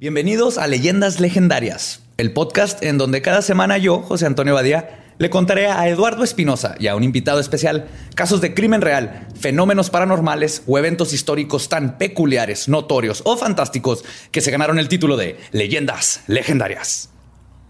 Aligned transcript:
Bienvenidos 0.00 0.56
a 0.56 0.66
Leyendas 0.66 1.20
Legendarias, 1.20 2.00
el 2.16 2.32
podcast 2.32 2.82
en 2.82 2.96
donde 2.96 3.20
cada 3.20 3.42
semana 3.42 3.76
yo, 3.76 4.00
José 4.00 4.24
Antonio 4.24 4.54
Badía, 4.54 5.12
le 5.18 5.28
contaré 5.28 5.66
a 5.66 5.86
Eduardo 5.88 6.24
Espinosa 6.24 6.74
y 6.78 6.86
a 6.86 6.96
un 6.96 7.04
invitado 7.04 7.38
especial 7.38 7.86
casos 8.14 8.40
de 8.40 8.54
crimen 8.54 8.80
real, 8.80 9.28
fenómenos 9.38 9.90
paranormales 9.90 10.62
o 10.66 10.78
eventos 10.78 11.12
históricos 11.12 11.68
tan 11.68 11.98
peculiares, 11.98 12.66
notorios 12.66 13.20
o 13.26 13.36
fantásticos 13.36 14.02
que 14.30 14.40
se 14.40 14.50
ganaron 14.50 14.78
el 14.78 14.88
título 14.88 15.18
de 15.18 15.38
Leyendas 15.52 16.22
Legendarias. 16.28 17.10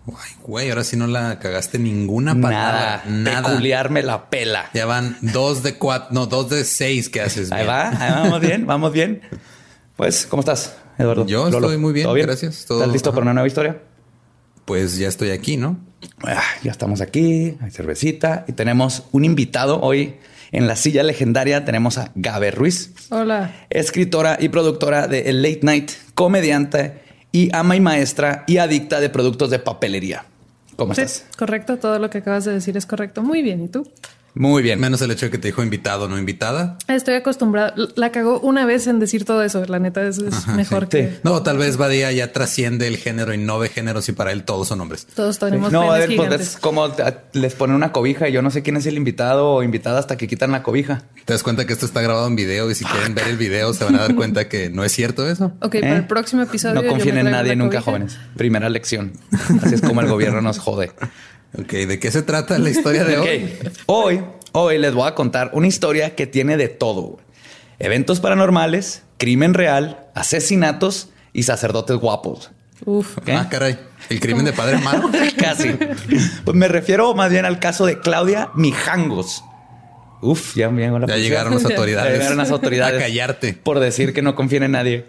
Ay, 0.06 0.30
güey, 0.44 0.70
ahora 0.70 0.84
sí 0.84 0.96
no 0.96 1.08
la 1.08 1.40
cagaste 1.40 1.80
ninguna 1.80 2.40
palabra. 2.40 3.02
Nada, 3.06 3.40
Nada. 3.40 3.48
peculiar 3.48 3.90
me 3.90 4.04
la 4.04 4.30
pela. 4.30 4.70
Ya 4.72 4.86
van 4.86 5.16
dos 5.20 5.64
de 5.64 5.78
cuatro, 5.78 6.10
no, 6.12 6.26
dos 6.26 6.48
de 6.48 6.64
seis 6.64 7.08
que 7.08 7.22
haces. 7.22 7.50
Ahí 7.50 7.64
bien. 7.64 7.68
va, 7.74 7.88
ahí 7.88 8.12
vamos 8.12 8.40
bien, 8.40 8.66
vamos 8.66 8.92
bien. 8.92 9.20
Pues, 9.96 10.26
¿cómo 10.26 10.40
estás, 10.40 10.76
Eduardo? 11.00 11.26
Yo 11.26 11.48
estoy 11.48 11.76
muy 11.78 11.92
bien, 11.92 12.08
gracias, 12.14 12.64
todo- 12.66 12.78
¿Estás 12.80 12.92
listo 12.92 13.10
ajá. 13.10 13.14
para 13.16 13.22
una 13.24 13.34
nueva 13.34 13.46
historia? 13.48 13.78
Pues 14.64 14.98
ya 14.98 15.08
estoy 15.08 15.30
aquí, 15.30 15.56
¿no? 15.56 15.78
Ah, 16.22 16.42
ya 16.62 16.70
estamos 16.70 17.00
aquí, 17.00 17.56
hay 17.60 17.70
cervecita 17.70 18.44
y 18.48 18.52
tenemos 18.52 19.04
un 19.12 19.24
invitado 19.24 19.80
hoy 19.80 20.14
en 20.52 20.66
la 20.66 20.76
silla 20.76 21.02
legendaria. 21.02 21.64
Tenemos 21.64 21.98
a 21.98 22.10
Gabe 22.14 22.50
Ruiz, 22.52 22.92
Hola. 23.10 23.52
escritora 23.70 24.38
y 24.40 24.48
productora 24.48 25.08
de 25.08 25.28
El 25.30 25.42
Late 25.42 25.60
Night, 25.62 25.90
comediante 26.14 27.00
y 27.32 27.54
ama 27.54 27.76
y 27.76 27.80
maestra 27.80 28.44
y 28.46 28.58
adicta 28.58 29.00
de 29.00 29.10
productos 29.10 29.50
de 29.50 29.58
papelería. 29.58 30.24
¿Cómo 30.76 30.94
Sí, 30.94 31.02
estás? 31.02 31.26
correcto. 31.36 31.76
Todo 31.76 31.98
lo 31.98 32.08
que 32.08 32.18
acabas 32.18 32.44
de 32.46 32.52
decir 32.52 32.76
es 32.76 32.86
correcto. 32.86 33.22
Muy 33.22 33.42
bien. 33.42 33.62
¿Y 33.64 33.68
tú? 33.68 33.86
Muy 34.34 34.62
bien. 34.62 34.80
Menos 34.80 35.02
el 35.02 35.10
hecho 35.10 35.26
de 35.26 35.30
que 35.30 35.38
te 35.38 35.48
dijo 35.48 35.62
invitado, 35.62 36.08
no 36.08 36.18
invitada. 36.18 36.78
Estoy 36.88 37.14
acostumbrada. 37.14 37.74
La 37.96 38.12
cagó 38.12 38.40
una 38.40 38.64
vez 38.64 38.86
en 38.86 39.00
decir 39.00 39.24
todo 39.24 39.42
eso. 39.42 39.64
La 39.66 39.78
neta 39.78 40.02
es, 40.06 40.18
es 40.18 40.46
mejor 40.48 40.84
sí. 40.84 40.88
que 40.90 41.20
No, 41.24 41.42
tal 41.42 41.58
vez 41.58 41.76
Badía 41.76 42.12
ya 42.12 42.32
trasciende 42.32 42.86
el 42.86 42.96
género 42.96 43.34
y 43.34 43.38
no 43.38 43.58
ve 43.58 43.68
géneros 43.68 44.08
y 44.08 44.12
para 44.12 44.32
él 44.32 44.44
todos 44.44 44.68
son 44.68 44.80
hombres. 44.80 45.06
todos 45.14 45.38
tenemos 45.38 45.72
No, 45.72 45.92
a 45.92 45.98
ver, 45.98 46.14
pues 46.16 46.40
es 46.40 46.56
como 46.58 46.88
les 47.32 47.54
ponen 47.54 47.76
una 47.76 47.92
cobija 47.92 48.28
y 48.28 48.32
yo 48.32 48.42
no 48.42 48.50
sé 48.50 48.62
quién 48.62 48.76
es 48.76 48.86
el 48.86 48.96
invitado 48.96 49.50
o 49.50 49.62
invitada 49.62 49.98
hasta 49.98 50.16
que 50.16 50.28
quitan 50.28 50.52
la 50.52 50.62
cobija. 50.62 51.02
Te 51.24 51.32
das 51.32 51.42
cuenta 51.42 51.66
que 51.66 51.72
esto 51.72 51.86
está 51.86 52.00
grabado 52.00 52.26
en 52.26 52.36
video 52.36 52.70
y 52.70 52.74
si 52.74 52.84
quieren 52.84 53.14
ver 53.14 53.28
el 53.28 53.36
video 53.36 53.72
se 53.74 53.84
van 53.84 53.96
a 53.96 54.00
dar 54.00 54.14
cuenta 54.14 54.48
que 54.48 54.70
no 54.70 54.84
es 54.84 54.92
cierto 54.92 55.28
eso. 55.28 55.52
Ok, 55.60 55.76
¿Eh? 55.76 55.80
para 55.80 55.96
el 55.96 56.06
próximo 56.06 56.42
episodio. 56.42 56.74
No 56.76 56.82
yo 56.82 56.88
confíen 56.88 57.16
me 57.16 57.20
en 57.22 57.30
nadie 57.30 57.56
nunca, 57.56 57.78
cobija. 57.78 57.90
jóvenes. 57.90 58.18
Primera 58.36 58.68
lección. 58.68 59.12
Así 59.62 59.74
es 59.74 59.80
como 59.80 60.00
el 60.00 60.08
gobierno 60.08 60.40
nos 60.40 60.58
jode. 60.58 60.92
Ok, 61.58 61.68
¿de 61.72 61.98
qué 61.98 62.10
se 62.10 62.22
trata 62.22 62.58
la 62.58 62.70
historia 62.70 63.04
de 63.04 63.18
hoy? 63.18 63.52
Hoy, 63.86 64.22
hoy 64.52 64.78
les 64.78 64.94
voy 64.94 65.08
a 65.08 65.14
contar 65.14 65.50
una 65.54 65.66
historia 65.66 66.14
que 66.14 66.26
tiene 66.26 66.56
de 66.56 66.68
todo. 66.68 67.18
Eventos 67.78 68.20
paranormales, 68.20 69.02
crimen 69.18 69.54
real, 69.54 70.06
asesinatos 70.14 71.08
y 71.32 71.42
sacerdotes 71.44 71.96
guapos. 71.96 72.50
Uf. 72.84 73.18
¿Ok? 73.18 73.28
Ah, 73.30 73.48
caray. 73.50 73.78
El 74.08 74.20
crimen 74.20 74.44
de 74.44 74.52
padre 74.52 74.76
Amaro. 74.76 75.10
Casi. 75.38 75.70
Pues 76.44 76.56
me 76.56 76.68
refiero 76.68 77.14
más 77.14 77.30
bien 77.30 77.44
al 77.44 77.58
caso 77.58 77.84
de 77.86 78.00
Claudia 78.00 78.50
Mijangos. 78.54 79.44
Uf, 80.22 80.54
ya, 80.54 80.70
me 80.70 80.88
la 80.90 81.06
Ya 81.06 81.16
llegaron 81.16 81.54
las 81.54 81.62
Ya 81.62 81.68
autoridades. 81.70 82.12
llegaron 82.12 82.36
las 82.38 82.50
autoridades. 82.50 82.98
A 82.98 83.02
callarte. 83.02 83.54
Por 83.54 83.80
decir 83.80 84.12
que 84.12 84.22
no 84.22 84.34
confíen 84.34 84.62
en 84.62 84.72
nadie. 84.72 85.06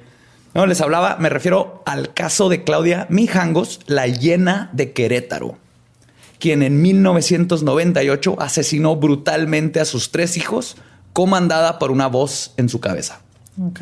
No, 0.54 0.66
les 0.66 0.82
hablaba, 0.82 1.18
me 1.20 1.30
refiero 1.30 1.82
al 1.86 2.14
caso 2.14 2.50
de 2.50 2.64
Claudia 2.64 3.08
Mijangos, 3.10 3.80
la 3.88 4.08
llena 4.08 4.70
de 4.74 4.92
Querétaro, 4.92 5.58
quien 6.42 6.62
en 6.64 6.82
1998 6.82 8.36
asesinó 8.40 8.98
brutalmente 8.98 9.80
a 9.80 9.86
sus 9.86 10.12
tres 10.12 10.36
hijos, 10.36 10.76
comandada 11.14 11.80
por 11.80 11.92
una 11.92 12.08
voz 12.08 12.54
en 12.58 12.68
su 12.68 12.80
cabeza. 12.82 13.22
Ok. 13.62 13.80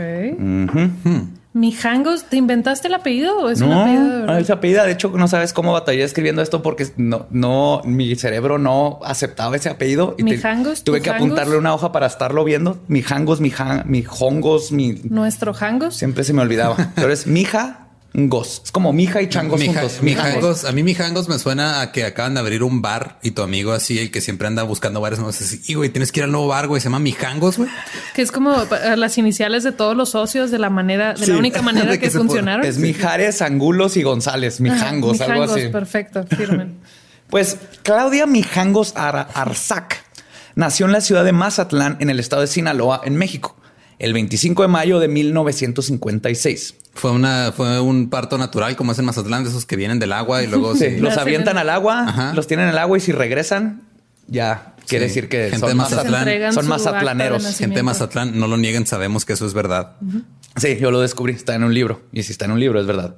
Mijangos, 1.52 2.26
¿te 2.26 2.38
inventaste 2.38 2.88
el 2.90 2.94
apellido 2.94 3.40
o 3.40 3.50
es 3.50 3.60
un 3.62 3.70
No, 3.70 3.82
apellido 3.82 4.04
de 4.04 4.20
verdad? 4.22 4.40
esa 4.40 4.54
apellida. 4.54 4.84
De 4.86 4.92
hecho, 4.92 5.10
no 5.16 5.28
sabes 5.28 5.52
cómo 5.52 5.74
batallé 5.74 6.04
escribiendo 6.04 6.44
esto 6.44 6.62
porque 6.62 6.88
no, 6.98 7.26
no, 7.32 7.82
mi 7.86 8.16
cerebro 8.16 8.60
no 8.60 9.00
aceptaba 9.04 9.56
ese 9.56 9.68
apellido. 9.70 10.14
Y 10.20 10.24
te- 10.24 10.32
¿Mijangos? 10.32 10.84
tuve 10.84 11.02
que 11.02 11.10
apuntarle 11.10 11.58
una 11.58 11.74
hoja 11.74 11.92
para 11.92 12.06
estarlo 12.06 12.44
viendo. 12.44 12.78
Mijangos, 12.88 13.42
mija, 13.42 13.84
mijongos, 13.88 14.72
mi. 14.72 14.94
Nuestro 15.06 15.54
Jangos. 15.56 15.96
Siempre 15.96 16.24
se 16.24 16.34
me 16.34 16.44
olvidaba. 16.44 16.76
Pero 16.96 17.12
es 17.12 17.26
mija, 17.26 17.88
gos. 18.14 18.62
Es 18.66 18.72
como 18.72 18.92
mija 18.92 19.22
y 19.22 19.30
changos 19.30 19.60
Mija- 19.60 19.82
juntos. 19.82 20.02
mijangos. 20.02 20.66
A 20.66 20.72
mí 20.72 20.84
mijangos 20.84 21.30
me 21.30 21.38
suena 21.40 21.82
a 21.82 21.92
que 21.92 22.06
acaban 22.06 22.34
de 22.34 22.40
abrir 22.40 22.64
un 22.64 22.82
bar 22.82 23.20
y 23.22 23.32
tu 23.32 23.42
amigo 23.44 23.72
así, 23.72 24.00
el 24.00 24.10
que 24.12 24.20
siempre 24.22 24.48
anda 24.48 24.64
buscando 24.64 25.00
bares 25.00 25.20
nuevos, 25.20 25.40
así, 25.40 25.62
y 25.68 25.76
güey, 25.76 25.90
tienes 25.90 26.12
que 26.12 26.22
ir 26.22 26.24
al 26.24 26.32
nuevo 26.32 26.48
bar, 26.48 26.68
güey, 26.68 26.82
se 26.82 26.86
llama 26.86 27.00
mijangos, 27.00 27.58
güey. 27.58 27.70
Que 28.16 28.22
es 28.24 28.32
como 28.32 28.56
las 28.98 29.18
iniciales 29.18 29.64
de 29.64 29.72
todos 29.72 29.96
los 29.96 30.10
socios 30.10 30.50
de 30.52 30.60
la 30.60 30.70
manera, 30.70 31.14
de 31.14 31.26
Sí. 31.26 31.32
la 31.32 31.38
única 31.38 31.62
manera 31.62 31.92
que, 31.92 32.00
que 32.00 32.10
funcionaron. 32.12 32.66
Es 32.66 32.78
Mijares, 32.80 33.42
Angulos 33.42 33.96
y 33.98 34.04
González. 34.04 34.60
Mijangos, 34.60 35.22
Ajá, 35.22 35.34
algo 35.34 35.44
así. 35.54 35.68
Perfecto, 35.70 36.26
firmen. 36.28 36.78
Pues 37.30 37.58
Claudia 37.84 38.26
Mijangos 38.26 38.94
Ar- 38.96 39.28
Arzac 39.36 40.04
nació 40.56 40.88
en 40.88 40.94
la 40.94 41.02
ciudad 41.02 41.24
de 41.24 41.32
Mazatlán, 41.32 41.98
en 42.00 42.10
el 42.10 42.20
estado 42.20 42.42
de 42.42 42.48
Sinaloa, 42.48 43.02
en 43.06 43.16
México, 43.18 43.56
el 44.00 44.14
25 44.14 44.64
de 44.64 44.68
mayo 44.68 44.98
de 45.00 45.08
1956. 45.08 46.74
Fue 47.00 47.12
una, 47.12 47.52
fue 47.56 47.80
un 47.80 48.10
parto 48.10 48.38
natural, 48.38 48.76
como 48.76 48.92
es 48.92 49.00
en 49.00 49.06
Mazatlán, 49.06 49.44
de 49.44 49.50
esos 49.50 49.66
que 49.66 49.76
vienen 49.76 50.00
del 50.00 50.12
agua 50.12 50.44
y 50.44 50.48
luego 50.48 50.76
Sí, 50.76 50.86
sí. 50.92 50.98
los 50.98 51.14
Hacen- 51.14 51.20
avientan 51.22 51.58
al 51.58 51.70
agua, 51.70 52.04
Ajá. 52.08 52.34
los 52.34 52.46
tienen 52.48 52.66
en 52.68 52.72
el 52.74 52.78
agua 52.78 52.98
y 52.98 53.02
si 53.02 53.12
regresan, 53.14 53.84
ya 54.28 54.74
quiere 54.88 55.06
Sí. 55.06 55.10
decir 55.16 55.30
que 55.30 55.50
Gente 55.52 55.60
son, 55.68 55.78
Mazatlán. 55.78 56.54
Son 56.54 56.68
mazatlaneros. 56.68 57.58
Gente 57.58 57.78
de 57.78 57.84
Mazatlán, 57.84 58.38
no 58.40 58.48
lo 58.48 58.58
nieguen, 58.58 58.86
sabemos 58.86 59.24
que 59.26 59.34
eso 59.34 59.46
es 59.46 59.54
verdad. 59.54 59.94
Sí, 60.58 60.78
yo 60.82 60.92
lo 60.92 61.00
descubrí, 61.00 61.34
está 61.34 61.56
en 61.56 61.64
un 61.64 61.74
libro. 61.74 62.02
Y 62.12 62.24
si 62.24 62.32
está 62.34 62.46
en 62.46 62.52
un 62.52 62.60
libro, 62.60 62.80
es 62.82 62.86
verdad. 62.88 63.16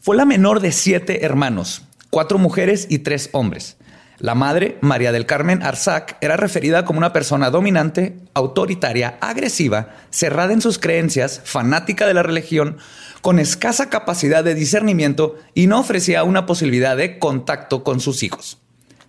Fue 0.00 0.14
la 0.16 0.24
menor 0.26 0.60
de 0.60 0.72
siete 0.72 1.24
hermanos, 1.24 1.82
cuatro 2.10 2.38
mujeres 2.38 2.86
y 2.90 2.98
tres 3.00 3.30
hombres. 3.32 3.76
La 4.20 4.34
madre, 4.34 4.78
María 4.80 5.12
del 5.12 5.26
Carmen 5.26 5.62
Arzac, 5.62 6.16
era 6.20 6.36
referida 6.36 6.84
como 6.84 6.98
una 6.98 7.12
persona 7.12 7.50
dominante, 7.50 8.16
autoritaria, 8.34 9.16
agresiva, 9.20 9.94
cerrada 10.10 10.52
en 10.52 10.60
sus 10.60 10.80
creencias, 10.80 11.40
fanática 11.44 12.04
de 12.04 12.14
la 12.14 12.24
religión, 12.24 12.78
con 13.20 13.38
escasa 13.38 13.90
capacidad 13.90 14.42
de 14.42 14.56
discernimiento 14.56 15.36
y 15.54 15.68
no 15.68 15.78
ofrecía 15.78 16.24
una 16.24 16.46
posibilidad 16.46 16.96
de 16.96 17.20
contacto 17.20 17.84
con 17.84 18.00
sus 18.00 18.24
hijos. 18.24 18.58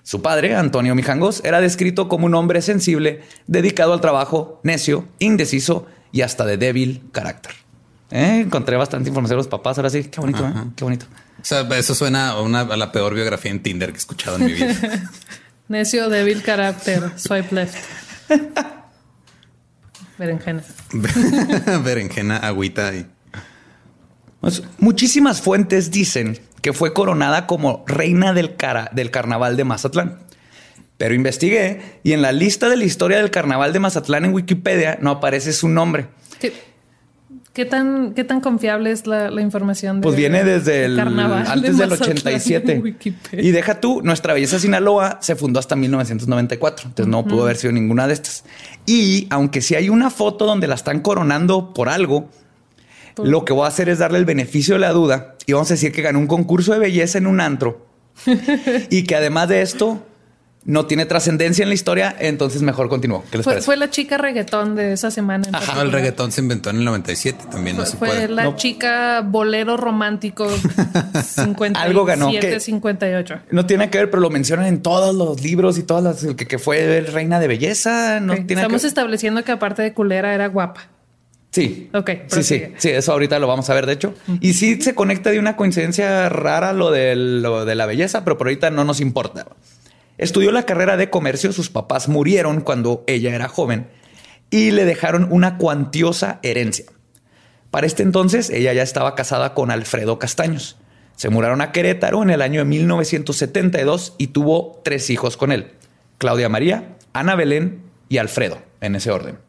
Su 0.04 0.22
padre, 0.22 0.56
Antonio 0.56 0.94
Mijangos, 0.94 1.42
era 1.44 1.60
descrito 1.60 2.08
como 2.08 2.28
un 2.28 2.36
hombre 2.36 2.62
sensible, 2.62 3.22
dedicado 3.48 3.94
al 3.94 4.02
trabajo, 4.02 4.60
necio, 4.64 5.08
indeciso 5.18 5.88
y 6.12 6.22
hasta 6.22 6.46
de 6.46 6.58
débil 6.58 7.02
carácter. 7.12 7.54
Eh, 8.12 8.42
Encontré 8.46 8.76
bastante 8.78 9.10
información 9.10 9.36
de 9.38 9.44
los 9.44 9.48
papás, 9.48 9.78
ahora 9.78 9.90
sí. 9.90 10.04
Qué 10.06 10.20
bonito, 10.20 10.46
¿eh? 10.48 10.54
Qué 10.76 10.84
bonito. 10.84 11.06
O 11.42 11.46
sea, 11.46 11.62
eso 11.78 11.96
suena 11.96 12.30
a, 12.30 12.42
una, 12.42 12.62
a 12.62 12.78
la 12.78 12.92
peor 12.92 13.14
biografía 13.14 13.52
en 13.52 13.62
Tinder 13.62 13.90
que 13.92 13.96
he 13.96 14.00
escuchado 14.00 14.38
en 14.38 14.46
mi 14.46 14.54
vida. 14.54 14.76
Necio, 15.68 16.10
débil 16.10 16.42
carácter, 16.42 17.12
swipe 17.18 17.54
left. 17.54 17.78
Berenjena. 20.18 20.64
Berenjena, 21.84 22.38
agüita 22.38 22.94
y 22.94 23.06
Pues, 24.42 24.64
muchísimas 24.80 25.42
fuentes 25.42 25.92
dicen 25.92 26.40
que 26.62 26.74
fue 26.74 26.94
coronada 26.94 27.48
como 27.48 27.84
reina 27.88 28.34
del, 28.34 28.56
cara- 28.58 28.90
del 28.94 29.12
carnaval 29.12 29.56
de 29.56 29.64
Mazatlán. 29.64 30.20
Pero 30.98 31.14
investigué 31.16 32.00
y 32.04 32.12
en 32.12 32.22
la 32.22 32.34
lista 32.34 32.68
de 32.68 32.76
la 32.76 32.84
historia 32.84 33.18
del 33.18 33.32
carnaval 33.32 33.72
de 33.72 33.80
Mazatlán 33.80 34.26
en 34.26 34.34
Wikipedia 34.34 34.98
no 35.02 35.12
aparece 35.12 35.54
su 35.54 35.70
nombre. 35.70 36.08
¿Qué? 36.42 36.52
¿Qué 37.54 37.66
tan, 37.66 38.14
¿Qué 38.14 38.24
tan 38.24 38.42
confiable 38.42 38.92
es 38.92 39.08
la, 39.08 39.32
la 39.32 39.42
información? 39.42 39.98
De 39.98 40.04
Pues 40.04 40.16
viene 40.16 40.44
desde 40.44 40.86
el 40.86 40.96
carnaval 40.96 41.44
de 41.44 41.50
antes 41.50 41.78
del 41.78 41.90
Mazatlán 41.90 42.12
en 42.12 42.18
87. 42.18 42.80
Wikipedia? 42.80 43.44
Y 43.44 43.52
deja 43.52 43.82
tú, 43.82 44.02
nuestra 44.04 44.34
belleza 44.34 44.60
Sinaloa 44.60 45.18
se 45.22 45.36
fundó 45.36 45.60
hasta 45.60 45.76
1994, 45.76 46.90
entonces 46.90 47.10
no 47.10 47.26
pudo 47.26 47.44
haber 47.44 47.58
sido 47.58 47.74
ninguna 47.74 48.08
de 48.08 48.14
estas. 48.14 48.46
Y 48.86 49.28
aunque 49.32 49.62
sí 49.62 49.76
hay 49.76 49.90
una 49.90 50.12
foto 50.12 50.46
donde 50.46 50.68
la 50.68 50.76
están 50.76 51.00
coronando 51.02 51.74
por 51.74 51.90
algo, 51.90 52.30
lo 53.18 53.46
que 53.46 53.54
voy 53.54 53.66
a 53.66 53.68
hacer 53.68 53.90
es 53.90 54.00
darle 54.00 54.20
el 54.20 54.26
beneficio 54.26 54.76
de 54.76 54.80
la 54.80 54.92
duda 54.92 55.36
y 55.46 55.54
vamos 55.54 55.70
a 55.72 55.74
decir 55.74 55.92
que 55.92 56.02
ganó 56.02 56.20
un 56.20 56.28
concurso 56.28 56.74
de 56.74 56.80
belleza 56.80 57.18
en 57.18 57.28
un 57.28 57.42
antro 57.42 57.86
y 58.90 59.04
que 59.04 59.16
además 59.16 59.50
de 59.50 59.62
esto 59.62 60.06
no 60.66 60.86
tiene 60.86 61.06
trascendencia 61.06 61.64
en 61.64 61.70
la 61.70 61.76
historia, 61.76 62.16
entonces 62.20 62.62
mejor 62.62 62.90
continúo. 62.90 63.24
¿Qué 63.32 63.38
les 63.38 63.44
Fue, 63.46 63.54
parece? 63.54 63.66
fue 63.66 63.78
la 63.78 63.90
chica 63.90 64.18
reggaetón 64.18 64.76
de 64.76 64.94
esa 64.94 65.10
semana. 65.10 65.48
en 65.48 65.76
No, 65.76 65.82
el 65.82 65.92
reggaetón 65.92 66.32
se 66.32 66.42
inventó 66.42 66.70
en 66.70 66.78
el 66.78 66.86
97 66.86 67.46
también, 67.50 67.78
no 67.78 67.84
Fue, 67.84 67.92
se 67.92 67.98
fue 67.98 68.08
puede. 68.10 68.28
la 68.28 68.44
No. 68.44 68.56
chica 68.56 69.22
bolero 69.22 69.78
romántico 69.78 70.48
57, 71.14 71.78
Algo 71.78 72.06
ganó, 72.06 72.30
¿qué? 72.32 72.60
58. 72.60 73.40
No 73.52 73.66
tiene 73.66 73.90
que 73.90 73.98
ver, 74.00 74.10
pero 74.10 74.22
lo 74.22 74.30
mencionan 74.30 74.66
en 74.68 74.82
todos 74.82 75.16
los 75.16 75.42
libros 75.42 75.78
y 75.78 75.84
todas 75.84 76.04
las 76.04 76.36
que, 76.36 76.46
que 76.48 76.60
fue 76.60 77.02
reina 77.02 77.40
de 77.40 77.48
belleza. 77.48 78.20
No 78.20 78.34
Ok, 78.34 78.40
tiene 78.48 78.62
Estamos 78.62 78.82
que 78.82 78.88
estableciendo 78.88 79.44
que 79.44 79.52
aparte 79.54 79.82
de 79.82 79.94
culera 79.94 80.34
era 80.36 80.48
guapa. 80.48 80.88
Sí. 81.52 81.90
Ok, 81.96 82.12
Sí, 82.28 82.44
sí. 82.44 82.64
Sí, 82.78 82.90
eso 82.90 83.12
ahorita 83.12 83.40
lo 83.40 83.48
vamos 83.48 83.70
a 83.72 83.74
ver, 83.74 83.86
de 83.88 83.94
hecho. 83.94 84.14
Y 84.40 84.54
sí 84.54 84.80
se 84.82 84.94
conecta 84.94 85.32
de 85.32 85.40
una 85.40 85.56
coincidencia 85.56 86.30
rara 86.30 86.74
lo 86.74 86.92
de, 86.92 87.16
lo 87.16 87.66
de 87.66 87.74
la 87.76 87.88
belleza, 87.88 88.24
pero 88.24 88.38
por 88.38 88.48
ahorita 88.48 88.70
no 88.70 88.84
nos 88.84 89.00
importa. 89.02 89.48
Estudió 90.20 90.52
la 90.52 90.68
carrera 90.68 90.98
de 90.98 91.10
comercio, 91.10 91.52
sus 91.54 91.70
papás 91.70 92.08
murieron 92.10 92.62
cuando 92.62 93.04
ella 93.08 93.34
era 93.34 93.48
joven 93.48 93.88
y 94.52 94.72
le 94.72 94.86
dejaron 94.86 95.28
una 95.32 95.58
cuantiosa 95.58 96.40
herencia. 96.44 96.86
Para 97.72 97.88
este 97.88 98.04
entonces, 98.04 98.50
ella 98.50 98.74
ya 98.74 98.84
estaba 98.84 99.16
casada 99.16 99.54
con 99.54 99.72
Alfredo 99.72 100.20
Castaños. 100.20 100.78
Se 101.16 101.30
mudaron 101.30 101.62
a 101.62 101.72
Querétaro 101.72 102.22
en 102.22 102.32
el 102.32 102.42
año 102.42 102.60
de 102.60 102.66
1972 102.66 104.16
y 104.18 104.28
tuvo 104.28 104.82
tres 104.84 105.10
hijos 105.10 105.38
con 105.38 105.52
él. 105.52 105.72
Claudia 106.18 106.50
María, 106.50 106.96
Ana 107.14 107.36
Belén 107.36 107.82
y 108.10 108.18
Alfredo, 108.18 108.60
en 108.82 108.96
ese 108.96 109.12
orden. 109.12 109.40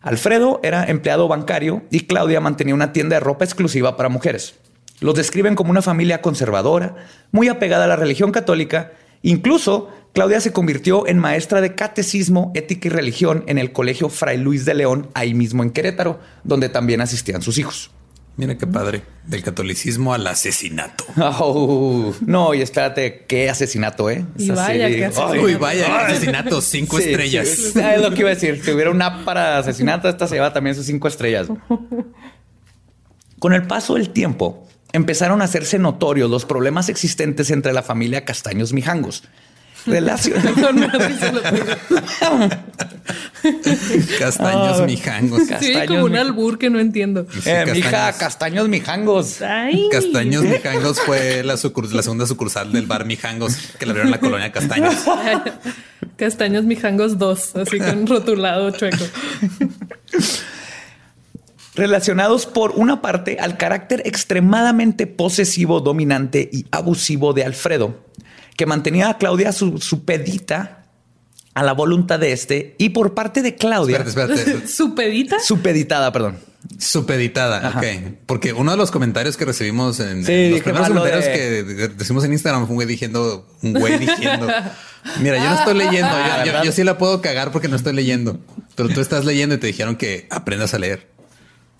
Alfredo 0.00 0.58
era 0.64 0.84
empleado 0.84 1.28
bancario 1.28 1.84
y 1.88 2.06
Claudia 2.06 2.40
mantenía 2.40 2.74
una 2.74 2.92
tienda 2.92 3.14
de 3.14 3.20
ropa 3.20 3.44
exclusiva 3.44 3.96
para 3.96 4.08
mujeres. 4.08 4.56
Los 4.98 5.14
describen 5.14 5.54
como 5.54 5.70
una 5.70 5.82
familia 5.82 6.20
conservadora, 6.20 6.96
muy 7.30 7.48
apegada 7.48 7.84
a 7.84 7.88
la 7.88 7.96
religión 7.96 8.32
católica. 8.32 8.92
Incluso 9.22 9.88
Claudia 10.12 10.40
se 10.40 10.52
convirtió 10.52 11.06
en 11.06 11.18
maestra 11.18 11.60
de 11.60 11.74
catecismo, 11.74 12.50
ética 12.54 12.88
y 12.88 12.90
religión 12.90 13.44
en 13.46 13.58
el 13.58 13.72
Colegio 13.72 14.08
Fray 14.08 14.36
Luis 14.38 14.64
de 14.64 14.74
León, 14.74 15.08
ahí 15.14 15.32
mismo 15.32 15.62
en 15.62 15.70
Querétaro, 15.70 16.20
donde 16.44 16.68
también 16.68 17.00
asistían 17.00 17.40
sus 17.40 17.56
hijos. 17.58 17.90
Mira 18.36 18.56
qué 18.56 18.66
padre. 18.66 19.02
Del 19.26 19.42
catolicismo 19.42 20.14
al 20.14 20.26
asesinato. 20.26 21.04
Oh, 21.16 22.14
no, 22.26 22.54
y 22.54 22.62
espérate, 22.62 23.24
qué 23.28 23.48
asesinato, 23.50 24.08
¿eh? 24.10 24.24
Y 24.38 24.50
vaya 24.50 24.88
qué 24.88 25.04
asesinato. 25.06 25.42
Uy, 25.42 25.54
vaya, 25.56 26.06
asesinato, 26.06 26.60
cinco 26.62 26.98
Sí, 26.98 27.10
estrellas. 27.10 27.48
sí, 27.48 27.78
es 27.78 28.00
lo 28.00 28.10
que 28.10 28.20
iba 28.20 28.30
a 28.30 28.34
decir. 28.34 28.62
Si 28.64 28.70
hubiera 28.70 28.90
una 28.90 29.06
app 29.06 29.24
para 29.24 29.58
asesinato, 29.58 30.08
esta 30.08 30.26
se 30.26 30.36
lleva 30.36 30.52
también 30.52 30.74
sus 30.74 30.86
cinco 30.86 31.08
estrellas. 31.08 31.48
Con 33.38 33.52
el 33.52 33.66
paso 33.66 33.94
del 33.94 34.10
tiempo, 34.10 34.66
empezaron 34.92 35.42
a 35.42 35.44
hacerse 35.44 35.78
notorios 35.78 36.30
los 36.30 36.44
problemas 36.44 36.88
existentes 36.88 37.50
entre 37.50 37.72
la 37.72 37.82
familia 37.82 38.24
Castaños 38.24 38.72
Mijangos. 38.72 39.24
Relación- 39.84 40.40
No, 40.56 40.72
no. 40.72 40.88
Castaños 44.18 44.80
Ah, 44.80 44.84
mijangos. 44.86 45.42
Sí, 45.42 45.48
Castaños, 45.48 45.86
como 45.88 46.04
un 46.04 46.16
albur 46.16 46.56
que 46.58 46.70
no 46.70 46.78
entiendo. 46.78 47.26
Sí, 47.32 47.40
Eh, 47.50 47.64
mija, 47.72 47.90
castaños. 47.90 48.16
Castaños 48.18 48.68
Mijangos. 48.68 49.42
Ay. 49.42 49.88
Castaños 49.90 50.44
Mijangos 50.44 51.00
fue 51.00 51.42
la, 51.42 51.56
segunda 51.56 52.26
sucursal 52.26 52.72
del 52.72 52.86
bar 52.86 53.04
Mijangos 53.04 53.56
que 53.78 53.86
le 53.86 53.90
abrieron 53.90 54.06
en 54.08 54.12
la 54.12 54.20
colonia 54.20 54.52
Castaños. 54.52 54.94
Castaños 56.16 56.64
mijangos 56.64 57.18
2, 57.18 57.56
así 57.56 57.78
con 57.78 58.06
rotulado 58.06 58.70
chueco. 58.70 59.04
Relacionados 61.74 62.44
por 62.46 62.72
una 62.72 63.00
parte 63.00 63.38
al 63.40 63.56
carácter 63.56 64.02
extremadamente 64.04 65.06
posesivo, 65.06 65.80
dominante 65.80 66.50
y 66.52 66.66
abusivo 66.70 67.32
de 67.32 67.44
Alfredo, 67.44 68.04
que 68.56 68.66
mantenía 68.66 69.08
a 69.08 69.16
Claudia 69.18 69.52
su- 69.52 69.78
supedita 69.78 70.84
a 71.54 71.62
la 71.62 71.72
voluntad 71.72 72.18
de 72.18 72.32
este, 72.32 72.74
y 72.78 72.90
por 72.90 73.14
parte 73.14 73.40
de 73.42 73.54
Claudia, 73.56 73.98
Espérate, 73.98 74.34
espérate. 74.34 74.68
¿Su 74.72 74.94
pedita? 74.94 75.38
supeditada, 75.40 76.12
perdón. 76.12 76.38
Supeditada, 76.78 77.66
Ajá. 77.68 77.78
ok. 77.78 77.84
Porque 78.26 78.52
uno 78.52 78.70
de 78.70 78.76
los 78.76 78.90
comentarios 78.90 79.36
que 79.36 79.44
recibimos 79.44 79.98
en, 80.00 80.24
Sí, 80.24 80.32
en 80.32 80.50
los 80.52 80.60
primeros 80.60 80.88
comentarios 80.88 81.24
de- 81.24 81.32
que 81.32 81.40
de- 81.62 81.88
decimos 81.88 82.24
en 82.24 82.32
Instagram 82.32 82.62
fue 82.66 82.70
un 82.70 82.74
güey 82.76 82.86
diciendo, 82.88 83.48
un 83.62 83.72
güey 83.72 83.98
diciendo, 83.98 84.46
mira, 85.20 85.38
yo 85.38 85.44
no 85.50 85.54
estoy 85.58 85.74
leyendo, 85.74 86.08
yo- 86.10 86.14
Ah, 86.32 86.44
yo, 86.44 86.64
yo 86.64 86.72
sí 86.72 86.84
la 86.84 86.98
puedo 86.98 87.20
cagar 87.22 87.50
porque 87.50 87.68
no 87.68 87.76
estoy 87.76 87.94
leyendo, 87.94 88.38
pero 88.76 88.88
tú 88.90 89.00
estás 89.00 89.24
leyendo 89.24 89.54
y 89.54 89.58
te 89.58 89.66
dijeron 89.66 89.96
que 89.96 90.26
aprendas 90.30 90.74
a 90.74 90.78
leer. 90.78 91.11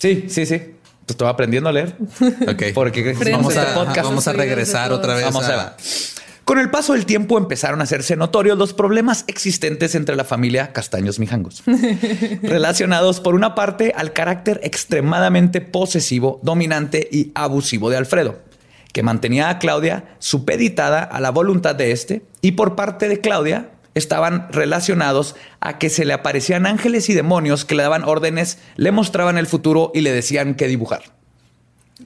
Sí, 0.02 0.24
sí, 0.28 0.46
sí. 0.46 0.58
Pues 0.58 1.10
estoy 1.10 1.28
aprendiendo 1.28 1.68
a 1.68 1.72
leer. 1.72 1.94
Ok. 2.48 2.62
Porque 2.74 3.14
vamos 3.30 3.54
este 3.54 3.70
a, 3.70 3.74
podcast. 3.74 4.02
vamos 4.02 4.26
a 4.26 4.32
regresar 4.32 4.90
otra 4.90 5.14
vez. 5.14 5.24
Vamos 5.26 5.44
a- 5.44 5.52
a 5.52 5.64
ver. 5.64 5.72
Con 6.44 6.58
el 6.58 6.70
paso 6.70 6.94
del 6.94 7.06
tiempo 7.06 7.38
empezaron 7.38 7.80
a 7.80 7.84
hacerse 7.84 8.16
notorios 8.16 8.58
los 8.58 8.72
problemas 8.74 9.22
existentes 9.28 9.94
entre 9.94 10.16
la 10.16 10.24
familia 10.24 10.72
Castaños 10.72 11.20
Mijangos, 11.20 11.62
relacionados 12.42 13.20
por 13.20 13.36
una 13.36 13.54
parte 13.54 13.92
al 13.96 14.12
carácter 14.12 14.58
extremadamente 14.64 15.60
posesivo, 15.60 16.40
dominante 16.42 17.08
y 17.12 17.30
abusivo 17.36 17.90
de 17.90 17.96
Alfredo, 17.96 18.40
que 18.92 19.04
mantenía 19.04 19.50
a 19.50 19.60
Claudia 19.60 20.16
supeditada 20.18 21.04
a 21.04 21.20
la 21.20 21.30
voluntad 21.30 21.76
de 21.76 21.92
este, 21.92 22.22
y 22.40 22.52
por 22.52 22.74
parte 22.74 23.08
de 23.08 23.20
Claudia 23.20 23.70
estaban 23.94 24.48
relacionados 24.50 25.36
a 25.60 25.78
que 25.78 25.90
se 25.90 26.04
le 26.04 26.12
aparecían 26.12 26.66
ángeles 26.66 27.08
y 27.08 27.14
demonios 27.14 27.64
que 27.64 27.74
le 27.74 27.82
daban 27.82 28.04
órdenes, 28.04 28.58
le 28.76 28.92
mostraban 28.92 29.38
el 29.38 29.46
futuro 29.46 29.90
y 29.94 30.00
le 30.00 30.12
decían 30.12 30.54
qué 30.54 30.66
dibujar. 30.66 31.02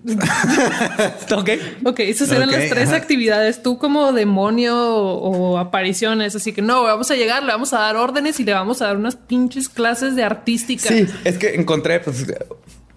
¿Ok? 1.36 1.50
Ok, 1.84 2.00
esas 2.00 2.30
eran 2.30 2.50
las 2.50 2.68
tres 2.68 2.88
ajá. 2.88 2.96
actividades. 2.96 3.62
Tú 3.62 3.78
como 3.78 4.12
demonio 4.12 4.76
o, 4.76 5.52
o 5.52 5.58
apariciones. 5.58 6.36
Así 6.36 6.52
que 6.52 6.62
no, 6.62 6.82
vamos 6.82 7.10
a 7.10 7.16
llegar, 7.16 7.42
le 7.42 7.52
vamos 7.52 7.72
a 7.72 7.78
dar 7.78 7.96
órdenes 7.96 8.38
y 8.40 8.44
le 8.44 8.52
vamos 8.52 8.82
a 8.82 8.86
dar 8.86 8.96
unas 8.96 9.16
pinches 9.16 9.68
clases 9.68 10.14
de 10.14 10.22
artística. 10.22 10.88
Sí, 10.88 11.06
es 11.24 11.38
que 11.38 11.54
encontré, 11.54 12.00
pues 12.00 12.26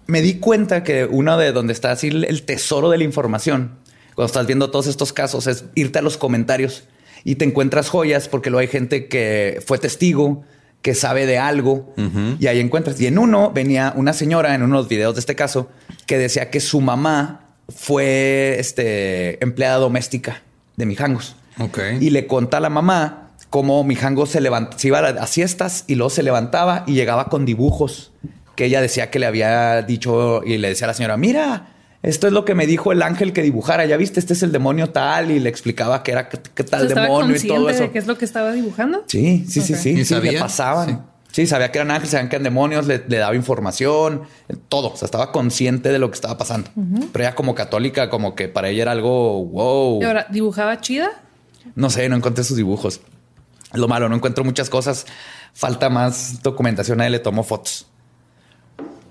me 0.06 0.22
di 0.22 0.34
cuenta 0.34 0.82
que 0.82 1.06
uno 1.06 1.36
de 1.38 1.52
donde 1.52 1.72
está 1.72 1.92
así 1.92 2.08
el 2.08 2.42
tesoro 2.42 2.90
de 2.90 2.98
la 2.98 3.04
información, 3.04 3.78
cuando 4.14 4.26
estás 4.26 4.46
viendo 4.46 4.70
todos 4.70 4.86
estos 4.86 5.12
casos, 5.12 5.46
es 5.46 5.64
irte 5.74 6.00
a 6.00 6.02
los 6.02 6.16
comentarios 6.16 6.84
y 7.24 7.36
te 7.36 7.44
encuentras 7.44 7.88
joyas 7.88 8.28
porque 8.28 8.50
luego 8.50 8.60
hay 8.60 8.68
gente 8.68 9.08
que 9.08 9.62
fue 9.66 9.78
testigo, 9.78 10.42
que 10.82 10.94
sabe 10.94 11.26
de 11.26 11.38
algo 11.38 11.94
y 12.38 12.46
ahí 12.46 12.60
encuentras. 12.60 13.00
Y 13.00 13.06
en 13.06 13.18
uno 13.18 13.50
venía 13.52 13.92
una 13.96 14.12
señora 14.12 14.54
en 14.54 14.62
uno 14.62 14.76
de 14.76 14.82
los 14.82 14.88
videos 14.88 15.14
de 15.14 15.20
este 15.20 15.34
caso 15.34 15.68
que 16.06 16.18
decía 16.18 16.50
que 16.50 16.60
su 16.60 16.80
mamá 16.80 17.48
fue 17.68 18.56
este, 18.58 19.42
empleada 19.42 19.76
doméstica 19.76 20.42
de 20.76 20.86
Mijangos. 20.86 21.36
Y 22.00 22.10
le 22.10 22.26
conta 22.26 22.56
a 22.56 22.60
la 22.60 22.70
mamá 22.70 23.30
cómo 23.50 23.84
Mijango 23.84 24.26
se 24.26 24.40
levanta, 24.40 24.78
se 24.78 24.88
iba 24.88 25.00
a, 25.00 25.08
a 25.08 25.26
siestas 25.26 25.84
y 25.86 25.96
luego 25.96 26.10
se 26.10 26.22
levantaba 26.22 26.84
y 26.86 26.94
llegaba 26.94 27.28
con 27.28 27.44
dibujos 27.44 28.12
que 28.60 28.66
ella 28.66 28.80
decía 28.82 29.10
que 29.10 29.18
le 29.18 29.26
había 29.26 29.80
dicho 29.82 30.42
y 30.44 30.58
le 30.58 30.68
decía 30.68 30.86
a 30.86 30.88
la 30.88 30.94
señora, 30.94 31.16
mira, 31.16 31.68
esto 32.02 32.26
es 32.26 32.32
lo 32.32 32.44
que 32.44 32.54
me 32.54 32.66
dijo 32.66 32.92
el 32.92 33.02
ángel 33.02 33.32
que 33.32 33.42
dibujara, 33.42 33.84
ya 33.84 33.96
viste, 33.96 34.20
este 34.20 34.32
es 34.32 34.42
el 34.42 34.52
demonio 34.52 34.90
tal 34.90 35.30
y 35.30 35.38
le 35.38 35.50
explicaba 35.50 36.02
que 36.02 36.12
era 36.12 36.28
qué, 36.28 36.38
tal 36.64 36.80
sea, 36.80 36.88
¿Estaba 36.88 37.06
demonio 37.06 37.36
y 37.36 37.40
todo 37.46 37.56
consciente 37.56 37.72
eso. 37.72 37.82
de 37.82 37.90
qué 37.90 37.98
es 37.98 38.06
lo 38.06 38.16
que 38.16 38.24
estaba 38.24 38.52
dibujando? 38.52 39.04
Sí, 39.06 39.44
sí, 39.46 39.60
sí, 39.60 39.74
sí. 39.74 39.90
¿Y 39.90 39.92
sí, 40.04 40.14
le 40.14 40.20
sabía? 40.20 40.40
pasaban. 40.40 41.06
Sí. 41.30 41.46
sabía 41.46 41.70
que 41.70 41.78
eran 41.78 41.90
ángeles, 41.90 42.10
sabían 42.10 42.28
que 42.30 42.36
eran 42.36 42.44
demonios, 42.44 42.86
le, 42.86 43.04
le 43.06 43.16
daba 43.18 43.34
información, 43.36 44.22
todo. 44.68 44.92
O 44.92 44.96
sea, 44.96 45.06
estaba 45.06 45.30
consciente 45.30 45.90
de 45.90 45.98
lo 45.98 46.10
que 46.10 46.14
estaba 46.14 46.38
pasando. 46.38 46.70
Pero 47.12 47.24
ella 47.24 47.34
como 47.34 47.54
católica, 47.54 48.08
como 48.08 48.34
que 48.34 48.48
para 48.48 48.70
ella 48.70 48.82
era 48.82 48.92
algo 48.92 49.44
wow. 49.44 50.00
Y 50.00 50.04
ahora, 50.04 50.26
¿dibujaba 50.30 50.80
chida? 50.80 51.10
No 51.74 51.90
sé, 51.90 52.08
no 52.08 52.16
encontré 52.16 52.44
sus 52.44 52.56
dibujos. 52.56 53.02
Lo 53.74 53.86
malo, 53.86 54.08
no 54.08 54.16
encuentro 54.16 54.42
muchas 54.42 54.70
cosas. 54.70 55.06
Falta 55.52 55.90
más 55.90 56.42
documentación. 56.42 57.00
A 57.00 57.06
él 57.06 57.12
le 57.12 57.18
tomó 57.20 57.44
fotos. 57.44 57.86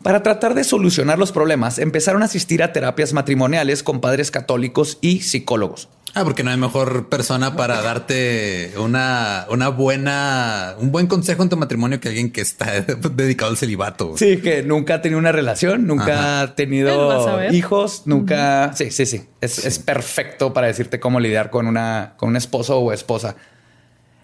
Para 0.04 0.24
tratar 0.24 0.54
de 0.54 0.64
solucionar 0.64 1.20
los 1.20 1.32
problemas, 1.32 1.78
empezaron 1.78 2.22
a 2.22 2.26
asistir 2.26 2.64
a 2.64 2.72
terapias 2.72 3.14
matrimoniales 3.14 3.84
con 3.84 4.00
padres 4.00 4.32
católicos 4.32 4.98
y 5.02 5.22
psicólogos. 5.22 5.90
Ah, 6.16 6.24
porque 6.24 6.44
no 6.44 6.50
hay 6.50 6.58
mejor 6.58 7.08
persona 7.08 7.56
para 7.56 7.82
darte 7.82 8.74
una, 8.78 9.46
una 9.50 9.70
buena, 9.70 10.76
un 10.80 10.92
buen 10.92 11.08
consejo 11.08 11.44
en 11.44 11.50
tu 11.50 11.58
matrimonio 11.58 12.00
que 12.00 12.08
alguien 12.10 12.32
que 12.32 12.42
está 12.42 12.82
dedicado 13.14 13.52
al 13.52 13.58
celibato. 13.58 14.18
Sí, 14.18 14.38
que 14.38 14.64
nunca 14.64 14.96
ha 14.96 15.02
tenido 15.02 15.20
una 15.20 15.32
relación, 15.32 15.86
nunca 15.86 16.14
Ajá. 16.14 16.42
ha 16.42 16.56
tenido 16.56 17.52
hijos, 17.52 18.04
nunca. 18.06 18.74
Sí, 18.74 18.90
sí, 18.90 19.06
sí. 19.06 19.22
Es, 19.42 19.64
es 19.66 19.80
perfecto 19.80 20.52
para 20.54 20.68
decirte 20.68 21.00
cómo 21.00 21.20
lidiar 21.20 21.52
con 21.52 21.68
una, 21.68 22.14
con 22.18 22.30
un 22.30 22.38
esposo 22.38 22.80
o 22.80 22.92
esposa. 22.92 23.36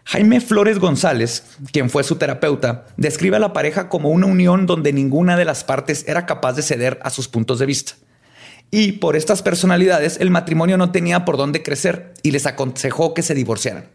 Jaime 0.07 0.39
Flores 0.39 0.77
González, 0.77 1.57
quien 1.71 1.89
fue 1.89 2.03
su 2.03 2.17
terapeuta, 2.17 2.85
describe 2.95 3.38
a 3.38 3.39
la 3.39 3.53
pareja 3.53 3.89
como 3.89 4.09
una 4.09 4.27
unión 4.27 4.67
donde 4.67 4.93
ninguna 4.93 5.35
de 5.35 5.45
las 5.45 5.63
partes 5.63 6.05
era 6.07 6.27
capaz 6.27 6.53
de 6.53 6.62
ceder 6.62 7.00
a 7.01 7.09
sus 7.09 7.27
puntos 7.27 7.57
de 7.57 7.65
vista. 7.65 7.93
Y 8.69 8.93
por 8.93 9.15
estas 9.15 9.41
personalidades, 9.41 10.17
el 10.21 10.29
matrimonio 10.29 10.77
no 10.77 10.91
tenía 10.91 11.25
por 11.25 11.38
dónde 11.38 11.63
crecer 11.63 12.13
y 12.21 12.29
les 12.29 12.45
aconsejó 12.45 13.15
que 13.15 13.24
se 13.24 13.33
divorciaran. 13.33 13.94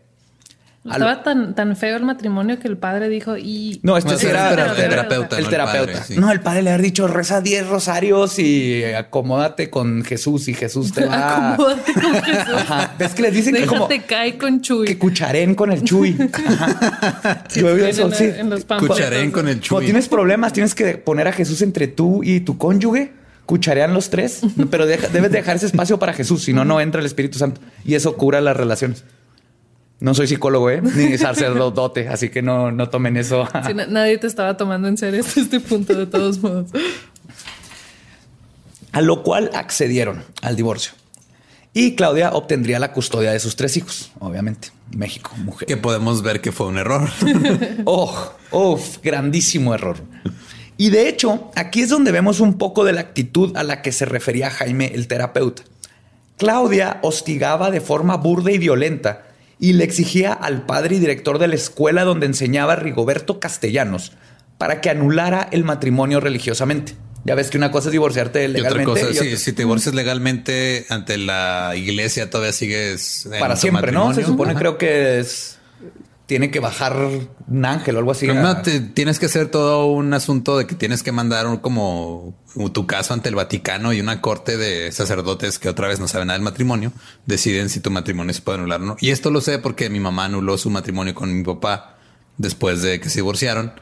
Estaba 0.83 1.23
tan, 1.23 1.55
tan 1.55 1.77
feo 1.77 1.95
el 1.99 2.05
matrimonio 2.05 2.59
que 2.59 2.67
el 2.67 2.79
padre 2.79 3.11
dijo 3.11 3.37
y... 3.37 3.81
No, 3.83 3.99
este 3.99 4.13
No, 4.13 4.19
sí 4.19 4.25
el 4.27 4.33
era 4.33 4.49
terapeuta, 4.49 4.83
el 4.83 4.89
terapeuta, 4.91 5.37
El 5.37 5.43
no 5.43 5.47
el 5.47 5.51
terapeuta. 5.51 5.93
padre, 5.93 6.05
sí. 6.07 6.17
No, 6.19 6.33
el 6.33 6.41
padre 6.41 6.63
le 6.63 6.71
había 6.71 6.83
dicho 6.83 7.07
reza 7.07 7.43
10 7.43 7.69
rosarios 7.69 8.39
y 8.39 8.83
acomódate 8.85 9.69
con 9.69 10.03
Jesús 10.05 10.49
y 10.49 10.55
Jesús 10.55 10.93
te 10.95 11.05
va. 11.05 11.53
Acomódate 11.53 11.93
con 11.93 12.15
Jesús. 12.25 12.55
Ajá. 12.55 12.95
Ves 12.99 13.13
que 13.15 13.23
les 13.23 13.35
dicen 13.35 13.55
que 13.57 13.67
como 13.67 13.89
Déjate 13.89 14.07
caer 14.07 14.39
con 14.39 14.63
Chuy. 14.63 14.87
que 14.87 14.97
cucharen 14.99 15.55
con 15.55 15.71
el 15.71 15.83
chuy. 15.85 16.17
Ajá. 16.33 17.45
Yo 17.55 17.69
he 17.69 17.73
oído 17.73 17.85
En, 17.85 17.91
eso, 17.91 18.07
en- 18.07 18.15
sí. 18.15 18.25
en 18.39 18.49
los 18.49 18.65
panfletos. 18.65 18.97
Cucharén 18.97 19.31
con 19.33 19.49
el 19.49 19.57
Cuando 19.57 19.67
chuy. 19.81 19.85
tienes 19.85 20.09
problemas, 20.09 20.55
tienes 20.55 20.75
que 20.75 20.97
poner 20.97 21.29
a 21.29 21.33
Jesús 21.33 21.61
entre 21.61 21.89
tú 21.89 22.23
y 22.25 22.41
tu 22.41 22.57
cónyuge. 22.57 23.13
Cucharean 23.45 23.93
los 23.93 24.09
tres, 24.09 24.41
pero 24.71 24.87
deja- 24.87 25.09
debes 25.09 25.31
dejar 25.31 25.57
ese 25.57 25.67
espacio 25.67 25.99
para 25.99 26.15
Jesús, 26.15 26.45
si 26.45 26.53
no, 26.55 26.65
no 26.65 26.81
entra 26.81 27.01
el 27.01 27.07
Espíritu 27.07 27.37
Santo 27.39 27.61
y 27.85 27.97
eso 27.97 28.17
cura 28.17 28.41
las 28.41 28.57
relaciones. 28.57 29.05
No 30.01 30.15
soy 30.15 30.27
psicólogo, 30.27 30.71
¿eh? 30.71 30.81
ni 30.83 31.19
sacerdote, 31.19 32.09
así 32.09 32.31
que 32.31 32.41
no, 32.43 32.73
no 32.73 32.89
tomen 32.89 33.17
eso. 33.19 33.47
Sí, 33.67 33.75
na- 33.75 33.87
nadie 33.87 34.17
te 34.19 34.27
estaba 34.27 34.57
tomando 34.57 34.89
en 34.89 34.97
serio 34.97 35.21
hasta 35.21 35.41
este 35.41 35.61
punto, 35.61 35.95
de 35.95 36.07
todos 36.07 36.39
modos. 36.39 36.71
A 38.93 39.01
lo 39.03 39.23
cual 39.23 39.51
accedieron 39.55 40.25
al 40.43 40.57
divorcio. 40.57 40.93
Y 41.73 41.95
Claudia 41.95 42.31
obtendría 42.31 42.81
la 42.81 42.93
custodia 42.93 43.31
de 43.31 43.39
sus 43.39 43.55
tres 43.55 43.77
hijos, 43.77 44.11
obviamente. 44.19 44.69
México, 44.97 45.31
mujer. 45.37 45.69
Que 45.69 45.77
podemos 45.77 46.23
ver 46.23 46.41
que 46.41 46.51
fue 46.51 46.67
un 46.67 46.79
error. 46.79 47.09
Oh, 47.85 48.33
oh, 48.51 48.81
grandísimo 49.03 49.75
error. 49.75 49.97
Y 50.77 50.91
de 50.91 51.09
hecho, 51.09 51.53
aquí 51.55 51.83
es 51.83 51.89
donde 51.91 52.11
vemos 52.11 52.41
un 52.41 52.59
poco 52.59 52.85
de 52.85 52.93
la 52.93 53.01
actitud 53.03 53.57
a 53.57 53.63
la 53.63 53.83
que 53.83 53.93
se 53.93 54.05
refería 54.07 54.51
Jaime 54.51 54.91
el 54.95 55.07
terapeuta. 55.07 55.63
Claudia 56.39 56.99
hostigaba 57.03 57.71
de 57.71 57.81
forma 57.81 58.17
burda 58.17 58.51
y 58.51 58.59
violenta 58.59 59.27
y 59.61 59.75
le 59.75 59.85
exigía 59.85 60.33
al 60.33 60.65
padre 60.67 60.97
y 60.97 60.99
director 60.99 61.39
de 61.39 61.47
la 61.49 61.55
escuela 61.55 62.05
donde 62.05 62.27
enseñaba 62.27 62.77
Rigoberto 62.77 63.39
Castellanos 63.41 64.13
para 64.59 64.81
que 64.81 64.91
anulara 64.91 65.49
el 65.53 65.65
matrimonio 65.65 66.19
religiosamente. 66.21 66.95
Ya 67.25 67.35
ves 67.35 67.51
que 67.51 67.59
una 67.59 67.71
cosa 67.71 67.89
es 67.89 67.93
divorciarte 67.93 68.41
Y 68.43 68.47
otra 68.47 68.53
legalmente 68.63 68.85
cosa, 69.03 69.13
y 69.13 69.29
otra- 69.29 69.37
si 69.37 69.53
te 69.53 69.63
divorcias 69.63 69.95
legalmente 69.95 70.87
ante 70.89 71.19
la 71.19 71.75
iglesia, 71.77 72.31
todavía 72.31 72.53
sigues 72.55 73.27
en 73.27 73.39
para 73.39 73.57
siempre, 73.57 73.93
¿no? 73.93 74.15
Se 74.15 74.25
supone, 74.25 74.53
Ajá. 74.53 74.59
creo 74.61 74.79
que 74.79 75.19
es 75.21 75.59
tiene 76.31 76.53
que 76.53 76.61
bajar 76.61 76.97
un 77.49 77.65
ángel 77.65 77.97
o 77.97 77.99
algo 77.99 78.13
así. 78.13 78.25
Pero 78.29 78.41
no, 78.41 78.63
te- 78.63 78.79
tienes 78.79 79.19
que 79.19 79.27
hacer 79.27 79.49
todo 79.49 79.87
un 79.87 80.15
asunto 80.15 80.57
de 80.57 80.65
que 80.65 80.77
tienes 80.77 81.03
que 81.03 81.11
mandar 81.11 81.49
un- 81.49 81.57
como 81.57 82.37
tu 82.73 82.87
caso 82.87 83.15
ante 83.15 83.29
el 83.29 83.35
Vaticano 83.35 83.93
y 83.93 84.01
una 84.01 84.21
corte 84.21 84.57
de 84.57 84.93
sacerdotes 84.93 85.59
que 85.59 85.69
otra 85.69 85.89
vez 85.89 85.99
no 85.99 86.07
saben 86.07 86.29
nada 86.29 86.39
del 86.39 86.45
matrimonio, 86.45 86.93
deciden 87.27 87.69
si 87.69 87.81
tu 87.81 87.91
matrimonio 87.91 88.33
se 88.33 88.43
puede 88.43 88.59
anular 88.59 88.81
o 88.81 88.85
no. 88.85 88.97
Y 89.01 89.11
esto 89.11 89.33
lo 89.33 89.41
sé 89.41 89.59
porque 89.59 89.91
mi 89.91 89.99
mamá 89.99 90.27
anuló 90.27 90.57
su 90.57 90.71
matrimonio 90.71 91.17
con 91.17 91.37
mi 91.37 91.43
papá 91.43 91.97
después 92.39 92.81
de 92.81 93.01
que 93.01 93.09
se 93.09 93.17
divorciaron. 93.17 93.73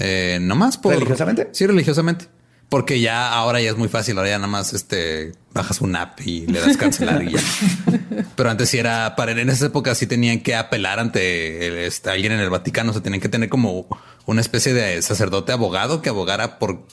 Eh, 0.00 0.38
nomás 0.42 0.78
por... 0.78 0.94
¿Religiosamente? 0.94 1.50
Sí, 1.52 1.66
religiosamente. 1.68 2.26
Porque 2.72 3.00
ya 3.00 3.30
ahora 3.34 3.60
ya 3.60 3.68
es 3.68 3.76
muy 3.76 3.90
fácil, 3.90 4.16
ahora 4.16 4.30
ya 4.30 4.38
nada 4.38 4.48
más 4.48 4.72
este 4.72 5.32
bajas 5.52 5.82
un 5.82 5.94
app 5.94 6.18
y 6.24 6.46
le 6.46 6.58
das 6.58 6.78
cancelar 6.78 7.22
y 7.22 7.32
ya. 7.32 7.40
Pero 8.34 8.48
antes 8.48 8.70
sí 8.70 8.78
era 8.78 9.14
para 9.14 9.32
en 9.32 9.50
esas 9.50 9.64
épocas 9.68 9.98
sí 9.98 10.06
tenían 10.06 10.40
que 10.40 10.54
apelar 10.54 10.98
ante 10.98 11.66
el- 11.66 11.76
este, 11.76 12.08
alguien 12.08 12.32
en 12.32 12.40
el 12.40 12.48
Vaticano, 12.48 12.88
o 12.88 12.92
sea, 12.94 13.02
tenían 13.02 13.20
que 13.20 13.28
tener 13.28 13.50
como 13.50 13.86
una 14.24 14.40
especie 14.40 14.72
de 14.72 15.02
sacerdote 15.02 15.52
abogado 15.52 16.00
que 16.00 16.08
abogara 16.08 16.58
por 16.58 16.86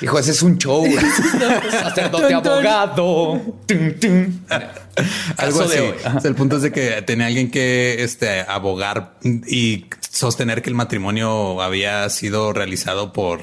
Hijo, 0.00 0.16
ese 0.16 0.30
es 0.30 0.42
un 0.42 0.58
show. 0.58 0.86
Sacerdote 1.72 2.32
abogado. 2.32 3.42
Tum, 3.66 3.98
tum. 3.98 4.40
algo 5.38 5.62
así. 5.62 5.78
el 6.22 6.34
punto 6.36 6.56
es 6.58 6.62
de 6.62 6.70
que 6.70 7.02
tenía 7.02 7.26
alguien 7.26 7.50
que 7.50 8.04
este 8.04 8.42
abogar 8.42 9.14
y 9.24 9.86
sostener 10.08 10.62
que 10.62 10.70
el 10.70 10.76
matrimonio 10.76 11.60
había 11.62 12.08
sido 12.10 12.52
realizado 12.52 13.12
por 13.12 13.42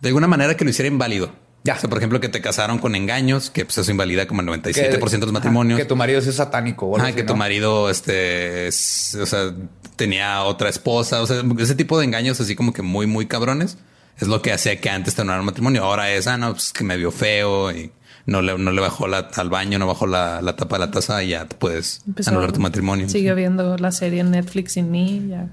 de 0.00 0.08
alguna 0.08 0.26
manera 0.26 0.56
que 0.56 0.64
lo 0.64 0.70
hiciera 0.70 0.88
inválido. 0.88 1.32
Ya. 1.62 1.74
O 1.74 1.78
sea, 1.78 1.90
por 1.90 1.98
ejemplo, 1.98 2.20
que 2.20 2.30
te 2.30 2.40
casaron 2.40 2.78
con 2.78 2.94
engaños, 2.94 3.50
que 3.50 3.66
pues 3.66 3.76
eso 3.76 3.90
invalida 3.90 4.26
como 4.26 4.40
el 4.40 4.46
97% 4.48 4.72
de 4.82 4.98
los 4.98 5.22
Ajá, 5.24 5.32
matrimonios. 5.32 5.78
Que 5.78 5.84
tu 5.84 5.94
marido 5.94 6.18
es 6.18 6.34
satánico. 6.34 6.98
así, 6.98 7.12
que 7.12 7.22
tu 7.22 7.36
marido, 7.36 7.90
este, 7.90 8.66
es- 8.68 9.14
o 9.20 9.26
sea, 9.26 9.52
tenía 9.96 10.42
otra 10.44 10.70
esposa, 10.70 11.20
o 11.20 11.26
sea, 11.26 11.42
ese 11.58 11.74
tipo 11.74 11.98
de 11.98 12.06
engaños 12.06 12.40
así 12.40 12.56
como 12.56 12.72
que 12.72 12.80
muy, 12.80 13.06
muy 13.06 13.26
cabrones, 13.26 13.76
es 14.18 14.26
lo 14.28 14.40
que 14.40 14.52
hacía 14.52 14.80
que 14.80 14.88
antes 14.88 15.14
tener 15.14 15.38
un 15.38 15.44
matrimonio. 15.44 15.84
Ahora 15.84 16.10
es, 16.10 16.26
ah, 16.26 16.38
no, 16.38 16.52
pues 16.52 16.72
que 16.72 16.82
me 16.82 16.96
vio 16.96 17.10
feo 17.10 17.70
y 17.70 17.92
no 18.24 18.40
le, 18.40 18.56
no 18.56 18.70
le 18.72 18.80
bajó 18.80 19.06
la, 19.06 19.28
al 19.34 19.50
baño, 19.50 19.78
no 19.78 19.86
bajó 19.86 20.06
la, 20.06 20.40
la 20.40 20.56
tapa 20.56 20.76
de 20.76 20.86
la 20.86 20.90
taza 20.90 21.22
y 21.22 21.28
ya 21.30 21.44
te 21.44 21.56
puedes 21.56 22.00
Empezó- 22.06 22.30
anular 22.30 22.52
tu 22.52 22.60
matrimonio. 22.60 23.06
Sigue 23.10 23.34
viendo 23.34 23.76
la 23.76 23.92
serie 23.92 24.20
en 24.20 24.30
Netflix 24.30 24.72
sin 24.72 24.90
mí. 24.90 25.26
Ya. 25.28 25.48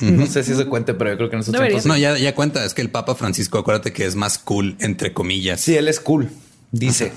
No 0.00 0.26
sé 0.26 0.42
si 0.42 0.54
se 0.54 0.66
cuente, 0.66 0.94
pero 0.94 1.10
yo 1.10 1.16
creo 1.16 1.30
que 1.30 1.36
en 1.36 1.42
esos 1.42 1.52
Debería. 1.52 1.80
tiempos. 1.80 1.86
No, 1.86 1.96
ya, 1.96 2.16
ya 2.18 2.34
cuenta, 2.34 2.64
es 2.64 2.74
que 2.74 2.82
el 2.82 2.90
Papa 2.90 3.14
Francisco, 3.14 3.58
acuérdate 3.58 3.92
que 3.92 4.04
es 4.04 4.16
más 4.16 4.38
cool, 4.38 4.76
entre 4.80 5.12
comillas. 5.12 5.60
Sí, 5.60 5.76
él 5.76 5.88
es 5.88 6.00
cool. 6.00 6.30
Dice. 6.72 7.12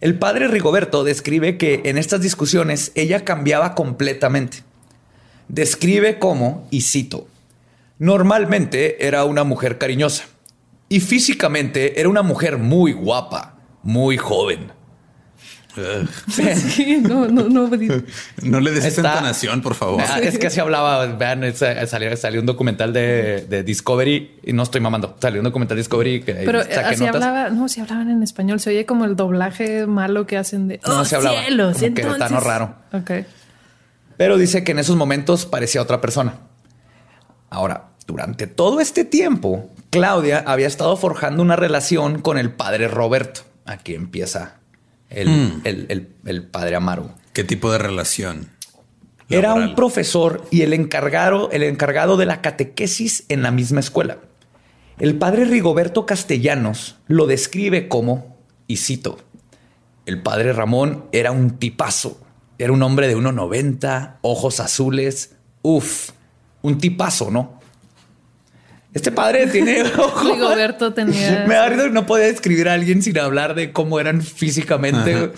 El 0.00 0.18
padre 0.18 0.48
Rigoberto 0.48 1.04
describe 1.04 1.56
que 1.56 1.82
en 1.86 1.96
estas 1.96 2.20
discusiones 2.20 2.92
ella 2.94 3.24
cambiaba 3.24 3.74
completamente. 3.74 4.58
Describe 5.48 6.18
cómo, 6.18 6.68
y 6.70 6.82
cito, 6.82 7.28
normalmente 7.98 9.06
era 9.06 9.24
una 9.24 9.44
mujer 9.44 9.78
cariñosa 9.78 10.24
y 10.88 11.00
físicamente 11.00 11.98
era 11.98 12.08
una 12.08 12.22
mujer 12.22 12.58
muy 12.58 12.92
guapa, 12.92 13.58
muy 13.82 14.18
joven. 14.18 14.72
Sí, 16.28 16.98
no, 17.02 17.26
no, 17.28 17.48
no. 17.48 17.70
No 18.42 18.60
le 18.60 18.70
des 18.70 18.84
esa 18.84 19.00
entonación, 19.02 19.62
por 19.62 19.74
favor. 19.74 20.02
Ah, 20.06 20.18
es 20.20 20.38
que 20.38 20.46
así 20.48 20.60
hablaba. 20.60 21.06
Vean, 21.06 21.42
salió, 21.54 22.16
salió 22.16 22.40
un 22.40 22.46
documental 22.46 22.92
de, 22.92 23.46
de 23.48 23.62
Discovery 23.62 24.40
y 24.44 24.52
no 24.52 24.62
estoy 24.62 24.80
mamando. 24.80 25.16
Salió 25.20 25.40
un 25.40 25.44
documental 25.44 25.76
de 25.76 25.80
Discovery 25.80 26.22
que 26.22 26.34
Pero 26.34 26.62
saqué 26.62 26.74
así 26.78 27.00
notas. 27.04 27.14
hablaba, 27.22 27.50
no, 27.50 27.68
si 27.68 27.80
hablaban 27.80 28.10
en 28.10 28.22
español, 28.22 28.60
se 28.60 28.70
oye 28.70 28.86
como 28.86 29.04
el 29.04 29.16
doblaje 29.16 29.86
malo 29.86 30.26
que 30.26 30.36
hacen 30.36 30.68
de 30.68 30.80
No, 30.86 31.00
oh, 31.00 31.04
se 31.04 31.16
hablaba 31.16 31.40
cielos, 31.42 31.74
como 31.74 31.86
entonces. 31.86 32.14
queretano 32.16 32.40
raro. 32.40 32.74
Ok. 32.92 33.10
Pero 34.16 34.38
dice 34.38 34.64
que 34.64 34.72
en 34.72 34.78
esos 34.78 34.96
momentos 34.96 35.44
parecía 35.46 35.82
otra 35.82 36.00
persona. 36.00 36.34
Ahora, 37.50 37.88
durante 38.06 38.46
todo 38.46 38.80
este 38.80 39.04
tiempo, 39.04 39.70
Claudia 39.90 40.42
había 40.46 40.66
estado 40.66 40.96
forjando 40.96 41.42
una 41.42 41.56
relación 41.56 42.20
con 42.22 42.38
el 42.38 42.50
padre 42.52 42.88
Roberto. 42.88 43.42
Aquí 43.66 43.94
empieza 43.94 44.56
el, 45.10 45.28
Mm. 45.28 45.60
el- 45.64 45.86
el- 45.88 46.08
el 46.24 46.42
padre 46.44 46.76
Amaro. 46.76 47.10
¿Qué 47.32 47.44
tipo 47.44 47.70
de 47.72 47.78
relación? 47.78 48.48
Era 49.28 49.54
un 49.54 49.74
profesor 49.74 50.46
y 50.52 50.62
el 50.62 50.72
encargado, 50.72 51.50
el 51.50 51.64
encargado 51.64 52.16
de 52.16 52.26
la 52.26 52.40
catequesis 52.40 53.24
en 53.28 53.42
la 53.42 53.50
misma 53.50 53.80
escuela. 53.80 54.18
El 54.98 55.16
padre 55.18 55.44
Rigoberto 55.44 56.06
Castellanos 56.06 56.96
lo 57.08 57.26
describe 57.26 57.88
como, 57.88 58.36
y 58.68 58.76
cito, 58.76 59.18
el 60.06 60.22
padre 60.22 60.52
Ramón 60.52 61.04
era 61.12 61.32
un 61.32 61.58
tipazo. 61.58 62.20
Era 62.58 62.72
un 62.72 62.82
hombre 62.82 63.08
de 63.08 63.16
1,90, 63.16 64.18
ojos 64.22 64.60
azules. 64.60 65.34
Uf, 65.60 66.10
un 66.62 66.78
tipazo, 66.78 67.30
¿no? 67.30 67.55
Este 68.96 69.12
padre 69.12 69.46
tiene 69.48 69.82
ojos. 69.98 70.24
Rigoberto 70.24 70.94
tenía. 70.94 71.44
Me 71.46 71.54
da 71.54 71.68
risa 71.68 71.82
que 71.84 71.90
no 71.90 72.06
podía 72.06 72.28
describir 72.28 72.66
a 72.70 72.72
alguien 72.72 73.02
sin 73.02 73.18
hablar 73.18 73.54
de 73.54 73.70
cómo 73.70 74.00
eran 74.00 74.22
físicamente. 74.22 75.32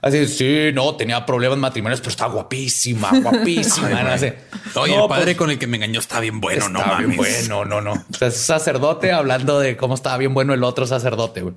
Así, 0.00 0.26
sí, 0.26 0.70
no, 0.72 0.96
tenía 0.96 1.26
problemas 1.26 1.58
matrimoniales, 1.58 2.00
pero 2.00 2.12
estaba 2.12 2.32
guapísima, 2.32 3.10
guapísima. 3.22 3.90
no. 3.90 4.80
Oye, 4.80 4.96
No, 4.96 5.02
el 5.02 5.08
padre 5.10 5.24
pues, 5.26 5.36
con 5.36 5.50
el 5.50 5.58
que 5.58 5.66
me 5.66 5.76
engañó 5.76 6.00
está 6.00 6.18
bien 6.20 6.40
bueno, 6.40 6.70
no 6.70 6.78
mames. 6.80 7.06
bien 7.08 7.16
bueno, 7.18 7.66
no, 7.66 7.82
no. 7.82 7.92
O 7.92 8.14
sea, 8.16 8.28
es 8.28 8.38
sacerdote 8.38 9.12
hablando 9.12 9.60
de 9.60 9.76
cómo 9.76 9.94
estaba 9.94 10.16
bien 10.16 10.32
bueno 10.32 10.54
el 10.54 10.64
otro 10.64 10.86
sacerdote. 10.86 11.42
güey. 11.42 11.54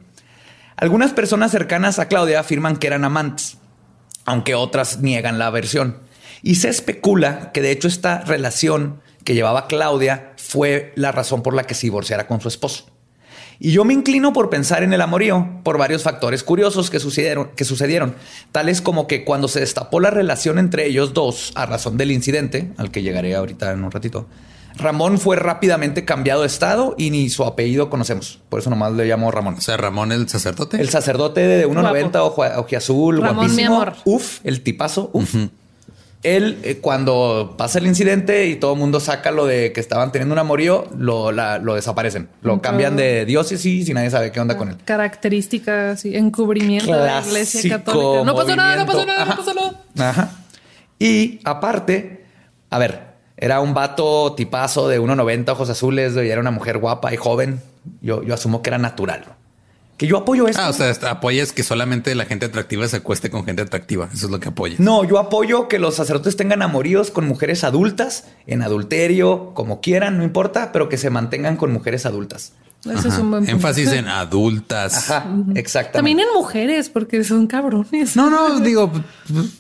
Algunas 0.76 1.14
personas 1.14 1.52
cercanas 1.52 1.98
a 1.98 2.10
Claudia 2.10 2.42
afirman 2.42 2.76
que 2.76 2.88
eran 2.88 3.06
amantes, 3.06 3.58
aunque 4.26 4.54
otras 4.54 5.00
niegan 5.00 5.40
la 5.40 5.50
versión. 5.50 6.00
Y 6.44 6.56
se 6.56 6.68
especula 6.68 7.54
que 7.54 7.62
de 7.62 7.72
hecho 7.72 7.88
esta 7.88 8.20
relación 8.20 9.00
que 9.24 9.34
llevaba 9.34 9.68
Claudia 9.68 10.34
fue 10.38 10.94
la 10.96 11.12
razón 11.12 11.44
por 11.44 11.54
la 11.54 11.64
que 11.64 11.74
se 11.74 11.88
divorciara 11.88 12.28
con 12.28 12.42
su 12.42 12.48
esposo. 12.48 12.86
Y 13.64 13.74
yo 13.74 13.86
me 13.86 13.94
inclino 13.94 14.34
por 14.34 14.50
pensar 14.50 14.82
en 14.82 14.92
el 14.92 15.02
amorío 15.02 15.48
por 15.64 15.78
varios 15.78 16.02
factores 16.02 16.44
curiosos 16.44 16.90
que 16.90 17.00
sucedieron, 17.00 17.52
que 17.56 17.64
sucedieron, 17.64 18.16
tales 18.52 18.82
como 18.82 19.06
que 19.06 19.24
cuando 19.24 19.48
se 19.48 19.60
destapó 19.60 20.00
la 20.00 20.10
relación 20.10 20.58
entre 20.58 20.88
ellos 20.88 21.14
dos 21.14 21.52
a 21.54 21.68
razón 21.68 21.96
del 21.96 22.12
incidente, 22.12 22.72
al 22.78 22.90
que 22.90 23.04
llegaré 23.04 23.36
ahorita 23.36 23.72
en 23.72 23.84
un 23.84 23.92
ratito, 23.92 24.26
Ramón 24.78 25.20
fue 25.20 25.36
rápidamente 25.36 26.06
cambiado 26.06 26.42
de 26.42 26.48
estado 26.48 26.96
y 26.98 27.12
ni 27.12 27.30
su 27.30 27.44
apellido 27.44 27.92
conocemos. 27.92 28.40
Por 28.50 28.60
eso 28.60 28.72
nomás 28.72 28.94
le 28.94 29.06
llamo 29.06 29.30
Ramón. 29.30 29.56
O 29.60 29.62
sea, 29.62 29.78
Ramón 29.78 30.12
el 30.12 30.28
sacerdote. 30.28 30.82
El 30.82 30.90
sacerdote 30.90 31.42
de 31.42 31.68
1.90, 31.68 32.16
ojo, 32.16 32.42
ojiazul, 32.42 33.22
Ramón, 33.22 33.56
mi 33.56 33.64
amor. 33.64 33.94
Uf, 34.06 34.40
el 34.44 34.62
tipazo. 34.64 35.12
Uf. 35.14 35.36
Él, 36.24 36.60
eh, 36.64 36.78
cuando 36.80 37.56
pasa 37.58 37.80
el 37.80 37.88
incidente 37.88 38.46
y 38.48 38.56
todo 38.56 38.74
el 38.74 38.80
mundo 38.80 39.00
saca 39.00 39.32
lo 39.32 39.48
de 39.48 39.74
que 39.74 39.80
estaban 39.80 40.12
teniendo 40.12 40.34
un 40.34 40.40
amorío, 40.40 40.88
lo, 40.96 41.32
la- 41.32 41.58
lo 41.58 41.74
desaparecen. 41.76 42.30
Lo 42.44 42.62
cambian 42.62 42.96
de 42.96 43.26
diócesis 43.26 43.90
y 43.90 43.94
nadie 43.94 44.12
sabe 44.12 44.32
qué 44.32 44.40
onda 44.40 44.56
con 44.56 44.70
él. 44.70 44.78
Características 44.86 46.06
y 46.06 46.16
encubrimiento 46.16 46.92
de 46.92 47.06
la 47.06 47.22
iglesia 47.26 47.62
católica. 47.78 48.24
No 48.24 48.36
pasó 48.36 48.56
nada, 48.56 48.76
no 48.76 48.86
pasó 48.86 49.06
nada, 49.06 49.26
no 49.26 49.36
pasó 49.36 49.54
nada. 49.96 50.10
Ajá. 50.10 50.32
Y 51.00 51.40
aparte, 51.44 52.26
a 52.70 52.78
ver, 52.78 53.02
era 53.38 53.60
un 53.60 53.74
vato 53.74 54.34
tipazo 54.34 54.88
de 54.88 55.00
1.90, 55.02 55.50
ojos 55.50 55.70
azules, 55.70 56.14
y 56.16 56.30
era 56.30 56.40
una 56.40 56.52
mujer 56.52 56.78
guapa 56.78 57.12
y 57.14 57.18
joven. 57.18 57.60
Yo, 58.02 58.22
yo 58.24 58.34
asumo 58.36 58.62
que 58.62 58.70
era 58.70 58.78
natural. 58.78 59.24
Que 60.02 60.08
yo 60.08 60.18
apoyo 60.18 60.48
esto. 60.48 60.60
Ah, 60.60 60.70
o 60.70 60.74
sea, 60.74 60.90
apoyas 61.12 61.52
que 61.54 61.62
solamente 61.62 62.16
la 62.16 62.26
gente 62.26 62.48
atractiva 62.48 62.88
se 62.88 62.98
acueste 62.98 63.30
con 63.30 63.46
gente 63.46 63.62
atractiva. 63.62 64.10
Eso 64.12 64.26
es 64.26 64.32
lo 64.32 64.40
que 64.40 64.50
apoyas. 64.50 64.80
No, 64.80 65.04
yo 65.04 65.20
apoyo 65.20 65.68
que 65.68 65.78
los 65.78 65.94
sacerdotes 65.94 66.36
tengan 66.36 66.64
amoríos 66.64 67.12
con 67.12 67.28
mujeres 67.28 67.64
adultas, 67.64 68.24
en 68.48 68.64
adulterio, 68.64 69.52
como 69.54 69.80
quieran, 69.80 70.18
no 70.18 70.24
importa, 70.24 70.72
pero 70.72 70.90
que 70.90 70.98
se 70.98 71.12
mantengan 71.12 71.56
con 71.56 71.72
mujeres 71.72 72.08
adultas. 72.08 72.54
Ese 72.84 73.10
es 73.10 73.18
un 73.20 73.30
buen 73.30 73.44
punto. 73.44 73.52
Énfasis 73.52 73.92
en 73.92 74.08
adultas. 74.08 75.12
Ajá, 75.12 75.28
exactamente. 75.54 75.98
También 76.00 76.20
en 76.22 76.34
mujeres, 76.34 76.90
porque 76.90 77.24
son 77.24 77.46
cabrones. 77.46 78.16
No, 78.16 78.32
no, 78.32 78.60
digo, 78.60 78.92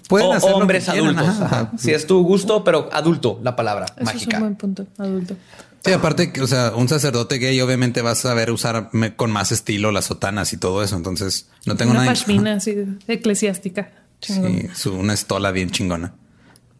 pueden 0.09 0.29
O 0.29 0.33
hacer 0.33 0.49
lo 0.49 0.55
que 0.55 0.61
hombres 0.63 0.89
adultos. 0.89 1.27
ajá. 1.27 1.45
ajá. 1.45 1.71
Si 1.77 1.91
es 1.93 2.07
tu 2.07 2.23
gusto, 2.23 2.63
pero 2.63 2.89
adulto, 2.91 3.39
la 3.43 3.55
palabra 3.55 3.85
Eso 3.85 3.95
es 3.99 4.05
mágica. 4.05 4.37
un 4.37 4.41
buen 4.41 4.55
punto, 4.55 4.87
adulto. 4.97 5.35
Sí, 5.83 5.91
aparte 5.91 6.31
que, 6.31 6.41
o 6.41 6.47
sea, 6.47 6.73
un 6.75 6.87
sacerdote 6.87 7.37
gay 7.39 7.59
obviamente 7.61 8.01
vas 8.01 8.19
a 8.19 8.29
saber 8.29 8.51
usar 8.51 8.89
con 9.15 9.31
más 9.31 9.51
estilo 9.51 9.91
las 9.91 10.05
sotanas 10.05 10.53
y 10.53 10.57
todo 10.57 10.83
eso. 10.83 10.95
Entonces, 10.95 11.47
no 11.65 11.75
tengo 11.75 11.91
Una 11.91 12.01
nada. 12.01 12.11
pashmina 12.11 12.53
así, 12.53 12.75
eclesiástica. 13.07 13.91
Chingón. 14.19 14.59
Sí, 14.59 14.67
su- 14.75 14.93
una 14.93 15.13
estola 15.13 15.51
bien 15.51 15.71
chingona. 15.71 16.13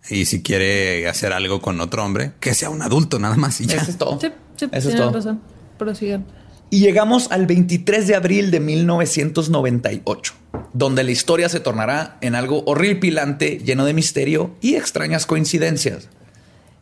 Y 0.10 0.25
si 0.25 0.41
quiere 0.43 1.08
hacer 1.08 1.34
algo 1.34 1.62
con 1.62 1.79
otro 1.81 2.03
hombre, 2.05 2.34
que 2.39 2.53
sea 2.53 2.70
un 2.70 2.81
adulto 2.84 3.17
nada 3.17 3.36
más 3.38 3.60
y 3.62 3.65
ya. 3.65 3.77
Eso 3.77 3.91
es 3.91 3.98
todo. 3.98 4.20
Sí, 4.20 4.27
sí, 4.55 4.67
Eso 4.72 4.89
es 4.89 4.96
todo. 4.96 5.12
razón. 5.12 5.41
Prosigan. 5.79 6.25
Y 6.70 6.79
llegamos 6.79 7.31
al 7.31 7.48
23 7.48 8.08
de 8.08 8.15
abril 8.15 8.50
de 8.51 8.60
1998, 8.60 10.34
donde 10.74 11.03
la 11.03 11.12
historia 11.12 11.50
se 11.50 11.60
tornará 11.60 12.17
en 12.22 12.36
algo 12.36 12.63
horripilante, 12.65 13.58
lleno 13.63 13.86
de 13.86 13.93
misterio 13.93 14.55
y 14.62 14.75
extrañas 14.75 15.25
coincidencias. 15.25 16.08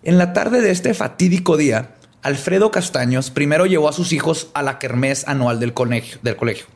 En 0.03 0.17
la 0.17 0.33
tarde 0.33 0.61
de 0.61 0.71
este 0.71 0.93
fatídico 0.93 1.57
día, 1.57 1.95
Alfredo 2.21 2.69
Castaños 2.71 3.31
primero 3.31 3.65
llevó 3.65 3.87
a 3.87 3.93
sus 3.93 4.11
hijos 4.11 4.49
a 4.53 4.61
la 4.61 4.77
kermés 4.77 5.27
anual 5.27 5.59
del 5.59 5.73
colegio. 5.73 6.67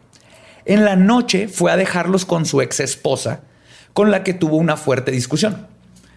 En 0.65 0.85
la 0.85 0.95
noche 0.95 1.49
fue 1.49 1.71
a 1.71 1.77
dejarlos 1.77 2.25
con 2.25 2.45
su 2.45 2.61
ex 2.61 2.79
esposa, 2.79 3.41
con 3.91 4.11
la 4.11 4.23
que 4.23 4.33
tuvo 4.33 4.55
una 4.55 4.77
fuerte 4.77 5.11
discusión. 5.11 5.67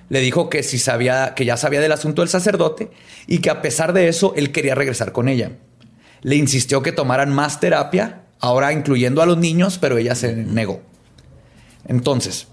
Le 0.08 0.20
dijo 0.20 0.48
que 0.48 0.62
si 0.62 0.78
sabía, 0.78 1.34
que 1.34 1.44
ya 1.44 1.56
sabía 1.56 1.80
del 1.80 1.90
asunto 1.90 2.22
del 2.22 2.28
sacerdote 2.28 2.90
y 3.26 3.38
que 3.38 3.50
a 3.50 3.60
pesar 3.60 3.92
de 3.92 4.06
eso 4.06 4.32
él 4.36 4.52
quería 4.52 4.76
regresar 4.76 5.10
con 5.10 5.28
ella. 5.28 5.52
Le 6.22 6.36
insistió 6.36 6.82
que 6.82 6.92
tomaran 6.92 7.34
más 7.34 7.58
terapia, 7.58 8.22
ahora 8.38 8.72
incluyendo 8.72 9.22
a 9.22 9.26
los 9.26 9.38
niños, 9.38 9.78
pero 9.78 9.98
ella 9.98 10.14
se 10.14 10.36
negó. 10.36 10.82
Entonces, 11.88 12.46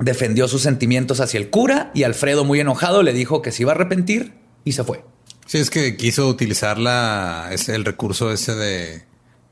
defendió 0.00 0.48
sus 0.48 0.62
sentimientos 0.62 1.20
hacia 1.20 1.38
el 1.38 1.50
cura 1.50 1.92
y 1.94 2.02
Alfredo, 2.02 2.44
muy 2.44 2.58
enojado, 2.58 3.04
le 3.04 3.12
dijo 3.12 3.42
que 3.42 3.52
se 3.52 3.62
iba 3.62 3.72
a 3.72 3.74
arrepentir 3.76 4.34
y 4.64 4.72
se 4.72 4.82
fue. 4.82 5.04
Sí, 5.48 5.56
es 5.58 5.70
que 5.70 5.96
quiso 5.96 6.28
utilizar 6.28 6.78
la, 6.78 7.48
ese, 7.52 7.74
el 7.74 7.84
recurso 7.84 8.30
ese 8.30 8.54
de 8.54 9.02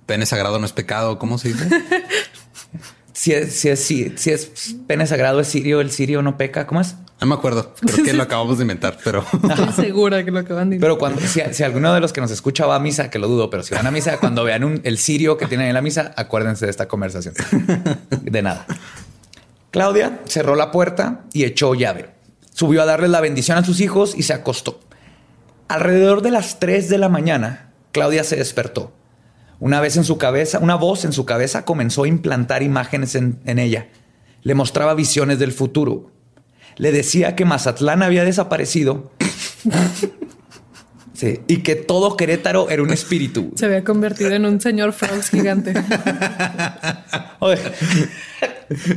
pene 0.04 0.26
sagrado 0.26 0.58
no 0.58 0.66
es 0.66 0.72
pecado. 0.72 1.18
¿Cómo 1.18 1.38
se 1.38 1.48
dice? 1.48 1.68
Si 3.12 3.32
es, 3.32 3.58
si 3.58 3.70
es, 3.70 3.80
si, 3.82 4.12
si 4.18 4.30
es 4.30 4.76
pene 4.86 5.06
sagrado, 5.06 5.40
es 5.40 5.48
sirio, 5.48 5.80
el 5.80 5.90
sirio 5.90 6.20
no 6.20 6.36
peca, 6.36 6.66
¿cómo 6.66 6.82
es? 6.82 6.96
No 7.18 7.26
me 7.26 7.34
acuerdo. 7.34 7.74
Creo 7.80 8.04
que 8.04 8.12
lo 8.12 8.22
acabamos 8.24 8.58
de 8.58 8.64
inventar, 8.64 8.98
pero 9.02 9.24
Estoy 9.48 9.72
segura 9.86 10.22
que 10.22 10.30
lo 10.30 10.40
acaban 10.40 10.68
de 10.68 10.78
Pero 10.78 10.98
cuando, 10.98 11.22
si, 11.22 11.40
si 11.52 11.62
alguno 11.62 11.94
de 11.94 12.00
los 12.00 12.12
que 12.12 12.20
nos 12.20 12.30
escucha 12.30 12.66
va 12.66 12.76
a 12.76 12.78
misa, 12.78 13.08
que 13.08 13.18
lo 13.18 13.26
dudo, 13.26 13.48
pero 13.48 13.62
si 13.62 13.74
van 13.74 13.86
a 13.86 13.90
misa, 13.90 14.18
cuando 14.18 14.44
vean 14.44 14.64
un- 14.64 14.82
el 14.84 14.98
sirio 14.98 15.38
que 15.38 15.46
tienen 15.46 15.68
en 15.68 15.72
la 15.74 15.80
misa, 15.80 16.12
acuérdense 16.14 16.66
de 16.66 16.70
esta 16.70 16.86
conversación. 16.88 17.32
De 18.20 18.42
nada. 18.42 18.66
Claudia 19.70 20.20
cerró 20.26 20.54
la 20.54 20.70
puerta 20.70 21.24
y 21.32 21.44
echó 21.44 21.74
llave. 21.74 22.10
Subió 22.52 22.82
a 22.82 22.84
darle 22.84 23.08
la 23.08 23.22
bendición 23.22 23.56
a 23.56 23.64
sus 23.64 23.80
hijos 23.80 24.14
y 24.14 24.24
se 24.24 24.34
acostó. 24.34 24.80
Alrededor 25.68 26.22
de 26.22 26.30
las 26.30 26.58
3 26.58 26.88
de 26.88 26.98
la 26.98 27.08
mañana, 27.08 27.72
Claudia 27.92 28.24
se 28.24 28.36
despertó. 28.36 28.92
Una 29.58 29.80
vez 29.80 29.96
en 29.96 30.04
su 30.04 30.18
cabeza, 30.18 30.58
una 30.58 30.74
voz 30.74 31.04
en 31.04 31.12
su 31.12 31.24
cabeza 31.24 31.64
comenzó 31.64 32.04
a 32.04 32.08
implantar 32.08 32.62
imágenes 32.62 33.14
en, 33.14 33.40
en 33.46 33.58
ella. 33.58 33.88
Le 34.42 34.54
mostraba 34.54 34.94
visiones 34.94 35.38
del 35.38 35.52
futuro. 35.52 36.10
Le 36.76 36.92
decía 36.92 37.34
que 37.34 37.44
Mazatlán 37.44 38.02
había 38.02 38.24
desaparecido 38.24 39.10
Sí, 41.16 41.40
y 41.48 41.58
que 41.58 41.76
todo 41.76 42.14
Querétaro 42.14 42.68
era 42.68 42.82
un 42.82 42.92
espíritu. 42.92 43.52
Se 43.54 43.64
había 43.64 43.82
convertido 43.84 44.32
en 44.32 44.44
un 44.44 44.60
señor 44.60 44.92
Frogs 44.92 45.30
gigante. 45.30 45.72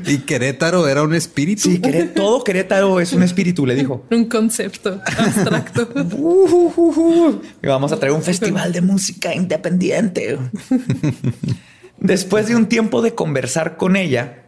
Y 0.06 0.20
Querétaro 0.20 0.88
era 0.88 1.04
un 1.04 1.14
espíritu. 1.14 1.62
sí, 1.62 1.82
todo 2.16 2.44
Querétaro 2.44 3.00
es 3.00 3.14
un 3.14 3.24
espíritu, 3.24 3.66
le 3.66 3.76
dijo. 3.76 4.06
un 4.10 4.26
concepto 4.26 5.02
abstracto. 5.18 5.90
Y 7.62 7.68
vamos 7.68 7.92
a 7.92 8.00
traer 8.00 8.14
un 8.14 8.24
festival 8.24 8.72
de 8.72 8.82
música 8.82 9.34
independiente. 9.34 10.40
Después 11.98 12.48
de 12.48 12.56
un 12.56 12.68
tiempo 12.68 13.02
de 13.02 13.14
conversar 13.14 13.78
con 13.78 13.96
ella, 13.96 14.44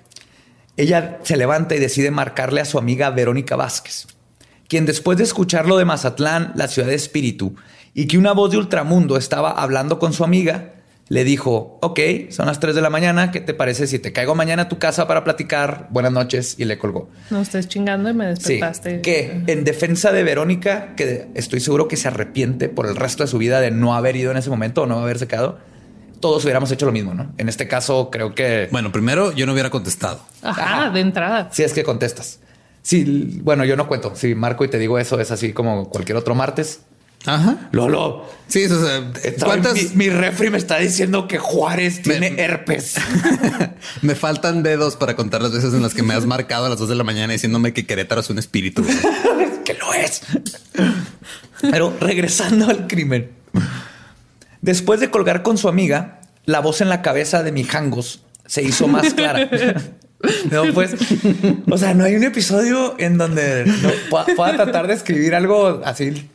ella 0.77 1.19
se 1.23 1.37
levanta 1.37 1.75
y 1.75 1.79
decide 1.79 2.11
marcarle 2.11 2.61
a 2.61 2.65
su 2.65 2.77
amiga 2.77 3.09
Verónica 3.09 3.55
Vázquez, 3.55 4.07
quien 4.67 4.85
después 4.85 5.17
de 5.17 5.25
escuchar 5.25 5.67
lo 5.67 5.77
de 5.77 5.85
Mazatlán, 5.85 6.53
la 6.55 6.67
ciudad 6.67 6.87
de 6.87 6.95
espíritu, 6.95 7.55
y 7.93 8.07
que 8.07 8.17
una 8.17 8.31
voz 8.31 8.51
de 8.51 8.57
ultramundo 8.57 9.17
estaba 9.17 9.51
hablando 9.51 9.99
con 9.99 10.13
su 10.13 10.23
amiga, 10.23 10.73
le 11.11 11.25
dijo, 11.25 11.77
ok, 11.81 11.99
son 12.29 12.45
las 12.45 12.61
3 12.61 12.73
de 12.73 12.79
la 12.79 12.89
mañana, 12.89 13.31
¿qué 13.31 13.41
te 13.41 13.53
parece 13.53 13.85
si 13.85 13.99
te 13.99 14.13
caigo 14.13 14.33
mañana 14.33 14.61
a 14.61 14.69
tu 14.69 14.79
casa 14.79 15.09
para 15.09 15.25
platicar? 15.25 15.87
Buenas 15.89 16.13
noches, 16.13 16.55
y 16.57 16.63
le 16.63 16.77
colgó. 16.77 17.09
No 17.29 17.41
estés 17.41 17.67
chingando 17.67 18.09
y 18.09 18.13
me 18.13 18.33
Sí, 18.37 18.53
despertaste. 18.53 19.01
que 19.01 19.43
en 19.47 19.65
defensa 19.65 20.13
de 20.13 20.23
Verónica, 20.23 20.95
que 20.95 21.27
estoy 21.33 21.59
seguro 21.59 21.89
que 21.89 21.97
se 21.97 22.07
arrepiente 22.07 22.69
por 22.69 22.85
el 22.87 22.95
resto 22.95 23.23
de 23.23 23.27
su 23.27 23.37
vida 23.39 23.59
de 23.59 23.71
no 23.71 23.93
haber 23.93 24.15
ido 24.15 24.31
en 24.31 24.37
ese 24.37 24.49
momento 24.49 24.83
o 24.83 24.85
no 24.85 24.99
haberse 24.99 25.27
quedado, 25.27 25.59
todos 26.21 26.45
hubiéramos 26.45 26.71
hecho 26.71 26.85
lo 26.85 26.93
mismo, 26.93 27.13
¿no? 27.13 27.33
En 27.37 27.49
este 27.49 27.67
caso, 27.67 28.09
creo 28.09 28.33
que 28.33 28.69
Bueno, 28.71 28.93
primero 28.93 29.33
yo 29.33 29.45
no 29.45 29.51
hubiera 29.51 29.69
contestado. 29.69 30.23
Ajá, 30.41 30.91
de 30.91 31.01
entrada. 31.01 31.49
si 31.51 31.63
es 31.63 31.73
que 31.73 31.83
contestas. 31.83 32.39
Sí, 32.83 33.41
bueno, 33.43 33.65
yo 33.65 33.75
no 33.75 33.87
cuento. 33.87 34.15
Si 34.15 34.33
marco 34.33 34.63
y 34.63 34.69
te 34.69 34.77
digo 34.79 34.97
eso, 34.97 35.19
es 35.19 35.29
así 35.29 35.51
como 35.51 35.89
cualquier 35.89 36.17
otro 36.17 36.35
martes. 36.35 36.81
Ajá. 37.25 37.69
Lolo, 37.71 38.25
Sí, 38.47 38.65
o 38.65 38.85
sea, 38.85 39.11
¿cuántas? 39.45 39.73
Mi, 39.73 39.89
mi 39.95 40.09
refri 40.09 40.49
me 40.49 40.57
está 40.57 40.77
diciendo 40.79 41.25
que 41.27 41.37
Juárez 41.37 42.01
tiene 42.01 42.31
Me- 42.31 42.41
herpes. 42.43 42.95
me 44.01 44.13
faltan 44.15 44.61
dedos 44.61 44.97
para 44.97 45.15
contar 45.15 45.41
las 45.41 45.53
veces 45.53 45.73
en 45.73 45.81
las 45.81 45.93
que 45.93 46.03
me 46.03 46.13
has 46.13 46.25
marcado 46.25 46.65
a 46.65 46.69
las 46.69 46.77
dos 46.79 46.89
de 46.89 46.95
la 46.95 47.05
mañana 47.05 47.31
diciéndome 47.31 47.71
que 47.73 47.85
Querétaro 47.85 48.19
es 48.19 48.29
un 48.29 48.39
espíritu. 48.39 48.83
que 49.65 49.73
lo 49.75 49.93
es. 49.93 50.21
Pero 51.61 51.95
regresando 52.01 52.67
al 52.67 52.87
crimen. 52.87 53.31
Después 54.61 54.99
de 54.99 55.09
colgar 55.09 55.43
con 55.43 55.57
su 55.57 55.69
amiga, 55.69 56.19
la 56.45 56.59
voz 56.59 56.81
en 56.81 56.89
la 56.89 57.01
cabeza 57.01 57.43
de 57.43 57.51
Mijangos 57.53 58.23
se 58.47 58.63
hizo 58.63 58.87
más 58.87 59.13
clara. 59.13 59.49
No, 60.51 60.63
pues, 60.73 60.93
o 61.69 61.77
sea, 61.77 61.93
no 61.95 62.03
hay 62.03 62.15
un 62.15 62.23
episodio 62.23 62.95
en 62.99 63.17
donde 63.17 63.65
no 63.65 63.89
pueda, 64.09 64.25
pueda 64.35 64.53
tratar 64.55 64.87
de 64.87 64.93
escribir 64.93 65.33
algo 65.33 65.81
así 65.83 66.29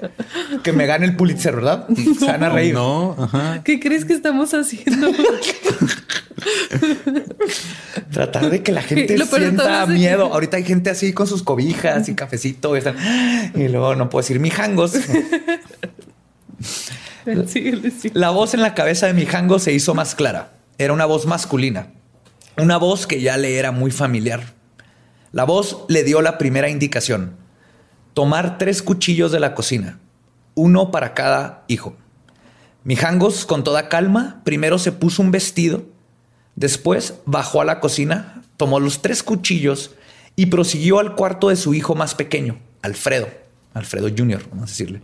que 0.64 0.72
me 0.72 0.86
gane 0.86 1.06
el 1.06 1.14
Pulitzer, 1.16 1.54
¿verdad? 1.54 1.86
Se 2.18 2.26
van 2.26 2.42
a 2.42 2.48
reír. 2.48 2.74
No, 2.74 3.14
ajá. 3.18 3.62
¿Qué 3.64 3.78
crees 3.78 4.04
que 4.04 4.12
estamos 4.14 4.52
haciendo? 4.54 5.12
Tratar 8.12 8.50
de 8.50 8.62
que 8.62 8.72
la 8.72 8.82
gente 8.82 9.16
sienta 9.18 9.86
que- 9.86 9.92
miedo. 9.92 10.32
Ahorita 10.32 10.56
hay 10.56 10.64
gente 10.64 10.90
así 10.90 11.12
con 11.12 11.26
sus 11.26 11.42
cobijas 11.42 12.08
y 12.08 12.14
cafecito 12.14 12.74
y, 12.74 12.78
están- 12.78 12.96
y 13.54 13.68
luego 13.68 13.94
no 13.94 14.08
puedo 14.10 14.22
decir 14.22 14.40
mijangos. 14.40 14.92
Síguele, 17.48 17.90
sí. 17.90 18.10
La 18.14 18.30
voz 18.30 18.54
en 18.54 18.62
la 18.62 18.74
cabeza 18.74 19.06
de 19.06 19.12
Mijango 19.12 19.58
se 19.58 19.72
hizo 19.72 19.94
más 19.94 20.14
clara. 20.14 20.52
Era 20.78 20.92
una 20.92 21.06
voz 21.06 21.26
masculina. 21.26 21.88
Una 22.58 22.78
voz 22.78 23.06
que 23.06 23.20
ya 23.20 23.36
le 23.36 23.58
era 23.58 23.70
muy 23.70 23.90
familiar. 23.90 24.54
La 25.32 25.44
voz 25.44 25.84
le 25.88 26.04
dio 26.04 26.22
la 26.22 26.38
primera 26.38 26.70
indicación. 26.70 27.36
Tomar 28.14 28.56
tres 28.56 28.82
cuchillos 28.82 29.30
de 29.30 29.40
la 29.40 29.54
cocina. 29.54 29.98
Uno 30.54 30.90
para 30.90 31.12
cada 31.12 31.64
hijo. 31.68 31.96
Mijangos, 32.82 33.44
con 33.44 33.62
toda 33.62 33.90
calma, 33.90 34.40
primero 34.44 34.78
se 34.78 34.92
puso 34.92 35.20
un 35.20 35.32
vestido. 35.32 35.84
Después 36.54 37.14
bajó 37.26 37.60
a 37.60 37.66
la 37.66 37.80
cocina, 37.80 38.42
tomó 38.56 38.80
los 38.80 39.02
tres 39.02 39.22
cuchillos 39.22 39.90
y 40.34 40.46
prosiguió 40.46 40.98
al 40.98 41.14
cuarto 41.14 41.50
de 41.50 41.56
su 41.56 41.74
hijo 41.74 41.94
más 41.94 42.14
pequeño, 42.14 42.58
Alfredo. 42.80 43.28
Alfredo 43.74 44.08
Jr., 44.08 44.46
vamos 44.48 44.70
a 44.70 44.72
decirle, 44.72 45.02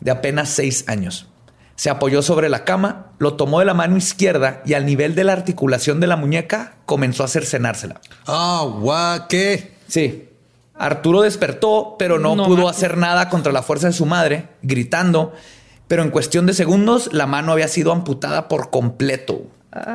de 0.00 0.10
apenas 0.10 0.48
seis 0.48 0.84
años. 0.88 1.28
Se 1.78 1.90
apoyó 1.90 2.22
sobre 2.22 2.48
la 2.48 2.64
cama, 2.64 3.12
lo 3.18 3.34
tomó 3.34 3.60
de 3.60 3.64
la 3.64 3.72
mano 3.72 3.96
izquierda 3.96 4.62
y 4.66 4.74
al 4.74 4.84
nivel 4.84 5.14
de 5.14 5.22
la 5.22 5.32
articulación 5.32 6.00
de 6.00 6.08
la 6.08 6.16
muñeca 6.16 6.74
comenzó 6.86 7.22
a 7.22 7.28
cercenársela. 7.28 8.00
Ah, 8.26 8.66
guau, 8.80 9.28
¿qué? 9.28 9.74
Sí. 9.86 10.28
Arturo 10.74 11.22
despertó, 11.22 11.94
pero 11.96 12.18
no, 12.18 12.34
No 12.34 12.46
pudo 12.46 12.68
hacer 12.68 12.96
nada 12.96 13.28
contra 13.28 13.52
la 13.52 13.62
fuerza 13.62 13.86
de 13.86 13.92
su 13.92 14.06
madre, 14.06 14.48
gritando. 14.62 15.32
Pero 15.86 16.02
en 16.02 16.10
cuestión 16.10 16.46
de 16.46 16.52
segundos, 16.52 17.10
la 17.12 17.26
mano 17.26 17.52
había 17.52 17.68
sido 17.68 17.92
amputada 17.92 18.48
por 18.48 18.70
completo. 18.70 19.42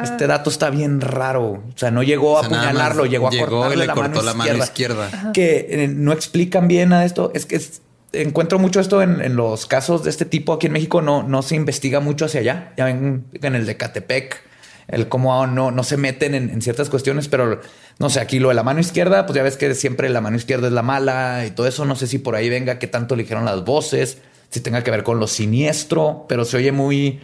Este 0.04 0.26
dato 0.28 0.50
está 0.50 0.70
bien 0.70 1.02
raro. 1.02 1.52
O 1.52 1.64
sea, 1.76 1.92
no 1.92 2.02
llegó 2.02 2.36
O 2.36 2.38
a 2.38 2.42
sea, 2.48 2.48
apuñalarlo, 2.48 3.06
llegó 3.08 3.28
a 3.28 3.32
llegó 3.32 3.46
y 3.46 3.50
cortarle 3.50 3.76
le 3.76 3.88
la, 3.88 3.94
cortó 3.94 4.10
mano 4.10 4.22
la 4.24 4.34
mano 4.34 4.58
izquierda. 4.64 5.08
izquierda. 5.10 5.32
Que 5.34 5.68
eh, 5.70 5.88
no 5.90 6.14
explican 6.14 6.70
bien 6.70 6.94
a 6.94 7.04
esto. 7.04 7.32
Es 7.34 7.46
que 7.46 7.58
es- 7.58 7.82
encuentro 8.14 8.60
mucho 8.60 8.80
esto 8.80 9.02
en, 9.02 9.36
los 9.36 9.66
casos 9.66 10.04
de 10.04 10.10
este 10.10 10.26
tipo 10.26 10.54
aquí 10.54 10.68
en 10.68 10.74
México. 10.74 11.02
No, 11.02 11.24
no 11.24 11.42
se 11.42 11.56
investiga 11.56 12.00
mucho 12.00 12.26
hacia 12.26 12.40
allá. 12.40 12.74
Ya 12.78 12.86
ven 12.86 13.26
en 13.34 13.56
el 13.56 13.66
de 13.66 13.76
Catepec, 13.76 14.42
el 14.88 15.10
cómo 15.10 15.46
no, 15.48 15.72
no 15.72 15.84
se 15.84 15.98
meten 15.98 16.36
en, 16.36 16.50
en 16.50 16.62
ciertas 16.62 16.90
cuestiones, 16.90 17.28
pero 17.28 17.60
no 18.00 18.10
sé, 18.10 18.20
aquí 18.20 18.40
lo 18.40 18.50
de 18.50 18.56
la 18.56 18.64
mano 18.64 18.80
izquierda, 18.80 19.26
pues 19.26 19.36
ya 19.36 19.44
ves 19.44 19.58
que 19.58 19.74
siempre 19.76 20.10
la 20.10 20.22
mano 20.22 20.38
izquierda 20.38 20.68
es 20.68 20.74
la 20.74 20.82
mala 20.82 21.46
y 21.46 21.52
todo 21.52 21.68
eso. 21.68 21.86
No 21.86 21.96
sé 21.96 22.08
si 22.08 22.20
por 22.20 22.36
ahí 22.36 22.50
venga 22.50 22.80
qué 22.80 22.88
tanto 22.88 23.16
le 23.16 23.24
dijeron 23.24 23.46
las 23.46 23.64
voces, 23.64 24.20
si 24.50 24.62
tenga 24.62 24.84
que 24.84 24.92
ver 24.92 25.04
con 25.04 25.20
lo 25.20 25.28
siniestro, 25.28 26.26
pero 26.28 26.46
se 26.46 26.58
oye 26.58 26.72
muy. 26.72 27.22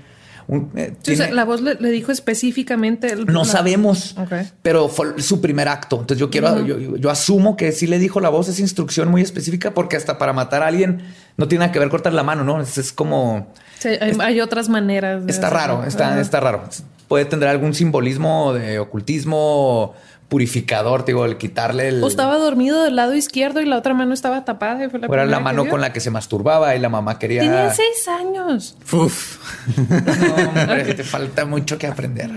Un- 0.50 0.72
eh, 0.76 0.94
Sí, 1.04 1.14
o 1.14 1.16
sea, 1.16 1.26
tiene- 1.28 1.36
la 1.38 1.46
voz 1.46 1.62
le, 1.62 1.76
le 1.76 1.90
dijo 1.92 2.12
específicamente. 2.12 3.12
el- 3.14 3.26
no 3.28 3.40
la- 3.40 3.46
sabemos, 3.46 4.16
pero 4.62 4.90
fue 4.90 5.22
su 5.22 5.40
primer 5.40 5.68
acto. 5.70 5.98
Entonces 6.02 6.20
yo 6.20 6.30
quiero, 6.30 6.66
yo, 6.66 6.78
yo- 6.78 6.98
yo 6.98 7.10
asumo 7.10 7.56
que 7.56 7.72
sí 7.72 7.88
le 7.88 8.00
dijo 8.00 8.20
la 8.20 8.30
voz 8.30 8.48
esa 8.50 8.62
instrucción 8.62 9.10
muy 9.10 9.22
específica 9.22 9.74
porque 9.74 9.96
hasta 9.96 10.18
para 10.18 10.34
matar 10.34 10.64
a 10.64 10.68
alguien 10.68 11.02
no 11.38 11.48
tiene 11.48 11.62
nada 11.64 11.72
que 11.72 11.80
ver 11.80 11.90
cortar 11.90 12.14
la 12.14 12.24
mano, 12.24 12.44
¿no? 12.44 12.60
Es, 12.62 12.78
es 12.78 12.92
como 12.92 13.54
Sí, 13.80 13.90
hay, 13.90 14.18
hay 14.20 14.42
otras 14.42 14.68
maneras. 14.70 15.24
está 15.28 15.48
hacerlo. 15.48 15.76
raro, 15.78 15.88
está, 15.88 16.20
está 16.20 16.40
raro. 16.42 16.64
Puede 17.08 17.26
tener 17.26 17.48
algún 17.48 17.74
simbolismo 17.74 18.54
de 18.54 18.78
ocultismo 18.80 19.94
purificador, 20.30 21.04
te 21.04 21.12
digo, 21.12 21.26
el 21.26 21.38
quitarle 21.38 21.90
el 21.90 22.04
O 22.04 22.08
estaba 22.08 22.38
dormido 22.38 22.84
del 22.84 22.96
lado 22.96 23.16
izquierdo 23.16 23.62
y 23.62 23.66
la 23.66 23.78
otra 23.78 23.94
mano 23.94 24.14
estaba 24.14 24.46
tapada. 24.46 24.86
Y 24.86 24.90
fue 24.90 25.00
la 25.00 25.08
fuera 25.08 25.26
la 25.26 25.40
mano 25.40 25.68
con 25.68 25.82
la 25.82 25.92
que 25.92 26.00
se 26.00 26.12
masturbaba 26.12 26.76
y 26.76 26.80
la 26.80 26.88
mamá 26.88 27.20
quería. 27.20 27.42
Tenía 27.42 27.74
seis 27.74 28.08
años. 28.08 28.78
Uf. 28.94 29.38
No, 29.90 30.50
hombre, 30.50 30.94
te 30.94 31.04
falta 31.04 31.46
mucho 31.46 31.78
que 31.78 31.88
aprender. 31.88 32.30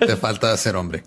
Te 0.00 0.16
falta 0.16 0.54
ser 0.56 0.76
hombre. 0.76 1.04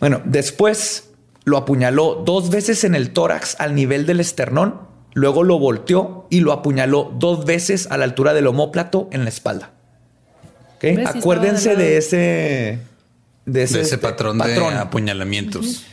Bueno, 0.00 0.22
después 0.24 1.10
lo 1.44 1.56
apuñaló 1.56 2.22
dos 2.24 2.50
veces 2.50 2.84
en 2.84 2.94
el 2.94 3.12
tórax 3.12 3.56
al 3.60 3.74
nivel 3.74 4.06
del 4.06 4.20
esternón, 4.20 4.80
luego 5.14 5.44
lo 5.44 5.58
volteó 5.58 6.26
y 6.30 6.40
lo 6.40 6.52
apuñaló 6.52 7.12
dos 7.18 7.44
veces 7.44 7.88
a 7.90 7.96
la 7.96 8.04
altura 8.04 8.34
del 8.34 8.46
omóplato 8.46 9.08
en 9.12 9.24
la 9.24 9.30
espalda. 9.30 9.70
Acuérdense 11.06 11.76
de 11.76 11.96
ese, 11.96 12.78
de 13.46 13.62
ese, 13.62 13.78
De 13.78 13.84
ese 13.84 13.94
este, 13.94 13.98
patrón, 13.98 14.38
de 14.38 14.56
apuñalamientos. 14.56 15.84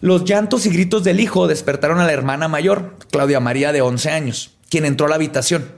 Los 0.00 0.24
llantos 0.24 0.64
y 0.66 0.70
gritos 0.70 1.02
del 1.02 1.18
hijo 1.18 1.48
despertaron 1.48 1.98
a 1.98 2.06
la 2.06 2.12
hermana 2.12 2.46
mayor, 2.46 2.96
Claudia 3.10 3.40
María, 3.40 3.72
de 3.72 3.80
11 3.80 4.10
años, 4.10 4.56
quien 4.70 4.84
entró 4.84 5.06
a 5.06 5.08
la 5.08 5.16
habitación. 5.16 5.72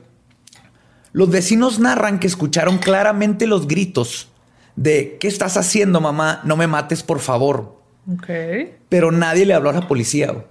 Los 1.13 1.31
vecinos 1.31 1.79
narran 1.79 2.19
que 2.19 2.27
escucharon 2.27 2.79
claramente 2.79 3.47
los 3.47 3.67
gritos 3.67 4.29
de 4.77 5.17
¿qué 5.19 5.29
estás 5.29 5.57
haciendo, 5.57 6.01
mamá? 6.01 6.41
No 6.45 6.57
me 6.57 6.67
mates, 6.67 7.03
por 7.03 7.21
favor. 7.21 7.81
Ok. 8.13 8.29
Pero 8.89 9.11
nadie 9.11 9.47
le 9.47 9.55
habló 9.55 9.71
a 9.71 9.75
la 9.75 9.89
policía. 9.89 10.45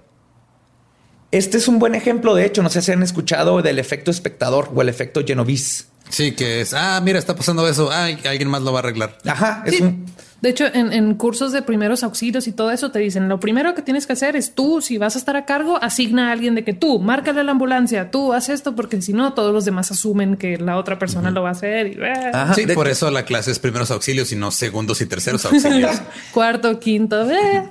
Este 1.30 1.58
es 1.58 1.68
un 1.68 1.78
buen 1.78 1.94
ejemplo, 1.94 2.34
de 2.34 2.44
hecho, 2.44 2.62
no 2.62 2.70
sé 2.70 2.82
si 2.82 2.90
han 2.90 3.04
escuchado 3.04 3.62
del 3.62 3.78
efecto 3.78 4.10
espectador 4.10 4.70
o 4.74 4.82
el 4.82 4.88
efecto 4.88 5.22
Genovese. 5.24 5.84
Sí, 6.10 6.32
que 6.32 6.60
es, 6.60 6.74
ah, 6.74 7.00
mira, 7.02 7.18
está 7.18 7.34
pasando 7.34 7.66
eso. 7.68 7.90
Ay, 7.90 8.18
alguien 8.28 8.48
más 8.48 8.62
lo 8.62 8.72
va 8.72 8.80
a 8.80 8.82
arreglar. 8.82 9.16
Ajá, 9.26 9.62
es 9.66 9.76
Sí. 9.76 9.82
un... 9.82 10.06
De 10.40 10.48
hecho, 10.48 10.64
en, 10.72 10.90
en 10.94 11.14
cursos 11.16 11.52
de 11.52 11.60
primeros 11.60 12.02
auxilios 12.02 12.46
y 12.48 12.52
todo 12.52 12.70
eso 12.70 12.90
te 12.90 12.98
dicen, 12.98 13.28
lo 13.28 13.38
primero 13.38 13.74
que 13.74 13.82
tienes 13.82 14.06
que 14.06 14.14
hacer 14.14 14.36
es 14.36 14.54
tú, 14.54 14.80
si 14.80 14.96
vas 14.96 15.14
a 15.14 15.18
estar 15.18 15.36
a 15.36 15.44
cargo, 15.44 15.76
asigna 15.82 16.30
a 16.30 16.32
alguien 16.32 16.54
de 16.54 16.64
que 16.64 16.72
tú, 16.72 16.98
márcale 16.98 17.40
a 17.40 17.44
la 17.44 17.52
ambulancia, 17.52 18.10
tú 18.10 18.32
haz 18.32 18.48
esto, 18.48 18.74
porque 18.74 19.02
si 19.02 19.12
no, 19.12 19.34
todos 19.34 19.52
los 19.52 19.66
demás 19.66 19.90
asumen 19.90 20.36
que 20.38 20.56
la 20.56 20.78
otra 20.78 20.98
persona 20.98 21.30
lo 21.30 21.42
va 21.42 21.50
a 21.50 21.52
hacer. 21.52 21.88
Y, 21.88 21.90
eh, 22.00 22.30
Ajá, 22.32 22.54
sí, 22.54 22.62
por 22.68 22.86
hecho- 22.86 22.92
eso 22.92 23.10
la 23.10 23.26
clase 23.26 23.50
es 23.50 23.58
primeros 23.58 23.90
auxilios 23.90 24.32
y 24.32 24.36
no 24.36 24.50
segundos 24.50 25.02
y 25.02 25.06
terceros 25.06 25.44
auxilios. 25.44 26.00
Cuarto, 26.32 26.80
quinto, 26.80 27.30
eh. 27.30 27.68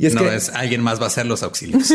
Y 0.00 0.06
es 0.06 0.14
no 0.14 0.22
que 0.22 0.34
es 0.34 0.48
alguien 0.48 0.82
más 0.82 0.98
va 0.98 1.04
a 1.04 1.08
hacer 1.08 1.26
los 1.26 1.44
auxilios. 1.44 1.92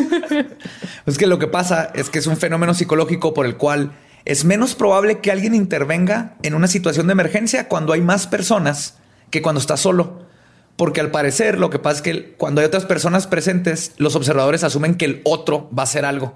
Es 1.06 1.18
que 1.18 1.28
lo 1.28 1.40
que 1.40 1.48
pasa 1.48 1.92
es 1.94 2.10
que 2.10 2.20
es 2.20 2.28
un 2.28 2.38
fenómeno 2.38 2.74
psicológico 2.74 3.34
por 3.34 3.46
el 3.46 3.58
cual 3.58 3.92
es 4.28 4.44
menos 4.44 4.76
probable 4.76 5.20
que 5.20 5.32
alguien 5.32 5.56
intervenga 5.56 6.36
en 6.44 6.54
una 6.54 6.68
situación 6.68 7.08
de 7.08 7.14
emergencia 7.14 7.70
cuando 7.70 7.94
hay 7.94 8.02
más 8.02 8.28
personas 8.28 8.98
que 9.30 9.42
cuando 9.42 9.62
está 9.62 9.78
solo. 9.78 10.26
Porque 10.76 11.00
al 11.00 11.12
parecer 11.12 11.58
lo 11.58 11.70
que 11.70 11.80
pasa 11.80 11.96
es 11.98 12.02
que 12.02 12.34
cuando 12.36 12.60
hay 12.60 12.68
otras 12.68 12.86
personas 12.86 13.26
presentes, 13.26 13.94
los 13.98 14.18
observadores 14.18 14.66
asumen 14.66 14.96
que 14.96 15.06
el 15.06 15.22
otro 15.24 15.70
va 15.76 15.84
a 15.84 15.86
hacer 15.86 16.04
algo 16.04 16.36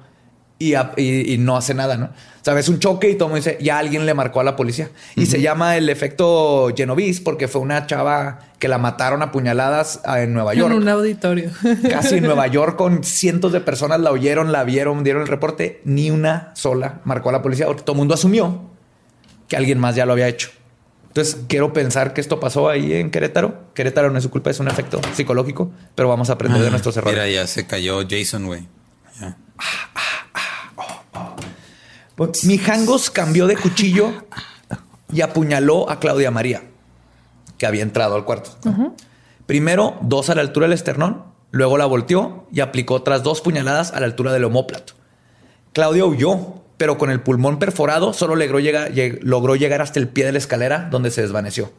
y, 0.69 0.76
a- 0.76 0.91
y- 0.97 1.34
y 1.34 1.38
no 1.38 1.58
hace 1.58 1.74
nada, 1.74 1.97
¿no? 1.97 2.10
Sabes, 2.43 2.69
un 2.69 2.80
choque 2.80 3.10
y 3.10 3.15
todo 3.15 3.28
el 3.28 3.34
mundo 3.34 3.45
dice, 3.45 3.58
ya 3.62 3.78
alguien 3.78 4.06
le 4.08 4.13
marcó 4.15 4.39
a 4.39 4.43
la 4.43 4.56
policía. 4.56 4.89
Y 5.15 5.28
se 5.28 5.41
llama 5.41 5.78
el 5.78 5.89
efecto 5.89 6.69
Genovese 6.76 7.21
porque 7.21 7.47
fue 7.47 7.62
una 7.62 7.86
chava 7.86 8.39
que 8.58 8.67
la 8.67 8.80
mataron 8.80 9.21
a 9.21 9.32
puñaladas 9.32 10.02
ah, 10.06 10.21
en 10.21 10.34
Nueva 10.34 10.56
York 10.56 10.71
En 10.71 10.78
un 10.82 10.88
auditorio. 10.89 11.52
casi 11.89 12.15
en 12.15 12.24
Nueva 12.24 12.47
York 12.47 12.78
con 12.78 13.04
cientos 13.04 13.52
de 13.52 13.62
personas 13.62 14.00
la 14.00 14.12
oyeron, 14.12 14.52
la 14.52 14.63
vieron, 14.63 15.04
dieron 15.04 15.21
el 15.21 15.28
reporte, 15.28 15.82
ni 15.86 16.10
una 16.10 16.52
sola 16.56 17.02
marcó 17.04 17.30
a 17.30 17.34
la 17.34 17.41
policía, 17.43 17.67
porque 17.67 17.84
todo 17.84 17.93
el 17.93 17.97
mundo 18.00 18.15
asumió 18.15 18.71
que 19.47 19.56
alguien 19.56 19.78
más 19.80 19.95
ya 19.95 20.06
lo 20.08 20.13
había 20.13 20.28
hecho. 20.28 20.50
Entonces, 21.10 21.38
quiero 21.50 21.74
pensar 21.74 22.13
que 22.13 22.21
esto 22.21 22.39
pasó 22.39 22.69
ahí 22.69 22.93
en 22.93 23.12
Querétaro. 23.12 23.65
Querétaro 23.76 24.10
no 24.12 24.17
es 24.17 24.24
su 24.24 24.30
culpa, 24.32 24.50
es 24.50 24.60
un 24.62 24.69
efecto 24.69 25.02
psicológico, 25.13 25.69
pero 25.93 26.08
vamos 26.08 26.30
a 26.30 26.34
aprender 26.34 26.62
de 26.62 26.71
nuestros 26.71 26.95
errores. 26.97 27.13
Mira, 27.13 27.30
ya 27.30 27.45
se 27.47 27.67
cayó 27.67 28.00
Jason, 28.10 28.45
güey. 28.47 28.62
Ya. 29.19 29.36
Pues, 29.58 29.67
Mijangos 32.45 33.10
cambió 33.10 33.47
de 33.47 33.55
cuchillo 33.57 34.12
y 35.13 35.21
apuñaló 35.21 35.89
a 35.89 35.99
Claudia 35.99 36.31
María, 36.31 36.63
que 37.57 37.65
había 37.65 37.84
entrado 37.84 38.15
al 38.15 38.25
cuarto. 38.25 38.51
Primero, 39.45 39.97
dos 40.01 40.29
a 40.29 40.36
la 40.36 40.41
altura 40.41 40.67
del 40.67 40.73
esternón, 40.73 41.23
luego 41.51 41.77
la 41.77 41.86
volteó 41.86 42.47
y 42.51 42.60
aplicó 42.62 42.93
otras 42.95 43.23
dos 43.23 43.41
puñaladas 43.41 43.91
a 43.91 43.99
la 43.99 44.05
altura 44.05 44.31
del 44.34 44.45
omóplato. 44.45 44.93
Claudia 45.73 46.05
huyó, 46.05 46.62
pero 46.77 46.97
con 46.97 47.10
el 47.12 47.21
pulmón 47.21 47.60
perforado 47.60 48.13
solo 48.13 48.36
logró 48.36 48.60
llegar, 48.60 48.91
lleg- 48.93 49.19
logró 49.21 49.55
llegar 49.55 49.81
hasta 49.81 49.99
el 49.99 50.07
pie 50.07 50.25
de 50.25 50.31
la 50.31 50.38
escalera 50.38 50.88
donde 50.91 51.12
se 51.12 51.21
desvaneció. 51.21 51.71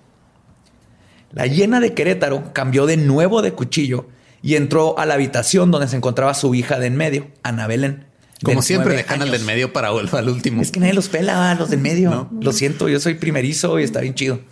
La 1.33 1.47
llena 1.47 1.81
de 1.81 1.95
Querétaro 1.95 2.53
cambió 2.53 2.85
de 2.87 2.97
nuevo 2.99 3.41
de 3.43 3.53
cuchillo 3.53 4.07
y 4.43 4.57
entró 4.57 4.99
a 4.99 5.07
la 5.07 5.15
habitación 5.15 5.71
donde 5.71 5.89
se 5.89 5.97
encontraba 5.97 6.35
su 6.35 6.55
hija 6.55 6.79
de 6.79 6.89
en 6.89 6.97
medio, 6.97 7.29
Ana 7.43 7.67
Belén. 7.67 8.07
Como 8.43 8.63
siempre, 8.63 8.97
dejan 8.97 9.23
al 9.23 9.31
del 9.31 9.45
medio 9.45 9.73
para 9.73 9.91
vuelva 9.91 10.19
al 10.19 10.29
último. 10.29 10.63
Es 10.63 10.71
que 10.71 10.81
nadie 10.81 10.95
los 10.95 11.09
pela, 11.09 11.55
los 11.55 11.71
del 11.71 11.81
medio. 11.81 12.11
No. 12.11 12.31
Lo 12.41 12.53
siento, 12.53 12.89
yo 12.89 12.99
soy 13.01 13.15
primerizo 13.15 13.79
y 13.79 13.85
está 13.85 14.01
bien 14.01 14.15
chido. 14.15 14.41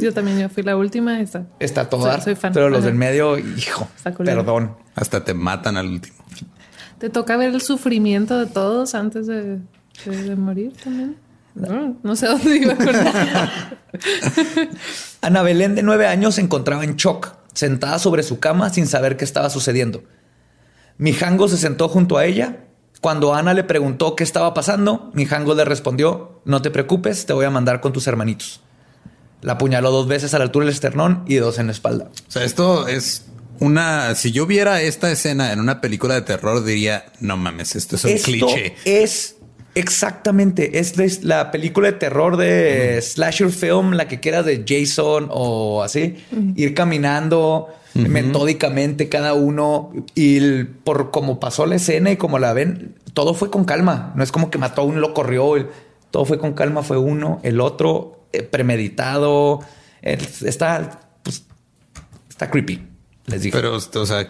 Yo 0.00 0.14
también, 0.14 0.38
yo 0.38 0.48
fui 0.48 0.62
la 0.62 0.76
última. 0.76 1.20
Está. 1.20 1.44
Está 1.58 1.90
todo 1.90 2.20
Soy- 2.22 2.36
fan. 2.36 2.52
pero 2.52 2.68
los 2.70 2.78
Ajá. 2.78 2.86
del 2.86 2.94
medio, 2.94 3.36
hijo, 3.36 3.88
perdón. 4.16 4.76
Hasta 4.94 5.24
te 5.24 5.34
matan 5.34 5.76
al 5.76 5.88
último. 5.88 6.14
Te 7.00 7.10
toca 7.10 7.36
ver 7.36 7.52
el 7.52 7.60
sufrimiento 7.60 8.38
de 8.38 8.46
todos 8.46 8.94
antes 8.94 9.26
de, 9.26 9.58
de- 10.04 10.22
de 10.22 10.36
morir 10.36 10.72
también. 10.84 11.16
No, 11.56 11.96
no 12.04 12.14
sé 12.14 12.26
dónde 12.28 12.58
iba 12.58 12.76
con. 12.76 12.86
Ana 15.22 15.42
Belén, 15.42 15.74
de 15.74 15.82
nueve 15.82 16.06
años, 16.06 16.36
se 16.36 16.42
encontraba 16.42 16.84
en 16.84 16.94
shock, 16.94 17.34
sentada 17.52 17.98
sobre 17.98 18.22
su 18.22 18.38
cama 18.38 18.70
sin 18.70 18.86
saber 18.86 19.16
qué 19.16 19.24
estaba 19.24 19.50
sucediendo. 19.50 20.04
Mijango 20.96 21.48
se 21.48 21.56
sentó 21.58 21.88
junto 21.88 22.18
a 22.18 22.24
ella. 22.24 22.58
Cuando 23.00 23.34
Ana 23.34 23.54
le 23.54 23.64
preguntó 23.64 24.16
qué 24.16 24.24
estaba 24.24 24.54
pasando, 24.54 25.10
Mijango 25.14 25.54
le 25.54 25.64
respondió, 25.64 26.40
no 26.44 26.62
te 26.62 26.70
preocupes, 26.70 27.26
te 27.26 27.32
voy 27.32 27.44
a 27.44 27.50
mandar 27.50 27.80
con 27.80 27.92
tus 27.92 28.06
hermanitos. 28.06 28.60
La 29.40 29.52
apuñaló 29.52 29.92
dos 29.92 30.08
veces 30.08 30.34
a 30.34 30.38
la 30.38 30.44
altura 30.44 30.66
del 30.66 30.74
esternón 30.74 31.22
y 31.26 31.36
dos 31.36 31.58
en 31.58 31.66
la 31.66 31.72
espalda. 31.72 32.10
O 32.26 32.30
sea, 32.30 32.42
esto 32.42 32.88
es 32.88 33.26
una. 33.60 34.16
Si 34.16 34.32
yo 34.32 34.46
viera 34.46 34.80
esta 34.82 35.12
escena 35.12 35.52
en 35.52 35.60
una 35.60 35.80
película 35.80 36.14
de 36.14 36.22
terror, 36.22 36.64
diría: 36.64 37.04
No 37.20 37.36
mames, 37.36 37.76
esto 37.76 37.94
es 37.94 38.04
un 38.04 38.10
Esto 38.10 38.24
cliché. 38.26 38.74
es 38.84 39.36
exactamente, 39.76 40.80
es 40.80 41.22
la 41.22 41.50
película 41.52 41.86
de 41.86 41.92
terror 41.98 42.36
de 42.36 43.00
slasher 43.00 43.50
film, 43.50 43.92
la 43.92 44.08
que 44.08 44.18
quieras 44.18 44.44
de 44.44 44.64
Jason 44.66 45.28
o 45.30 45.82
así, 45.84 46.16
ir 46.56 46.74
caminando 46.74 47.68
metódicamente 47.98 49.08
cada 49.08 49.34
uno 49.34 49.92
y 50.14 50.36
el- 50.38 50.66
por 50.68 51.10
como 51.10 51.40
pasó 51.40 51.66
la 51.66 51.76
escena 51.76 52.10
y 52.10 52.16
como 52.16 52.38
la 52.38 52.52
ven, 52.52 52.94
todo 53.14 53.34
fue 53.34 53.50
con 53.50 53.64
calma. 53.64 54.12
No 54.14 54.22
es 54.22 54.32
como 54.32 54.50
que 54.50 54.58
mató 54.58 54.82
a 54.82 54.84
uno, 54.84 55.00
lo 55.00 55.14
corrió, 55.14 55.56
el- 55.56 55.68
todo 56.10 56.24
fue 56.24 56.38
con 56.38 56.52
calma, 56.54 56.82
fue 56.82 56.98
uno, 56.98 57.40
el 57.42 57.60
otro 57.60 58.26
eh, 58.32 58.42
premeditado. 58.42 59.60
El- 60.02 60.20
está, 60.44 61.00
pues, 61.22 61.44
está 62.28 62.50
creepy. 62.50 62.86
Les 63.26 63.42
digo. 63.42 63.58
Pero, 63.58 63.74
o 63.76 64.06
sea, 64.06 64.26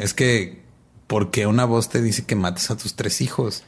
es 0.00 0.14
que, 0.14 0.62
¿por 1.06 1.30
qué 1.30 1.46
una 1.46 1.64
voz 1.64 1.88
te 1.88 2.00
dice 2.02 2.24
que 2.24 2.34
mates 2.34 2.70
a 2.70 2.76
tus 2.76 2.94
tres 2.94 3.20
hijos? 3.20 3.64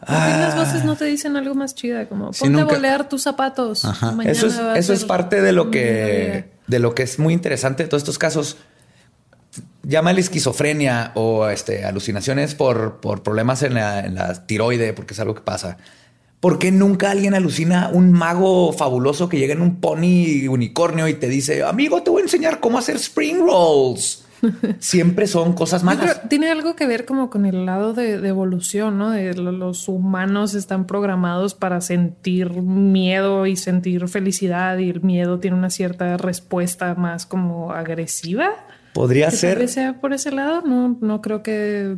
¿Por 0.00 0.08
qué 0.08 0.12
las 0.14 0.56
voces 0.56 0.84
no 0.84 0.96
te 0.96 1.04
dicen 1.04 1.36
algo 1.36 1.54
más 1.54 1.74
chida? 1.76 2.08
Como 2.08 2.32
Sí, 2.32 2.40
ponte 2.40 2.58
nunca- 2.60 2.72
a 2.74 2.76
bolear 2.76 3.08
tus 3.08 3.22
zapatos. 3.22 3.84
Mañana 4.02 4.30
eso 4.32 4.48
es, 4.48 4.60
eso 4.76 4.92
es 4.92 5.04
parte 5.04 5.40
de 5.40 5.52
lo 5.52 5.70
que. 5.70 6.51
De 6.66 6.78
lo 6.78 6.94
que 6.94 7.02
es 7.02 7.18
muy 7.18 7.34
interesante 7.34 7.82
de 7.82 7.88
todos 7.88 8.02
estos 8.02 8.18
casos. 8.18 8.56
llámale 9.82 10.20
esquizofrenia 10.20 11.12
o 11.14 11.48
este, 11.48 11.84
alucinaciones 11.84 12.54
por, 12.54 13.00
por 13.00 13.22
problemas 13.22 13.62
en 13.62 13.74
la, 13.74 14.00
en 14.00 14.14
la 14.14 14.46
tiroide, 14.46 14.92
porque 14.92 15.14
es 15.14 15.20
algo 15.20 15.34
que 15.34 15.42
pasa. 15.42 15.78
¿Por 16.40 16.58
qué 16.58 16.72
nunca 16.72 17.12
alguien 17.12 17.34
alucina 17.34 17.88
un 17.92 18.10
mago 18.10 18.72
fabuloso 18.72 19.28
que 19.28 19.38
llega 19.38 19.54
en 19.54 19.62
un 19.62 19.80
pony 19.80 20.48
unicornio 20.48 21.06
y 21.06 21.14
te 21.14 21.28
dice, 21.28 21.62
amigo, 21.62 22.02
te 22.02 22.10
voy 22.10 22.22
a 22.22 22.24
enseñar 22.24 22.58
cómo 22.58 22.78
hacer 22.78 22.96
spring 22.96 23.38
rolls? 23.38 24.24
Siempre 24.78 25.26
son 25.26 25.52
cosas 25.52 25.84
malas. 25.84 26.20
tiene 26.28 26.50
algo 26.50 26.74
que 26.74 26.86
ver 26.86 27.04
como 27.04 27.30
con 27.30 27.46
el 27.46 27.64
lado 27.66 27.92
de, 27.94 28.18
de 28.20 28.28
evolución, 28.28 28.98
¿no? 28.98 29.10
De 29.10 29.34
los 29.34 29.88
humanos 29.88 30.54
están 30.54 30.86
programados 30.86 31.54
para 31.54 31.80
sentir 31.80 32.50
miedo 32.62 33.46
y 33.46 33.56
sentir 33.56 34.08
felicidad 34.08 34.78
y 34.78 34.90
el 34.90 35.02
miedo 35.02 35.38
tiene 35.38 35.56
una 35.56 35.70
cierta 35.70 36.16
respuesta 36.16 36.94
más 36.94 37.26
como 37.26 37.72
agresiva. 37.72 38.50
Podría 38.94 39.26
Que 39.26 39.30
tal 39.32 39.38
ser. 39.38 39.58
vez 39.58 39.72
sea 39.72 40.00
por 40.00 40.12
ese 40.12 40.32
lado. 40.32 40.62
No, 40.66 40.96
no 41.00 41.20
creo 41.22 41.42
que 41.42 41.96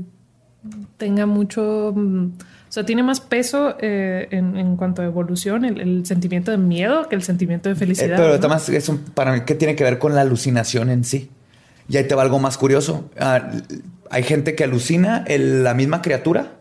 tenga 0.97 1.27
mucho. 1.27 1.93
mm, 1.95 2.27
O 2.69 2.73
sea, 2.75 2.85
tiene 2.85 3.03
más 3.03 3.21
peso 3.21 3.77
eh, 3.81 4.29
en, 4.31 4.57
en 4.57 4.77
cuanto 4.77 5.03
a 5.03 5.05
evolución 5.05 5.65
el, 5.65 5.81
el 5.81 6.07
sentimiento 6.07 6.51
de 6.51 6.59
miedo 6.59 7.09
que 7.09 7.15
el 7.17 7.23
sentimiento 7.23 7.69
de 7.69 7.75
Eh, 7.75 7.79
felicidad. 7.79 8.17
pero 8.17 8.29
¿no? 8.29 8.35
además, 8.35 8.69
es 8.69 8.89
un- 8.89 8.99
para 8.99 9.33
mí, 9.33 9.41
¿qué 9.47 9.55
tiene 9.55 9.77
que 9.77 9.85
ver 9.85 9.99
con 9.99 10.15
la 10.15 10.23
alucinación 10.23 10.91
en 10.91 11.05
sí? 11.05 11.31
Y 11.89 11.97
ahí 11.97 12.05
te 12.05 12.15
va 12.15 12.23
algo 12.23 12.39
más 12.39 12.57
curioso. 12.59 13.11
Ah, 13.19 13.51
hay 14.11 14.23
gente 14.23 14.55
que 14.55 14.65
alucina 14.65 15.25
el- 15.27 15.65
la 15.65 15.75
misma 15.75 16.01
criatura 16.03 16.53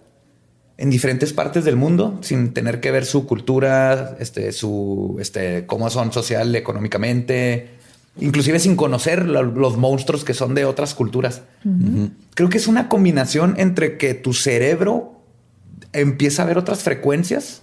en 0.77 0.89
diferentes 0.89 1.33
partes 1.33 1.63
del 1.65 1.75
mundo 1.75 2.17
sin 2.21 2.53
tener 2.53 2.79
que 2.79 2.91
ver 2.91 3.05
su 3.05 3.25
cultura, 3.25 4.15
este, 4.19 4.51
su, 4.51 5.17
este, 5.19 5.65
cómo 5.65 5.89
son 5.89 6.12
social, 6.12 6.53
económicamente, 6.55 7.69
inclusive 8.19 8.59
sin 8.59 8.75
conocer 8.75 9.25
lo- 9.25 9.43
los 9.43 9.77
monstruos 9.77 10.23
que 10.23 10.33
son 10.33 10.55
de 10.55 10.65
otras 10.65 10.93
culturas. 10.93 11.43
Creo 12.36 12.49
que 12.49 12.57
es 12.57 12.67
una 12.67 12.89
combinación 12.89 13.55
entre 13.57 13.97
que 13.97 14.13
tu 14.15 14.33
cerebro 14.33 15.21
empieza 15.93 16.43
a 16.43 16.45
ver 16.45 16.57
otras 16.57 16.81
frecuencias 16.83 17.62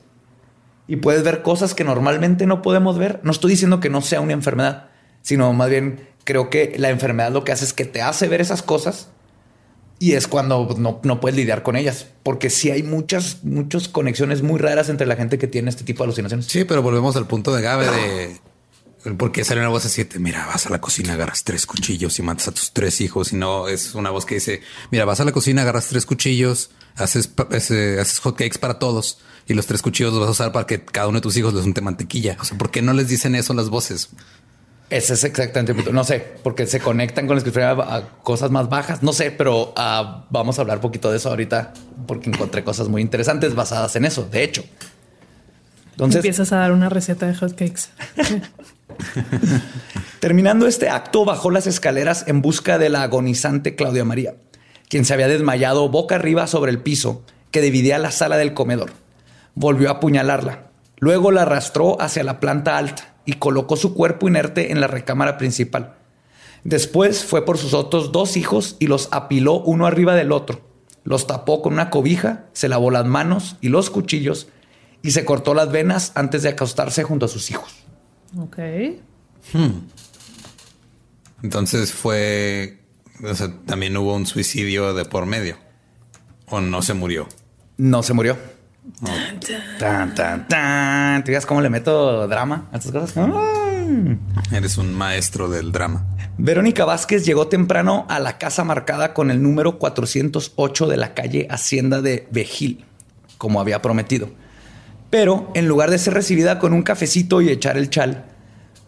y 0.86 0.96
puedes 0.96 1.22
ver 1.24 1.42
cosas 1.42 1.74
que 1.74 1.84
normalmente 1.84 2.46
no 2.46 2.62
podemos 2.62 2.96
ver. 2.96 3.20
No 3.22 3.32
estoy 3.32 3.50
diciendo 3.50 3.80
que 3.80 3.90
no 3.90 4.00
sea 4.02 4.20
una 4.20 4.32
enfermedad, 4.32 4.86
sino 5.22 5.52
más 5.52 5.68
bien 5.68 6.00
creo 6.24 6.50
que 6.50 6.74
la 6.76 6.90
enfermedad 6.90 7.32
lo 7.32 7.44
que 7.44 7.52
hace 7.52 7.64
es 7.64 7.72
que 7.72 7.84
te 7.84 8.02
hace 8.02 8.28
ver 8.28 8.40
esas 8.40 8.62
cosas 8.62 9.08
y 9.98 10.12
es 10.12 10.26
cuando 10.26 10.74
no, 10.78 11.00
no 11.02 11.20
puedes 11.20 11.36
lidiar 11.36 11.62
con 11.62 11.76
ellas, 11.76 12.06
porque 12.22 12.48
sí 12.48 12.70
hay 12.70 12.82
muchas, 12.82 13.44
muchas 13.44 13.88
conexiones 13.88 14.42
muy 14.42 14.58
raras 14.58 14.88
entre 14.88 15.06
la 15.06 15.16
gente 15.16 15.38
que 15.38 15.46
tiene 15.46 15.68
este 15.68 15.84
tipo 15.84 16.02
de 16.02 16.06
alucinaciones. 16.06 16.46
Sí, 16.46 16.64
pero 16.64 16.82
volvemos 16.82 17.16
al 17.16 17.26
punto 17.26 17.54
de 17.54 17.62
Gabe 17.62 17.86
de 17.86 18.40
porque 19.16 19.44
sale 19.44 19.60
una 19.60 19.70
voz 19.70 19.86
así, 19.86 20.06
mira, 20.18 20.46
vas 20.46 20.66
a 20.66 20.70
la 20.70 20.80
cocina, 20.80 21.14
agarras 21.14 21.42
tres 21.42 21.64
cuchillos 21.64 22.18
y 22.18 22.22
matas 22.22 22.48
a 22.48 22.52
tus 22.52 22.72
tres 22.72 23.00
hijos. 23.00 23.32
Y 23.32 23.36
no 23.36 23.66
es 23.66 23.94
una 23.94 24.10
voz 24.10 24.26
que 24.26 24.34
dice, 24.34 24.60
mira, 24.90 25.06
vas 25.06 25.20
a 25.20 25.24
la 25.24 25.32
cocina, 25.32 25.62
agarras 25.62 25.86
tres 25.86 26.04
cuchillos, 26.04 26.70
haces, 26.96 27.30
haces 27.50 28.18
hot 28.18 28.36
cakes 28.36 28.58
para 28.58 28.78
todos 28.78 29.18
y 29.46 29.54
los 29.54 29.66
tres 29.66 29.80
cuchillos 29.80 30.12
los 30.12 30.20
vas 30.20 30.28
a 30.28 30.32
usar 30.32 30.52
para 30.52 30.66
que 30.66 30.84
cada 30.84 31.08
uno 31.08 31.18
de 31.18 31.22
tus 31.22 31.36
hijos 31.36 31.54
les 31.54 31.64
unte 31.64 31.80
mantequilla. 31.80 32.36
O 32.40 32.44
sea, 32.44 32.58
¿por 32.58 32.70
qué 32.70 32.82
no 32.82 32.92
les 32.92 33.08
dicen 33.08 33.34
eso 33.34 33.54
las 33.54 33.70
voces? 33.70 34.10
Ese 34.90 35.14
es 35.14 35.22
exactamente 35.22 35.70
el 35.70 35.76
punto. 35.76 35.92
No 35.92 36.02
sé, 36.02 36.26
porque 36.42 36.66
se 36.66 36.80
conectan 36.80 37.28
con 37.28 37.36
la 37.36 37.38
esquizofrenia 37.38 37.70
a 37.70 37.96
a 37.96 38.08
cosas 38.22 38.50
más 38.50 38.68
bajas. 38.68 39.04
No 39.04 39.12
sé, 39.12 39.30
pero 39.30 39.72
ah, 39.76 40.24
vamos 40.30 40.58
a 40.58 40.62
hablar 40.62 40.78
un 40.78 40.82
poquito 40.82 41.12
de 41.12 41.18
eso 41.18 41.30
ahorita, 41.30 41.72
porque 42.08 42.28
encontré 42.28 42.64
cosas 42.64 42.88
muy 42.88 43.00
interesantes 43.00 43.54
basadas 43.54 43.94
en 43.94 44.04
eso, 44.04 44.24
de 44.24 44.42
hecho. 44.42 44.64
Entonces, 45.92 46.16
Empiezas 46.16 46.52
a 46.52 46.56
dar 46.56 46.72
una 46.72 46.88
receta 46.88 47.26
de 47.26 47.36
hotcakes. 47.36 47.82
Terminando 50.20 50.66
este 50.66 50.88
acto, 50.88 51.24
bajó 51.24 51.52
las 51.52 51.68
escaleras 51.68 52.24
en 52.26 52.42
busca 52.42 52.78
de 52.78 52.88
la 52.88 53.02
agonizante 53.02 53.76
Claudia 53.76 54.04
María, 54.04 54.34
quien 54.88 55.04
se 55.04 55.14
había 55.14 55.28
desmayado 55.28 55.88
boca 55.88 56.16
arriba 56.16 56.48
sobre 56.48 56.72
el 56.72 56.80
piso 56.80 57.22
que 57.52 57.60
dividía 57.60 57.98
la 57.98 58.10
sala 58.10 58.36
del 58.38 58.54
comedor. 58.54 58.90
Volvió 59.54 59.88
a 59.88 59.92
apuñalarla. 59.92 60.64
Luego 60.98 61.30
la 61.30 61.42
arrastró 61.42 62.00
hacia 62.02 62.24
la 62.24 62.40
planta 62.40 62.76
alta 62.76 63.09
y 63.24 63.34
colocó 63.34 63.76
su 63.76 63.94
cuerpo 63.94 64.28
inerte 64.28 64.72
en 64.72 64.80
la 64.80 64.86
recámara 64.86 65.38
principal. 65.38 65.96
Después 66.64 67.24
fue 67.24 67.44
por 67.44 67.58
sus 67.58 67.74
otros 67.74 68.12
dos 68.12 68.36
hijos 68.36 68.76
y 68.78 68.86
los 68.86 69.08
apiló 69.12 69.60
uno 69.60 69.86
arriba 69.86 70.14
del 70.14 70.32
otro. 70.32 70.60
Los 71.04 71.26
tapó 71.26 71.62
con 71.62 71.72
una 71.74 71.90
cobija, 71.90 72.46
se 72.52 72.68
lavó 72.68 72.90
las 72.90 73.06
manos 73.06 73.56
y 73.60 73.68
los 73.68 73.88
cuchillos 73.90 74.48
y 75.02 75.12
se 75.12 75.24
cortó 75.24 75.54
las 75.54 75.72
venas 75.72 76.12
antes 76.14 76.42
de 76.42 76.50
acostarse 76.50 77.02
junto 77.02 77.26
a 77.26 77.28
sus 77.28 77.50
hijos. 77.50 77.74
Ok. 78.38 78.58
Entonces 81.42 81.92
fue, 81.92 82.80
o 83.24 83.34
sea, 83.34 83.50
también 83.64 83.96
hubo 83.96 84.14
un 84.14 84.26
suicidio 84.26 84.92
de 84.92 85.06
por 85.06 85.24
medio 85.24 85.56
o 86.46 86.60
no 86.60 86.82
se 86.82 86.94
murió. 86.94 87.26
No 87.78 88.02
se 88.02 88.12
murió. 88.12 88.36
Tan, 89.78 90.14
tan, 90.14 90.48
tan. 90.48 91.24
¿Te 91.24 91.30
digas 91.32 91.46
cómo 91.46 91.60
le 91.60 91.70
meto 91.70 92.26
drama 92.28 92.68
a 92.72 92.76
estas 92.78 92.92
cosas? 92.92 93.16
Ay. 93.16 94.18
Eres 94.52 94.78
un 94.78 94.94
maestro 94.94 95.48
del 95.48 95.72
drama. 95.72 96.06
Verónica 96.38 96.84
Vázquez 96.84 97.24
llegó 97.24 97.48
temprano 97.48 98.06
a 98.08 98.18
la 98.20 98.38
casa 98.38 98.64
marcada 98.64 99.12
con 99.12 99.30
el 99.30 99.42
número 99.42 99.78
408 99.78 100.86
de 100.86 100.96
la 100.96 101.14
calle 101.14 101.46
Hacienda 101.50 102.00
de 102.00 102.26
Vejil, 102.30 102.84
como 103.36 103.60
había 103.60 103.82
prometido. 103.82 104.30
Pero 105.10 105.50
en 105.54 105.66
lugar 105.66 105.90
de 105.90 105.98
ser 105.98 106.14
recibida 106.14 106.58
con 106.58 106.72
un 106.72 106.82
cafecito 106.82 107.42
y 107.42 107.50
echar 107.50 107.76
el 107.76 107.90
chal, 107.90 108.24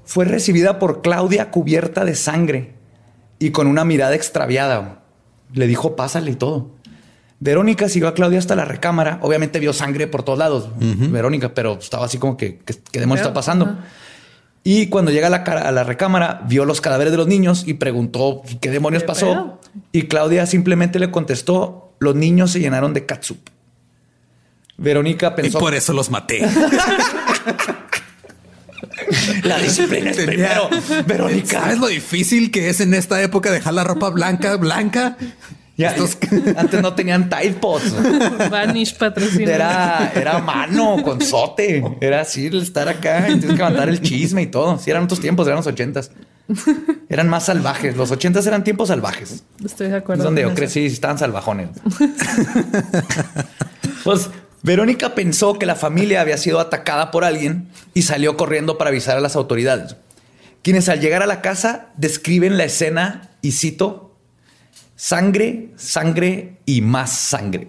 fue 0.05 0.25
recibida 0.25 0.79
por 0.79 1.03
Claudia 1.03 1.51
cubierta 1.51 2.05
de 2.05 2.15
sangre 2.15 2.75
y 3.39 3.51
con 3.51 3.67
una 3.67 3.85
mirada 3.85 4.15
extraviada. 4.15 5.03
Le 5.53 5.67
dijo, 5.67 5.97
pásale 5.97 6.31
y 6.31 6.37
todo. 6.37 6.71
Verónica 7.45 7.89
siguió 7.89 8.07
a 8.07 8.15
Claudia 8.15 8.39
hasta 8.39 8.55
la 8.55 8.65
recámara. 8.65 9.19
Obviamente 9.23 9.59
vio 9.59 9.73
sangre 9.73 10.07
por 10.07 10.23
todos 10.23 10.39
lados, 10.39 10.69
Verónica, 10.79 11.53
pero 11.55 11.77
estaba 11.81 12.07
así 12.07 12.19
como 12.19 12.37
que, 12.37 12.61
¿qué, 12.65 12.77
qué 12.93 13.01
demonios 13.01 13.27
está 13.27 13.35
pasando? 13.35 13.79
Y 14.63 14.87
cuando 14.87 15.11
llega 15.11 15.27
a 15.27 15.31
la, 15.31 15.43
cara- 15.43 15.67
a 15.69 15.73
la 15.73 15.83
recámara, 15.83 16.43
vio 16.47 16.65
los 16.65 16.81
cadáveres 16.81 17.11
de 17.11 17.17
los 17.17 17.27
niños 17.27 17.65
y 17.67 17.75
preguntó 17.75 18.43
qué 18.61 18.71
demonios 18.71 19.03
¿Qué 19.03 19.07
pasó. 19.09 19.27
pedo? 19.27 19.61
Y 19.91 20.03
Claudia 20.05 20.47
simplemente 20.47 21.01
le 21.01 21.11
contestó, 21.11 21.95
los 21.99 22.15
niños 22.15 22.53
se 22.53 22.61
llenaron 22.61 22.95
de 22.95 23.07
catsup. 23.07 23.39
Verónica 24.77 25.35
Y 25.37 25.43
pensó, 25.43 25.59
por 25.59 25.75
eso 25.75 25.93
los 25.93 26.11
maté. 26.11 26.47
la 29.43 29.59
disciplina 29.59 30.11
es 30.11 30.17
primero. 30.17 30.71
Verónica. 31.07 31.61
¿Sabes 31.63 31.79
lo 31.81 31.89
difícil 31.89 32.53
que 32.53 32.69
es 32.69 32.81
en 32.81 32.95
esta 32.95 33.21
época 33.21 33.51
dejar 33.51 33.75
la 33.75 33.83
ropa 33.83 34.11
blanca, 34.11 34.57
blanca? 34.57 35.17
Ya, 35.77 35.91
Estos- 35.91 36.19
antes 36.57 36.83
no 36.83 36.95
tenían 36.95 37.29
Tide 37.31 37.55
Pods. 37.55 37.95
Vanish 38.51 38.97
patrocina. 38.97 39.53
Era, 39.55 40.13
era 40.15 40.39
mano 40.39 41.03
con 41.03 41.21
sote. 41.21 41.83
Era 42.01 42.21
así 42.21 42.47
el 42.47 42.61
estar 42.63 42.89
acá 42.89 43.27
y 43.31 43.39
tienes 43.39 43.57
que 43.57 43.63
mandar 43.63 43.89
el 43.89 44.01
chisme 44.03 44.43
y 44.43 44.47
todo. 44.47 44.79
Si 44.79 44.91
eran 44.91 45.05
otros 45.05 45.21
tiempos, 45.21 45.47
eran 45.47 45.57
los 45.59 45.67
ochentas. 45.67 46.11
Eran 47.09 47.29
más 47.29 47.47
salvajes. 47.47 47.97
Los 47.97 48.11
ochentas 48.11 48.47
eran 48.47 48.65
tiempos 48.65 48.89
salvajes. 48.89 49.45
Estoy 49.65 49.89
de 49.89 49.97
Es 49.97 50.03
acuerdo. 50.03 50.25
donde 50.25 50.43
con 50.43 50.51
yo 50.51 50.55
eso. 50.55 50.61
crecí, 50.61 50.85
estaban 50.87 51.17
salvajones. 51.19 51.71
pues 54.05 54.29
Verónica 54.63 55.15
pensó 55.15 55.59
que 55.59 55.67
la 55.67 55.75
familia 55.75 56.21
había 56.21 56.37
sido 56.37 56.61
atacada 56.61 57.11
por 57.11 57.25
alguien 57.25 57.69
y 57.95 58.03
salió 58.03 58.37
corriendo 58.37 58.79
para 58.79 58.91
avisar 58.91 59.17
a 59.17 59.21
las 59.21 59.35
autoridades, 59.37 59.97
quienes 60.63 60.89
al 60.89 61.01
llegar 61.01 61.23
a 61.23 61.27
la 61.27 61.41
casa 61.41 61.89
describen 61.97 62.57
la 62.59 62.65
escena 62.65 63.31
y 63.43 63.53
cito, 63.53 64.12
sangre, 65.03 65.71
sangre 65.75 66.59
y 66.65 66.81
más 66.81 67.11
sangre. 67.11 67.67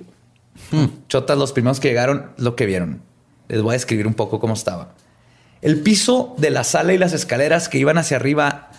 Chotas, 1.07 1.35
los 1.35 1.51
primeros 1.51 1.79
que 1.79 1.87
llegaron, 1.87 2.29
lo 2.37 2.55
que 2.55 2.67
vieron. 2.67 3.01
Les 3.47 3.63
voy 3.63 3.71
a 3.71 3.73
describir 3.73 4.05
un 4.05 4.13
poco 4.13 4.39
cómo 4.39 4.53
estaba. 4.53 4.93
El 5.63 5.81
piso 5.81 6.35
de 6.37 6.51
la 6.51 6.63
sala 6.63 6.93
y 6.93 6.99
las 6.99 7.11
escaleras 7.11 7.69
que 7.69 7.79
iban 7.79 7.97
hacia 7.97 8.17
arriba, 8.17 8.69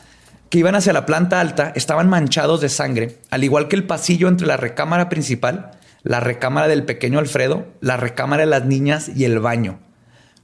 que 0.50 0.60
iban 0.60 0.76
hacia 0.76 0.92
la 0.92 1.04
planta 1.04 1.40
alta, 1.40 1.72
estaban 1.74 2.08
manchados 2.08 2.60
de 2.60 2.68
sangre, 2.68 3.18
al 3.30 3.42
igual 3.42 3.66
que 3.66 3.74
el 3.74 3.88
pasillo 3.88 4.28
entre 4.28 4.46
la 4.46 4.56
recámara 4.56 5.08
principal, 5.08 5.72
la 6.04 6.20
recámara 6.20 6.68
del 6.68 6.84
pequeño 6.84 7.18
Alfredo, 7.18 7.66
la 7.80 7.96
recámara 7.96 8.44
de 8.44 8.50
las 8.50 8.66
niñas 8.66 9.10
y 9.12 9.24
el 9.24 9.40
baño. 9.40 9.80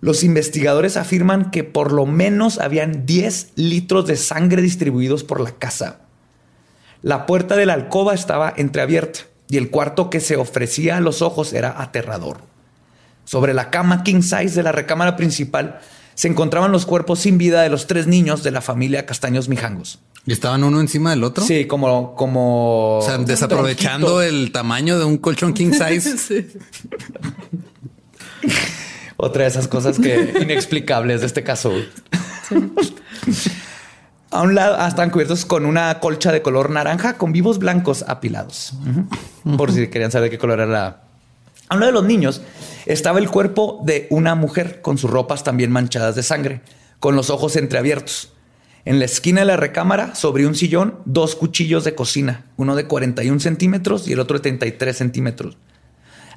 Los 0.00 0.24
investigadores 0.24 0.96
afirman 0.96 1.52
que 1.52 1.62
por 1.62 1.92
lo 1.92 2.06
menos 2.06 2.58
habían 2.58 3.06
10 3.06 3.52
litros 3.54 4.06
de 4.06 4.16
sangre 4.16 4.62
distribuidos 4.62 5.22
por 5.22 5.40
la 5.40 5.52
casa. 5.52 6.09
La 7.02 7.26
puerta 7.26 7.56
de 7.56 7.66
la 7.66 7.74
alcoba 7.74 8.14
estaba 8.14 8.52
entreabierta 8.56 9.20
y 9.48 9.56
el 9.56 9.70
cuarto 9.70 10.10
que 10.10 10.20
se 10.20 10.36
ofrecía 10.36 10.96
a 10.96 11.00
los 11.00 11.22
ojos 11.22 11.52
era 11.52 11.80
aterrador. 11.82 12.38
Sobre 13.24 13.54
la 13.54 13.70
cama 13.70 14.02
king 14.02 14.22
size 14.22 14.50
de 14.50 14.62
la 14.62 14.72
recámara 14.72 15.16
principal 15.16 15.80
se 16.14 16.28
encontraban 16.28 16.72
los 16.72 16.84
cuerpos 16.84 17.20
sin 17.20 17.38
vida 17.38 17.62
de 17.62 17.70
los 17.70 17.86
tres 17.86 18.06
niños 18.06 18.42
de 18.42 18.50
la 18.50 18.60
familia 18.60 19.06
Castaños 19.06 19.48
Mijangos. 19.48 20.00
¿Y 20.26 20.32
estaban 20.32 20.62
uno 20.64 20.80
encima 20.80 21.10
del 21.10 21.24
otro? 21.24 21.44
Sí, 21.44 21.64
como, 21.66 22.14
como. 22.14 22.98
O 22.98 23.02
sea, 23.02 23.16
desaprovechando 23.18 24.20
el 24.20 24.52
tamaño 24.52 24.98
de 24.98 25.04
un 25.04 25.16
colchón 25.16 25.54
king 25.54 25.72
size. 25.72 26.18
Sí. 26.18 26.46
Otra 29.16 29.44
de 29.44 29.48
esas 29.48 29.68
cosas 29.68 29.98
que 29.98 30.34
inexplicables 30.42 31.20
de 31.20 31.26
este 31.26 31.42
caso. 31.42 31.72
A 34.30 34.42
un 34.42 34.54
lado 34.54 34.76
ah, 34.78 34.86
estaban 34.86 35.10
cubiertos 35.10 35.44
con 35.44 35.66
una 35.66 35.98
colcha 35.98 36.30
de 36.30 36.40
color 36.40 36.70
naranja 36.70 37.14
con 37.14 37.32
vivos 37.32 37.58
blancos 37.58 38.04
apilados. 38.06 38.74
Por 39.56 39.72
si 39.72 39.88
querían 39.88 40.12
saber 40.12 40.30
qué 40.30 40.38
color 40.38 40.60
era. 40.60 41.02
A 41.68 41.74
un 41.74 41.80
lado 41.80 41.86
de 41.86 41.98
los 41.98 42.04
niños 42.04 42.40
estaba 42.86 43.18
el 43.18 43.28
cuerpo 43.28 43.80
de 43.84 44.06
una 44.10 44.36
mujer 44.36 44.82
con 44.82 44.98
sus 44.98 45.10
ropas 45.10 45.42
también 45.42 45.72
manchadas 45.72 46.14
de 46.14 46.22
sangre, 46.22 46.60
con 47.00 47.16
los 47.16 47.28
ojos 47.28 47.56
entreabiertos. 47.56 48.32
En 48.84 49.00
la 49.00 49.04
esquina 49.04 49.40
de 49.40 49.46
la 49.46 49.56
recámara, 49.56 50.14
sobre 50.14 50.46
un 50.46 50.54
sillón, 50.54 51.00
dos 51.04 51.34
cuchillos 51.34 51.84
de 51.84 51.96
cocina, 51.96 52.46
uno 52.56 52.76
de 52.76 52.86
41 52.86 53.40
centímetros 53.40 54.06
y 54.06 54.12
el 54.12 54.20
otro 54.20 54.38
de 54.38 54.42
33 54.42 54.96
centímetros. 54.96 55.58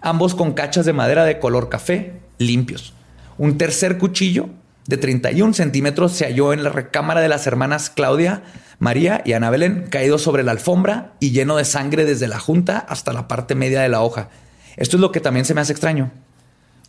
Ambos 0.02 0.34
con 0.34 0.54
cachas 0.54 0.86
de 0.86 0.94
madera 0.94 1.26
de 1.26 1.40
color 1.40 1.70
café, 1.70 2.20
limpios. 2.40 2.94
Un 3.38 3.58
tercer 3.58 3.98
cuchillo 3.98 4.50
de 4.88 4.98
31 4.98 5.54
centímetros 5.54 6.12
se 6.14 6.26
halló 6.26 6.54
en 6.54 6.64
la 6.64 6.70
recámara 6.70 7.22
de 7.22 7.28
las 7.30 7.48
hermanas 7.48 7.90
Claudia, 7.90 8.44
María 8.80 9.22
y 9.26 9.34
Ana 9.34 9.50
Belén, 9.50 9.88
caído 9.90 10.18
sobre 10.18 10.44
la 10.44 10.52
alfombra 10.52 11.14
y 11.20 11.32
lleno 11.32 11.56
de 11.56 11.66
sangre 11.66 12.06
desde 12.06 12.28
la 12.28 12.40
junta 12.40 12.80
hasta 12.80 13.14
la 13.14 13.28
parte 13.28 13.56
media 13.56 13.82
de 13.82 13.90
la 13.90 14.02
hoja. 14.02 14.30
Esto 14.76 14.98
es 14.98 15.02
lo 15.02 15.12
que 15.12 15.22
también 15.22 15.46
se 15.46 15.54
me 15.54 15.62
hace 15.62 15.72
extraño. 15.72 16.12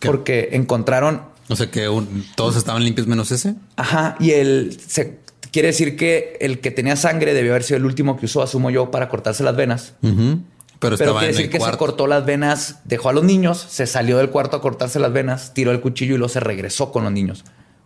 ¿Qué? 0.00 0.08
Porque 0.08 0.48
encontraron 0.52 1.22
O 1.48 1.54
sea 1.56 1.70
que 1.70 1.88
un- 1.88 2.24
todos 2.34 2.56
estaban 2.56 2.84
limpios 2.84 3.06
menos 3.06 3.30
ese. 3.30 3.54
Ajá, 3.76 4.16
y 4.18 4.32
el 4.32 4.76
se 4.86 5.20
quiere 5.52 5.68
decir 5.68 5.96
que 5.96 6.36
el 6.40 6.58
que 6.60 6.72
tenía 6.72 6.96
sangre 6.96 7.32
debió 7.32 7.52
haber 7.52 7.62
sido 7.62 7.76
el 7.76 7.84
último 7.84 8.16
que 8.16 8.26
usó, 8.26 8.42
asumo 8.42 8.70
yo, 8.70 8.90
para 8.90 9.08
cortarse 9.08 9.44
las 9.44 9.54
venas. 9.54 9.92
Ujú. 10.02 10.40
Pero 10.80 10.96
Pero 10.98 11.12
quiere 11.12 11.28
decir 11.28 11.48
que 11.48 11.60
se 11.60 11.76
cortó 11.76 12.06
las 12.08 12.26
venas, 12.26 12.80
dejó 12.84 13.08
a 13.10 13.12
los 13.12 13.22
niños, 13.24 13.64
se 13.70 13.86
salió 13.86 14.18
del 14.18 14.30
cuarto 14.30 14.56
a 14.56 14.60
cortarse 14.60 14.98
las 14.98 15.12
venas, 15.12 15.54
tiró 15.54 15.70
el 15.70 15.80
cuchillo 15.80 16.16
y 16.16 16.18
luego 16.18 16.28
se 16.28 16.40
regresó 16.40 16.90
con 16.90 17.04
los 17.04 17.12
niños. 17.12 17.44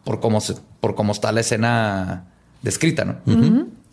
Por 0.08 0.20
cómo, 0.20 0.40
se- 0.40 0.54
por 0.80 0.94
cómo 0.94 1.12
está 1.12 1.30
la 1.32 1.40
escena 1.40 2.24
descrita, 2.62 3.04
¿no? 3.04 3.16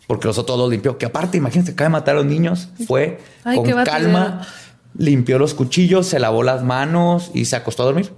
Porque 0.06 0.26
los 0.28 0.38
otros 0.38 0.56
los 0.58 0.70
limpió. 0.70 0.96
Que 0.96 1.04
aparte, 1.04 1.36
imagínense, 1.36 1.72
acaba 1.72 1.88
de 1.88 1.92
matar 1.92 2.14
a 2.14 2.18
los 2.20 2.26
niños. 2.26 2.70
Fue 2.86 3.20
Ay, 3.44 3.56
con 3.58 3.66
calma, 3.84 4.40
limpió 4.96 5.38
los 5.38 5.52
cuchillos, 5.52 6.06
se 6.06 6.18
lavó 6.18 6.42
las 6.42 6.62
manos 6.64 7.30
y 7.34 7.44
se 7.44 7.56
acostó 7.56 7.82
a 7.82 7.86
dormir. 7.86 8.10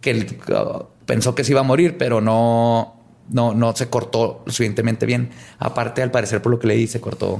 Que 0.00 0.10
él, 0.10 0.38
uh, 0.48 0.84
pensó 1.06 1.34
que 1.36 1.44
se 1.44 1.52
iba 1.52 1.60
a 1.60 1.64
morir, 1.64 1.96
pero 1.96 2.20
no, 2.20 2.96
no, 3.28 3.54
no 3.54 3.76
se 3.76 3.88
cortó 3.88 4.42
lo 4.46 4.50
suficientemente 4.52 5.06
bien. 5.06 5.30
Aparte, 5.60 6.02
al 6.02 6.10
parecer, 6.10 6.42
por 6.42 6.50
lo 6.50 6.58
que 6.58 6.66
leí, 6.66 6.86
se 6.88 7.00
cortó 7.00 7.38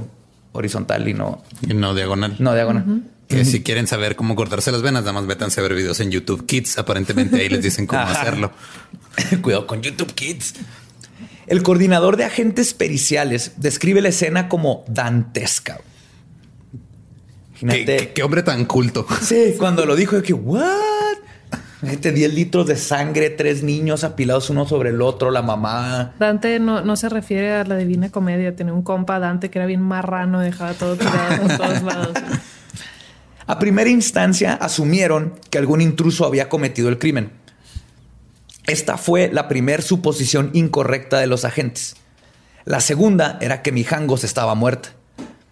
horizontal 0.53 1.07
y 1.09 1.13
no, 1.13 1.41
Y 1.67 1.73
no 1.73 1.93
diagonal. 1.93 2.35
no 2.39 2.53
diagonal. 2.53 3.03
Que 3.31 3.45
si 3.45 3.63
quieren 3.63 3.87
saber 3.87 4.15
cómo 4.15 4.35
cortarse 4.35 4.71
las 4.71 4.81
venas, 4.81 5.01
nada 5.03 5.13
más 5.13 5.23
métanse 5.25 5.59
a 5.59 5.63
ver 5.63 5.73
videos 5.73 5.99
en 5.99 6.11
YouTube 6.11 6.45
Kids. 6.45 6.77
Aparentemente 6.77 7.37
ahí 7.41 7.49
les 7.49 7.63
dicen 7.63 7.87
cómo 7.87 8.01
hacerlo. 8.07 8.51
Cuidado 9.41 9.65
con 9.67 9.81
YouTube 9.81 10.13
Kids. 10.13 10.53
El 11.47 11.63
coordinador 11.63 12.17
de 12.17 12.25
agentes 12.25 12.73
periciales 12.73 13.53
describe 13.57 14.01
la 14.01 14.09
escena 14.09 14.47
como 14.49 14.85
dantesca. 14.87 15.79
¿Qué, 17.59 17.65
Imagínate. 17.65 17.97
qué- 17.97 18.13
qué 18.13 18.23
hombre 18.23 18.43
tan 18.43 18.65
culto. 18.65 19.05
Sí, 19.21 19.55
cuando 19.57 19.85
lo 19.85 19.95
dijo, 19.95 20.15
yo 20.17 20.23
que, 20.23 20.33
¿what? 20.33 20.65
Imagínate 21.81 22.11
10 22.11 22.33
litros 22.35 22.67
de 22.67 22.75
sangre, 22.75 23.29
tres 23.31 23.63
niños 23.63 24.03
apilados 24.03 24.49
uno 24.51 24.67
sobre 24.67 24.89
el 24.91 25.01
otro, 25.01 25.31
la 25.31 25.41
mamá. 25.41 26.13
Dante 26.19 26.59
no, 26.59 26.81
no 26.81 26.95
se 26.95 27.09
refiere 27.09 27.53
a 27.53 27.63
la 27.63 27.75
divina 27.75 28.09
comedia. 28.11 28.55
Tenía 28.55 28.73
un 28.73 28.83
compa 28.83 29.19
Dante 29.19 29.49
que 29.49 29.57
era 29.59 29.65
bien 29.65 29.81
marrano, 29.81 30.39
dejaba 30.39 30.73
todo 30.73 30.95
tirado 30.95 31.41
por 31.41 31.57
todos 31.57 31.81
lados. 31.83 32.13
A 33.51 33.59
primera 33.59 33.89
instancia 33.89 34.53
asumieron 34.53 35.37
que 35.49 35.57
algún 35.57 35.81
intruso 35.81 36.25
había 36.25 36.47
cometido 36.47 36.87
el 36.87 36.97
crimen. 36.97 37.33
Esta 38.65 38.95
fue 38.95 39.29
la 39.29 39.49
primera 39.49 39.83
suposición 39.83 40.51
incorrecta 40.53 41.19
de 41.19 41.27
los 41.27 41.43
agentes. 41.43 41.97
La 42.63 42.79
segunda 42.79 43.37
era 43.41 43.61
que 43.61 43.73
Mijangos 43.73 44.23
estaba 44.23 44.55
muerta. 44.55 44.93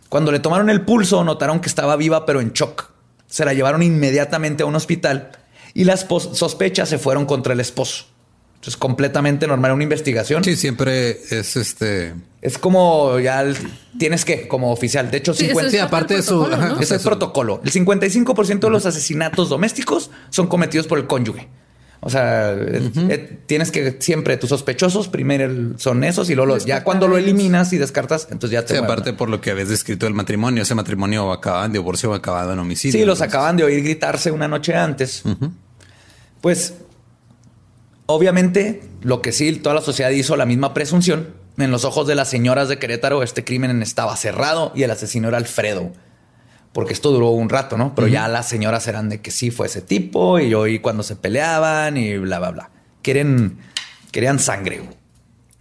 Cuando 0.08 0.32
le 0.32 0.40
tomaron 0.40 0.70
el 0.70 0.86
pulso, 0.86 1.26
notaron 1.26 1.60
que 1.60 1.68
estaba 1.68 1.98
viva 1.98 2.26
pero 2.26 2.40
en 2.40 2.54
shock. 2.54 2.90
Se 3.28 3.44
la 3.44 3.54
llevaron 3.54 3.84
inmediatamente 3.84 4.64
a 4.64 4.68
un 4.68 4.76
hospital 4.76 5.32
y 5.74 5.84
las 5.84 6.08
sospechas 6.08 6.88
se 6.88 7.00
fueron 7.00 7.26
contra 7.26 7.52
el 7.52 7.60
esposo. 7.60 8.06
Es 8.66 8.76
completamente 8.78 9.48
normal 9.48 9.72
una 9.72 9.84
investigación. 9.84 10.44
Sí, 10.44 10.56
siempre 10.56 11.12
es 11.32 11.56
este. 11.56 12.14
Es 12.42 12.58
como 12.58 13.18
ya 13.20 13.42
el- 13.42 13.56
tienes 13.98 14.26
que, 14.26 14.48
como 14.48 14.72
oficial. 14.72 15.10
De 15.12 15.18
hecho, 15.18 15.34
Sí, 15.34 15.46
50, 15.48 15.62
eso 15.62 15.72
Sí, 15.72 15.78
es 15.78 15.84
aparte 15.84 16.14
de 16.16 16.24
protocolo, 16.24 16.56
ajá, 16.56 16.68
¿no? 16.68 16.74
o 16.74 16.78
ese 16.78 16.86
sea, 16.88 16.98
es 16.98 17.04
protocolo. 17.04 17.62
El 17.64 17.72
55% 17.72 18.68
de 18.68 18.70
los 18.70 18.86
asesinatos 18.86 19.50
domésticos 19.50 20.12
son 20.30 20.48
cometidos 20.48 20.88
por 20.88 21.00
el 21.00 21.08
cónyuge. 21.08 21.48
O 22.02 22.10
sea, 22.10 22.52
eh, 22.54 22.92
eh, 23.10 23.40
tienes 23.46 23.72
que 23.72 23.98
siempre 24.00 24.38
tus 24.38 24.50
sospechosos 24.50 25.10
primero 25.10 25.44
el- 25.46 25.74
son 25.78 26.04
esos 26.06 26.30
y 26.30 26.36
luego 26.36 26.54
los- 26.54 26.66
ya 26.66 26.84
cuando 26.86 27.08
lo 27.10 27.18
eliminas 27.18 27.74
y 27.74 27.78
descartas, 27.78 28.28
entonces 28.32 28.52
ya 28.52 28.66
te 28.66 28.74
Sí, 28.74 28.80
aparte 28.82 29.12
por 29.14 29.30
lo 29.30 29.42
que 29.42 29.52
habías 29.52 29.68
descrito 29.70 30.06
del 30.06 30.14
matrimonio, 30.16 30.64
ese 30.64 30.76
matrimonio 30.76 31.32
acababa 31.34 31.66
en 31.66 31.74
divorcio 31.74 32.12
o 32.12 32.14
acababa 32.14 32.54
en 32.54 32.60
homicidio. 32.60 32.94
Sí, 32.94 33.06
los 33.06 33.20
Entonces, 33.20 33.36
acaban 33.36 33.58
de 33.58 33.64
oír 33.66 33.84
gritarse 33.84 34.32
una 34.32 34.48
noche 34.48 34.76
antes. 34.76 35.24
Pues, 36.42 36.74
obviamente, 38.10 38.82
lo 39.02 39.22
que 39.22 39.32
sí, 39.32 39.56
toda 39.58 39.76
la 39.76 39.82
sociedad 39.82 40.10
hizo 40.10 40.36
la 40.36 40.48
misma 40.48 40.74
presunción. 40.74 41.28
En 41.58 41.70
los 41.70 41.86
ojos 41.86 42.08
de 42.08 42.16
las 42.16 42.28
señoras 42.28 42.68
de 42.68 42.80
Querétaro, 42.80 43.22
este 43.22 43.44
crimen 43.44 43.84
estaba 43.84 44.16
cerrado 44.18 44.72
y 44.76 44.82
el 44.82 44.90
asesino 44.90 45.28
era 45.28 45.38
Alfredo. 45.38 45.92
Porque 46.74 46.94
esto 46.94 47.12
duró 47.12 47.30
un 47.30 47.50
rato, 47.50 47.78
¿no? 47.78 47.94
Pero 47.94 48.08
ya 48.08 48.28
las 48.28 48.50
señoras 48.50 48.88
eran 48.88 49.10
de 49.10 49.22
que 49.22 49.30
sí 49.30 49.52
fue 49.52 49.68
ese 49.68 49.82
tipo 49.82 50.40
y 50.40 50.54
oí 50.56 50.80
cuando 50.80 51.04
se 51.04 51.16
peleaban 51.16 51.98
y 51.98 52.18
bla, 52.18 52.40
bla, 52.40 52.52
bla. 52.52 52.70
Quieren, 53.04 53.60
querían 54.12 54.40
sangre. 54.40 54.82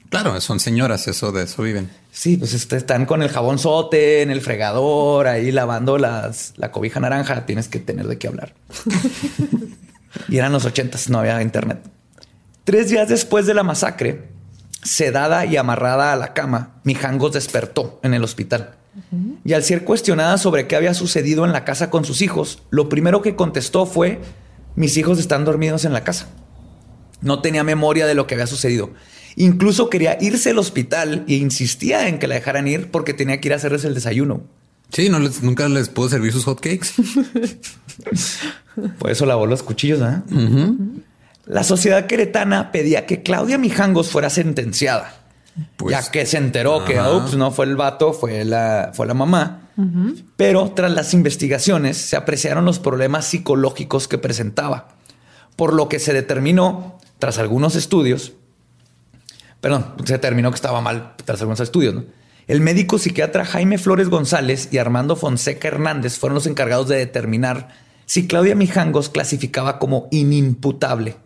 Claro, 0.08 0.40
son 0.40 0.58
señoras, 0.58 1.06
eso 1.06 1.32
de 1.32 1.44
eso 1.44 1.62
viven. 1.62 1.90
Sí, 2.12 2.38
pues 2.38 2.54
este, 2.54 2.78
están 2.78 3.04
con 3.04 3.22
el 3.22 3.28
jabón 3.28 3.58
sote 3.58 4.22
en 4.22 4.30
el 4.30 4.40
fregador, 4.40 5.26
ahí 5.26 5.52
lavando 5.52 5.98
las, 5.98 6.54
la 6.56 6.72
cobija 6.72 6.98
naranja. 6.98 7.44
Tienes 7.44 7.68
que 7.68 7.78
tener 7.78 8.06
de 8.06 8.16
qué 8.16 8.28
hablar. 8.28 8.54
y 10.28 10.38
eran 10.38 10.52
los 10.52 10.64
ochentas, 10.64 11.10
no 11.10 11.18
había 11.18 11.42
internet. 11.42 11.80
Tres 12.68 12.90
días 12.90 13.08
después 13.08 13.46
de 13.46 13.54
la 13.54 13.62
masacre, 13.62 14.28
sedada 14.82 15.46
y 15.46 15.56
amarrada 15.56 16.12
a 16.12 16.16
la 16.16 16.34
cama, 16.34 16.82
Mijangos 16.84 17.32
despertó 17.32 17.98
en 18.02 18.12
el 18.12 18.22
hospital. 18.22 18.76
Y 19.42 19.54
al 19.54 19.64
ser 19.64 19.84
cuestionada 19.84 20.36
sobre 20.36 20.66
qué 20.66 20.76
había 20.76 20.92
sucedido 20.92 21.46
en 21.46 21.52
la 21.52 21.64
casa 21.64 21.88
con 21.88 22.04
sus 22.04 22.20
hijos, 22.20 22.62
lo 22.68 22.90
primero 22.90 23.22
que 23.22 23.36
contestó 23.36 23.86
fue, 23.86 24.20
mis 24.76 24.98
hijos 24.98 25.18
están 25.18 25.46
dormidos 25.46 25.86
en 25.86 25.94
la 25.94 26.04
casa. 26.04 26.28
No 27.22 27.40
tenía 27.40 27.64
memoria 27.64 28.06
de 28.06 28.14
lo 28.14 28.26
que 28.26 28.34
había 28.34 28.46
sucedido. 28.46 28.90
Incluso 29.34 29.88
quería 29.88 30.18
irse 30.20 30.50
al 30.50 30.58
hospital 30.58 31.24
e 31.26 31.36
insistía 31.36 32.06
en 32.06 32.18
que 32.18 32.26
la 32.26 32.34
dejaran 32.34 32.68
ir 32.68 32.90
porque 32.90 33.14
tenía 33.14 33.40
que 33.40 33.48
ir 33.48 33.54
a 33.54 33.56
hacerles 33.56 33.86
el 33.86 33.94
desayuno. 33.94 34.42
Sí, 34.92 35.08
no 35.08 35.20
les, 35.20 35.42
nunca 35.42 35.70
les 35.70 35.88
pudo 35.88 36.10
servir 36.10 36.34
sus 36.34 36.44
hotcakes. 36.44 36.88
Por 38.98 39.10
eso 39.10 39.24
lavó 39.24 39.46
los 39.46 39.62
cuchillos. 39.62 40.02
¿ah? 40.02 40.22
La 41.48 41.64
sociedad 41.64 42.06
queretana 42.06 42.70
pedía 42.72 43.06
que 43.06 43.22
Claudia 43.22 43.56
Mijangos 43.56 44.10
fuera 44.10 44.28
sentenciada. 44.28 45.14
Pues, 45.76 45.92
ya 45.92 46.10
que 46.10 46.26
se 46.26 46.36
enteró 46.36 46.84
que 46.84 47.00
ups, 47.00 47.34
no 47.36 47.50
fue 47.50 47.64
el 47.64 47.74
vato, 47.74 48.12
fue 48.12 48.44
la, 48.44 48.92
fue 48.94 49.06
la 49.06 49.14
mamá. 49.14 49.70
Pero 50.36 50.72
tras 50.72 50.90
las 50.92 51.14
investigaciones 51.14 51.96
se 51.96 52.16
apreciaron 52.16 52.64
los 52.64 52.80
problemas 52.80 53.26
psicológicos 53.26 54.08
que 54.08 54.18
presentaba, 54.18 54.88
por 55.56 55.72
lo 55.72 55.88
que 55.88 56.00
se 56.00 56.12
determinó, 56.12 56.98
tras 57.18 57.38
algunos 57.38 57.76
estudios, 57.76 58.32
perdón, 59.60 59.94
se 60.04 60.14
determinó 60.14 60.50
que 60.50 60.56
estaba 60.56 60.80
mal 60.80 61.14
tras 61.24 61.40
algunos 61.40 61.60
estudios, 61.60 61.94
¿no? 61.94 62.04
El 62.48 62.60
médico 62.60 62.98
psiquiatra 62.98 63.44
Jaime 63.44 63.78
Flores 63.78 64.08
González 64.08 64.68
y 64.72 64.78
Armando 64.78 65.16
Fonseca 65.16 65.68
Hernández 65.68 66.18
fueron 66.18 66.34
los 66.34 66.46
encargados 66.46 66.88
de 66.88 66.96
determinar 66.96 67.68
si 68.04 68.26
Claudia 68.26 68.54
Mijangos 68.54 69.10
clasificaba 69.10 69.78
como 69.78 70.08
inimputable. 70.10 71.16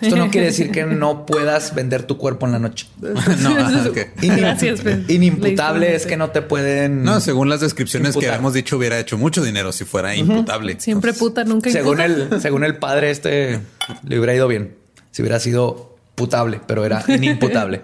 Esto 0.00 0.16
no 0.16 0.30
quiere 0.30 0.48
decir 0.48 0.70
que 0.70 0.84
no 0.86 1.26
puedas 1.26 1.74
vender 1.74 2.04
tu 2.04 2.16
cuerpo 2.16 2.46
en 2.46 2.52
la 2.52 2.58
noche. 2.58 2.86
no, 3.00 3.54
Gracias, 4.22 4.82
Ben. 4.82 5.04
Inimputable 5.08 5.94
es 5.94 6.06
que 6.06 6.16
no 6.16 6.30
te 6.30 6.42
pueden. 6.42 7.02
No, 7.02 7.20
según 7.20 7.48
las 7.48 7.60
descripciones 7.60 8.16
que 8.16 8.28
habíamos 8.28 8.54
dicho, 8.54 8.76
hubiera 8.76 8.98
hecho 8.98 9.18
mucho 9.18 9.42
dinero 9.42 9.72
si 9.72 9.84
fuera 9.84 10.14
imputable. 10.14 10.76
Siempre 10.78 11.12
puta, 11.12 11.44
nunca 11.44 11.70
según 11.70 12.00
imputa. 12.00 12.34
el, 12.36 12.40
según 12.42 12.64
el 12.64 12.76
padre, 12.76 13.10
este 13.10 13.60
le 14.06 14.18
hubiera 14.18 14.34
ido 14.34 14.48
bien. 14.48 14.76
Si 15.10 15.22
hubiera 15.22 15.40
sido 15.40 15.96
putable, 16.14 16.60
pero 16.66 16.84
era 16.84 17.04
inimputable. 17.08 17.82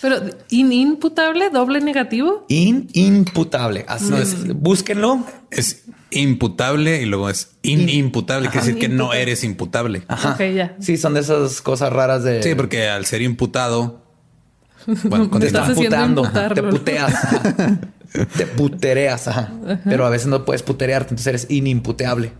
Pero 0.00 0.16
in- 0.50 0.72
imputable, 0.72 1.50
doble 1.50 1.80
negativo. 1.80 2.44
In, 2.48 2.88
imputable. 2.92 3.84
Así 3.88 4.12
es. 4.14 4.54
Búsquenlo. 4.54 5.24
Es 5.50 5.84
imputable 6.10 7.02
y 7.02 7.06
luego 7.06 7.28
es 7.30 7.56
inimputable, 7.62 8.48
quiere 8.50 8.66
decir 8.66 8.80
que 8.80 8.88
no 8.88 9.12
eres 9.12 9.42
imputable. 9.44 10.02
Ajá. 10.08 10.32
Ok, 10.32 10.40
ya. 10.54 10.76
Sí, 10.80 10.96
son 10.96 11.14
de 11.14 11.20
esas 11.20 11.60
cosas 11.62 11.92
raras 11.92 12.22
de. 12.24 12.42
Sí, 12.42 12.54
porque 12.54 12.88
al 12.88 13.06
ser 13.06 13.22
imputado, 13.22 14.02
bueno, 15.04 15.28
te 15.38 15.46
Estás 15.46 15.70
putando. 15.72 16.22
Te 16.54 16.62
puteas. 16.62 17.14
ajá. 17.14 17.78
te 18.36 18.46
putereas. 18.46 19.28
ajá. 19.28 19.52
Pero 19.84 20.06
a 20.06 20.10
veces 20.10 20.28
no 20.28 20.44
puedes 20.44 20.62
puterearte, 20.62 21.10
entonces 21.10 21.26
eres 21.26 21.46
inimputable 21.50 22.32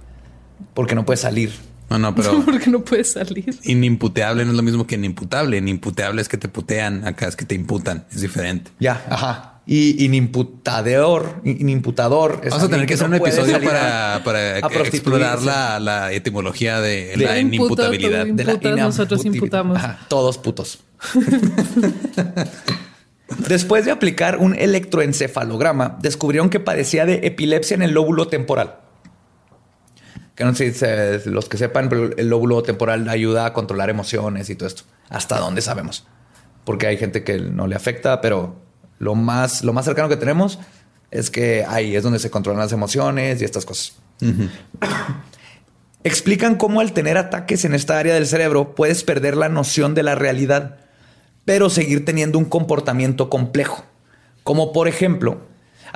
porque 0.74 0.94
no 0.94 1.04
puedes 1.04 1.20
salir. 1.20 1.52
No, 1.88 1.98
no, 1.98 2.14
pero 2.14 2.42
Porque 2.44 2.70
no 2.70 2.84
puedes 2.84 3.12
salir. 3.12 3.58
inimputeable 3.64 4.44
no 4.44 4.50
es 4.50 4.56
lo 4.56 4.62
mismo 4.62 4.86
que 4.86 4.96
inimputable. 4.96 5.56
Inimputable 5.58 6.20
es 6.20 6.28
que 6.28 6.36
te 6.36 6.48
putean, 6.48 7.06
acá 7.06 7.28
es 7.28 7.36
que 7.36 7.44
te 7.44 7.54
imputan. 7.54 8.06
Es 8.12 8.20
diferente. 8.20 8.70
Ya, 8.78 9.04
ajá. 9.08 9.52
Y 9.68 10.04
inimputador, 10.04 11.40
inimputador. 11.44 12.40
es 12.44 12.50
Vamos 12.50 12.68
a 12.68 12.70
tener 12.70 12.86
que 12.86 12.94
hacer 12.94 13.08
no 13.10 13.16
un 13.16 13.22
episodio 13.22 13.60
para, 13.60 14.58
explorar 14.86 15.42
la, 15.42 15.80
la 15.80 16.12
etimología 16.12 16.80
de, 16.80 17.16
De 17.16 17.24
la 17.24 17.40
inimputabilidad. 17.40 18.26
de 18.26 18.44
la 18.44 18.52
Imputas, 18.52 18.78
nosotros 18.78 19.24
imputamos. 19.24 19.76
Ajá, 19.76 19.98
todos 20.08 20.38
putos. 20.38 20.78
Después 23.48 23.84
de 23.84 23.90
aplicar 23.90 24.38
un 24.38 24.54
electroencefalograma, 24.54 25.98
descubrieron 26.00 26.48
que 26.48 26.60
padecía 26.60 27.04
de 27.04 27.26
epilepsia 27.26 27.74
en 27.74 27.82
el 27.82 27.90
lóbulo 27.90 28.28
temporal. 28.28 28.76
Que 30.36 30.44
no 30.44 30.54
sé 30.54 30.72
si 30.72 31.30
los 31.30 31.48
que 31.48 31.56
sepan, 31.56 31.88
pero 31.88 32.16
el 32.16 32.28
lóbulo 32.28 32.62
temporal 32.62 33.08
ayuda 33.08 33.46
a 33.46 33.52
controlar 33.52 33.90
emociones 33.90 34.50
y 34.50 34.54
todo 34.54 34.68
esto. 34.68 34.82
Hasta 35.08 35.40
dónde 35.40 35.62
sabemos. 35.62 36.06
Porque 36.64 36.86
hay 36.86 36.98
gente 36.98 37.24
que 37.24 37.38
no 37.38 37.66
le 37.66 37.74
afecta, 37.74 38.20
pero 38.20 38.56
lo 38.98 39.14
más, 39.14 39.64
lo 39.64 39.72
más 39.72 39.86
cercano 39.86 40.08
que 40.08 40.16
tenemos 40.16 40.58
es 41.10 41.30
que 41.30 41.64
ahí 41.66 41.96
es 41.96 42.02
donde 42.02 42.18
se 42.18 42.30
controlan 42.30 42.60
las 42.60 42.72
emociones 42.72 43.40
y 43.40 43.44
estas 43.44 43.64
cosas. 43.64 43.96
Explican 46.04 46.56
cómo 46.56 46.80
al 46.80 46.92
tener 46.92 47.16
ataques 47.16 47.64
en 47.64 47.74
esta 47.74 47.98
área 47.98 48.14
del 48.14 48.26
cerebro 48.26 48.74
puedes 48.74 49.04
perder 49.04 49.36
la 49.36 49.48
noción 49.48 49.94
de 49.94 50.02
la 50.02 50.14
realidad, 50.14 50.76
pero 51.44 51.70
seguir 51.70 52.04
teniendo 52.04 52.38
un 52.38 52.44
comportamiento 52.44 53.30
complejo, 53.30 53.84
como 54.42 54.72
por 54.72 54.86
ejemplo 54.88 55.40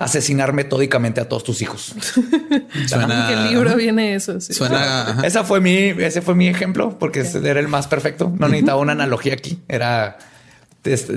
asesinar 0.01 0.53
metódicamente 0.53 1.21
a 1.21 1.29
todos 1.29 1.45
tus 1.45 1.63
hijos. 1.63 1.95
Suena, 2.89 3.27
Que 3.29 3.35
el 3.35 3.49
libro 3.51 3.77
viene 3.77 4.15
eso. 4.17 4.41
sí. 4.41 4.53
suena 4.53 5.03
ajá. 5.11 5.27
Esa 5.27 5.45
fue 5.45 5.61
mi, 5.61 5.77
ese 5.77 6.23
fue 6.23 6.35
mi 6.35 6.49
ejemplo 6.49 6.99
porque 6.99 7.21
ese 7.21 7.47
era 7.49 7.61
el 7.61 7.69
más 7.69 7.87
perfecto. 7.87 8.33
No 8.39 8.49
necesitaba 8.49 8.81
una 8.81 8.93
analogía 8.93 9.35
aquí. 9.35 9.61
Era 9.69 10.19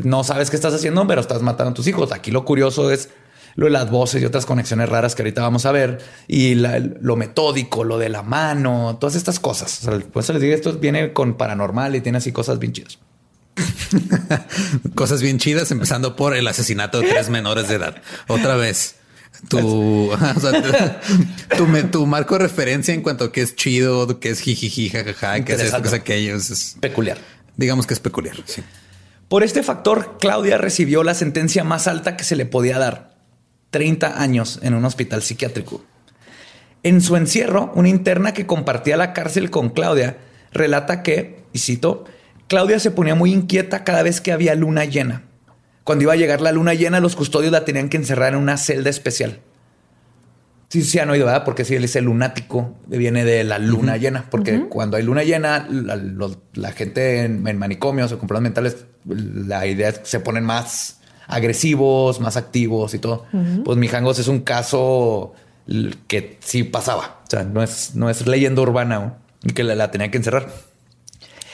no 0.04 0.24
sabes 0.26 0.50
qué 0.50 0.58
estás 0.58 0.74
haciendo, 0.74 1.08
pero 1.08 1.22
estás 1.22 1.42
matando 1.42 1.72
a 1.72 1.74
tus 1.74 1.88
hijos. 1.88 2.12
Aquí 2.12 2.30
lo 2.32 2.44
curioso 2.46 2.92
es 2.92 3.10
lo 3.56 3.66
de 3.66 3.72
las 3.72 3.90
voces 3.90 4.22
y 4.22 4.26
otras 4.26 4.46
conexiones 4.46 4.90
raras 4.90 5.16
que 5.16 5.22
ahorita 5.22 5.42
vamos 5.42 5.66
a 5.66 5.72
ver 5.72 6.00
y 6.28 6.56
la- 6.56 6.80
lo 6.80 7.16
metódico, 7.16 7.84
lo 7.86 7.98
de 7.98 8.10
la 8.10 8.22
mano, 8.24 8.98
todas 9.00 9.16
estas 9.16 9.40
cosas. 9.40 9.80
O 9.88 9.92
sea, 9.92 10.00
por 10.12 10.24
eso 10.24 10.34
les 10.34 10.42
digo, 10.42 10.54
esto 10.54 10.74
viene 10.74 11.14
con 11.14 11.36
paranormal 11.38 11.96
y 11.96 12.02
tiene 12.02 12.18
así 12.18 12.32
cosas 12.34 12.60
bien 12.60 12.74
chidas. 12.74 13.00
cosas 14.96 15.22
bien 15.22 15.38
chidas, 15.38 15.72
empezando 15.72 16.16
por 16.16 16.36
el 16.36 16.48
asesinato 16.48 17.00
de 17.02 17.08
tres 17.10 17.30
menores 17.30 17.68
de 17.68 17.76
edad. 17.76 17.96
Otra 18.28 18.56
vez. 18.56 18.96
Tu, 19.50 19.58
o 20.12 20.18
sea, 20.40 20.62
tu, 21.50 21.58
tu 21.58 21.68
me- 21.68 21.84
tu 21.84 22.06
marco 22.06 22.36
de 22.38 22.44
referencia 22.44 22.94
en 22.94 23.02
cuanto 23.02 23.26
a 23.26 23.32
qué 23.32 23.42
es 23.42 23.56
chido, 23.56 24.20
qué 24.20 24.30
es 24.30 24.40
jijiji, 24.40 24.90
jajaja, 24.90 25.44
qué 25.44 25.54
es 25.54 25.60
esto, 25.62 25.82
qué 25.82 25.88
es 25.88 25.94
aquello. 25.94 26.36
es- 26.36 26.78
Peculiar. 26.80 27.18
digamos 27.58 27.86
que 27.88 27.94
es 27.94 28.00
peculiar. 28.00 28.38
Sí. 28.46 28.62
Por 29.28 29.44
este 29.44 29.64
factor, 29.64 30.18
Claudia 30.20 30.58
recibió 30.58 31.04
la 31.04 31.14
sentencia 31.16 31.64
más 31.64 31.88
alta 31.88 32.16
que 32.16 32.24
se 32.24 32.36
le 32.36 32.46
podía 32.46 32.78
dar, 32.78 33.16
30 33.72 34.22
años 34.22 34.60
en 34.62 34.76
un 34.76 34.86
hospital 34.86 35.24
psiquiátrico. 35.24 35.84
En 36.84 37.02
su 37.02 37.16
encierro, 37.16 37.72
una 37.76 37.90
interna 37.90 38.34
que 38.34 38.46
compartía 38.46 38.98
la 38.98 39.14
cárcel 39.14 39.50
con 39.50 39.70
Claudia 39.72 40.18
relata 40.52 41.02
que, 41.02 41.44
y 41.54 41.60
cito, 41.60 42.06
Claudia 42.48 42.80
se 42.80 42.92
ponía 42.92 43.16
muy 43.16 43.32
inquieta 43.32 43.84
cada 43.84 44.04
vez 44.04 44.22
que 44.22 44.32
había 44.32 44.56
luna 44.56 44.86
llena. 44.86 45.24
Cuando 45.84 46.04
iba 46.04 46.14
a 46.14 46.18
llegar 46.18 46.42
la 46.42 46.52
luna 46.52 46.74
llena, 46.74 47.00
los 47.00 47.16
custodios 47.16 47.52
la 47.52 47.66
tenían 47.66 47.90
que 47.90 47.98
encerrar 47.98 48.34
en 48.34 48.40
una 48.40 48.58
celda 48.58 48.90
especial. 48.90 49.40
Sí, 50.70 50.82
sí 50.82 50.98
han 50.98 51.10
oído, 51.10 51.26
¿verdad? 51.26 51.44
Porque 51.46 51.66
si 51.66 51.76
él 51.76 51.84
es 51.84 51.96
el 51.96 52.06
lunático, 52.06 52.74
viene 52.88 53.26
de 53.26 53.44
la 53.44 53.60
luna 53.60 53.98
llena. 53.98 54.26
Porque 54.30 54.66
cuando 54.70 54.98
hay 54.98 55.04
luna 55.04 55.24
llena, 55.24 55.68
la, 55.70 55.96
los- 55.96 56.40
la 56.54 56.72
gente 56.72 57.24
en, 57.26 57.48
en 57.48 57.58
manicomios 57.60 58.12
o 58.12 58.18
con 58.18 58.28
problemas 58.28 58.50
mentales, 58.56 58.86
la 59.06 59.68
idea 59.68 59.90
es 59.90 60.00
que 60.00 60.06
se 60.06 60.20
ponen 60.20 60.44
más 60.46 61.00
agresivos, 61.28 62.20
más 62.22 62.38
activos 62.38 62.94
y 62.96 63.00
todo. 63.00 63.26
Pues 63.64 63.78
Mijangos 63.78 64.18
es 64.20 64.28
un 64.28 64.40
caso 64.42 65.34
que 66.08 66.38
sí 66.42 66.64
pasaba. 66.64 67.22
O 67.28 67.30
sea, 67.30 67.44
no 67.44 67.62
es, 67.62 67.94
no 67.96 68.10
es 68.10 68.26
leyenda 68.26 68.62
urbana 68.62 69.00
¿no? 69.00 69.16
y 69.44 69.54
que 69.54 69.64
la, 69.64 69.76
la 69.76 69.92
tenía 69.92 70.10
que 70.10 70.18
encerrar. 70.18 70.48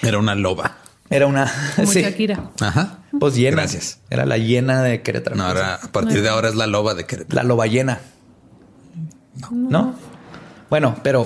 Era 0.02 0.18
una 0.18 0.36
loba. 0.36 0.78
Era 1.10 1.26
una... 1.28 1.52
Como 1.76 1.88
sí, 1.92 2.02
Shakira. 2.02 2.52
Ajá. 2.62 3.00
pues 3.20 3.36
llena. 3.36 3.58
Gracias. 3.58 4.00
Era 4.10 4.26
la 4.26 4.38
llena 4.38 4.84
de 4.84 5.02
Querétaro. 5.02 5.36
No, 5.36 5.46
ahora 5.46 5.76
a 5.82 5.92
partir 5.92 6.22
de 6.22 6.30
ahora 6.30 6.50
es 6.50 6.56
la 6.56 6.68
loba 6.68 6.94
de 6.94 7.06
Querétaro. 7.06 7.36
La 7.36 7.44
loba 7.44 7.66
llena. 7.68 8.00
No. 9.52 9.96
Bueno, 10.70 10.98
pero 11.04 11.26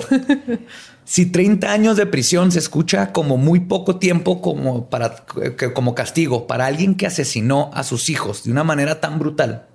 si 1.04 1.26
30 1.26 1.70
años 1.70 1.96
de 1.96 2.06
prisión 2.06 2.50
se 2.52 2.58
escucha 2.60 3.12
como 3.12 3.36
muy 3.36 3.60
poco 3.60 3.96
tiempo 3.96 4.40
como 4.40 4.88
para 4.88 5.24
que- 5.58 5.72
como 5.72 5.94
castigo 5.94 6.46
para 6.46 6.66
alguien 6.66 6.94
que 6.94 7.06
asesinó 7.06 7.70
a 7.74 7.82
sus 7.82 8.08
hijos 8.08 8.44
de 8.44 8.52
una 8.52 8.64
manera 8.64 9.00
tan 9.00 9.18
brutal, 9.18 9.66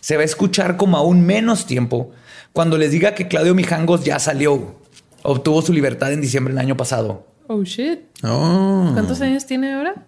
se 0.00 0.16
va 0.16 0.22
a 0.22 0.24
escuchar 0.24 0.76
como 0.76 0.96
aún 0.96 1.24
menos 1.24 1.66
tiempo 1.66 2.10
cuando 2.52 2.78
les 2.78 2.90
diga 2.90 3.14
que 3.14 3.28
Claudio 3.28 3.54
Mijangos 3.54 4.02
ya 4.04 4.18
salió, 4.18 4.74
obtuvo 5.22 5.62
su 5.62 5.72
libertad 5.72 6.12
en 6.12 6.20
diciembre 6.20 6.52
del 6.52 6.58
año 6.64 6.76
pasado. 6.76 7.26
Oh 7.52 7.64
shit. 7.64 8.02
Oh. 8.22 8.90
¿Cuántos 8.92 9.20
años 9.22 9.44
tiene 9.44 9.72
ahora? 9.72 10.06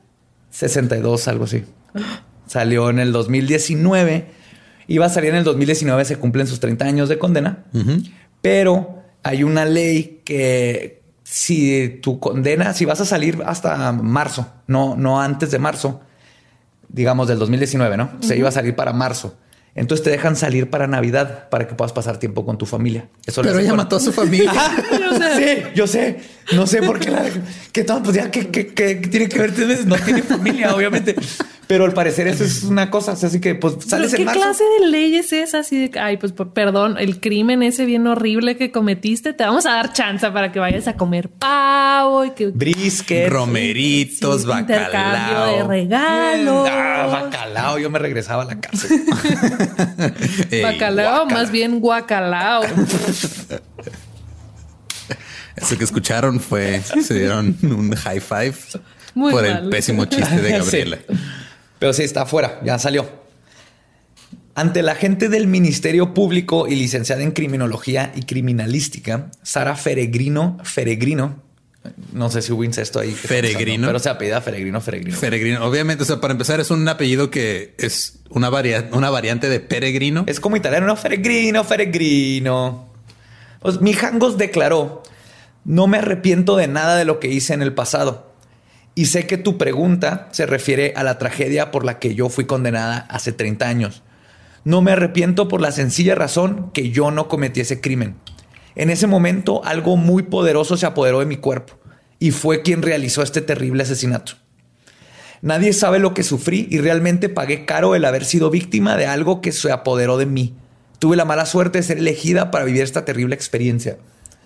62, 0.51 1.27
algo 1.27 1.43
así. 1.43 1.65
Salió 2.47 2.89
en 2.89 3.01
el 3.01 3.11
2019. 3.11 4.27
Iba 4.87 5.07
a 5.07 5.09
salir 5.09 5.31
en 5.31 5.37
el 5.37 5.45
2019, 5.45 6.05
se 6.05 6.17
cumplen 6.19 6.47
sus 6.47 6.61
30 6.61 6.85
años 6.85 7.09
de 7.09 7.19
condena. 7.19 7.65
Pero 8.43 9.03
hay 9.25 9.43
una 9.43 9.65
ley 9.65 10.21
que 10.25 11.03
si 11.25 11.99
tu 12.01 12.21
condena, 12.21 12.75
si 12.75 12.85
vas 12.85 13.01
a 13.01 13.05
salir 13.05 13.43
hasta 13.45 13.91
marzo, 13.91 14.47
no, 14.69 14.95
no 14.95 15.21
antes 15.21 15.51
de 15.51 15.59
marzo, 15.59 16.01
digamos 16.89 17.27
del 17.27 17.41
2019, 17.41 17.97
¿no? 17.97 18.13
Se 18.21 18.37
iba 18.37 18.51
a 18.51 18.53
salir 18.53 18.77
para 18.77 18.93
marzo. 18.93 19.37
Entonces 19.75 20.05
te 20.05 20.11
dejan 20.11 20.37
salir 20.37 20.69
para 20.69 20.87
Navidad 20.87 21.49
para 21.49 21.67
que 21.67 21.75
puedas 21.75 21.93
pasar 21.93 22.19
tiempo 22.19 22.45
con 22.45 22.59
tu 22.59 22.67
familia. 22.67 23.09
Eso 23.25 23.41
Pero 23.43 23.59
ella 23.59 23.73
mató 23.75 23.97
a 23.97 24.01
su 24.01 24.13
familia. 24.13 24.53
Sí, 25.37 25.63
yo 25.75 25.87
sé. 25.87 26.21
No 26.53 26.67
sé 26.67 26.83
por 26.83 26.99
qué 26.99 27.11
la. 27.11 27.25
Que 27.73 27.83
todo, 27.85 28.03
pues 28.03 28.17
ya 28.17 28.31
que, 28.31 28.49
que- 28.49 28.67
que 28.75 28.95
tiene 28.97 29.29
que 29.29 29.39
ver 29.39 29.55
tres 29.55 29.69
veces. 29.69 29.87
No 29.87 29.97
tiene 29.97 30.23
familia, 30.23 30.75
obviamente. 30.75 31.17
Pero 31.73 31.87
al 31.87 31.95
parecer 31.95 32.27
eso 32.29 32.45
es 32.45 32.65
una 32.65 32.91
cosa. 32.91 33.13
Así 33.13 33.41
que 33.41 33.55
pues 33.55 33.77
sales 33.87 34.11
¿Qué 34.15 34.21
en 34.21 34.27
marzo. 34.27 34.43
clase 34.43 34.63
de 34.79 34.89
ley 34.89 35.17
es 35.17 35.33
esa? 35.33 35.61
Así 35.61 35.89
de, 35.89 35.99
ay, 35.99 36.19
pues 36.19 36.35
perdón, 36.53 36.99
el 36.99 37.19
crimen 37.19 37.63
ese 37.63 37.87
bien 37.87 38.07
horrible 38.07 38.59
que 38.59 38.71
cometiste, 38.71 39.33
te 39.33 39.43
vamos 39.45 39.65
a 39.65 39.71
dar 39.71 39.95
chance 39.95 40.31
para 40.33 40.53
que 40.53 40.59
vayas 40.61 40.87
a 40.87 40.97
comer 40.99 41.31
pavo 41.31 42.27
y 42.27 42.33
que 42.33 42.49
Brisket. 42.49 43.31
Romeritos, 43.31 44.43
Sí, 44.43 44.49
intercambio 44.51 45.47
de 45.47 45.63
bacalao. 45.63 45.69
regalos. 45.69 46.69
Ah, 46.71 47.07
bacalao. 47.11 47.79
Yo 47.79 47.89
me 47.89 47.99
regresaba 47.99 48.43
a 48.43 48.47
la 48.49 48.61
cárcel. 48.61 49.03
Ey, 50.51 50.63
bacalao, 50.63 51.25
más 51.25 51.51
bien 51.51 51.81
guacalao. 51.81 52.65
Eso 55.57 55.79
que 55.79 55.85
escucharon 55.85 56.39
fue, 56.39 56.83
se 56.83 57.15
dieron 57.15 57.57
un 57.63 57.95
high 57.95 58.21
five 58.21 58.55
Muy 59.15 59.33
por 59.33 59.43
mal. 59.43 59.65
el 59.65 59.71
pésimo 59.71 60.05
chiste 60.05 60.37
de 60.39 60.51
Gabriela. 60.59 60.99
Sí. 61.09 61.15
Pero 61.83 61.93
sí, 61.93 62.05
está 62.05 62.23
afuera. 62.23 62.61
Ya 62.65 62.79
salió. 62.79 63.11
Ante 64.55 64.83
la 64.83 64.95
gente 64.95 65.29
del 65.29 65.49
Ministerio 65.49 66.15
Público 66.15 66.69
y 66.69 66.77
licenciada 66.77 67.23
en 67.25 67.33
Criminología 67.33 68.13
y 68.15 68.23
Criminalística, 68.23 69.33
Sara 69.43 69.75
Feregrino, 69.75 70.59
Feregrino, 70.63 71.43
no 72.13 72.31
sé 72.31 72.41
si 72.41 72.53
hubo 72.53 72.63
incesto 72.63 73.01
ahí. 73.01 73.11
Feregrino. 73.11 73.89
Pero 73.89 73.99
se 73.99 74.11
apellida 74.11 74.41
Feregrino, 74.41 74.81
Feregrino. 74.81 75.19
Peregrino, 75.19 75.67
obviamente, 75.67 76.05
o 76.05 76.07
sea, 76.07 76.21
para 76.21 76.31
empezar, 76.31 76.61
es 76.61 76.71
un 76.71 76.87
apellido 76.87 77.33
que 77.33 77.75
es 77.79 78.21
una, 78.31 78.49
varia- 78.49 78.89
una 78.93 79.11
variante 79.11 79.49
de 79.49 79.59
peregrino. 79.59 80.23
Es 80.29 80.39
como 80.39 80.57
italiano, 80.57 80.87
¿no? 80.87 80.95
Feregrino, 80.95 81.65
Feregrino. 81.65 82.89
Pues 83.61 83.81
Mijangos 83.81 84.39
declaró, 84.39 85.03
no 85.65 85.89
me 85.89 85.99
arrepiento 85.99 86.55
de 86.55 86.69
nada 86.69 86.95
de 86.97 87.05
lo 87.07 87.19
que 87.19 87.27
hice 87.27 87.55
en 87.55 87.63
el 87.63 87.75
pasado. 87.75 88.32
Y 88.95 89.07
sé 89.07 89.27
que 89.27 89.39
tu 89.39 89.57
pregunta 89.57 90.29
se 90.33 90.47
refiere 90.47 90.93
a 90.97 91.03
la 91.03 91.19
tragedia 91.19 91.71
por 91.71 91.85
la 91.85 91.99
que 91.99 92.15
yo 92.15 92.29
fui 92.29 92.45
condenada 92.45 93.07
hace 93.09 93.33
30 93.33 93.67
años. 93.67 94.03
No 94.65 94.83
me 94.83 94.93
arrepiento 94.93 95.49
por 95.49 95.61
la 95.61 95.73
sencilla 95.73 96.15
razón 96.15 96.71
que 96.73 96.91
yo 96.91 97.11
no 97.11 97.27
cometí 97.27 97.61
ese 97.61 97.81
crimen. 97.81 98.17
En 98.75 98.91
ese 98.91 99.07
momento 99.07 99.65
algo 99.65 99.97
muy 99.97 100.25
poderoso 100.25 100.77
se 100.77 100.87
apoderó 100.87 101.21
de 101.21 101.27
mi 101.27 101.37
cuerpo 101.37 101.79
y 102.19 102.31
fue 102.31 102.63
quien 102.63 102.83
realizó 102.83 103.23
este 103.23 103.41
terrible 103.41 103.83
asesinato. 103.83 104.35
Nadie 105.41 105.73
sabe 105.73 105.99
lo 105.99 106.15
que 106.15 106.23
sufrí 106.23 106.69
y 106.71 106.79
realmente 106.79 107.29
pagué 107.29 107.65
caro 107.65 107.97
el 107.97 108.05
haber 108.05 108.25
sido 108.25 108.49
víctima 108.49 108.97
de 108.97 109.07
algo 109.07 109.41
que 109.41 109.51
se 109.51 109.73
apoderó 109.73 110.17
de 110.17 110.27
mí. 110.27 110.55
Tuve 111.01 111.17
la 111.17 111.25
mala 111.25 111.47
suerte 111.47 111.79
de 111.79 111.83
ser 111.83 111.99
elegida 111.99 112.53
para 112.53 112.65
vivir 112.65 112.83
esta 112.83 113.05
terrible 113.05 113.35
experiencia. 113.35 113.99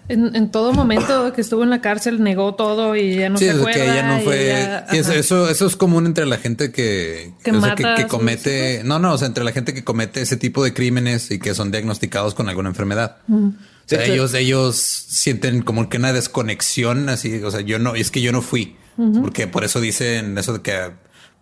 En, 0.09 0.37
en 0.37 0.51
todo 0.53 0.73
momento 0.73 1.33
que 1.33 1.41
estuvo 1.41 1.65
en 1.65 1.71
la 1.71 1.81
cárcel 1.81 2.23
negó 2.23 2.55
todo 2.55 2.95
y 2.95 3.17
ya 3.17 3.29
no 3.29 3.39
sí, 3.39 3.47
se 3.47 3.51
acuerda. 3.51 3.73
que 3.73 3.83
ella 3.91 4.03
no 4.09 4.21
fue. 4.21 4.51
ella- 4.61 4.87
eso, 4.93 5.13
eso, 5.13 5.51
eso 5.51 5.67
es 5.67 5.75
común 5.77 6.07
entre 6.07 6.27
la 6.27 6.37
gente 6.39 6.71
que, 6.71 7.33
Que 7.43 7.51
o 7.51 7.55
sea, 7.55 7.71
mata 7.71 7.75
que, 7.75 7.85
a 7.87 7.95
que 7.97 8.03
sus 8.03 8.11
comete. 8.11 8.83
No, 8.85 8.99
no, 9.01 9.15
o 9.15 9.19
sea, 9.19 9.27
entre 9.27 9.43
la 9.43 9.51
gente 9.53 9.75
que 9.75 9.83
comete 9.83 10.21
ese 10.21 10.37
tipo 10.37 10.63
de 10.63 10.73
crímenes 10.73 11.31
y 11.33 11.39
que 11.41 11.55
son 11.55 11.71
diagnosticados 11.73 12.35
con 12.35 12.49
alguna 12.49 12.69
enfermedad. 12.69 13.17
O 13.29 13.35
O 13.35 13.53
sea, 13.87 14.03
hecho- 14.05 14.13
ellos, 14.13 14.35
ellos 14.35 14.77
sienten 14.77 15.63
como 15.63 15.89
que 15.89 15.97
una 15.97 16.13
desconexión 16.13 17.09
así. 17.09 17.43
O 17.43 17.51
sea, 17.51 17.63
yo 17.63 17.79
no, 17.81 17.95
es 17.97 18.11
que 18.13 18.21
yo 18.21 18.31
no 18.33 18.43
fui. 18.43 18.77
Porque 19.21 19.47
por 19.47 19.63
eso 19.65 19.81
dicen 19.81 20.39
eso 20.39 20.53
de 20.55 20.63
que 20.63 20.93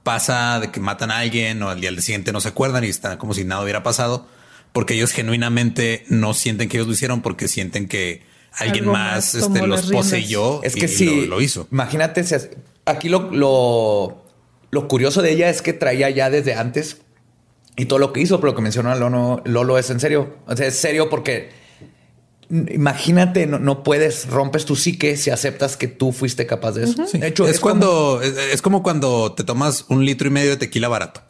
pasa, 0.03 0.59
de 0.61 0.71
que 0.71 0.81
matan 0.81 1.11
a 1.11 1.19
alguien 1.19 1.63
o 1.63 1.69
al 1.71 1.81
día 1.81 1.91
siguiente 2.01 2.33
no 2.33 2.41
se 2.41 2.49
acuerdan 2.49 2.83
y 2.85 2.89
están 2.89 3.17
como 3.19 3.33
si 3.35 3.45
nada 3.45 3.63
hubiera 3.63 3.83
pasado. 3.83 4.27
Porque 4.73 4.95
ellos 4.95 5.13
genuinamente 5.13 6.05
no 6.09 6.35
sienten 6.35 6.69
que 6.69 6.79
ellos 6.79 6.87
lo 6.89 6.95
hicieron 6.95 7.23
porque 7.23 7.47
sienten 7.47 7.87
que 7.89 8.23
alguien 8.59 8.87
más 8.87 9.35
este, 9.35 9.67
los 9.67 9.91
poseyó 9.91 10.63
Es 10.63 10.75
que 10.75 10.87
y 10.87 10.89
sí. 10.89 11.27
lo, 11.27 11.37
lo 11.37 11.41
hizo. 11.41 11.69
Imagínate, 11.71 12.25
aquí 12.85 13.09
lo, 13.09 13.31
lo, 13.31 14.25
lo 14.71 14.89
curioso 14.89 15.23
de 15.23 15.33
ella 15.33 15.49
es 15.49 15.63
que 15.63 15.73
traía 15.73 16.11
ya 16.11 16.31
desde 16.31 16.55
antes 16.55 16.99
y 17.77 17.87
todo 17.87 17.99
lo 17.99 18.13
que 18.13 18.21
hizo, 18.21 18.39
pero 18.41 18.53
lo 18.53 18.57
que 18.57 18.63
mencionó 18.63 18.95
Lolo, 18.95 19.43
Lolo 19.45 19.79
es 19.79 19.91
en 19.91 20.01
serio. 20.01 20.37
O 20.47 20.57
sea, 20.57 20.67
es 20.67 20.77
serio 20.77 21.11
porque 21.11 21.51
imagínate, 22.51 23.47
no, 23.47 23.59
no 23.59 23.83
puedes, 23.83 24.29
rompes 24.29 24.65
tu 24.65 24.77
psique 24.77 25.17
si 25.17 25.31
aceptas 25.31 25.77
que 25.77 25.89
tú 25.89 26.13
fuiste 26.13 26.47
capaz 26.47 26.73
de 26.73 26.85
eso. 26.85 27.07
Sí. 27.07 27.19
De 27.19 27.29
hecho, 27.29 27.49
es, 27.49 27.59
cuando 27.59 28.21
es, 28.23 28.37
es 28.37 28.63
como 28.63 28.83
cuando 28.83 29.33
te 29.33 29.45
tomas 29.45 29.87
un 29.89 30.05
litro 30.05 30.29
y 30.29 30.31
medio 30.31 30.51
de 30.51 30.57
tequila 30.57 30.89
barato. 30.89 31.23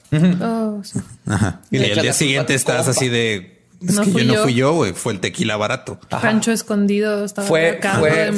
Oh, 0.43 0.81
sí. 0.85 1.01
Ajá. 1.27 1.61
Y 1.71 1.79
echas 1.83 2.03
día 2.03 2.13
siguiente 2.13 2.55
estás 2.55 2.87
compa. 2.87 2.91
así 2.91 3.09
de 3.09 3.54
es 3.87 3.95
No 3.95 4.03
que 4.03 4.11
fui 4.11 4.27
yo 4.27 4.35
no 4.35 4.43
fui 4.43 4.55
yo, 4.55 4.73
güey. 4.75 4.93
Fue 4.93 5.13
el 5.13 5.21
tequila 5.21 5.57
barato. 5.57 5.99
Rancho 6.11 6.53
escondido 6.53 7.25
estaba 7.25 7.47
fue, 7.49 7.81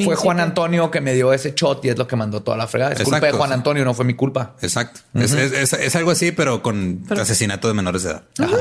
fue, 0.05 0.17
Juan 0.17 0.41
Antonio 0.41 0.91
que 0.91 1.01
me 1.01 1.15
dio 1.15 1.33
ese 1.33 1.53
shot 1.57 1.85
y 1.85 1.89
es 1.91 1.99
lo 1.99 2.07
que 2.07 2.17
mandó 2.17 2.43
toda 2.43 2.57
la 2.57 2.67
fregada. 2.67 2.93
Es 2.93 3.03
culpa 3.03 3.21
de 3.27 3.33
Juan. 3.33 3.53
Antonio, 3.53 3.85
no 3.85 3.95
fue 3.95 4.05
mi 4.05 4.15
culpa. 4.15 4.55
Exacto. 4.63 5.01
Es, 5.15 5.33
es- 5.33 5.53
es- 5.53 5.73
es 5.73 5.97
algo 5.97 6.11
así, 6.11 6.33
pero 6.33 6.63
con 6.63 7.03
Pero- 7.09 7.23
asesinato 7.23 7.69
de 7.69 7.75
menores 7.75 8.03
de 8.03 8.11
edad. 8.11 8.23
Ajá. 8.39 8.57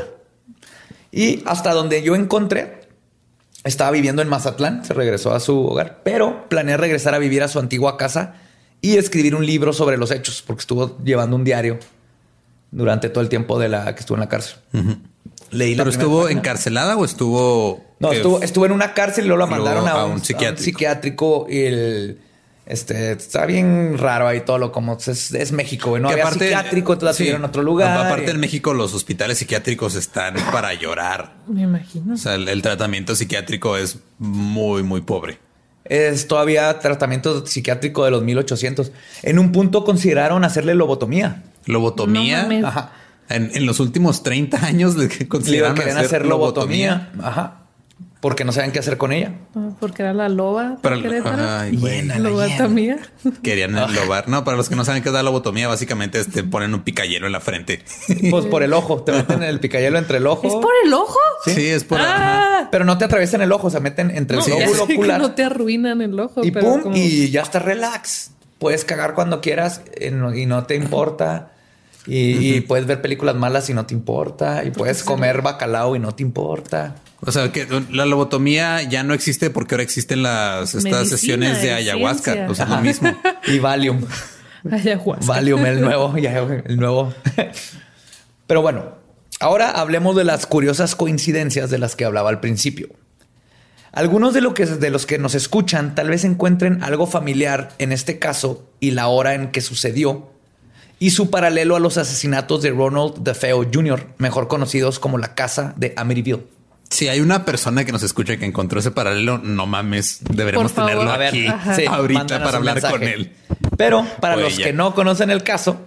Y 1.12 1.44
hasta 1.46 1.74
donde 1.74 2.02
yo 2.04 2.16
encontré, 2.16 2.82
estaba 3.64 3.92
viviendo 3.92 4.22
en 4.22 4.28
Mazatlán, 4.28 4.84
se 4.86 4.94
regresó 4.94 5.34
a 5.34 5.40
su 5.40 5.66
hogar, 5.66 6.02
pero 6.04 6.48
planea 6.50 6.78
regresar 6.78 7.14
a 7.16 7.20
vivir 7.20 7.42
a 7.42 7.48
su 7.48 7.58
antigua 7.60 7.98
casa 7.98 8.36
y 8.82 8.98
escribir 8.98 9.34
un 9.36 9.46
libro 9.46 9.74
sobre 9.74 9.98
los 9.98 10.12
hechos, 10.12 10.44
porque 10.46 10.60
estuvo 10.62 10.98
llevando 11.04 11.36
un 11.36 11.44
diario 11.44 11.80
durante 12.72 13.10
todo 13.10 13.22
el 13.24 13.30
tiempo 13.30 13.58
de 13.58 13.70
la 13.70 13.96
que 13.96 14.02
estuvo 14.02 14.18
en 14.18 14.22
la 14.22 14.30
cárcel. 14.30 14.58
Leí 15.56 15.76
la 15.76 15.84
¿Pero 15.84 15.92
estuvo 15.92 16.22
página. 16.24 16.40
encarcelada 16.40 16.96
o 16.98 17.06
estuvo...? 17.06 17.84
No, 18.00 18.12
eh, 18.12 18.18
estuvo, 18.18 18.42
estuvo 18.42 18.66
en 18.66 18.72
una 18.74 18.94
cárcel 18.94 19.26
y 19.26 19.28
luego 19.30 19.40
la 19.40 19.46
mandaron 19.48 19.88
a, 19.88 19.92
a 19.92 20.06
un, 20.06 20.12
un 20.12 20.12
a 20.12 20.14
un 20.16 20.58
psiquiátrico. 20.58 21.48
y 21.50 21.60
el... 21.62 22.20
Este, 22.66 23.12
está 23.12 23.46
bien 23.46 23.96
raro 24.00 24.28
ahí 24.28 24.42
todo 24.42 24.58
lo 24.58 24.72
como 24.72 24.98
es, 24.98 25.32
es 25.36 25.52
México, 25.52 25.92
güey. 25.92 26.02
No 26.02 26.08
que 26.08 26.14
había 26.14 26.26
aparte- 26.26 26.46
psiquiátrico, 26.46 26.94
entonces 26.94 27.06
la 27.06 27.14
sí. 27.14 27.24
tuvieron 27.24 27.42
en 27.44 27.46
otro 27.50 27.62
lugar. 27.62 28.08
Aparte 28.08 28.26
y- 28.26 28.30
en 28.32 28.40
México 28.40 28.74
los 28.74 28.94
hospitales 28.96 29.38
psiquiátricos 29.38 29.94
están 29.96 30.34
para 30.52 30.74
llorar. 30.74 31.36
Me 31.48 31.62
imagino. 31.62 32.16
O 32.16 32.18
sea, 32.18 32.34
el, 32.34 32.50
el 32.50 32.64
tratamiento 32.64 33.16
psiquiátrico 33.16 33.78
es 33.78 34.00
muy, 34.18 34.82
muy 34.82 35.02
pobre. 35.02 35.38
Es 35.84 36.28
todavía 36.28 36.80
tratamiento 36.80 37.46
psiquiátrico 37.46 38.04
de 38.04 38.10
los 38.10 38.24
1800. 38.24 38.92
En 39.22 39.38
un 39.38 39.52
punto 39.52 39.84
consideraron 39.86 40.44
hacerle 40.44 40.74
lobotomía. 40.74 41.44
Lobotomía. 41.66 42.46
No. 42.46 42.68
Ajá. 42.68 42.92
En, 43.30 43.52
en 43.54 43.66
los 43.66 43.80
últimos 43.80 44.22
30 44.24 44.66
años 44.66 44.96
de 44.96 45.08
que 45.08 45.20
Le 45.20 45.28
consideran 45.28 45.74
querían 45.76 45.98
hacer, 45.98 46.06
hacer 46.08 46.26
lobotomía. 46.26 47.12
Ajá. 47.22 47.62
Porque 48.22 48.44
no 48.44 48.52
saben 48.52 48.72
qué 48.72 48.80
hacer 48.80 48.98
con 48.98 49.12
ella. 49.12 49.34
Ah, 49.56 49.70
Porque 49.80 50.02
era 50.02 50.12
la 50.12 50.30
loba 50.30 50.78
Querétaro. 50.82 51.44
Ay, 51.48 51.78
güey. 51.78 52.02
Lobotomía. 52.20 52.98
Querían 53.44 53.78
enlobar. 53.78 54.28
No, 54.30 54.44
para 54.44 54.58
los 54.58 54.68
que 54.68 54.76
no 54.76 54.84
saben 54.84 55.04
qué 55.04 55.10
es 55.10 55.14
la 55.14 55.22
lobotomía, 55.22 55.68
básicamente 55.68 56.24
te 56.26 56.44
ponen 56.44 56.74
un 56.74 56.82
picayelo 56.82 57.28
en 57.28 57.34
la 57.34 57.40
frente. 57.40 57.84
Pues 58.32 58.46
por 58.48 58.64
el 58.64 58.74
ojo. 58.74 59.04
Te 59.04 59.12
meten 59.12 59.44
el 59.44 59.60
picayelo 59.60 60.00
entre 60.00 60.18
el 60.18 60.26
ojo. 60.28 60.48
¿Es 60.48 60.54
por 60.56 60.72
el 60.84 60.94
ojo? 60.94 61.20
Sí, 61.46 61.68
es 61.68 61.84
por... 61.84 62.00
ajá. 62.00 62.62
Ah, 62.62 62.70
Pero 62.72 62.84
no 62.86 62.98
te 62.98 63.06
atraviesan 63.06 63.42
el 63.42 63.52
ojo. 63.52 63.70
Se 63.70 63.80
meten 63.80 64.10
entre 64.10 64.38
el 64.40 64.44
no, 64.50 64.60
lóbulo 64.60 64.84
ocular. 64.86 65.20
no 65.22 65.32
te 65.36 65.44
arruinan 65.44 66.02
el 66.02 66.20
ojo. 66.20 66.44
y 66.44 66.50
pero 66.52 66.66
pum. 66.68 66.82
como- 66.82 66.96
Y 66.98 67.30
ya 67.30 67.42
está 67.44 67.60
relax. 67.60 68.32
Puedes 68.58 68.86
cagar 68.86 69.14
cuando 69.14 69.40
quieras 69.42 69.82
eh, 70.00 70.12
y 70.36 70.46
no 70.48 70.64
te 70.66 70.76
importa. 70.76 71.52
Y, 72.08 72.56
y 72.56 72.62
puedes 72.62 72.86
ver 72.86 73.02
películas 73.02 73.36
malas 73.36 73.70
y 73.70 73.74
no 73.74 73.86
te 73.86 73.94
importa. 73.94 74.64
Y 74.64 74.72
puedes 74.72 75.04
comer 75.04 75.42
bacalao 75.42 75.96
y 75.96 76.00
no 76.00 76.14
te 76.14 76.24
importa. 76.24 76.96
O 77.22 77.32
sea, 77.32 77.52
que 77.52 77.68
la 77.92 78.06
lobotomía 78.06 78.84
ya 78.84 79.04
no 79.04 79.14
existe 79.14 79.50
porque 79.50 79.76
ahora 79.76 79.84
existen 79.84 80.22
las 80.22 80.76
estas 80.76 80.84
Medicina, 80.84 81.06
sesiones 81.06 81.62
de 81.62 81.74
ayahuasca. 81.74 82.34
ciencia. 82.34 82.52
O 82.52 82.56
sea, 82.56 82.66
Ajá. 82.66 82.76
lo 82.78 82.82
mismo. 82.82 83.16
Y 83.48 83.60
Valium. 83.60 84.02
Ayahuasca. 84.70 85.26
Valium, 85.26 85.66
el 85.66 85.82
nuevo, 85.82 86.14
el 86.16 86.78
nuevo. 86.78 87.14
Pero 88.48 88.62
bueno, 88.62 88.96
ahora 89.40 89.72
hablemos 89.72 90.16
de 90.16 90.24
las 90.24 90.46
curiosas 90.46 90.96
coincidencias 90.96 91.70
de 91.70 91.78
las 91.80 91.96
que 91.96 92.06
hablaba 92.06 92.30
al 92.30 92.40
principio. 92.40 92.90
Algunos 93.92 94.34
de, 94.34 94.42
lo 94.42 94.54
que, 94.54 94.66
de 94.66 94.90
los 94.90 95.06
que 95.06 95.18
nos 95.18 95.36
escuchan 95.36 95.96
tal 95.96 96.10
vez 96.10 96.26
encuentren 96.26 96.84
algo 96.84 97.08
familiar 97.08 97.70
en 97.78 97.92
este 97.94 98.20
caso 98.20 98.70
y 98.82 98.92
la 98.92 99.08
hora 99.08 99.36
en 99.36 99.52
que 99.52 99.62
sucedió 99.62 100.30
y 101.00 101.12
su 101.12 101.30
paralelo 101.30 101.76
a 101.76 101.80
los 101.80 101.98
asesinatos 101.98 102.62
de 102.62 102.72
Ronald 102.72 103.16
DeFeo 103.24 103.66
Jr., 103.72 104.08
mejor 104.18 104.48
conocidos 104.48 105.00
como 105.00 105.18
la 105.18 105.36
casa 105.36 105.74
de 105.78 105.94
Amityville. 105.98 106.44
Si 106.90 107.08
hay 107.08 107.20
una 107.20 107.46
persona 107.46 107.84
que 107.84 107.92
nos 107.92 108.04
escucha 108.04 108.38
que 108.38 108.46
encontró 108.46 108.80
ese 108.80 108.92
paralelo, 108.92 109.40
no 109.40 109.66
mames, 109.66 110.20
deberemos 110.30 110.72
tenerlo 110.74 111.02
A 111.12 111.18
ver, 111.18 111.30
aquí. 111.30 111.48
Sí, 111.76 111.86
ahorita 111.88 112.44
para 112.44 112.58
hablar 112.58 112.80
con 112.80 113.04
él. 113.04 113.34
Pero 113.76 114.06
para 114.22 114.36
O 114.36 114.40
los 114.40 114.54
ella. 114.54 114.66
que 114.68 114.74
no 114.74 114.94
conocen 114.94 115.30
el 115.32 115.44
caso 115.44 115.78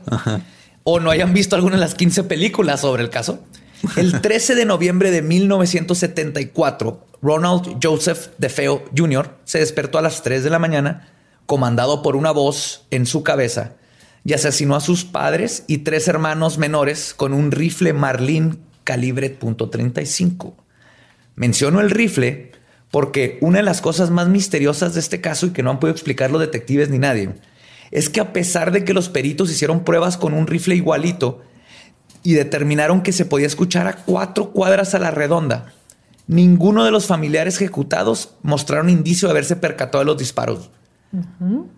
o 0.85 1.01
no 1.01 1.11
hayan 1.11 1.33
visto 1.33 1.55
alguna 1.57 1.77
de 1.77 1.81
las 1.81 1.95
15 1.95 2.25
películas 2.25 2.81
sobre 2.81 3.03
el 3.03 3.11
caso, 3.11 3.45
el 3.97 4.21
13 4.21 4.57
de 4.57 4.65
noviembre 4.65 5.11
de 5.11 5.23
1974, 5.23 7.07
Ronald 7.23 7.79
Joseph 7.83 8.29
DeFeo 8.39 8.85
Jr. 8.97 9.31
se 9.45 9.59
despertó 9.61 9.99
a 9.99 10.03
las 10.03 10.23
3 10.23 10.45
de 10.45 10.51
la 10.51 10.59
mañana, 10.59 11.09
comandado 11.47 12.03
por 12.03 12.17
una 12.17 12.31
voz 12.31 12.87
en 12.91 13.07
su 13.07 13.23
cabeza, 13.23 13.75
y 14.29 14.35
asesinó 14.35 14.77
a 14.77 14.81
sus 14.81 15.07
padres 15.07 15.65
y 15.69 15.79
tres 15.79 16.07
hermanos 16.07 16.59
menores 16.59 17.15
con 17.17 17.33
un 17.33 17.51
rifle 17.51 17.95
Marlin 17.95 18.59
calibre 18.85 19.39
.35. 19.41 20.53
Menciono 21.35 21.81
el 21.81 21.89
rifle 21.89 22.53
porque 22.91 23.39
una 23.41 23.57
de 23.57 23.63
las 23.63 23.81
cosas 23.81 24.11
más 24.11 24.29
misteriosas 24.29 24.93
de 24.93 25.01
este 25.01 25.23
caso 25.23 25.47
y 25.47 25.51
que 25.53 25.63
no 25.63 25.71
han 25.71 25.81
podido 25.81 25.95
explicar 25.95 26.31
los 26.31 26.43
detectives 26.43 26.91
ni 26.91 26.99
nadie 26.99 27.31
es 27.91 28.11
que 28.11 28.21
a 28.21 28.35
pesar 28.35 28.71
de 28.71 28.85
que 28.85 28.93
los 28.93 29.09
peritos 29.09 29.51
hicieron 29.51 29.83
pruebas 29.83 30.19
con 30.19 30.35
un 30.35 30.47
rifle 30.47 30.77
igualito 30.77 31.41
y 32.23 32.35
determinaron 32.35 33.01
que 33.01 33.13
se 33.13 33.25
podía 33.25 33.47
escuchar 33.47 33.87
a 33.87 33.97
cuatro 33.97 34.51
cuadras 34.53 34.95
a 34.95 34.99
la 34.99 35.11
redonda, 35.11 35.73
ninguno 36.27 36.85
de 36.85 36.91
los 36.91 37.07
familiares 37.07 37.55
ejecutados 37.57 38.35
mostraron 38.43 38.91
indicio 38.91 39.27
de 39.29 39.33
haberse 39.33 39.57
percatado 39.57 40.01
de 40.01 40.05
los 40.05 40.19
disparos. 40.19 40.69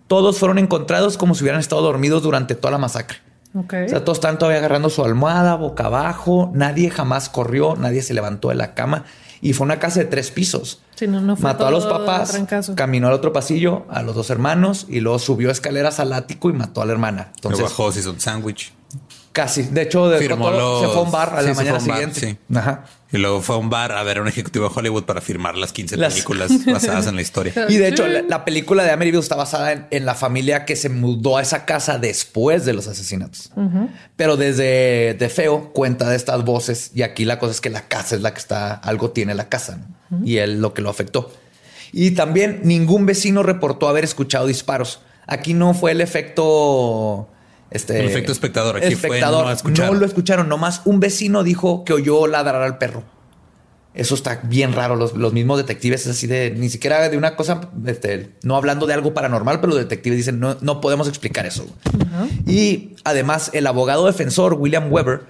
Todos 0.06 0.38
fueron 0.38 0.58
encontrados 0.58 1.16
como 1.16 1.34
si 1.34 1.42
hubieran 1.44 1.60
estado 1.60 1.82
dormidos 1.82 2.22
durante 2.22 2.54
toda 2.54 2.72
la 2.72 2.78
masacre. 2.78 3.18
Ok. 3.54 3.74
O 3.86 3.88
sea, 3.88 4.04
todos 4.04 4.18
están 4.18 4.38
todavía 4.38 4.58
agarrando 4.58 4.90
su 4.90 5.04
almohada 5.04 5.54
boca 5.56 5.86
abajo. 5.86 6.50
Nadie 6.54 6.90
jamás 6.90 7.28
corrió, 7.28 7.74
nadie 7.76 8.02
se 8.02 8.14
levantó 8.14 8.48
de 8.50 8.54
la 8.56 8.74
cama. 8.74 9.04
Y 9.40 9.54
fue 9.54 9.64
una 9.64 9.78
casa 9.78 10.00
de 10.00 10.06
tres 10.06 10.30
pisos. 10.30 10.82
Sí, 10.96 11.08
no, 11.08 11.20
no 11.20 11.34
fue 11.34 11.44
Mató 11.44 11.66
a 11.66 11.70
los 11.70 11.86
papás, 11.86 12.38
caminó 12.76 13.06
al 13.08 13.14
otro 13.14 13.32
pasillo, 13.32 13.86
a 13.88 14.02
los 14.02 14.14
dos 14.14 14.28
hermanos 14.28 14.84
y 14.88 15.00
luego 15.00 15.18
subió 15.18 15.50
escaleras 15.50 15.98
al 15.98 16.12
ático 16.12 16.50
y 16.50 16.52
mató 16.52 16.82
a 16.82 16.84
la 16.86 16.92
hermana. 16.92 17.32
Entonces, 17.36 17.62
bajó, 17.62 17.90
se 17.90 18.00
hizo 18.00 18.10
un 18.10 18.20
sándwich. 18.20 18.72
casi. 19.32 19.62
De 19.62 19.82
hecho, 19.82 20.08
de 20.10 20.28
todo- 20.28 20.50
se 20.80 20.86
los- 20.86 20.92
fue 20.92 21.00
a 21.02 21.04
un 21.04 21.10
bar 21.10 21.34
a 21.34 21.40
sí, 21.40 21.46
la 21.48 21.54
mañana 21.54 21.72
bar, 21.78 21.80
siguiente. 21.82 22.20
sí. 22.20 22.38
Ajá. 22.54 22.84
Y 23.12 23.18
luego 23.18 23.40
fue 23.42 23.56
a 23.56 23.58
un 23.58 23.70
bar 23.70 23.90
a 23.90 24.02
ver 24.04 24.18
a 24.18 24.22
un 24.22 24.28
ejecutivo 24.28 24.68
de 24.68 24.72
Hollywood 24.74 25.02
para 25.04 25.20
firmar 25.20 25.56
las 25.56 25.72
15 25.72 25.96
Las- 25.96 26.12
películas 26.14 26.50
basadas 26.66 27.06
en 27.08 27.16
la 27.16 27.22
historia. 27.22 27.52
Y 27.68 27.76
de 27.76 27.88
hecho, 27.88 28.06
la, 28.06 28.22
la 28.22 28.44
película 28.44 28.84
de 28.84 28.90
Amityville 28.92 29.18
está 29.20 29.34
basada 29.34 29.72
en, 29.72 29.86
en 29.90 30.06
la 30.06 30.14
familia 30.14 30.64
que 30.64 30.76
se 30.76 30.88
mudó 30.90 31.36
a 31.36 31.42
esa 31.42 31.64
casa 31.64 31.98
después 31.98 32.64
de 32.64 32.72
los 32.72 32.86
asesinatos. 32.86 33.50
Pero 34.16 34.36
desde 34.36 35.14
De 35.18 35.28
Feo 35.28 35.72
cuenta 35.72 36.08
de 36.08 36.14
estas 36.16 36.44
voces 36.44 36.92
y 36.94 37.02
aquí 37.02 37.24
la 37.24 37.38
cosa 37.40 37.50
es 37.52 37.60
que 37.60 37.70
la 37.70 37.88
casa 37.88 38.14
es 38.14 38.20
la 38.22 38.32
que 38.32 38.38
está, 38.40 38.74
algo 38.74 39.10
tiene 39.10 39.34
la 39.34 39.48
casa 39.48 39.80
¿no? 40.10 40.24
y 40.24 40.36
él 40.36 40.60
lo 40.60 40.72
que 40.72 40.82
lo 40.82 40.90
afectó. 40.90 41.32
Y 41.92 42.12
también 42.12 42.60
ningún 42.62 43.06
vecino 43.06 43.42
reportó 43.42 43.88
haber 43.88 44.04
escuchado 44.04 44.46
disparos. 44.46 45.00
Aquí 45.26 45.54
no 45.54 45.74
fue 45.74 45.90
el 45.92 46.00
efecto... 46.00 47.28
Este, 47.70 48.00
El 48.00 48.06
efecto 48.06 48.32
espectador. 48.32 48.76
Aquí 48.76 48.94
fue 48.94 49.10
espectador. 49.10 49.46
no 49.46 49.52
escucharon. 49.52 49.94
No 49.94 50.00
lo 50.00 50.06
escucharon. 50.06 50.48
Nomás 50.48 50.82
un 50.84 51.00
vecino 51.00 51.42
dijo 51.44 51.84
que 51.84 51.92
oyó 51.92 52.26
ladrar 52.26 52.62
al 52.62 52.78
perro. 52.78 53.04
Eso 53.94 54.14
está 54.14 54.40
bien 54.44 54.72
raro. 54.72 54.94
Los, 54.94 55.14
los 55.14 55.32
mismos 55.32 55.58
detectives 55.58 56.02
es 56.02 56.12
así 56.16 56.26
de 56.26 56.52
ni 56.56 56.68
siquiera 56.68 57.08
de 57.08 57.16
una 57.16 57.34
cosa, 57.34 57.70
este, 57.86 58.36
no 58.42 58.56
hablando 58.56 58.86
de 58.86 58.94
algo 58.94 59.14
paranormal, 59.14 59.60
pero 59.60 59.72
los 59.72 59.78
detectives 59.78 60.16
dicen 60.16 60.38
no, 60.38 60.56
no 60.60 60.80
podemos 60.80 61.08
explicar 61.08 61.44
eso. 61.44 61.66
Y 62.46 62.94
además, 63.02 63.50
el 63.52 63.66
abogado 63.66 64.06
defensor 64.06 64.54
William 64.54 64.92
Weber 64.92 65.22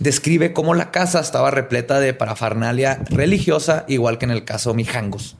describe 0.00 0.52
cómo 0.52 0.74
la 0.74 0.90
casa 0.90 1.20
estaba 1.20 1.50
repleta 1.52 2.00
de 2.00 2.12
parafernalia 2.12 3.04
religiosa, 3.08 3.84
igual 3.86 4.18
que 4.18 4.24
en 4.24 4.32
el 4.32 4.44
caso 4.44 4.74
Mijangos. 4.74 5.36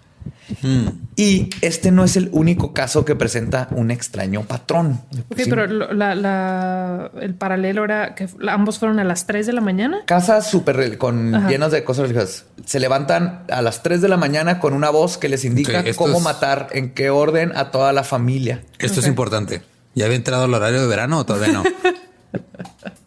Y 1.17 1.51
este 1.61 1.91
no 1.91 2.05
es 2.05 2.17
el 2.17 2.29
único 2.33 2.73
caso 2.73 3.05
que 3.05 3.15
presenta 3.15 3.69
un 3.73 3.91
extraño 3.91 4.43
patrón. 4.43 5.01
Ok, 5.31 5.41
pero 5.49 5.67
lo- 5.67 5.93
la, 5.93 6.15
la- 6.15 7.11
el 7.21 7.35
paralelo 7.35 7.85
era 7.85 8.15
que 8.15 8.29
ambos 8.49 8.79
fueron 8.79 8.99
a 9.01 9.05
las 9.05 9.27
3 9.27 9.47
de 9.47 9.53
la 9.53 9.61
mañana. 9.61 10.01
Casas 10.07 10.49
súper 10.51 10.97
con 10.99 11.35
Ajá. 11.35 11.49
llenas 11.49 11.73
de 11.73 11.85
cosas 11.85 12.03
religiosas. 12.09 12.45
Se 12.65 12.81
levantan 12.81 13.45
a 13.51 13.63
las 13.63 13.83
3 13.83 14.01
de 14.01 14.09
la 14.09 14.17
mañana 14.17 14.61
con 14.61 14.75
una 14.75 14.91
voz 14.91 15.19
que 15.19 15.29
les 15.29 15.45
indica 15.45 15.85
cómo 15.97 16.19
es- 16.19 16.23
matar, 16.25 16.69
en 16.73 16.95
qué 16.95 17.11
orden 17.11 17.53
a 17.57 17.71
toda 17.71 17.93
la 17.93 18.05
familia. 18.05 18.63
Esto 18.79 19.01
es 19.01 19.07
importante. 19.07 19.63
¿Ya 19.95 20.05
había 20.05 20.17
entrado 20.17 20.45
al 20.45 20.55
horario 20.55 20.81
de 20.81 20.87
verano 20.87 21.19
o 21.19 21.27
todavía 21.27 21.53
no? 21.53 21.65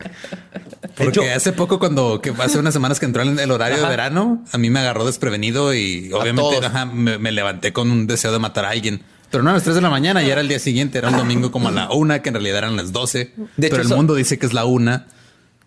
Porque 1.03 1.31
hace 1.31 1.51
poco, 1.53 1.79
cuando 1.79 2.21
que 2.21 2.33
hace 2.39 2.59
unas 2.59 2.73
semanas 2.73 2.99
que 2.99 3.05
entró 3.05 3.23
en 3.23 3.39
el 3.39 3.51
horario 3.51 3.77
Ajá. 3.77 3.85
de 3.85 3.89
verano, 3.89 4.43
a 4.51 4.57
mí 4.57 4.69
me 4.69 4.79
agarró 4.79 5.05
desprevenido 5.05 5.73
y 5.73 6.11
obviamente 6.13 6.65
ajá, 6.65 6.85
me, 6.85 7.17
me 7.17 7.31
levanté 7.31 7.73
con 7.73 7.91
un 7.91 8.07
deseo 8.07 8.31
de 8.31 8.39
matar 8.39 8.65
a 8.65 8.69
alguien. 8.69 9.01
Pero 9.29 9.43
no 9.43 9.49
a 9.49 9.53
las 9.53 9.63
3 9.63 9.75
de 9.75 9.81
la 9.81 9.89
mañana, 9.89 10.21
ya 10.21 10.33
era 10.33 10.41
el 10.41 10.49
día 10.49 10.59
siguiente, 10.59 10.97
era 10.97 11.07
un 11.09 11.15
domingo 11.15 11.51
como 11.51 11.69
a 11.69 11.71
la 11.71 11.89
una, 11.91 12.21
que 12.21 12.29
en 12.29 12.35
realidad 12.35 12.57
eran 12.59 12.75
las 12.75 12.91
12. 12.91 13.19
De 13.55 13.69
pero 13.69 13.77
hecho, 13.77 13.91
el 13.91 13.95
mundo 13.95 14.13
dice 14.13 14.37
que 14.37 14.45
es 14.45 14.53
la 14.53 14.65
una. 14.65 15.07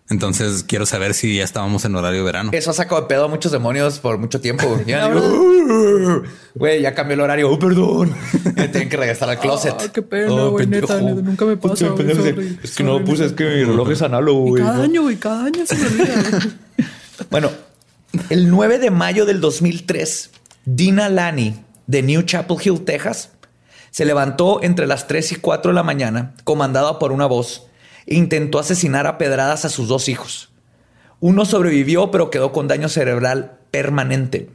Entonces 0.07 0.63
quiero 0.67 0.85
saber 0.85 1.15
si 1.15 1.35
ya 1.37 1.43
estábamos 1.43 1.83
en 1.85 1.95
horario 1.95 2.19
de 2.19 2.25
verano. 2.25 2.49
Eso 2.53 2.69
ha 2.69 2.73
sacado 2.75 3.01
de 3.01 3.07
pedo 3.07 3.25
a 3.25 3.27
muchos 3.27 3.51
demonios 3.51 3.97
por 3.99 4.17
mucho 4.19 4.39
tiempo. 4.39 4.79
Ya 4.85 5.07
digo, 5.09 5.19
"Uh, 5.25 6.23
güey, 6.53 6.81
ya 6.83 6.93
cambió 6.93 7.15
el 7.15 7.21
horario. 7.21 7.49
Oh, 7.49 7.57
perdón. 7.57 8.13
Me 8.55 8.67
tienen 8.67 8.87
que 8.89 8.97
regresar 8.97 9.29
al 9.31 9.39
closet. 9.39 9.73
Ah, 9.79 9.91
qué 9.91 10.03
pena, 10.03 10.31
Oh, 10.31 10.51
güey, 10.51 10.67
neta, 10.67 11.01
nunca 11.01 11.45
me 11.45 11.57
pasa, 11.57 11.87
sorry, 11.87 12.59
Es 12.63 12.75
que 12.75 12.83
no 12.83 12.93
sorry, 12.93 13.05
puse, 13.05 13.25
es 13.25 13.33
que 13.33 13.43
mi 13.45 13.63
reloj 13.63 13.89
es 13.91 14.01
análogo, 14.03 14.45
Y 14.45 14.49
güey. 14.51 14.63
cada 14.63 14.77
¿no? 14.77 14.83
año, 14.83 15.01
güey, 15.01 15.15
cada 15.17 15.45
año 15.45 15.65
se 15.65 15.75
me 15.75 15.87
olvida. 15.87 16.15
Bueno, 17.31 17.49
el 18.29 18.49
9 18.49 18.77
de 18.77 18.91
mayo 18.91 19.25
del 19.25 19.39
2003, 19.41 20.31
Dina 20.65 21.07
Lani 21.09 21.55
de 21.87 22.03
New 22.03 22.21
Chapel 22.23 22.57
Hill, 22.63 22.81
Texas, 22.83 23.31
se 23.89 24.03
levantó 24.05 24.61
entre 24.61 24.85
las 24.85 25.07
3 25.07 25.31
y 25.31 25.35
4 25.37 25.71
de 25.71 25.75
la 25.75 25.83
mañana, 25.83 26.33
comandada 26.43 26.99
por 26.99 27.11
una 27.13 27.25
voz, 27.25 27.67
intentó 28.05 28.59
asesinar 28.59 29.07
a 29.07 29.17
pedradas 29.17 29.65
a 29.65 29.69
sus 29.69 29.87
dos 29.87 30.09
hijos. 30.09 30.51
Uno 31.19 31.45
sobrevivió, 31.45 32.11
pero 32.11 32.29
quedó 32.29 32.51
con 32.51 32.67
daño 32.67 32.89
cerebral 32.89 33.59
permanente. 33.71 34.49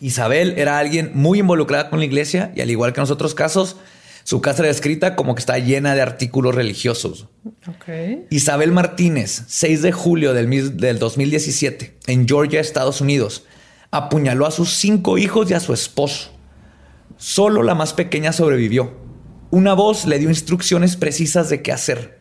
Isabel 0.00 0.54
era 0.58 0.78
alguien 0.78 1.12
muy 1.14 1.40
involucrada 1.40 1.90
con 1.90 1.98
la 1.98 2.04
iglesia 2.04 2.52
y 2.54 2.60
al 2.60 2.70
igual 2.70 2.92
que 2.92 3.00
en 3.00 3.02
los 3.02 3.10
otros 3.10 3.34
casos, 3.34 3.76
su 4.24 4.40
casa 4.40 4.62
era 4.62 4.68
descrita 4.68 5.16
como 5.16 5.34
que 5.34 5.40
está 5.40 5.58
llena 5.58 5.94
de 5.94 6.02
artículos 6.02 6.54
religiosos. 6.54 7.28
Isabel 8.30 8.72
Martínez, 8.72 9.44
6 9.46 9.82
de 9.82 9.92
julio 9.92 10.34
del 10.34 10.98
2017, 10.98 11.96
en 12.06 12.28
Georgia, 12.28 12.60
Estados 12.60 13.00
Unidos, 13.00 13.44
apuñaló 13.90 14.46
a 14.46 14.50
sus 14.50 14.74
cinco 14.74 15.18
hijos 15.18 15.50
y 15.50 15.54
a 15.54 15.60
su 15.60 15.72
esposo. 15.72 16.30
Solo 17.16 17.62
la 17.62 17.74
más 17.74 17.94
pequeña 17.94 18.32
sobrevivió. 18.32 18.92
Una 19.50 19.72
voz 19.72 20.04
le 20.04 20.18
dio 20.18 20.28
instrucciones 20.28 20.96
precisas 20.96 21.48
de 21.48 21.62
qué 21.62 21.72
hacer. 21.72 22.17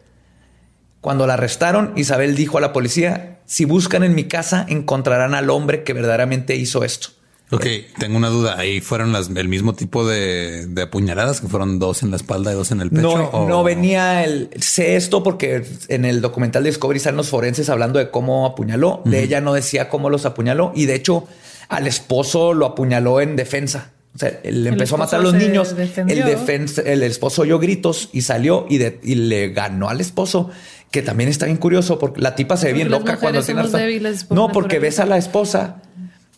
Cuando 1.02 1.28
la 1.28 1.34
arrestaron, 1.36 1.94
Isabel 1.96 2.36
dijo 2.36 2.58
a 2.58 2.62
la 2.62 2.74
policía, 2.74 3.40
si 3.46 3.66
buscan 3.66 4.04
en 4.04 4.16
mi 4.16 4.26
casa, 4.26 4.66
encontrarán 4.68 5.36
al 5.36 5.50
hombre 5.50 5.84
que 5.84 5.94
verdaderamente 5.94 6.56
hizo 6.56 6.84
esto. 6.84 7.10
Ok, 7.50 7.66
tengo 7.98 8.18
una 8.18 8.28
duda. 8.28 8.58
Ahí 8.58 8.82
fueron 8.82 9.14
las, 9.14 9.30
el 9.30 9.48
mismo 9.48 9.74
tipo 9.74 10.06
de, 10.06 10.68
de 10.68 10.82
apuñaladas 10.82 11.40
que 11.40 11.48
fueron 11.48 11.80
dos 11.80 12.04
en 12.04 12.10
la 12.12 12.18
espalda 12.18 12.52
y 12.52 12.56
dos 12.56 12.72
en 12.72 12.82
el 12.82 12.90
pecho. 12.90 13.04
No, 13.04 13.14
o- 13.30 13.48
no 13.48 13.64
venía 13.64 14.26
el. 14.26 14.50
Sé 14.60 14.98
esto 14.98 15.24
porque 15.24 15.64
en 15.88 16.04
el 16.04 16.20
documental 16.20 16.64
de 16.64 16.72
Discovery 16.72 17.00
salen 17.00 17.16
los 17.16 17.30
forenses 17.30 17.70
hablando 17.70 18.00
de 18.00 18.10
cómo 18.12 18.46
apuñaló. 18.46 19.02
De 19.06 19.24
ella 19.24 19.40
no 19.40 19.54
decía 19.54 19.88
cómo 19.88 20.10
los 20.10 20.26
apuñaló 20.26 20.74
y 20.76 20.88
de 20.88 20.96
hecho 20.96 21.26
al 21.70 21.88
esposo 21.88 22.54
lo 22.54 22.66
apuñaló 22.66 23.22
en 23.22 23.38
defensa. 23.38 23.92
O 24.14 24.20
sea, 24.20 24.40
él 24.44 24.66
empezó 24.68 24.96
a 24.96 24.98
matar 24.98 25.20
a 25.20 25.24
los 25.24 25.34
niños. 25.36 25.74
defendió. 25.78 26.18
El, 26.18 26.26
defensa- 26.26 26.82
el 26.82 27.02
esposo 27.04 27.44
oyó 27.44 27.60
gritos 27.60 28.10
y 28.12 28.24
salió 28.24 28.66
y, 28.68 28.80
de- 28.80 29.00
y 29.04 29.16
le 29.16 29.50
ganó 29.50 29.88
al 29.90 30.02
esposo, 30.02 30.50
que 30.92 31.02
también 31.02 31.30
está 31.30 31.46
bien 31.46 31.58
curioso 31.58 32.00
porque 32.00 32.22
la 32.22 32.36
tipa 32.36 32.58
se 32.58 32.68
ve 32.68 32.74
bien 32.74 32.90
loca 32.90 33.18
cuando 33.18 33.42
tiene 33.44 33.64
por 33.64 34.36
No, 34.36 34.50
porque 34.50 34.80
ves 34.80 35.00
a 35.00 35.06
la 35.06 35.18
esposa 35.18 35.82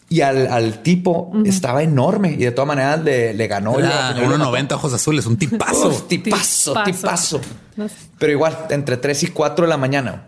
y 0.10 0.22
al, 0.22 0.48
al 0.48 0.82
tipo 0.82 1.32
estaba 1.46 1.84
enorme 1.84 2.32
y 2.32 2.38
de 2.38 2.52
todas 2.52 2.68
maneras 2.68 3.04
le, 3.04 3.34
le 3.36 3.48
ganó. 3.48 3.78
lo 3.80 3.86
mató. 3.86 4.22
1.90 4.22 4.72
ojos 4.74 4.94
azules, 4.94 5.26
un 5.28 5.38
tipazo. 5.38 5.90
Uf, 5.90 6.08
tipazo, 6.08 6.74
Tipazo. 6.84 6.84
tipazo. 6.84 7.42
No 7.76 7.88
sé. 7.88 7.96
Pero 8.18 8.32
igual, 8.32 8.58
entre 8.72 8.98
3 8.98 9.24
y 9.24 9.28
4 9.28 9.66
de 9.66 9.70
la 9.70 9.78
mañana. 9.78 10.26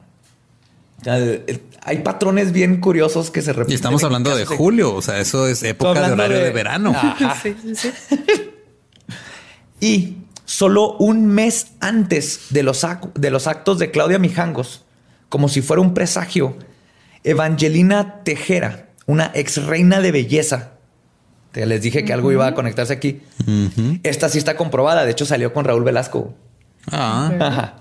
Hay 1.84 1.98
patrones 2.04 2.52
bien 2.52 2.80
curiosos 2.80 3.32
que 3.32 3.42
se 3.42 3.54
repiten. 3.54 3.72
Y 3.72 3.76
estamos 3.76 4.04
hablando 4.04 4.36
de 4.36 4.46
julio, 4.46 4.94
o 4.94 5.02
sea, 5.02 5.18
eso 5.20 5.48
es 5.48 5.64
época 5.64 6.06
de 6.06 6.12
horario 6.14 6.38
de, 6.38 6.44
de- 6.44 6.52
verano. 6.52 6.92
Ajá. 6.96 7.36
Sí, 7.42 7.56
sí, 7.60 7.76
sí. 7.76 7.92
Y 9.84 10.18
solo 10.52 10.98
un 10.98 11.28
mes 11.28 11.68
antes 11.80 12.48
de 12.50 12.62
los, 12.62 12.86
de 13.16 13.32
los 13.32 13.48
actos 13.48 13.80
de 13.80 13.90
Claudia 13.90 14.20
Mijangos, 14.20 14.84
como 15.30 15.48
si 15.48 15.62
fuera 15.62 15.82
un 15.82 15.94
presagio, 15.94 16.58
Evangelina 17.24 18.22
Tejera, 18.26 18.90
una 19.06 19.32
ex 19.34 19.66
reina 19.66 20.02
de 20.02 20.12
belleza, 20.12 20.74
que 21.54 21.66
les 21.66 21.82
dije 21.82 22.04
que 22.04 22.12
algo 22.12 22.34
iba 22.34 22.48
a 22.48 22.54
conectarse 22.54 22.92
aquí. 22.92 23.22
Esta 24.04 24.28
sí 24.28 24.40
está 24.40 24.58
comprobada. 24.58 25.06
De 25.06 25.12
hecho, 25.12 25.26
salió 25.26 25.54
con 25.54 25.64
Raúl 25.64 25.86
Velasco. 25.86 26.34
Ah, 26.92 27.32
Ajá. 27.40 27.76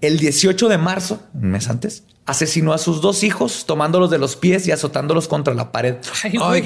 El 0.00 0.18
18 0.18 0.68
de 0.68 0.78
marzo, 0.78 1.22
un 1.32 1.52
mes 1.52 1.70
antes, 1.70 2.02
asesinó 2.26 2.72
a 2.72 2.78
sus 2.78 3.00
dos 3.02 3.22
hijos 3.22 3.66
tomándolos 3.66 4.10
de 4.10 4.18
los 4.18 4.36
pies 4.36 4.66
y 4.66 4.72
azotándolos 4.72 5.28
contra 5.28 5.52
la 5.52 5.72
pared 5.72 5.96
Ay, 6.22 6.32
ay, 6.40 6.64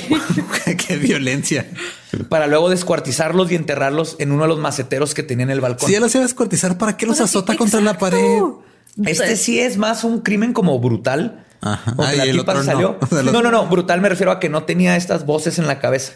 qué 0.86 0.96
violencia. 0.96 1.68
para 2.28 2.46
luego 2.46 2.70
descuartizarlos 2.70 3.50
y 3.50 3.56
enterrarlos 3.56 4.14
en 4.20 4.30
uno 4.32 4.42
de 4.44 4.48
los 4.50 4.58
maceteros 4.60 5.14
que 5.14 5.22
tenía 5.24 5.42
en 5.44 5.50
el 5.50 5.60
balcón. 5.60 5.86
Si 5.88 5.92
ya 5.94 6.00
los 6.00 6.14
iba 6.14 6.22
a 6.22 6.26
descuartizar, 6.28 6.78
¿para 6.78 6.96
qué 6.96 7.06
los 7.06 7.20
azota 7.20 7.56
contra 7.56 7.80
la 7.80 7.98
pared? 7.98 8.40
Este 9.04 9.36
sí 9.36 9.58
es 9.60 9.76
más 9.78 10.04
un 10.04 10.20
crimen 10.20 10.52
como 10.52 10.78
brutal. 10.78 11.44
Ajá. 11.60 11.92
Porque 11.96 12.12
Ah, 12.12 12.14
la 12.16 12.24
el 12.24 12.38
tipa 12.38 12.52
otro 12.52 12.62
no. 12.64 12.70
salió. 12.72 12.98
O 13.00 13.06
sea, 13.06 13.22
los- 13.24 13.32
No, 13.32 13.42
no, 13.42 13.50
no. 13.50 13.66
Brutal 13.66 14.00
me 14.00 14.08
refiero 14.08 14.30
a 14.30 14.38
que 14.38 14.48
no 14.48 14.62
tenía 14.62 14.96
estas 14.96 15.26
voces 15.26 15.58
en 15.58 15.66
la 15.66 15.80
cabeza. 15.80 16.12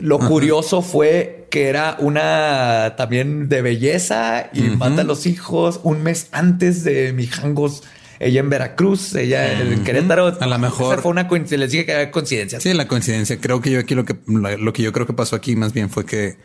Lo 0.00 0.18
curioso 0.18 0.82
fue 0.82 1.46
que 1.50 1.68
era 1.68 1.96
una 2.00 2.94
también 2.96 3.48
de 3.48 3.62
belleza 3.62 4.50
y 4.52 4.62
mata 4.62 5.02
a 5.02 5.04
los 5.04 5.26
hijos 5.26 5.78
un 5.84 6.02
mes 6.02 6.26
antes 6.32 6.82
de 6.84 7.12
Mijangos. 7.12 7.82
Ella 8.18 8.40
en 8.40 8.48
Veracruz, 8.50 9.14
ella 9.14 9.60
en 9.60 9.84
Querétaro. 9.84 10.36
A 10.40 10.46
lo 10.46 10.58
mejor- 10.58 10.94
Esa 10.94 11.02
fue 11.02 11.10
una 11.10 11.28
coincidencia. 11.28 11.58
Les 11.58 11.70
dije 11.72 11.84
que 11.86 11.92
había 11.92 12.10
coincidencias. 12.10 12.62
Sí, 12.62 12.72
la 12.72 12.88
coincidencia. 12.88 13.38
Creo 13.40 13.60
que 13.60 13.70
yo 13.70 13.80
aquí 13.80 13.94
lo 13.94 14.04
que 14.04 14.16
lo 14.26 14.72
que 14.72 14.82
yo 14.82 14.92
creo 14.92 15.06
que 15.06 15.12
pasó 15.12 15.36
aquí 15.36 15.54
más 15.56 15.72
bien 15.72 15.90
fue 15.90 16.06
que 16.06 16.36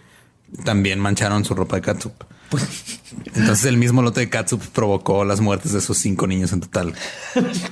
también 0.65 0.99
mancharon 0.99 1.45
su 1.45 1.53
ropa 1.55 1.77
de 1.77 1.81
catsup. 1.81 2.13
Entonces 3.35 3.65
el 3.65 3.77
mismo 3.77 4.01
lote 4.01 4.19
de 4.19 4.29
catsup 4.29 4.61
provocó 4.73 5.23
las 5.23 5.39
muertes 5.39 5.71
de 5.71 5.79
esos 5.79 5.97
cinco 5.97 6.27
niños 6.27 6.51
en 6.51 6.59
total. 6.59 6.93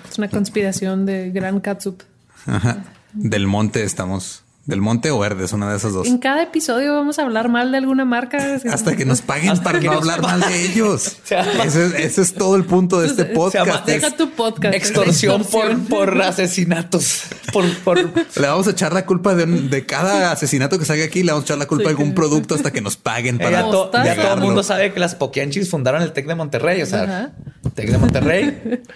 Es 0.10 0.18
una 0.18 0.30
conspiración 0.30 1.06
de 1.06 1.32
gran 1.32 1.60
catsup. 1.60 2.02
Ajá. 2.46 2.86
Del 3.14 3.48
monte 3.48 3.84
estamos. 3.84 4.44
Del 4.66 4.82
monte 4.82 5.10
o 5.10 5.18
verdes, 5.18 5.52
una 5.52 5.72
de 5.72 5.78
esas 5.78 5.94
dos. 5.94 6.06
En 6.06 6.20
cada 6.20 6.44
episodio 6.44 6.94
vamos 6.94 7.18
a 7.18 7.24
hablar 7.24 7.50
mal 7.50 7.72
de 7.72 7.80
alguna 7.80 8.06
marca. 8.06 8.60
Hasta 8.72 8.96
que 8.96 9.04
nos 9.04 9.22
paguen 9.24 9.50
Hasta 9.50 9.64
para 9.64 9.80
que 9.80 9.88
no 9.88 9.94
hablar 9.94 10.22
mal 10.22 10.42
de 10.42 10.66
ellos. 10.66 11.18
Llama- 11.30 11.64
Ese, 11.64 11.88
es- 11.88 11.94
ese 11.96 12.22
es 12.22 12.34
todo 12.36 12.56
el 12.56 12.66
punto 12.66 13.02
de 13.02 13.08
este 13.08 13.26
podcast. 13.26 13.66
llama 13.66 13.80
es- 13.80 13.86
Deja 14.02 14.16
tu 14.16 14.30
podcast. 14.32 14.76
Extorsión, 14.76 15.42
Extorsión. 15.42 15.86
Por, 15.86 16.10
por 16.14 16.22
asesinatos. 16.22 17.24
Por, 17.52 17.68
por 17.80 17.98
Le 17.98 18.48
vamos 18.48 18.68
a 18.68 18.72
echar 18.72 18.94
la 18.94 19.08
culpa 19.08 19.34
de, 19.34 19.86
cada 19.88 20.32
asesinato 20.34 20.78
que 20.78 20.86
salga 20.86 21.04
aquí. 21.06 21.24
Le 21.24 21.32
vamos 21.32 21.46
a 21.46 21.48
echar 21.48 21.58
la 21.58 21.66
culpa 21.66 21.86
Sí, 21.86 21.88
a 21.88 21.90
algún 21.92 22.14
producto 22.14 22.54
hasta 22.54 22.70
que 22.72 22.82
nos 22.82 22.96
paguen 22.96 23.38
Eh, 23.38 23.44
para 23.44 23.62
ya, 23.62 23.72
to- 23.72 23.92
ya 23.92 24.16
todo 24.16 24.34
el 24.36 24.42
mundo 24.42 24.62
sabe 24.62 24.94
que 24.94 25.00
las 25.00 25.16
Poquianchis 25.16 25.68
fundaron 25.68 26.04
el 26.04 26.12
TEC 26.14 26.28
de 26.28 26.36
Monterrey. 26.36 26.82
O 26.84 26.86
sea. 26.86 27.32
TEC 27.74 27.90
de 27.90 27.98
Monterrey. 27.98 28.84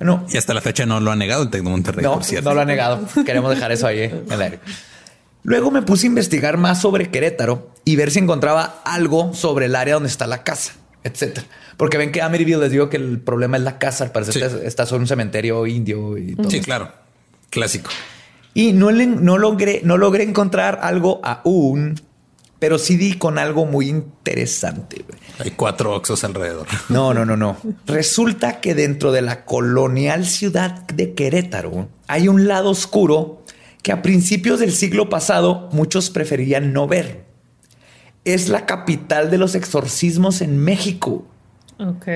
No, 0.00 0.24
Y 0.32 0.36
hasta 0.36 0.54
la 0.54 0.60
fecha 0.60 0.86
no 0.86 1.00
lo 1.00 1.10
ha 1.10 1.16
negado 1.16 1.42
el 1.42 1.50
Tec 1.50 1.62
de 1.62 1.68
Monterrey, 1.70 2.04
no, 2.04 2.14
por 2.14 2.24
cierto. 2.24 2.48
no 2.48 2.54
lo 2.54 2.60
ha 2.60 2.64
negado. 2.64 3.00
Queremos 3.26 3.50
dejar 3.50 3.72
eso 3.72 3.86
ahí 3.86 4.02
en 4.02 4.24
el 4.30 4.40
aire. 4.42 4.60
Luego 5.42 5.70
me 5.70 5.82
puse 5.82 6.06
a 6.06 6.08
investigar 6.08 6.56
más 6.56 6.80
sobre 6.80 7.10
Querétaro 7.10 7.70
y 7.84 7.96
ver 7.96 8.10
si 8.10 8.18
encontraba 8.18 8.80
algo 8.84 9.32
sobre 9.34 9.66
el 9.66 9.74
área 9.74 9.94
donde 9.94 10.08
está 10.08 10.26
la 10.26 10.42
casa, 10.44 10.74
etcétera. 11.04 11.46
Porque 11.76 11.96
ven 11.96 12.12
que 12.12 12.20
Amityville 12.22 12.58
les 12.58 12.70
digo 12.72 12.88
que 12.90 12.96
el 12.96 13.18
problema 13.20 13.56
es 13.56 13.62
la 13.62 13.78
casa. 13.78 14.04
Al 14.04 14.12
parecer 14.12 14.34
Sí. 14.34 14.40
está, 14.42 14.62
está 14.64 14.86
sobre 14.86 15.02
un 15.02 15.08
cementerio 15.08 15.66
indio 15.66 16.16
y 16.18 16.34
todo. 16.36 16.50
Sí, 16.50 16.60
claro. 16.60 16.92
Clásico. 17.50 17.90
Y 18.54 18.72
no, 18.72 18.90
le- 18.90 19.06
no, 19.06 19.38
logré, 19.38 19.80
no 19.84 19.96
logré 19.96 20.24
encontrar 20.24 20.80
algo 20.82 21.20
aún, 21.22 22.00
pero 22.58 22.78
sí 22.78 22.96
di 22.96 23.14
con 23.14 23.38
algo 23.38 23.66
muy 23.66 23.88
interesante. 23.88 25.04
güey. 25.06 25.18
Hay 25.38 25.52
cuatro 25.52 25.94
oxos 25.94 26.24
alrededor. 26.24 26.66
No, 26.88 27.14
no, 27.14 27.24
no, 27.24 27.36
no. 27.36 27.56
Resulta 27.86 28.60
que 28.60 28.74
dentro 28.74 29.12
de 29.12 29.22
la 29.22 29.44
colonial 29.44 30.26
ciudad 30.26 30.82
de 30.88 31.14
Querétaro 31.14 31.88
hay 32.06 32.28
un 32.28 32.48
lado 32.48 32.70
oscuro 32.70 33.44
que 33.82 33.92
a 33.92 34.02
principios 34.02 34.58
del 34.60 34.72
siglo 34.72 35.08
pasado 35.08 35.68
muchos 35.72 36.10
preferían 36.10 36.72
no 36.72 36.86
ver. 36.88 37.24
Es 38.24 38.48
la 38.48 38.66
capital 38.66 39.30
de 39.30 39.38
los 39.38 39.54
exorcismos 39.54 40.40
en 40.40 40.58
México. 40.58 41.26
Ok. 41.78 42.06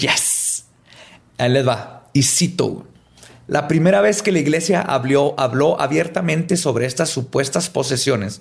Yes. 0.00 0.64
Ahí 1.36 1.50
les 1.50 1.66
va. 1.66 2.08
Y 2.12 2.22
cito. 2.22 2.86
la 3.46 3.68
primera 3.68 4.00
vez 4.00 4.22
que 4.22 4.32
la 4.32 4.38
iglesia 4.38 4.80
habló, 4.80 5.34
habló 5.38 5.80
abiertamente 5.80 6.56
sobre 6.56 6.86
estas 6.86 7.10
supuestas 7.10 7.68
posesiones 7.68 8.40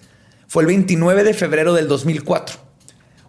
fue 0.50 0.64
el 0.64 0.68
29 0.68 1.24
de 1.24 1.36
febrero 1.36 1.76
del 1.76 1.88
2004. 1.88 2.58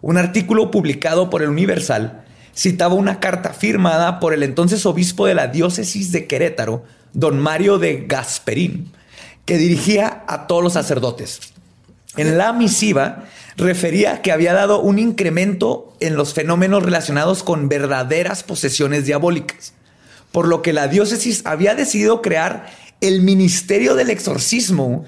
Un 0.01 0.17
artículo 0.17 0.71
publicado 0.71 1.29
por 1.29 1.43
el 1.43 1.49
Universal 1.49 2.23
citaba 2.55 2.95
una 2.95 3.19
carta 3.19 3.53
firmada 3.53 4.19
por 4.19 4.33
el 4.33 4.41
entonces 4.41 4.87
obispo 4.87 5.27
de 5.27 5.35
la 5.35 5.47
diócesis 5.47 6.11
de 6.11 6.25
Querétaro, 6.25 6.83
don 7.13 7.39
Mario 7.39 7.77
de 7.77 8.05
Gasperín, 8.07 8.91
que 9.45 9.59
dirigía 9.59 10.23
a 10.27 10.47
todos 10.47 10.63
los 10.63 10.73
sacerdotes. 10.73 11.53
En 12.17 12.39
la 12.39 12.53
misiva 12.53 13.25
refería 13.55 14.23
que 14.23 14.31
había 14.31 14.53
dado 14.53 14.81
un 14.81 14.97
incremento 14.97 15.93
en 15.99 16.15
los 16.15 16.33
fenómenos 16.33 16.81
relacionados 16.81 17.43
con 17.43 17.69
verdaderas 17.69 18.41
posesiones 18.41 19.05
diabólicas, 19.05 19.75
por 20.31 20.47
lo 20.47 20.63
que 20.63 20.73
la 20.73 20.87
diócesis 20.87 21.43
había 21.45 21.75
decidido 21.75 22.23
crear 22.23 22.65
el 22.99 23.21
Ministerio 23.21 23.93
del 23.93 24.09
Exorcismo. 24.09 25.05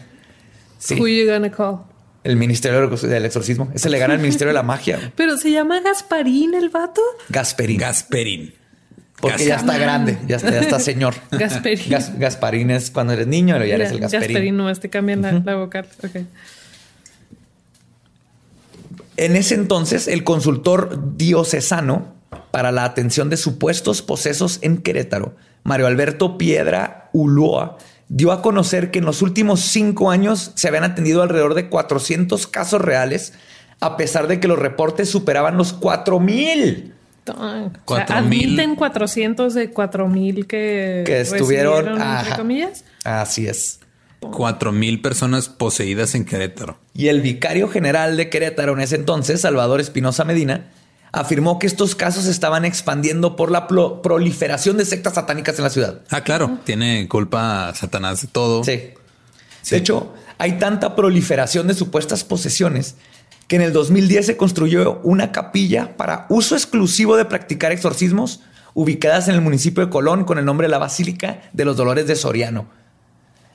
El 2.24 2.36
Ministerio 2.38 2.88
del 2.90 3.26
Exorcismo. 3.26 3.70
Ese 3.74 3.90
le 3.90 4.00
gana 4.00 4.14
al 4.14 4.20
Ministerio 4.20 4.50
de 4.50 4.54
la 4.56 4.64
Magia. 4.64 5.12
Pero 5.16 5.38
se 5.38 5.52
llama 5.52 5.82
Gasparín 5.82 6.54
el 6.54 6.70
vato. 6.70 7.02
Gasperín. 7.30 7.78
Gasperín. 7.78 8.54
porque 9.20 9.46
ya 9.46 9.56
está 9.56 9.78
grande, 9.78 10.18
ya 10.28 10.38
está, 10.38 10.52
ya 10.52 10.60
está 10.62 10.80
señor. 10.92 11.14
Gasperín. 11.32 11.90
Gas- 11.90 12.18
Gasparín 12.18 12.72
es 12.72 12.92
cuando 12.92 13.14
eres 13.14 13.28
niño, 13.28 13.56
pero 13.56 13.66
ya 13.66 13.76
eres 13.76 13.92
el 13.92 14.00
Gasperín. 14.00 14.28
Gasperín, 14.28 14.58
nomás 14.58 14.80
te 14.80 14.90
cambian 14.90 15.22
la, 15.22 15.32
la 15.34 15.56
vocal. 15.56 15.88
Ok. 16.04 16.22
En 19.18 19.36
ese 19.36 19.56
entonces, 19.56 20.08
el 20.08 20.24
consultor 20.24 21.16
diocesano 21.18 22.14
para 22.52 22.72
la 22.72 22.84
atención 22.84 23.30
de 23.30 23.38
supuestos 23.38 24.02
posesos 24.02 24.60
en 24.62 24.78
Querétaro, 24.78 25.36
Mario 25.64 25.88
Alberto 25.88 26.38
Piedra 26.38 27.10
Ulloa, 27.14 27.78
dio 28.16 28.32
a 28.32 28.44
conocer 28.44 28.92
que 28.92 29.00
en 29.00 29.06
los 29.06 29.24
últimos 29.24 29.62
cinco 29.62 30.12
años 30.12 30.52
se 30.54 30.68
habían 30.68 30.84
atendido 30.84 31.24
alrededor 31.24 31.56
de 31.56 31.68
400 31.68 32.46
casos 32.46 32.80
reales, 32.80 33.34
a 33.80 33.98
pesar 33.98 34.28
de 34.28 34.40
que 34.40 34.48
los 34.48 34.60
reportes 34.60 35.10
superaban 35.10 35.58
los 35.58 35.74
4000 35.74 36.94
Tan. 37.24 37.74
O 37.86 37.96
sea, 37.96 38.06
admiten 38.18 38.76
400 38.76 39.54
de 39.54 39.72
4000 39.72 40.46
que, 40.46 41.04
que 41.06 41.22
estuvieron. 41.22 42.02
entre 42.02 42.36
comillas. 42.36 42.84
Así 43.06 43.48
es. 43.48 43.80
Cuatro 44.20 44.72
mil 44.72 45.02
personas 45.02 45.50
poseídas 45.50 46.16
en 46.16 46.26
Querétaro. 46.26 46.78
Y 46.94 47.08
el 47.08 47.22
vicario 47.22 47.68
general 47.68 48.16
de 48.18 48.30
Querétaro 48.30 48.74
en 48.74 48.82
ese 48.82 48.96
entonces, 48.96 49.42
Salvador 49.42 49.82
Espinosa 49.82 50.24
Medina, 50.26 50.66
afirmó 51.14 51.60
que 51.60 51.68
estos 51.68 51.96
casos 51.96 52.26
se 52.26 52.32
estaban 52.32 52.66
expandiendo 52.66 53.36
por 53.36 53.52
la 53.52 53.68
proliferación 53.68 54.78
de 54.78 54.84
sectas 54.84 55.14
satánicas 55.14 55.58
en 55.60 55.64
la 55.64 55.70
ciudad. 55.70 56.02
Ah, 56.10 56.22
claro. 56.22 56.58
Tiene 56.66 57.08
culpa 57.08 57.72
Satanás 57.76 58.24
de 58.24 58.28
todo. 58.28 58.64
Sí. 58.64 58.90
Sí. 59.62 59.76
De 59.76 59.78
hecho, 59.78 60.14
hay 60.40 60.54
tanta 60.54 60.96
proliferación 60.96 61.68
de 61.68 61.76
supuestas 61.76 62.24
posesiones 62.26 62.96
que 63.48 63.56
en 63.56 63.62
el 63.62 63.72
2010 63.72 64.26
se 64.26 64.38
construyó 64.38 65.00
una 65.04 65.32
capilla 65.32 65.96
para 65.96 66.26
uso 66.30 66.56
exclusivo 66.56 67.16
de 67.16 67.26
practicar 67.26 67.72
exorcismos 67.72 68.42
ubicadas 68.74 69.28
en 69.28 69.36
el 69.36 69.42
municipio 69.42 69.86
de 69.86 69.92
Colón 69.92 70.26
con 70.26 70.40
el 70.40 70.46
nombre 70.46 70.66
de 70.66 70.72
la 70.72 70.80
Basílica 70.80 71.44
de 71.54 71.64
los 71.64 71.78
Dolores 71.78 72.08
de 72.08 72.16
Soriano. 72.16 72.68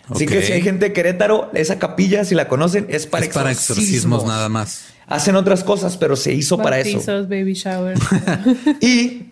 Así 0.09 0.27
que 0.27 0.43
si 0.43 0.53
hay 0.53 0.63
gente 0.63 0.87
de 0.87 0.93
Querétaro, 0.95 1.51
esa 1.53 1.79
capilla, 1.79 2.25
si 2.25 2.35
la 2.35 2.49
conocen, 2.49 2.87
es 2.89 3.07
para, 3.07 3.27
es 3.27 3.35
para 3.35 3.51
exorcismos 3.51 4.25
nada 4.25 4.49
más. 4.49 4.85
Hacen 5.09 5.37
otras 5.37 5.65
cosas, 5.65 5.97
pero 5.97 6.17
se 6.17 6.33
hizo 6.35 6.59
para 6.59 6.79
eso. 6.81 6.99
Baby 7.29 7.55
shower. 7.55 7.97
Y 8.81 9.31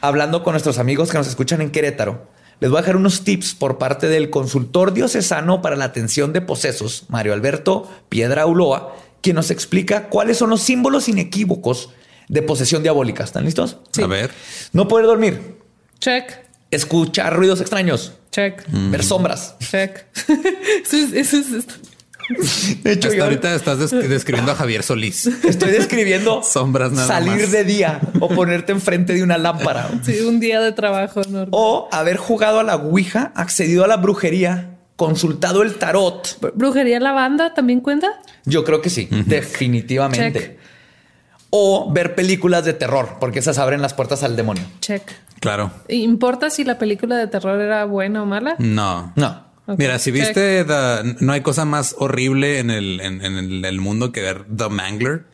hablando 0.00 0.42
con 0.44 0.52
nuestros 0.52 0.78
amigos 0.78 1.10
que 1.10 1.18
nos 1.18 1.26
escuchan 1.26 1.60
en 1.62 1.70
Querétaro, 1.70 2.28
les 2.60 2.70
voy 2.70 2.78
a 2.78 2.82
dejar 2.82 2.96
unos 2.96 3.22
tips 3.24 3.54
por 3.54 3.78
parte 3.78 4.08
del 4.08 4.30
consultor 4.30 4.92
diocesano 4.94 5.60
para 5.62 5.76
la 5.76 5.86
atención 5.86 6.32
de 6.32 6.40
posesos, 6.40 7.04
Mario 7.08 7.32
Alberto 7.34 7.90
Piedra 8.08 8.46
Uloa, 8.46 8.94
quien 9.22 9.36
nos 9.36 9.50
explica 9.50 10.08
cuáles 10.08 10.36
son 10.38 10.50
los 10.50 10.62
símbolos 10.62 11.08
inequívocos 11.08 11.90
de 12.28 12.42
posesión 12.42 12.82
diabólica. 12.82 13.24
¿Están 13.24 13.44
listos? 13.44 13.78
A 14.02 14.06
ver. 14.06 14.30
No 14.72 14.88
poder 14.88 15.06
dormir, 15.06 15.56
check, 15.98 16.30
escuchar 16.70 17.34
ruidos 17.36 17.60
extraños, 17.60 18.12
check, 18.30 18.62
ver 18.68 19.02
sombras. 19.04 19.56
check. 19.60 20.04
eso 20.84 20.96
es, 20.96 21.12
eso 21.12 21.36
es- 21.38 21.66
De 22.82 22.92
hecho, 22.92 23.08
Hasta 23.08 23.16
yo 23.18 23.24
ahorita 23.24 23.54
estás 23.54 23.78
des- 23.78 23.90
describiendo 24.08 24.52
a 24.52 24.54
Javier 24.54 24.82
Solís. 24.82 25.26
estoy 25.26 25.70
describiendo 25.70 26.42
Sombras 26.42 26.92
nada 26.92 27.06
salir 27.06 27.42
más. 27.42 27.50
de 27.52 27.64
día 27.64 28.00
o 28.20 28.28
ponerte 28.28 28.72
enfrente 28.72 29.12
de 29.14 29.22
una 29.22 29.38
lámpara. 29.38 29.88
sí, 30.02 30.20
un 30.20 30.40
día 30.40 30.60
de 30.60 30.72
trabajo 30.72 31.20
normal. 31.22 31.48
O 31.52 31.88
haber 31.92 32.16
jugado 32.16 32.60
a 32.60 32.62
la 32.62 32.76
Ouija, 32.76 33.32
accedido 33.34 33.84
a 33.84 33.86
la 33.86 33.96
brujería, 33.96 34.76
consultado 34.96 35.62
el 35.62 35.74
tarot. 35.74 36.38
¿Brujería 36.54 37.00
la 37.00 37.12
banda 37.12 37.54
también 37.54 37.80
cuenta? 37.80 38.08
Yo 38.44 38.64
creo 38.64 38.80
que 38.82 38.90
sí, 38.90 39.08
definitivamente. 39.26 40.40
Check. 40.40 40.56
O 41.50 41.92
ver 41.92 42.14
películas 42.14 42.64
de 42.64 42.72
terror, 42.72 43.16
porque 43.20 43.38
esas 43.38 43.58
abren 43.58 43.80
las 43.80 43.94
puertas 43.94 44.22
al 44.22 44.36
demonio. 44.36 44.64
Check. 44.80 45.02
Claro. 45.40 45.70
¿Importa 45.88 46.50
si 46.50 46.64
la 46.64 46.78
película 46.78 47.16
de 47.16 47.26
terror 47.28 47.60
era 47.60 47.84
buena 47.84 48.22
o 48.22 48.26
mala? 48.26 48.56
No. 48.58 49.12
No. 49.16 49.45
Mira, 49.78 49.98
si 49.98 50.10
viste, 50.10 50.64
The- 50.64 51.16
no 51.20 51.32
hay 51.32 51.40
cosa 51.40 51.64
más 51.64 51.94
horrible 51.98 52.58
en 52.60 52.70
el, 52.70 53.00
en, 53.00 53.24
en 53.24 53.36
el, 53.36 53.64
el 53.64 53.80
mundo 53.80 54.12
que 54.12 54.20
ver 54.22 54.44
The 54.54 54.68
Mangler. 54.68 55.24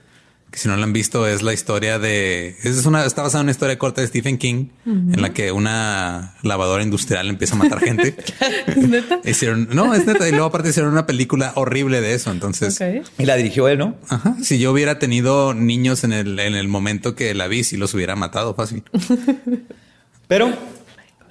Que 0.50 0.58
si 0.58 0.68
no 0.68 0.76
la 0.76 0.84
han 0.84 0.92
visto, 0.92 1.26
es 1.26 1.40
la 1.42 1.54
historia 1.54 1.98
de. 1.98 2.56
Es 2.62 2.84
una, 2.84 3.06
está 3.06 3.22
basada 3.22 3.40
en 3.40 3.46
una 3.46 3.52
historia 3.52 3.78
corta 3.78 4.02
de 4.02 4.06
Stephen 4.06 4.36
King, 4.36 4.66
en 4.84 5.22
la 5.22 5.32
que 5.32 5.50
una 5.50 6.34
lavadora 6.42 6.82
industrial 6.82 7.26
empieza 7.30 7.54
a 7.54 7.56
matar 7.56 7.80
gente. 7.80 8.14
¿Neta? 8.76 9.20
Hicieron, 9.24 9.68
no, 9.72 9.94
es 9.94 10.04
neta. 10.06 10.28
Y 10.28 10.32
luego, 10.32 10.44
aparte, 10.44 10.68
hicieron 10.68 10.92
una 10.92 11.06
película 11.06 11.52
horrible 11.54 12.02
de 12.02 12.12
eso. 12.12 12.30
Entonces, 12.30 12.78
Ok. 12.78 13.06
Y 13.18 13.24
la 13.24 13.36
dirigió 13.36 13.66
él, 13.66 13.78
¿no? 13.78 13.96
ajá, 14.10 14.36
si 14.42 14.58
yo 14.58 14.72
hubiera 14.72 14.98
tenido 14.98 15.54
niños 15.54 16.04
en 16.04 16.12
el, 16.12 16.38
en 16.38 16.54
el 16.54 16.68
momento 16.68 17.14
que 17.14 17.32
la 17.34 17.46
vi, 17.48 17.64
si 17.64 17.78
los 17.78 17.94
hubiera 17.94 18.14
matado 18.14 18.54
fácil. 18.54 18.82
Pero 20.28 20.52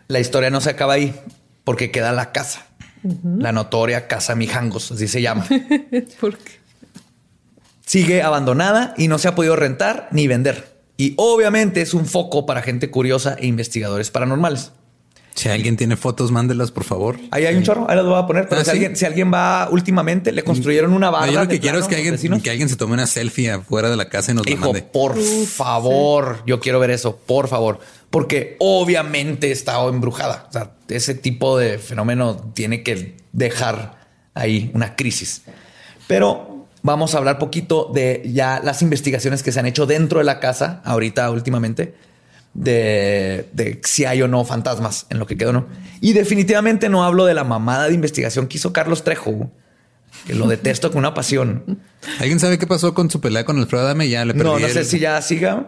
la 0.07 0.19
historia 0.19 0.49
no 0.49 0.61
se 0.61 0.71
acaba 0.71 0.93
ahí, 0.93 1.13
porque 1.63 1.91
queda 1.91 2.11
la 2.11 2.31
casa. 2.31 2.65
La 3.37 3.51
notoria 3.51 4.07
casa 4.07 4.35
Mijangos, 4.35 4.91
así 4.91 5.07
se 5.07 5.21
llama. 5.21 5.45
¿Por 6.19 6.37
qué? 6.37 6.51
Sigue 7.85 8.21
abandonada 8.21 8.93
y 8.97 9.07
no 9.07 9.17
se 9.17 9.27
ha 9.27 9.35
podido 9.35 9.55
rentar 9.55 10.07
ni 10.11 10.27
vender. 10.27 10.71
Y 10.97 11.13
obviamente 11.17 11.81
es 11.81 11.93
un 11.93 12.05
foco 12.05 12.45
para 12.45 12.61
gente 12.61 12.89
curiosa 12.91 13.35
e 13.39 13.47
investigadores 13.47 14.11
paranormales. 14.11 14.71
Si 15.33 15.47
alguien 15.49 15.77
tiene 15.77 15.95
fotos, 15.95 16.29
mándelas, 16.29 16.71
por 16.71 16.83
favor. 16.83 17.17
Ahí 17.31 17.45
hay 17.45 17.55
un 17.55 17.63
chorro, 17.63 17.89
ahí 17.89 17.95
los 17.95 18.05
voy 18.05 18.19
a 18.21 18.27
poner. 18.27 18.47
Pero 18.49 18.61
Ah, 18.61 18.63
si, 18.65 18.69
¿sí? 18.71 18.75
alguien, 18.77 18.95
si 18.97 19.05
alguien 19.05 19.31
va 19.33 19.69
últimamente, 19.71 20.31
le 20.33 20.43
construyeron 20.43 20.93
una 20.93 21.07
No, 21.07 21.13
barra. 21.13 21.31
yo 21.31 21.39
lo 21.41 21.47
que 21.47 21.59
quiero 21.61 21.79
es 21.79 21.87
que 21.87 21.95
alguien, 21.95 22.41
que 22.41 22.49
alguien 22.51 22.67
se 22.69 22.75
tome 22.75 22.93
una 22.93 23.07
selfie 23.07 23.49
afuera 23.49 23.89
de 23.89 23.95
la 23.95 24.09
casa 24.09 24.31
y 24.31 24.35
nos 24.35 24.45
la 24.45 24.51
Hijo, 24.51 24.65
mande. 24.65 24.81
por 24.83 25.17
favor, 25.17 26.43
yo 26.45 26.59
quiero 26.59 26.79
ver 26.79 26.91
eso, 26.91 27.15
por 27.15 27.47
favor, 27.47 27.79
porque 28.11 28.55
obviamente 28.59 29.51
está 29.51 29.83
embrujada. 29.87 30.45
O 30.49 30.53
sea, 30.53 30.71
ese 30.89 31.15
tipo 31.15 31.57
de 31.57 31.79
fenómeno 31.79 32.51
tiene 32.53 32.83
que 32.83 33.17
dejar 33.33 33.99
ahí 34.35 34.69
una 34.75 34.95
crisis. 34.95 35.41
Pero 36.07 36.67
vamos 36.83 37.15
a 37.15 37.17
hablar 37.17 37.39
poquito 37.39 37.89
de 37.93 38.21
ya 38.31 38.59
las 38.63 38.81
investigaciones 38.81 39.41
que 39.43 39.51
se 39.51 39.59
han 39.59 39.65
hecho 39.65 39.85
dentro 39.85 40.19
de 40.19 40.25
la 40.25 40.39
casa 40.39 40.81
ahorita 40.83 41.31
últimamente 41.31 41.95
de, 42.53 43.47
de 43.53 43.79
si 43.83 44.03
hay 44.05 44.21
o 44.21 44.27
no 44.27 44.43
fantasmas 44.43 45.05
en 45.09 45.17
lo 45.19 45.25
que 45.25 45.37
quedó, 45.37 45.53
¿no? 45.53 45.67
Y 46.01 46.13
definitivamente 46.13 46.89
no 46.89 47.03
hablo 47.05 47.25
de 47.25 47.33
la 47.33 47.43
mamada 47.45 47.87
de 47.87 47.93
investigación 47.93 48.47
que 48.47 48.57
hizo 48.57 48.73
Carlos 48.73 49.03
Trejo, 49.05 49.49
que 50.27 50.35
lo 50.35 50.47
detesto 50.47 50.89
con 50.91 50.99
una 50.99 51.13
pasión. 51.13 51.79
¿Alguien 52.19 52.39
sabe 52.41 52.57
qué 52.57 52.67
pasó 52.67 52.93
con 52.93 53.09
su 53.09 53.21
pelea 53.21 53.45
con 53.45 53.57
Alfredo 53.57 53.85
Adame? 53.85 54.09
Ya 54.09 54.25
le 54.25 54.33
perdí 54.33 54.45
No, 54.49 54.59
no 54.59 54.65
el- 54.67 54.73
sé 54.73 54.83
si 54.83 54.99
ya 54.99 55.21
siga. 55.21 55.67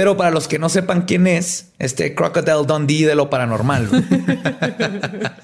Pero 0.00 0.16
para 0.16 0.30
los 0.30 0.48
que 0.48 0.58
no 0.58 0.70
sepan 0.70 1.02
quién 1.02 1.26
es, 1.26 1.72
este 1.78 2.14
Crocodile 2.14 2.64
Dundee 2.66 3.04
de 3.04 3.14
lo 3.14 3.28
paranormal. 3.28 3.86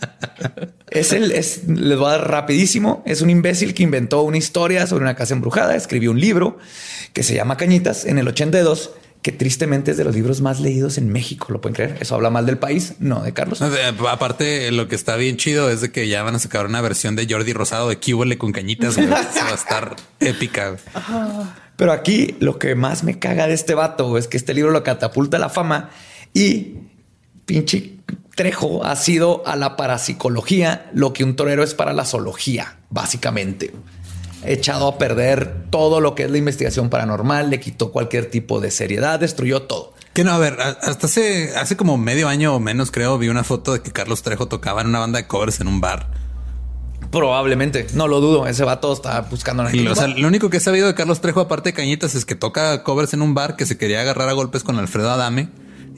es 0.91 1.13
el, 1.13 1.31
es, 1.33 1.69
les 1.69 1.99
voy 1.99 2.09
a 2.09 2.13
dar 2.13 2.31
rapidísimo. 2.31 3.03
Es 3.05 3.21
un 3.21 3.29
imbécil 3.29 3.75
que 3.75 3.83
inventó 3.83 4.23
una 4.23 4.39
historia 4.39 4.87
sobre 4.87 5.05
una 5.05 5.15
casa 5.15 5.35
embrujada. 5.35 5.77
Escribió 5.77 6.11
un 6.11 6.19
libro 6.19 6.57
que 7.13 7.23
se 7.23 7.35
llama 7.35 7.59
Cañitas 7.59 8.07
en 8.07 8.17
el 8.17 8.29
82, 8.29 8.93
que 9.21 9.31
tristemente 9.31 9.91
es 9.91 9.99
de 9.99 10.05
los 10.05 10.15
libros 10.15 10.41
más 10.41 10.59
leídos 10.59 10.97
en 10.97 11.13
México. 11.13 11.49
¿Lo 11.51 11.61
pueden 11.61 11.75
creer? 11.75 11.99
Eso 12.01 12.15
habla 12.15 12.31
mal 12.31 12.47
del 12.47 12.57
país, 12.57 12.95
no 12.99 13.23
de 13.23 13.35
Carlos. 13.35 13.61
Aparte, 13.61 14.73
lo 14.73 14.89
que 14.89 14.95
está 14.95 15.17
bien 15.17 15.37
chido 15.37 15.69
es 15.69 15.83
de 15.83 15.93
que 15.93 16.09
ya 16.09 16.23
van 16.23 16.35
a 16.35 16.39
sacar 16.39 16.65
una 16.65 16.81
versión 16.81 17.15
de 17.15 17.27
Jordi 17.29 17.53
Rosado 17.53 17.91
de 17.91 17.99
Cúbole 17.99 18.39
con 18.39 18.53
cañitas. 18.53 18.97
Eso 18.97 19.07
va 19.11 19.51
a 19.51 19.55
estar 19.55 19.97
épica. 20.19 20.71
güey. 20.71 20.81
Pero 21.77 21.93
aquí 21.93 22.37
lo 22.41 22.59
que 22.59 22.75
más 22.75 23.05
me 23.05 23.19
caga 23.19 23.47
de 23.47 23.55
este 23.55 23.75
vato 23.75 24.17
es 24.19 24.29
que 24.29 24.37
este 24.37 24.55
libro 24.55 24.71
lo 24.71 24.83
catapulta 24.83 25.37
a 25.37 25.41
la 25.41 25.51
fama 25.51 25.91
y 26.33 26.75
pinche 27.45 27.97
Trejo 28.35 28.85
ha 28.85 28.97
sido 28.97 29.47
a 29.47 29.57
la 29.57 29.77
parapsicología 29.77 30.91
lo 30.93 31.15
que 31.15 31.25
un 31.25 31.37
torero 31.37 31.63
es 31.63 31.73
para 31.73 31.95
la 31.95 32.05
zoología, 32.05 32.77
básicamente. 32.91 33.73
Echado 34.45 34.89
a 34.89 34.99
perder 34.99 35.65
todo 35.71 36.03
lo 36.03 36.15
que 36.15 36.25
es 36.25 36.31
la 36.31 36.37
investigación 36.37 36.91
paranormal, 36.91 37.49
le 37.49 37.61
quitó 37.61 37.93
cualquier 37.93 38.31
tipo 38.31 38.61
de 38.61 38.71
seriedad, 38.71 39.19
destruyó 39.19 39.63
todo. 39.63 39.95
Que 40.13 40.23
no, 40.23 40.33
a 40.33 40.39
ver, 40.39 40.59
hasta 40.61 41.07
hace, 41.07 41.57
hace 41.57 41.79
como 41.79 41.97
medio 41.97 42.29
año 42.29 42.55
o 42.55 42.61
menos, 42.61 42.91
creo, 42.91 43.17
vi 43.17 43.29
una 43.29 43.43
foto 43.43 43.73
de 43.73 43.81
que 43.81 43.91
Carlos 43.91 44.23
Trejo 44.23 44.49
tocaba 44.49 44.83
en 44.83 44.89
una 44.89 44.99
banda 44.99 45.19
de 45.19 45.27
covers 45.27 45.61
en 45.61 45.69
un 45.69 45.81
bar. 45.81 46.11
Probablemente, 47.11 47.87
no 47.95 48.09
lo 48.09 48.21
dudo. 48.21 48.47
Ese 48.47 48.65
vato 48.65 48.93
está 48.93 49.23
buscando 49.23 49.63
una 49.63 49.75
Y, 49.75 49.87
o 49.87 49.95
sea, 49.95 50.09
lo 50.09 50.27
único 50.29 50.51
que 50.51 50.59
he 50.59 50.61
sabido 50.61 50.87
de 50.87 50.95
Carlos 50.95 51.21
Trejo, 51.21 51.41
aparte 51.41 51.71
de 51.71 51.75
Cañitas, 51.75 52.15
es 52.15 52.25
que 52.25 52.35
toca 52.35 52.83
covers 52.83 53.15
en 53.15 53.23
un 53.23 53.35
bar 53.35 53.57
que 53.57 53.67
se 53.67 53.79
quería 53.79 54.01
agarrar 54.01 54.29
a 54.29 54.33
golpes 54.33 54.63
con 54.63 54.79
Alfredo 54.79 55.11
Adame 55.11 55.49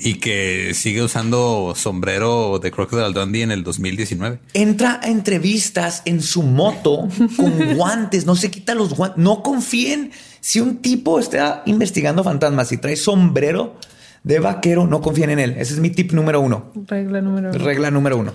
y 0.00 0.14
que 0.14 0.74
sigue 0.74 1.02
usando 1.02 1.72
sombrero 1.76 2.60
de 2.60 2.70
Crocodile 2.70 3.12
Dundee 3.12 3.42
en 3.42 3.50
el 3.50 3.64
2019. 3.64 4.38
entra 4.54 5.00
a 5.02 5.08
entrevistas 5.08 6.02
en 6.04 6.22
su 6.22 6.42
moto 6.42 7.08
con 7.36 7.74
guantes, 7.76 8.24
no 8.24 8.36
se 8.36 8.50
quita 8.50 8.74
los 8.74 8.94
guantes. 8.94 9.18
No 9.22 9.42
confíen. 9.42 10.12
Si 10.40 10.60
un 10.60 10.76
tipo 10.76 11.18
está 11.18 11.62
investigando 11.66 12.22
fantasmas 12.22 12.70
y 12.70 12.76
trae 12.78 12.96
sombrero 12.96 13.76
de 14.22 14.38
vaquero, 14.38 14.86
no 14.86 15.00
confíen 15.00 15.30
en 15.30 15.38
él. 15.40 15.54
Ese 15.58 15.74
es 15.74 15.80
mi 15.80 15.90
tip 15.90 16.12
número 16.12 16.40
uno. 16.40 16.72
Regla 16.86 17.20
número 17.20 17.50
uno. 17.50 17.58
Regla 17.58 17.90
número 17.90 18.18
uno. 18.18 18.32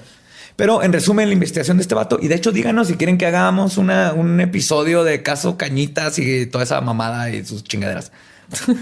Pero 0.55 0.83
en 0.83 0.93
resumen, 0.93 1.27
la 1.27 1.33
investigación 1.33 1.77
de 1.77 1.81
este 1.81 1.95
vato, 1.95 2.19
y 2.21 2.27
de 2.27 2.35
hecho, 2.35 2.51
díganos 2.51 2.87
si 2.87 2.95
quieren 2.95 3.17
que 3.17 3.25
hagamos 3.25 3.77
una, 3.77 4.13
un 4.13 4.39
episodio 4.39 5.03
de 5.03 5.23
caso 5.23 5.57
Cañitas 5.57 6.19
y 6.19 6.45
toda 6.45 6.63
esa 6.63 6.79
mamada 6.81 7.29
y 7.29 7.43
sus 7.43 7.63
chingaderas. 7.63 8.11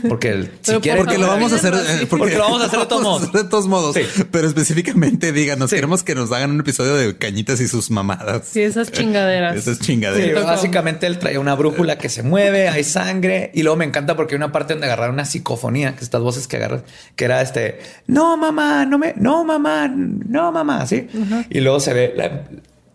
Porque 0.07 0.29
el- 0.29 0.51
si 0.61 0.73
quieren, 0.75 1.03
Porque 1.03 1.17
lo 1.17 1.27
vamos 1.27 1.51
a 1.53 1.55
hacer, 1.55 1.73
eh, 1.73 2.05
Porque 2.09 2.35
lo 2.35 2.43
vamos 2.43 2.61
a 2.61 2.65
hacer 2.65 2.79
de 2.79 2.85
todos 2.85 3.01
modos. 3.03 3.31
de 3.33 3.43
todos 3.43 3.67
modos. 3.67 3.95
Sí. 3.95 4.01
Pero 4.31 4.47
específicamente 4.47 5.31
díganos, 5.31 5.69
Sí. 5.69 5.75
queremos 5.75 6.03
que 6.03 6.15
nos 6.15 6.31
hagan 6.31 6.51
un 6.51 6.59
episodio 6.59 6.95
de 6.95 7.17
Cañitas 7.17 7.59
y 7.61 7.67
sus 7.67 7.89
mamadas. 7.91 8.47
Sí, 8.51 8.61
esas 8.61 8.91
chingaderas. 8.91 9.55
Esas 9.55 9.77
Sí, 9.77 9.83
chingaderas. 9.85 10.45
básicamente 10.45 11.07
él 11.07 11.19
traía 11.19 11.39
una 11.39 11.55
brújula 11.55 11.97
que 11.97 12.09
se 12.09 12.23
mueve, 12.23 12.69
hay 12.69 12.83
sangre 12.83 13.51
y 13.53 13.63
luego 13.63 13.77
me 13.77 13.85
encanta 13.85 14.15
porque 14.15 14.35
hay 14.35 14.37
una 14.37 14.51
parte 14.51 14.73
donde 14.73 14.87
agarrar 14.87 15.09
una 15.11 15.25
psicofonía, 15.25 15.95
que 15.95 16.03
estas 16.03 16.21
voces 16.21 16.47
que 16.47 16.57
agarras, 16.57 16.83
que 17.15 17.25
era 17.25 17.41
este, 17.41 17.79
no 18.07 18.37
mamá, 18.37 18.85
no 18.85 18.97
me, 18.97 19.13
no 19.17 19.43
mamá, 19.43 19.87
no 19.87 20.51
mamá, 20.51 20.85
sí. 20.87 21.07
Y 21.49 21.59
luego 21.61 21.79
se 21.79 21.93
ve 21.93 22.13
la- 22.15 22.43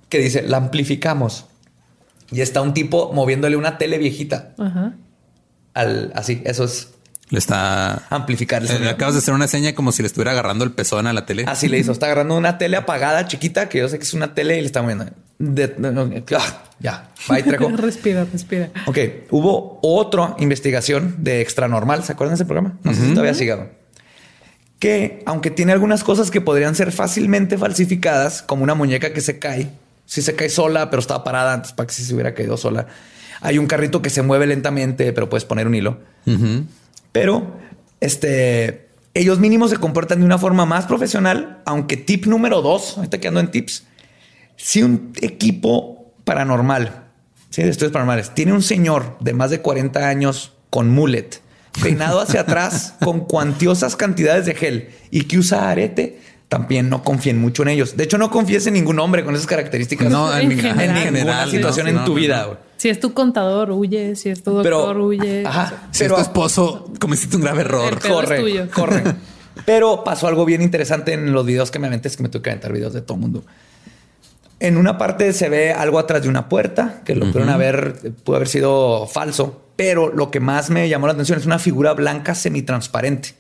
que 0.09 0.19
dice, 0.21 0.43
la 0.43 0.59
amplificamos. 0.59 1.47
Y 2.31 2.41
está 2.41 2.61
un 2.61 2.75
tipo 2.75 3.13
moviéndole 3.13 3.57
una 3.57 3.79
tele 3.79 3.99
viejita 3.99 4.53
Ajá. 4.59 4.95
Al 5.77 6.13
así, 6.15 6.43
eso 6.45 6.65
es 6.65 6.89
Le 7.31 7.39
está. 7.39 8.03
amplificar 8.11 8.63
el 8.63 8.69
eh, 8.69 8.73
sonido. 8.73 8.91
acabas 8.91 9.15
de 9.15 9.19
hacer 9.19 9.35
una 9.35 9.47
seña 9.49 9.75
como 9.75 9.93
si 9.93 10.03
le 10.03 10.07
estuviera 10.09 10.33
agarrando 10.33 10.65
el 10.65 10.73
pezón 10.73 11.07
a 11.07 11.13
la 11.13 11.27
tele. 11.27 11.45
Así 11.47 11.69
le 11.69 11.79
hizo. 11.79 11.93
Está 11.93 12.07
agarrando 12.07 12.37
una 12.37 12.59
tele 12.59 12.77
apagada, 12.77 13.27
chiquita, 13.29 13.69
que 13.69 13.79
yo 13.79 13.89
sé 13.89 13.99
que 13.99 14.05
es 14.05 14.15
una 14.15 14.35
tele 14.35 14.57
y 14.59 14.61
le 14.61 14.67
está 14.67 14.83
moviendo. 14.83 15.07
De- 15.39 15.75
no, 15.79 15.93
no, 15.93 16.11
ah, 16.39 16.63
ya, 16.81 17.11
va 17.31 17.39
y 17.39 17.43
trejo. 17.43 17.69
respira, 17.77 18.25
respira. 18.33 18.71
Ok, 18.87 18.99
hubo 19.31 19.79
otra 19.83 20.35
investigación 20.39 21.17
de 21.19 21.41
Extranormal. 21.43 22.05
¿Se 22.05 22.13
acuerdan 22.13 22.33
de 22.37 22.43
ese 22.43 22.47
programa? 22.47 22.79
No 22.83 22.95
sé 22.95 23.03
si 23.03 23.11
todavía 23.11 23.35
siga. 23.35 23.69
Que 24.79 25.23
aunque 25.27 25.51
tiene 25.51 25.73
algunas 25.73 26.05
cosas 26.05 26.31
que 26.31 26.41
podrían 26.41 26.75
ser 26.75 26.93
fácilmente 26.93 27.57
falsificadas, 27.59 28.43
como 28.43 28.63
una 28.63 28.75
muñeca 28.75 29.13
que 29.13 29.21
se 29.23 29.39
cae, 29.39 29.71
si 30.05 30.23
se 30.23 30.35
cae 30.37 30.49
sola, 30.51 30.91
pero 30.91 31.01
estaba 31.01 31.25
parada 31.25 31.53
antes 31.55 31.73
para 31.73 31.87
que 31.87 31.95
si 31.95 32.05
se 32.05 32.13
hubiera 32.15 32.35
caído 32.35 32.57
sola. 32.57 32.87
Hay 33.41 33.59
un 33.59 33.67
carrito 33.67 34.03
que 34.03 34.11
se 34.11 34.23
mueve 34.23 34.47
lentamente, 34.47 35.13
pero 35.13 35.29
puedes 35.29 35.45
poner 35.45 35.67
un 35.67 35.75
hilo. 35.75 35.99
Pero 37.13 37.57
este, 38.01 38.89
ellos 39.15 39.39
mínimo 39.39 39.69
se 39.69 39.77
comportan 39.77 40.21
de 40.21 40.27
una 40.27 40.39
forma 40.39 40.67
más 40.67 40.87
profesional, 40.87 41.63
aunque 41.65 41.97
tip 41.97 42.27
número 42.27 42.63
dos, 42.63 42.97
ahorita 42.97 43.19
que 43.19 43.29
ando 43.29 43.41
en 43.41 43.51
tips, 43.51 43.85
si 44.57 44.83
un 44.83 45.13
equipo 45.21 46.13
paranormal, 46.25 47.05
sí, 47.51 47.63
de 47.63 47.71
estudios 47.71 47.93
paranormales, 47.93 48.35
tiene 48.35 48.53
un 48.53 48.63
señor 48.63 49.17
de 49.21 49.33
más 49.33 49.51
de 49.51 49.61
40 49.61 50.09
años 50.09 50.53
con 50.71 50.91
mullet, 50.91 51.41
peinado 51.83 52.21
hacia 52.21 52.41
atrás 52.43 52.95
con 53.03 53.21
cuantiosas 53.21 53.97
cantidades 53.97 54.47
de 54.47 54.55
gel 54.55 54.91
y 55.11 55.23
que 55.23 55.39
usa 55.39 55.71
arete, 55.71 56.21
también 56.49 56.89
no 56.89 57.03
confíen 57.03 57.39
mucho 57.41 57.63
en 57.63 57.69
ellos. 57.69 57.97
De 57.97 58.05
hecho, 58.05 58.19
no 58.19 58.31
confíes 58.31 58.67
en 58.67 58.75
ningún 58.75 58.99
hombre 59.01 59.25
con 59.25 59.35
esas 59.35 59.47
características. 59.47 60.11
No, 60.11 60.35
En 60.39 60.53
en, 60.53 60.59
general. 60.59 60.81
en 60.81 60.95
ninguna 60.95 61.05
general, 61.05 61.51
situación 61.51 61.87
no, 61.87 61.99
en 62.01 62.05
tu 62.05 62.13
no, 62.13 62.17
vida. 62.21 62.47
no. 62.51 62.57
Si 62.77 62.89
es 62.89 63.01
tu 63.01 63.13
contador, 63.15 63.71
huye. 63.71 64.15
Si 64.17 64.29
es 64.29 64.43
tu 64.43 64.51
doctor, 64.53 64.93
Pero, 64.95 65.05
huye. 65.07 65.45
ajá, 65.47 65.89
Si 65.91 66.05
es 66.05 66.15
tu 66.15 66.21
esposo, 66.21 66.93
cometiste 67.01 67.37
un 67.37 67.43
grave 67.43 67.63
error. 67.63 67.93
El 67.95 67.99
pedo 67.99 68.21
es 68.21 68.27
corre, 68.27 68.41
tuyo. 68.41 68.69
corre. 68.73 69.03
Pero 69.65 70.05
pasó 70.05 70.29
algo 70.29 70.45
bien 70.45 70.61
interesante 70.61 71.15
en 71.15 71.33
los 71.33 71.47
videos 71.47 71.71
que 71.71 71.79
me 71.79 71.87
aventé, 71.87 72.09
es 72.09 72.17
que 72.17 72.23
me 72.23 72.29
tuve 72.29 72.43
que 72.43 72.51
aventar 72.51 72.73
videos 72.73 72.93
de 72.93 73.01
todo 73.01 73.15
el 73.15 73.23
mundo. 73.23 73.45
En 74.61 74.77
una 74.77 74.97
parte 74.99 75.33
se 75.33 75.49
ve 75.49 75.73
algo 75.73 75.99
atrás 75.99 76.23
de 76.23 76.29
una 76.29 76.49
puerta, 76.49 77.01
que 77.05 77.15
lo 77.15 77.27
pudieron 77.27 77.49
haber, 77.51 77.95
pudo 78.25 78.37
haber 78.37 78.49
sido 78.49 79.07
falso, 79.07 79.63
pero 79.77 80.13
lo 80.13 80.31
que 80.31 80.41
más 80.41 80.71
me 80.71 80.89
llamó 80.89 81.07
la 81.07 81.13
atención 81.15 81.39
es 81.39 81.45
una 81.47 81.59
figura 81.59 81.93
blanca 81.95 82.35
semitransparente, 82.35 83.31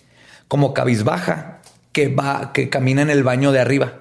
como 0.49 0.75
cabizbaja, 0.75 1.56
que 1.97 2.09
va, 2.09 2.53
que 2.53 2.69
camina 2.69 3.01
en 3.01 3.09
el 3.09 3.23
baño 3.25 3.53
de 3.53 3.59
arriba. 3.59 3.95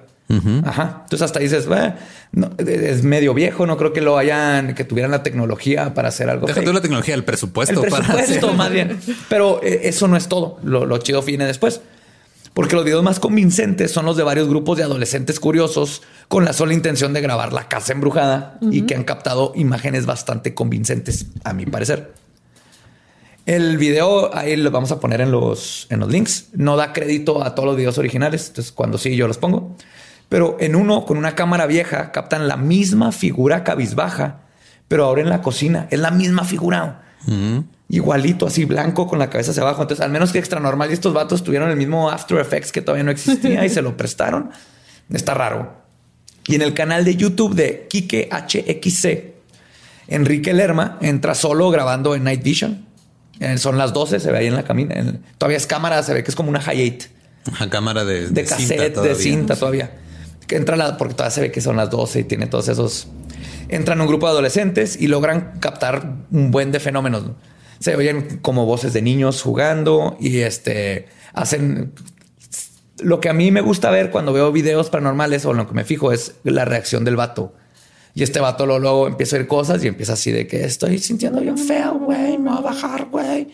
Ajá. 0.64 1.00
Entonces 1.04 1.22
hasta 1.22 1.38
dices, 1.38 1.66
"Bah, 1.66 1.96
no, 2.32 2.50
es 2.58 3.02
medio 3.04 3.32
viejo, 3.32 3.64
no 3.64 3.78
creo 3.78 3.94
que 3.94 4.02
lo 4.02 4.18
hayan, 4.18 4.74
que 4.74 4.84
tuvieran 4.84 5.10
la 5.10 5.22
tecnología 5.22 5.94
para 5.94 6.08
hacer 6.08 6.28
algo. 6.28 6.46
Deja 6.46 6.60
fake". 6.60 6.74
la 6.74 6.80
tecnología, 6.82 7.14
el 7.14 7.24
presupuesto. 7.24 7.82
El 7.82 7.88
para 7.90 8.04
presupuesto, 8.04 8.46
hacer- 8.48 8.58
más 8.58 8.70
bien. 8.70 8.98
Pero 9.30 9.62
eh, 9.62 9.80
eso 9.84 10.08
no 10.08 10.16
es 10.18 10.28
todo. 10.28 10.58
Lo, 10.62 10.84
lo 10.84 10.98
chido 10.98 11.22
viene 11.22 11.46
después. 11.46 11.80
Porque 12.52 12.74
los 12.76 12.84
videos 12.84 13.02
más 13.02 13.18
convincentes 13.18 13.92
son 13.92 14.04
los 14.04 14.16
de 14.18 14.24
varios 14.24 14.46
grupos 14.48 14.76
de 14.76 14.84
adolescentes 14.84 15.40
curiosos 15.40 16.02
con 16.28 16.44
la 16.44 16.52
sola 16.52 16.74
intención 16.74 17.14
de 17.14 17.20
grabar 17.22 17.52
la 17.54 17.68
casa 17.68 17.92
embrujada 17.94 18.58
y 18.70 18.82
que 18.82 18.94
han 18.94 19.04
captado 19.04 19.52
imágenes 19.56 20.04
bastante 20.06 20.52
convincentes, 20.54 21.26
a 21.44 21.52
mi 21.54 21.64
parecer. 21.66 22.12
El 23.46 23.78
video 23.78 24.34
ahí 24.36 24.56
lo 24.56 24.72
vamos 24.72 24.90
a 24.90 24.98
poner 24.98 25.20
en 25.20 25.30
los, 25.30 25.86
en 25.88 26.00
los 26.00 26.10
links. 26.10 26.48
No 26.52 26.76
da 26.76 26.92
crédito 26.92 27.44
a 27.44 27.54
todos 27.54 27.68
los 27.68 27.76
videos 27.76 27.96
originales. 27.96 28.48
Entonces, 28.48 28.72
cuando 28.72 28.98
sí, 28.98 29.14
yo 29.14 29.28
los 29.28 29.38
pongo. 29.38 29.76
Pero 30.28 30.56
en 30.58 30.74
uno, 30.74 31.04
con 31.04 31.16
una 31.16 31.36
cámara 31.36 31.66
vieja, 31.66 32.10
captan 32.10 32.48
la 32.48 32.56
misma 32.56 33.12
figura 33.12 33.62
cabizbaja, 33.62 34.40
pero 34.88 35.04
ahora 35.04 35.22
en 35.22 35.28
la 35.28 35.42
cocina. 35.42 35.86
Es 35.92 36.00
la 36.00 36.10
misma 36.10 36.44
figura. 36.44 37.04
Igualito, 37.88 38.48
así 38.48 38.64
blanco 38.64 39.06
con 39.06 39.20
la 39.20 39.30
cabeza 39.30 39.52
hacia 39.52 39.62
abajo. 39.62 39.82
Entonces, 39.82 40.04
al 40.04 40.10
menos 40.10 40.32
que 40.32 40.40
extra 40.40 40.58
normal 40.58 40.90
y 40.90 40.94
estos 40.94 41.14
vatos 41.14 41.44
tuvieron 41.44 41.70
el 41.70 41.76
mismo 41.76 42.10
After 42.10 42.38
Effects 42.38 42.72
que 42.72 42.82
todavía 42.82 43.04
no 43.04 43.12
existía 43.12 43.64
y 43.64 43.68
se 43.68 43.80
lo 43.80 43.96
prestaron. 43.96 44.50
Está 45.08 45.34
raro. 45.34 45.72
Y 46.48 46.56
en 46.56 46.62
el 46.62 46.74
canal 46.74 47.04
de 47.04 47.14
YouTube 47.14 47.54
de 47.54 47.86
Kike 47.88 48.28
HXC, 48.28 49.34
Enrique 50.08 50.52
Lerma 50.52 50.98
entra 51.00 51.36
solo 51.36 51.70
grabando 51.70 52.16
en 52.16 52.24
Night 52.24 52.42
Vision. 52.42 52.86
Eh, 53.40 53.58
Son 53.58 53.76
las 53.78 53.92
12, 53.92 54.20
se 54.20 54.30
ve 54.32 54.38
ahí 54.38 54.46
en 54.46 54.54
la 54.54 54.64
camina. 54.64 54.94
En- 54.94 55.22
todavía 55.38 55.56
es 55.58 55.66
cámara, 55.66 56.02
se 56.02 56.14
ve 56.14 56.22
que 56.24 56.30
es 56.30 56.36
como 56.36 56.48
una 56.48 56.60
Hi8 56.60 57.08
Ajá, 57.52 57.70
cámara 57.70 58.04
de, 58.04 58.28
de, 58.28 58.44
cinta 58.46 58.56
cassette, 58.56 58.80
de 58.80 58.90
todavía. 58.90 59.14
cinta 59.14 59.56
todavía. 59.56 59.90
Que 60.46 60.56
entra 60.56 60.76
la, 60.76 60.96
porque 60.96 61.14
todavía 61.14 61.30
se 61.32 61.40
ve 61.42 61.52
que 61.52 61.60
son 61.60 61.76
las 61.76 61.90
12 61.90 62.20
y 62.20 62.24
tiene 62.24 62.46
todos 62.46 62.68
esos. 62.68 63.08
Entran 63.68 64.00
un 64.00 64.06
grupo 64.06 64.26
de 64.26 64.32
adolescentes 64.32 64.96
y 65.00 65.08
logran 65.08 65.58
captar 65.60 66.14
un 66.30 66.50
buen 66.50 66.72
de 66.72 66.80
fenómenos. 66.80 67.24
¿no? 67.24 67.34
Se 67.80 67.94
oyen 67.96 68.38
como 68.42 68.64
voces 68.64 68.92
de 68.92 69.02
niños 69.02 69.42
jugando 69.42 70.16
y 70.20 70.38
este 70.40 71.06
hacen. 71.34 71.92
Lo 73.00 73.20
que 73.20 73.28
a 73.28 73.32
mí 73.34 73.50
me 73.50 73.60
gusta 73.60 73.90
ver 73.90 74.10
cuando 74.10 74.32
veo 74.32 74.50
videos 74.52 74.88
paranormales 74.88 75.44
o 75.44 75.52
lo 75.52 75.66
que 75.68 75.74
me 75.74 75.84
fijo 75.84 76.12
es 76.12 76.34
la 76.44 76.64
reacción 76.64 77.04
del 77.04 77.16
vato. 77.16 77.54
Y 78.16 78.22
este 78.22 78.40
vato 78.40 78.64
luego, 78.64 78.80
luego 78.80 79.06
empieza 79.08 79.36
a 79.36 79.40
oír 79.40 79.46
cosas 79.46 79.84
y 79.84 79.88
empieza 79.88 80.14
así 80.14 80.32
de 80.32 80.46
que 80.46 80.64
estoy 80.64 80.98
sintiendo 80.98 81.38
bien 81.38 81.58
feo, 81.58 81.98
güey, 81.98 82.38
me 82.38 82.48
va 82.48 82.56
a 82.56 82.60
bajar, 82.62 83.08
güey. 83.10 83.48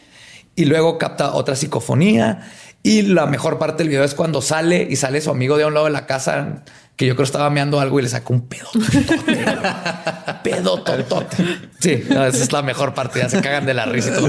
Y 0.54 0.66
luego 0.66 0.98
capta 0.98 1.34
otra 1.34 1.56
psicofonía. 1.56 2.48
Y 2.84 3.02
la 3.02 3.26
mejor 3.26 3.58
parte 3.58 3.78
del 3.78 3.88
video 3.88 4.04
es 4.04 4.14
cuando 4.14 4.40
sale 4.40 4.86
y 4.88 4.94
sale 4.94 5.20
su 5.20 5.30
amigo 5.30 5.56
de 5.56 5.64
un 5.64 5.74
lado 5.74 5.86
de 5.86 5.92
la 5.92 6.06
casa, 6.06 6.62
que 6.94 7.06
yo 7.06 7.16
creo 7.16 7.24
estaba 7.24 7.50
meando 7.50 7.80
algo 7.80 7.98
y 7.98 8.04
le 8.04 8.08
saca 8.08 8.32
un 8.32 8.42
pedo. 8.42 8.68
pedo 10.44 10.80
totote. 10.84 11.36
Sí, 11.80 12.04
no, 12.08 12.24
esa 12.24 12.44
es 12.44 12.52
la 12.52 12.62
mejor 12.62 12.94
parte. 12.94 13.18
Ya 13.18 13.28
se 13.28 13.40
cagan 13.40 13.66
de 13.66 13.74
la 13.74 13.86
risa 13.86 14.10
y 14.10 14.14
todo. 14.14 14.28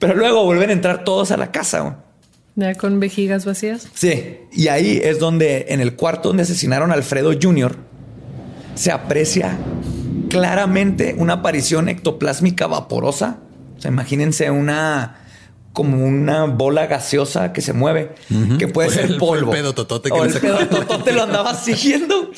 Pero 0.00 0.16
luego 0.16 0.44
vuelven 0.44 0.70
a 0.70 0.72
entrar 0.72 1.04
todos 1.04 1.30
a 1.30 1.36
la 1.36 1.52
casa. 1.52 1.98
Ya 2.56 2.74
con 2.74 2.98
vejigas 2.98 3.44
vacías. 3.44 3.86
Sí, 3.94 4.38
y 4.52 4.66
ahí 4.66 5.00
es 5.00 5.20
donde 5.20 5.66
en 5.68 5.80
el 5.80 5.94
cuarto 5.94 6.30
donde 6.30 6.42
asesinaron 6.42 6.90
a 6.90 6.94
Alfredo 6.94 7.30
Jr. 7.40 7.86
se 8.78 8.92
aprecia 8.92 9.58
claramente 10.30 11.14
una 11.18 11.34
aparición 11.34 11.88
ectoplásmica 11.88 12.66
vaporosa. 12.66 13.38
O 13.76 13.80
sea, 13.80 13.90
imagínense 13.90 14.50
una 14.50 15.16
como 15.72 16.04
una 16.04 16.44
bola 16.46 16.86
gaseosa 16.86 17.52
que 17.52 17.60
se 17.60 17.72
mueve, 17.72 18.12
que 18.58 18.66
puede 18.66 18.90
ser 18.90 19.04
el- 19.04 19.18
fue 19.18 19.38
el 19.38 19.44
polvo. 19.44 19.52
pedo 19.52 19.74
totote 19.74 20.10
que 20.10 20.18
O 20.18 20.24
el 20.24 20.32
sacaron. 20.32 20.66
pedo 20.66 20.80
totote 20.80 21.12
lo 21.12 21.22
andaba 21.22 21.54
siguiendo. 21.60 22.30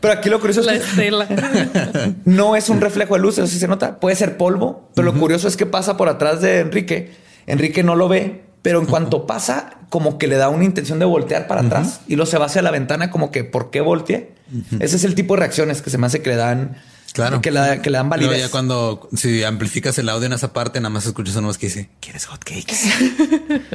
Pero 0.00 0.12
aquí 0.14 0.28
lo 0.30 0.38
curioso 0.38 0.60
es 0.60 0.66
La 0.66 0.72
que 0.74 0.78
estela. 0.78 1.26
no 2.24 2.54
es 2.54 2.68
un 2.68 2.80
reflejo 2.80 3.14
de 3.14 3.20
luz, 3.20 3.38
eso 3.38 3.46
sí 3.48 3.58
se 3.58 3.66
nota. 3.66 3.98
Puede 3.98 4.14
ser 4.16 4.36
polvo, 4.36 4.90
pero 4.94 5.06
lo 5.06 5.18
curioso 5.18 5.48
es 5.48 5.56
que 5.56 5.66
pasa 5.66 5.96
por 5.96 6.08
atrás 6.08 6.40
de 6.40 6.60
Enrique. 6.60 7.12
Enrique 7.46 7.82
no 7.82 7.96
lo 7.96 8.08
ve, 8.08 8.44
pero 8.64 8.80
en 8.80 8.86
cuanto 8.86 9.26
pasa, 9.26 9.74
como 9.90 10.16
que 10.16 10.26
le 10.26 10.36
da 10.36 10.48
una 10.48 10.64
intención 10.64 10.98
de 10.98 11.04
voltear 11.04 11.46
para 11.46 11.60
atrás 11.60 12.00
y 12.08 12.16
luego 12.16 12.30
se 12.30 12.38
va 12.38 12.46
hacia 12.46 12.62
la 12.62 12.70
ventana, 12.70 13.10
como 13.10 13.30
que 13.30 13.44
¿por 13.44 13.70
qué 13.70 13.82
volteé? 13.82 14.32
Ese 14.80 14.96
es 14.96 15.04
el 15.04 15.14
tipo 15.14 15.34
de 15.34 15.40
reacciones 15.40 15.82
que 15.82 15.90
se 15.90 15.98
me 15.98 16.06
hace 16.06 16.22
que 16.22 16.30
le 16.30 16.36
dan 16.36 16.78
Claro. 17.12 17.42
Que, 17.42 17.50
la, 17.50 17.82
que 17.82 17.90
le 17.90 17.98
dan 17.98 18.08
Luego 18.08 18.34
ya 18.34 18.50
cuando 18.50 19.10
si 19.14 19.44
amplificas 19.44 19.98
el 19.98 20.08
audio 20.08 20.26
en 20.26 20.32
esa 20.32 20.54
parte, 20.54 20.80
nada 20.80 20.88
más 20.88 21.04
escuchas 21.04 21.36
una 21.36 21.48
voz 21.48 21.58
que 21.58 21.66
dice, 21.66 21.90
¿quieres 22.00 22.24
hotcakes? 22.24 22.74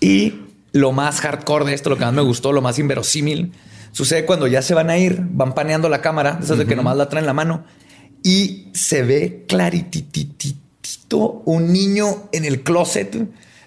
Y 0.00 0.34
lo 0.72 0.90
más 0.90 1.20
hardcore 1.20 1.64
de 1.64 1.74
esto, 1.74 1.90
lo 1.90 1.96
que 1.96 2.04
más 2.04 2.12
me 2.12 2.22
gustó, 2.22 2.52
lo 2.52 2.60
más 2.60 2.76
inverosímil, 2.80 3.52
sucede 3.92 4.26
cuando 4.26 4.48
ya 4.48 4.62
se 4.62 4.74
van 4.74 4.90
a 4.90 4.98
ir, 4.98 5.22
van 5.30 5.54
paneando 5.54 5.88
la 5.88 6.02
cámara, 6.02 6.40
esas 6.42 6.58
de 6.58 6.66
que 6.66 6.74
nomás 6.74 6.96
la 6.96 7.08
traen 7.08 7.22
en 7.22 7.28
la 7.28 7.32
mano, 7.32 7.64
y 8.22 8.68
se 8.74 9.04
ve 9.04 9.44
claritititito 9.48 10.67
un 11.44 11.72
niño 11.72 12.28
en 12.32 12.44
el 12.44 12.62
closet. 12.62 13.16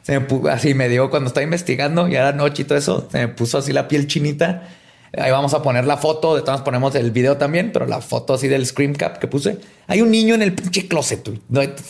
Se 0.03 0.19
me 0.19 0.27
pu- 0.27 0.49
así 0.49 0.73
me 0.73 0.89
dio 0.89 1.09
cuando 1.09 1.27
estaba 1.27 1.43
investigando, 1.43 2.07
ya 2.07 2.19
era 2.19 2.31
noche 2.31 2.63
y 2.63 2.65
todo 2.65 2.77
eso, 2.77 3.07
se 3.11 3.19
me 3.19 3.27
puso 3.27 3.57
así 3.59 3.71
la 3.71 3.87
piel 3.87 4.07
chinita. 4.07 4.67
Ahí 5.17 5.29
vamos 5.29 5.53
a 5.53 5.61
poner 5.61 5.85
la 5.85 5.97
foto, 5.97 6.35
de 6.35 6.41
todas 6.41 6.61
ponemos 6.61 6.95
el 6.95 7.11
video 7.11 7.35
también, 7.37 7.71
pero 7.73 7.85
la 7.85 7.99
foto 8.01 8.33
así 8.33 8.47
del 8.47 8.65
screen 8.65 8.95
cap 8.95 9.17
que 9.19 9.27
puse. 9.27 9.57
Hay 9.87 10.01
un 10.01 10.09
niño 10.09 10.33
en 10.35 10.41
el 10.41 10.53
pinche 10.53 10.87
closet. 10.87 11.29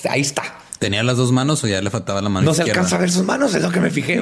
ahí 0.09 0.21
está. 0.21 0.43
¿Tenía 0.79 1.03
las 1.03 1.17
dos 1.17 1.31
manos 1.31 1.63
o 1.63 1.67
ya 1.67 1.79
le 1.81 1.91
faltaba 1.91 2.19
la 2.23 2.29
mano 2.29 2.45
No 2.47 2.53
se 2.55 2.63
alcanza 2.63 2.95
a 2.95 2.99
ver 2.99 3.11
sus 3.11 3.23
manos, 3.23 3.53
es 3.53 3.61
lo 3.61 3.69
que 3.71 3.79
me 3.79 3.91
fijé. 3.91 4.19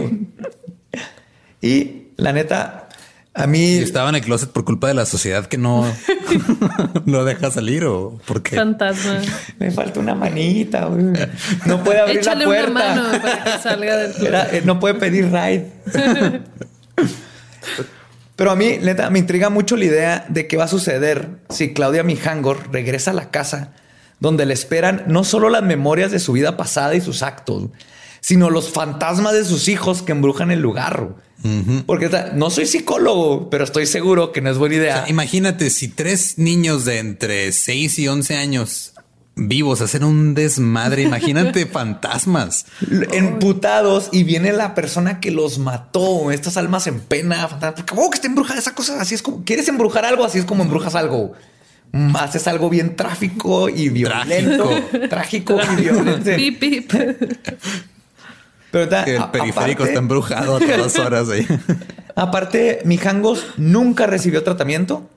y 1.61 2.07
la 2.17 2.33
neta, 2.33 2.88
a 3.33 3.47
mí 3.47 3.75
¿Y 3.75 3.77
estaba 3.79 4.09
en 4.09 4.15
el 4.15 4.21
closet 4.21 4.49
por 4.49 4.65
culpa 4.65 4.87
de 4.87 4.93
la 4.95 5.05
sociedad 5.05 5.45
que 5.45 5.57
no 5.57 5.85
lo 7.05 7.25
deja 7.25 7.51
salir 7.51 7.85
o 7.85 8.19
por 8.25 8.41
qué? 8.43 8.55
Fantasma. 8.55 9.19
me 9.59 9.71
falta 9.71 9.99
una 9.99 10.15
manita. 10.15 10.89
No 11.65 11.83
puede 11.83 11.99
abrir 12.01 12.17
Échale 12.17 12.45
la 12.45 12.49
una 12.49 12.59
puerta. 12.63 12.95
mano 12.95 13.21
para 13.21 13.43
que 13.43 13.51
salga 13.63 13.97
del 13.97 14.25
Era- 14.27 14.47
eh, 14.55 14.61
no 14.65 14.79
puede 14.79 14.95
pedir 14.95 15.25
ride. 15.31 15.71
Pero 18.35 18.51
a 18.51 18.55
mí, 18.55 18.77
neta, 18.81 19.09
me 19.09 19.19
intriga 19.19 19.49
mucho 19.49 19.75
la 19.75 19.85
idea 19.85 20.25
de 20.29 20.47
qué 20.47 20.55
va 20.55 20.63
a 20.63 20.67
suceder 20.69 21.27
si 21.49 21.73
Claudia 21.73 22.03
Mijangor 22.03 22.71
regresa 22.71 23.11
a 23.11 23.13
la 23.13 23.31
casa 23.31 23.73
donde 24.21 24.45
le 24.45 24.53
esperan 24.53 25.03
no 25.07 25.23
solo 25.25 25.49
las 25.49 25.63
memorias 25.63 26.11
de 26.11 26.19
su 26.19 26.31
vida 26.33 26.55
pasada 26.57 26.95
y 26.95 27.01
sus 27.01 27.21
actos, 27.21 27.65
sino 28.21 28.49
los 28.49 28.69
fantasmas 28.69 29.33
de 29.33 29.45
sus 29.45 29.67
hijos 29.67 30.01
que 30.01 30.11
embrujan 30.11 30.51
el 30.51 30.59
lugar. 30.61 31.15
Porque 31.85 32.07
o 32.07 32.09
sea, 32.09 32.33
no 32.35 32.49
soy 32.49 32.65
psicólogo, 32.65 33.49
pero 33.49 33.63
estoy 33.63 33.85
seguro 33.85 34.33
que 34.33 34.41
no 34.41 34.49
es 34.49 34.57
buena 34.57 34.75
O 34.75 34.77
idea. 34.79 34.95
sea, 34.97 35.09
imagínate 35.09 35.69
si 35.69 35.87
tres 35.87 36.37
niños 36.37 36.83
de 36.83 36.97
entre 36.99 37.51
6 37.53 37.97
y 37.99 38.07
11 38.09 38.35
años 38.35 38.93
vivos 39.37 39.79
hacen 39.79 40.03
un 40.03 40.33
desmadre. 40.35 41.03
Imagínate 41.03 41.65
fantasmas. 41.71 42.65
emputados 43.13 44.09
y 44.11 44.23
viene 44.23 44.51
la 44.51 44.75
persona 44.75 45.21
que 45.21 45.31
los 45.31 45.59
mató, 45.59 46.29
estas 46.31 46.57
almas 46.57 46.87
en 46.87 46.99
pena. 46.99 47.47
fantasma. 47.47 47.85
¿Cómo 47.85 48.09
que 48.09 48.15
está 48.15 48.27
embrujada 48.27 48.59
esa 48.59 48.75
cosa? 48.75 48.99
Así 48.99 49.15
es 49.15 49.21
como 49.21 49.45
quieres 49.45 49.67
embrujar 49.69 50.03
algo, 50.03 50.25
así 50.25 50.39
es 50.39 50.45
como 50.45 50.63
embrujas 50.63 50.95
algo. 50.95 51.31
Haces 52.15 52.47
algo 52.47 52.69
bien 52.69 52.95
tráfico 52.97 53.69
y 53.69 53.87
violento, 53.89 54.69
trágico, 55.09 55.57
y 55.73 55.81
violento. 55.81 56.29
Pip, 56.35 56.59
pip. 56.59 56.91
Pero 58.71 58.87
ta- 58.89 59.03
Que 59.05 59.15
el 59.15 59.21
a- 59.21 59.31
periférico 59.31 59.83
aparte, 59.83 59.83
está 59.83 59.99
embrujado 59.99 60.55
a 60.57 60.59
todas 60.59 60.99
horas 60.99 61.29
ahí. 61.29 61.45
aparte, 62.15 62.81
Mijangos 62.85 63.45
nunca 63.57 64.05
recibió 64.07 64.43
tratamiento, 64.43 65.09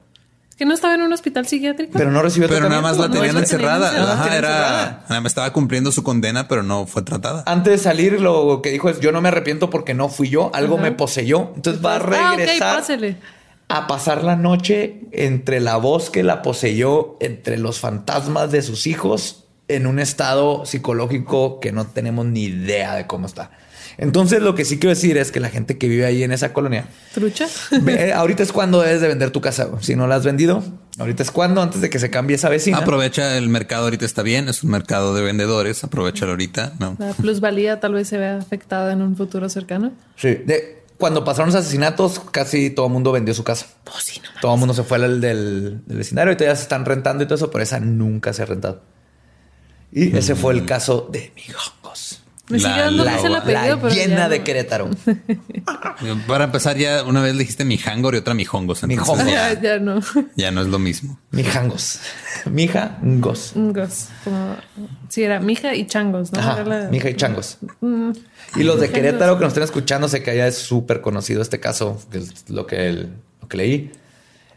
Que 0.57 0.65
no 0.67 0.75
estaba 0.75 0.95
en 0.95 1.03
un 1.03 1.13
hospital 1.13 1.47
psiquiátrico. 1.47 1.93
pero 1.99 2.11
no 2.11 2.23
recibió 2.23 2.49
Pero 2.49 2.69
nada 2.69 2.81
más 2.81 2.97
la 2.97 3.09
tratamiento. 3.11 3.21
tenían 3.21 3.35
no, 3.35 3.41
la 3.41 3.47
tenían 3.47 3.71
encerrada. 3.83 3.89
encerrada. 3.89 4.13
Ajá, 4.13 4.23
La 4.23 4.25
tenían 4.31 4.45
era, 4.45 4.59
encerrada. 4.63 5.05
nada 5.09 5.21
más 5.21 5.31
estaba 5.33 5.53
cumpliendo 5.53 5.93
su 5.93 6.03
condena, 6.03 6.47
pero 6.49 6.63
no 6.63 6.87
fue 6.87 7.03
tratada. 7.03 7.43
Antes 7.47 7.73
de 7.73 7.79
salir, 7.79 8.21
lo 8.21 8.61
que 8.63 8.71
dijo 8.71 8.89
es: 8.89 9.01
Yo 9.01 9.11
no 9.13 9.21
me 9.21 9.29
arrepiento 9.29 9.71
porque 9.71 9.95
no 9.95 10.09
fui 10.09 10.29
yo, 10.29 10.51
algo 10.55 10.79
me 10.79 10.93
poseyó. 10.93 11.53
Entonces 11.57 11.85
va 11.85 11.95
a 11.95 11.97
Ah, 11.97 12.35
regresar. 12.37 12.83
a 13.69 13.87
pasar 13.87 14.23
la 14.23 14.37
noche 14.37 15.01
entre 15.13 15.59
la 15.61 15.77
voz 15.79 16.11
que 16.11 16.23
la 16.23 16.43
poseyó, 16.43 17.17
entre 17.21 17.57
los 17.59 17.81
fantasmas 17.81 18.53
de 18.53 18.61
sus 18.63 18.87
hijos, 18.87 19.45
en 19.69 19.87
un 19.87 19.99
estado 19.99 20.65
psicológico 20.67 21.61
que 21.61 21.73
no 21.73 21.87
tenemos 21.87 22.27
ni 22.27 22.45
idea 22.45 22.95
de 22.97 23.07
cómo 23.07 23.27
está. 23.27 23.51
Entonces, 23.99 24.41
lo 24.41 24.55
que 24.55 24.65
sí 24.65 24.79
quiero 24.79 24.91
decir 24.95 25.19
es 25.19 25.31
que 25.33 25.39
la 25.39 25.51
gente 25.51 25.77
que 25.77 25.87
vive 25.87 26.07
ahí 26.07 26.23
en 26.23 26.33
esa 26.33 26.53
colonia, 26.55 26.87
Trucha. 27.15 27.47
ve- 27.83 28.13
ahorita 28.13 28.43
es 28.43 28.51
cuando 28.53 28.81
debes 28.81 29.01
de 29.03 29.09
vender 29.09 29.31
tu 29.31 29.41
casa. 29.43 29.69
Si 29.81 29.95
no 29.97 30.07
la 30.07 30.15
has 30.17 30.25
vendido, 30.25 30.63
ahorita 30.99 31.23
es 31.23 31.31
cuando, 31.31 31.61
antes 31.61 31.81
de 31.83 31.91
que 31.91 31.99
se 31.99 32.09
cambie 32.11 32.37
esa 32.37 32.49
vecina. 32.49 32.79
Aprovecha 32.79 33.37
el 33.37 33.49
mercado 33.51 33.85
ahorita 33.85 34.05
está 34.07 34.23
bien, 34.23 34.49
es 34.49 34.63
un 34.65 34.71
mercado 34.71 35.15
de 35.15 35.23
vendedores, 35.23 35.85
aprovechalo 35.85 36.33
ahorita. 36.33 36.73
No. 36.79 36.97
La 36.99 37.13
plusvalía 37.13 37.81
tal 37.81 37.93
vez 37.93 38.09
se 38.09 38.17
vea 38.17 38.39
afectada 38.39 38.93
en 38.95 39.03
un 39.03 39.15
futuro 39.17 39.49
cercano. 39.51 39.93
Sí. 40.17 40.37
De- 40.47 40.83
cuando 40.97 41.25
pasaron 41.25 41.49
los 41.49 41.57
asesinatos, 41.57 42.21
casi 42.31 42.71
todo 42.71 42.87
el 42.87 42.93
mundo 42.93 43.11
vendió 43.13 43.35
su 43.35 43.43
casa. 43.45 43.67
todo 44.41 44.55
el 44.55 44.59
mundo 44.61 44.73
se 44.73 44.85
fue 44.85 44.99
al 44.99 45.21
del, 45.21 45.81
del 45.87 45.97
vecindario 45.99 46.33
y 46.33 46.37
todavía 46.37 46.55
se 46.57 46.63
están 46.63 46.85
rentando 46.85 47.25
y 47.25 47.27
todo 47.27 47.35
eso, 47.35 47.51
pero 47.51 47.63
esa 47.63 47.81
nunca 47.81 48.33
se 48.33 48.43
ha 48.43 48.47
rentado. 48.47 48.81
Y 49.93 50.17
ese 50.17 50.35
fue 50.35 50.55
el 50.55 50.65
caso 50.65 51.09
de 51.13 51.33
Mijongos. 51.37 52.21
Me 52.49 52.59
La- 52.59 52.69
sigue 52.71 52.81
dando 52.81 53.05
la- 53.05 53.15
risa 53.15 53.27
el 53.29 53.35
apellido, 53.37 53.89
La 53.89 53.95
llena 53.95 54.17
ya 54.17 54.29
de. 54.29 54.43
Querétaro. 54.43 54.91
Para 56.27 56.45
empezar, 56.45 56.77
ya 56.77 57.05
una 57.05 57.23
vez 57.23 57.37
dijiste 57.39 57.65
mijangor 57.65 58.15
y 58.15 58.19
otra 58.19 58.35
mijongos. 58.35 58.83
Mijongos. 58.83 59.25
Ya, 59.27 59.53
Ya, 59.55 59.61
ya 59.63 59.79
no. 59.79 60.01
ya 60.37 60.51
no 60.51 60.61
es 60.63 60.67
lo 60.67 60.79
mismo. 60.79 61.19
Mijangos. 61.31 62.01
Mijangos. 62.51 63.53
Ngos. 63.57 64.09
Como, 64.25 64.57
sí, 65.09 65.23
era 65.23 65.41
mija 65.41 65.75
y 65.75 65.87
changos, 65.87 66.33
¿no? 66.33 66.41
Ajá, 66.41 66.65
la- 66.65 66.89
Mija 66.89 67.09
y 67.11 67.15
Changos. 67.15 67.59
Y 68.57 68.63
los 68.65 68.81
de 68.81 68.91
Querétaro 68.91 69.37
que 69.39 69.45
nos 69.45 69.53
estén 69.53 69.63
escuchando, 69.65 70.09
sé 70.09 70.23
que 70.23 70.33
allá 70.33 70.47
es 70.47 70.59
súper 70.59 71.01
conocido 71.01 71.41
este 71.43 71.61
caso, 71.61 72.01
que 72.11 72.19
es 72.19 72.51
lo 72.51 72.67
que, 72.67 72.89
el- 72.89 73.13
lo 73.41 73.49
que 73.49 73.57
leí. 73.57 73.93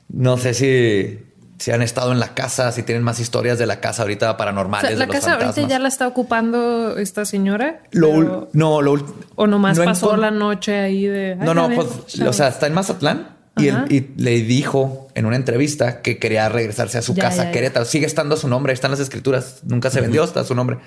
No 0.09 0.37
sé 0.37 0.53
si, 0.53 1.19
si 1.57 1.71
han 1.71 1.81
estado 1.81 2.11
en 2.11 2.19
la 2.19 2.33
casa, 2.33 2.71
si 2.71 2.83
tienen 2.83 3.03
más 3.03 3.19
historias 3.19 3.57
de 3.57 3.65
la 3.65 3.79
casa 3.79 4.01
ahorita 4.01 4.31
O 4.31 4.37
paranormales. 4.37 4.91
de 4.91 4.97
la 4.97 5.05
los 5.05 5.15
casa 5.15 5.33
ahorita 5.33 5.67
ya 5.67 5.79
la 5.79 5.87
está 5.87 6.07
ocupando 6.07 6.97
esta 6.97 7.25
señora. 7.25 7.81
Lo 7.91 8.09
ul- 8.11 8.23
pero- 8.25 8.49
no, 8.53 8.81
lo 8.81 9.05
o 9.35 9.47
nomás 9.47 9.77
no 9.77 9.85
pasó 9.85 10.17
la 10.17 10.31
noche 10.31 10.77
ahí 10.79 11.05
de. 11.07 11.35
No, 11.37 11.51
"Ay, 11.51 11.55
no, 11.55 11.63
a 11.65 11.69
pues, 11.69 12.05
chavos". 12.07 12.29
o 12.29 12.33
sea, 12.33 12.49
está 12.49 12.67
en 12.67 12.73
Mazatlán 12.73 13.29
y, 13.57 13.69
él- 13.69 13.85
y 13.89 14.21
le 14.21 14.41
dijo 14.41 15.07
en 15.15 15.25
una 15.25 15.37
entrevista 15.37 16.01
que 16.01 16.17
quería 16.19 16.49
regresarse 16.49 16.97
a 16.97 17.01
su 17.01 17.13
Ya, 17.13 17.23
casa, 17.23 17.37
ya, 17.37 17.43
ya. 17.45 17.51
Querétaro. 17.51 17.85
Sigue 17.85 18.05
estando 18.05 18.35
su 18.35 18.47
nombre, 18.49 18.73
están 18.73 18.91
las 18.91 18.99
escrituras, 18.99 19.59
nunca 19.63 19.89
se 19.89 20.01
vendió, 20.01 20.23
está 20.25 20.43
su 20.43 20.55
nombre. 20.55 20.77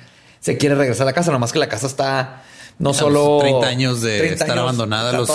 Se 0.41 0.59
quiere 0.59 0.75
regresar 0.75 1.03
a 1.03 1.07
la 1.07 1.13
casa, 1.15 1.33
nomás 1.33 1.53
que 1.53 1.59
la 1.59 1.69
casa 1.69 1.87
está 1.87 2.43
no 2.79 2.95
solo 2.95 3.39
30 3.41 3.67
años 3.67 4.01
de 4.03 4.19
30 4.19 4.35
estar 4.35 4.51
años, 4.51 4.63
abandonada. 4.63 5.13
Los, 5.13 5.29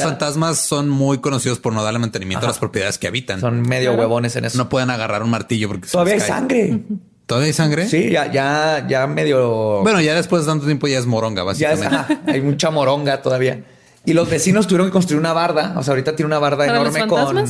fantasmas 0.00 0.58
son 0.58 0.88
muy 0.88 1.18
conocidos 1.18 1.58
por 1.58 1.72
no 1.72 1.82
darle 1.82 1.98
mantenimiento 1.98 2.46
a 2.46 2.48
las 2.48 2.58
propiedades 2.58 2.98
que 2.98 3.06
habitan. 3.08 3.40
Son 3.40 3.60
medio 3.62 3.90
Claro. 3.90 4.00
huevones 4.02 4.36
en 4.36 4.44
eso. 4.44 4.58
no 4.58 4.68
pueden 4.68 4.90
agarrar 4.90 5.22
un 5.22 5.30
martillo 5.30 5.68
porque 5.68 5.86
se 5.86 5.92
Todavía 5.92 6.14
hay 6.14 6.20
cae. 6.20 6.28
sangre. 6.28 6.80
¿Todavía 7.26 7.46
hay 7.46 7.52
sangre? 7.54 7.88
Sí, 7.88 8.10
ya, 8.10 8.30
ya, 8.30 8.86
ya 8.86 9.06
medio. 9.06 9.80
Bueno, 9.82 10.00
ya 10.00 10.14
después 10.14 10.42
de 10.44 10.52
tanto 10.52 10.66
tiempo 10.66 10.86
ya 10.88 10.98
es 10.98 11.06
moronga, 11.06 11.42
ya 11.54 11.72
es, 11.72 11.80
básicamente. 11.80 12.30
hay 12.30 12.40
mucha 12.42 12.70
moronga 12.70 13.22
todavía. 13.22 13.64
Y 14.06 14.12
los 14.12 14.28
vecinos 14.28 14.66
tuvieron 14.66 14.88
que 14.88 14.92
construir 14.92 15.18
una 15.18 15.32
barda. 15.32 15.72
O 15.78 15.82
sea, 15.82 15.92
ahorita 15.92 16.14
tiene 16.14 16.26
una 16.26 16.38
barda 16.38 16.66
¿Para 16.66 16.82
los 16.84 16.94
enorme 16.94 17.08
con, 17.08 17.46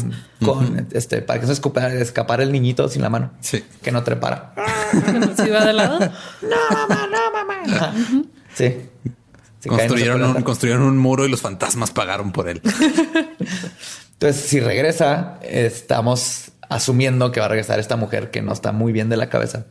con 0.46 0.86
este, 0.92 1.20
para 1.20 1.40
que 1.40 1.46
no 1.48 1.52
se 1.52 1.60
escapa- 1.60 1.92
escapar 1.92 2.40
el 2.40 2.52
niñito 2.52 2.88
sin 2.88 3.02
la 3.02 3.10
mano. 3.10 3.32
Sí. 3.40 3.64
Que 3.82 3.90
no 3.90 4.04
trepara. 4.04 4.54
Se 5.36 5.48
iba 5.48 5.64
de 5.64 5.72
lado. 5.72 5.98
Ajá. 7.66 7.92
Sí. 8.54 8.76
Se 8.76 8.76
cae, 8.76 8.92
no 9.04 9.23
se 9.64 9.68
Construyeron, 9.70 10.22
un, 10.22 10.42
construyeron 10.42 10.82
un 10.82 10.98
muro 10.98 11.24
y 11.24 11.28
los 11.30 11.40
fantasmas 11.40 11.90
pagaron 11.90 12.32
por 12.32 12.48
él. 12.48 12.60
Entonces, 14.12 14.42
si 14.46 14.60
regresa, 14.60 15.38
estamos 15.42 16.52
asumiendo 16.68 17.32
que 17.32 17.40
va 17.40 17.46
a 17.46 17.48
regresar 17.48 17.78
esta 17.78 17.96
mujer 17.96 18.30
que 18.30 18.42
no 18.42 18.52
está 18.52 18.72
muy 18.72 18.92
bien 18.92 19.08
de 19.08 19.16
la 19.16 19.28
cabeza 19.28 19.66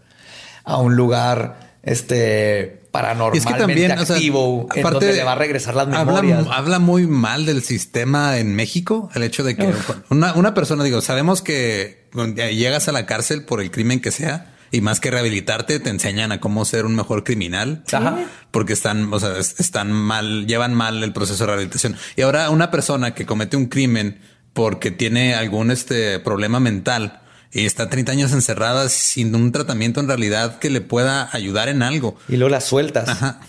a 0.64 0.78
un 0.78 0.96
lugar 0.96 1.74
este 1.84 2.82
paranormalmente 2.92 3.50
es 3.50 3.54
que 3.54 3.60
también, 3.60 3.92
o 4.00 4.06
sea, 4.06 4.16
activo 4.16 4.68
en 4.74 4.84
donde 4.84 5.14
le 5.14 5.24
va 5.24 5.34
a 5.34 5.36
regresar 5.36 5.76
las 5.76 5.88
memorias. 5.88 6.46
Habla, 6.50 6.80
muy 6.80 7.08
mal 7.08 7.46
del 7.46 7.64
sistema 7.64 8.38
en 8.38 8.56
México. 8.56 9.10
El 9.16 9.24
hecho 9.24 9.44
de 9.44 9.56
que 9.56 9.74
una, 10.10 10.34
una 10.34 10.54
persona, 10.54 10.84
digo, 10.84 11.02
sabemos 11.02 11.42
que 11.42 12.08
llegas 12.36 12.88
a 12.88 12.92
la 12.92 13.06
cárcel 13.06 13.44
por 13.44 13.62
el 13.62 13.72
crimen 13.72 14.00
que 14.00 14.12
sea 14.12 14.53
y 14.74 14.82
más 14.82 15.00
que 15.00 15.10
rehabilitarte, 15.12 15.80
te 15.80 15.90
enseñan 15.90 16.32
a 16.34 16.42
cómo 16.42 16.66
ser 16.66 16.86
un 16.86 16.96
mejor 16.96 17.24
criminal. 17.24 17.84
Ajá. 17.94 18.26
Porque 18.52 18.74
están, 18.74 19.14
o 19.14 19.20
sea, 19.20 19.38
es- 19.38 19.60
están 19.60 19.92
mal, 19.94 20.48
llevan 20.48 20.74
mal 20.74 21.02
el 21.04 21.14
proceso 21.14 21.44
de 21.44 21.48
rehabilitación. 21.48 21.96
Y 22.18 22.24
ahora 22.24 22.50
una 22.50 22.72
persona 22.72 23.14
que 23.14 23.26
comete 23.26 23.56
un 23.56 23.68
crimen 23.68 24.20
porque 24.54 24.92
tiene 24.92 25.36
algún 25.36 25.72
este 25.72 26.20
problema 26.20 26.60
mental 26.60 27.22
y 27.52 27.66
está 27.66 27.88
30 27.88 28.12
años 28.12 28.34
encerrada 28.34 28.90
sin 28.90 29.34
un 29.36 29.52
tratamiento 29.52 30.00
en 30.00 30.08
realidad 30.08 30.58
que 30.58 30.70
le 30.72 30.82
pueda 30.82 31.30
ayudar 31.32 31.70
en 31.70 31.84
algo. 31.84 32.18
Y 32.28 32.38
luego 32.38 32.50
las 32.50 32.66
sueltas 32.66 33.08
Ajá. 33.10 33.40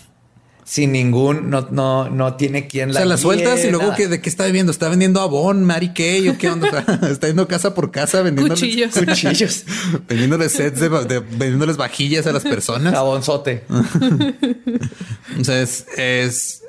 Sin 0.67 0.91
ningún, 0.93 1.51
no, 1.51 1.67
no, 1.69 2.09
no 2.09 2.33
tiene 2.37 2.65
quien 2.67 2.89
O 2.89 2.93
la 2.93 2.99
sea, 3.01 3.05
la 3.05 3.17
sueltas 3.17 3.63
y 3.63 3.69
luego 3.69 3.93
que 3.95 4.07
de 4.07 4.19
qué 4.19 4.27
está 4.29 4.45
vendiendo, 4.45 4.71
está 4.71 4.89
vendiendo 4.89 5.21
abón, 5.21 5.63
Mary 5.63 5.93
Kay 5.93 6.27
o 6.29 6.37
qué 6.39 6.49
onda, 6.49 6.67
O 6.87 6.99
sea, 7.01 7.11
está 7.11 7.27
yendo 7.27 7.47
casa 7.47 7.75
por 7.75 7.91
casa 7.91 8.23
vendiendo 8.23 8.55
Cuchillos. 8.55 8.93
Cuchillos. 8.95 9.63
vendiéndoles 10.09 10.51
sets 10.53 10.79
de, 10.79 10.89
de- 10.89 11.19
vendiéndoles 11.19 11.77
vajillas 11.77 12.25
a 12.25 12.31
las 12.31 12.41
personas. 12.43 12.93
Jabonzote. 12.93 13.63
O 15.39 15.43
sea, 15.43 15.61
es, 15.61 15.85
es, 15.97 16.63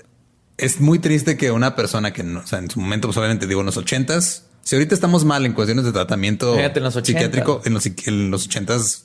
es 0.58 0.80
muy 0.80 0.98
triste 0.98 1.36
que 1.36 1.50
una 1.50 1.76
persona 1.76 2.12
que 2.12 2.22
no, 2.22 2.40
o 2.40 2.46
sea, 2.46 2.58
en 2.58 2.70
su 2.70 2.80
momento, 2.80 3.08
pues 3.08 3.16
obviamente 3.16 3.46
digo 3.46 3.60
en 3.60 3.66
los 3.66 3.76
ochentas, 3.76 4.44
Si 4.62 4.74
ahorita 4.74 4.94
estamos 4.94 5.24
mal 5.24 5.46
en 5.46 5.52
cuestiones 5.52 5.84
de 5.84 5.92
tratamiento 5.92 6.54
Fíjate, 6.56 6.78
en 6.80 6.84
los 6.84 6.96
80. 6.96 7.06
psiquiátrico, 7.20 7.62
en 7.64 7.74
los, 7.74 7.86
en 7.86 8.30
los 8.30 8.48
80s, 8.50 9.02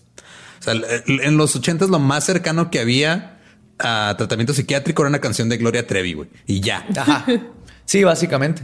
o 0.60 0.64
sea, 0.64 0.74
en 1.06 1.38
los 1.38 1.56
80s 1.62 1.89
lo 1.89 2.00
más 2.00 2.24
cercano 2.26 2.72
que 2.72 2.80
había 2.80 3.39
a 3.84 4.15
tratamiento 4.17 4.53
psiquiátrico 4.53 5.01
era 5.01 5.09
una 5.09 5.19
canción 5.21 5.49
de 5.49 5.57
Gloria 5.57 5.86
Trevi, 5.88 6.13
güey. 6.13 6.29
Y 6.47 6.59
ya. 6.61 6.86
Ajá. 6.95 7.25
Sí, 7.86 8.03
básicamente. 8.03 8.63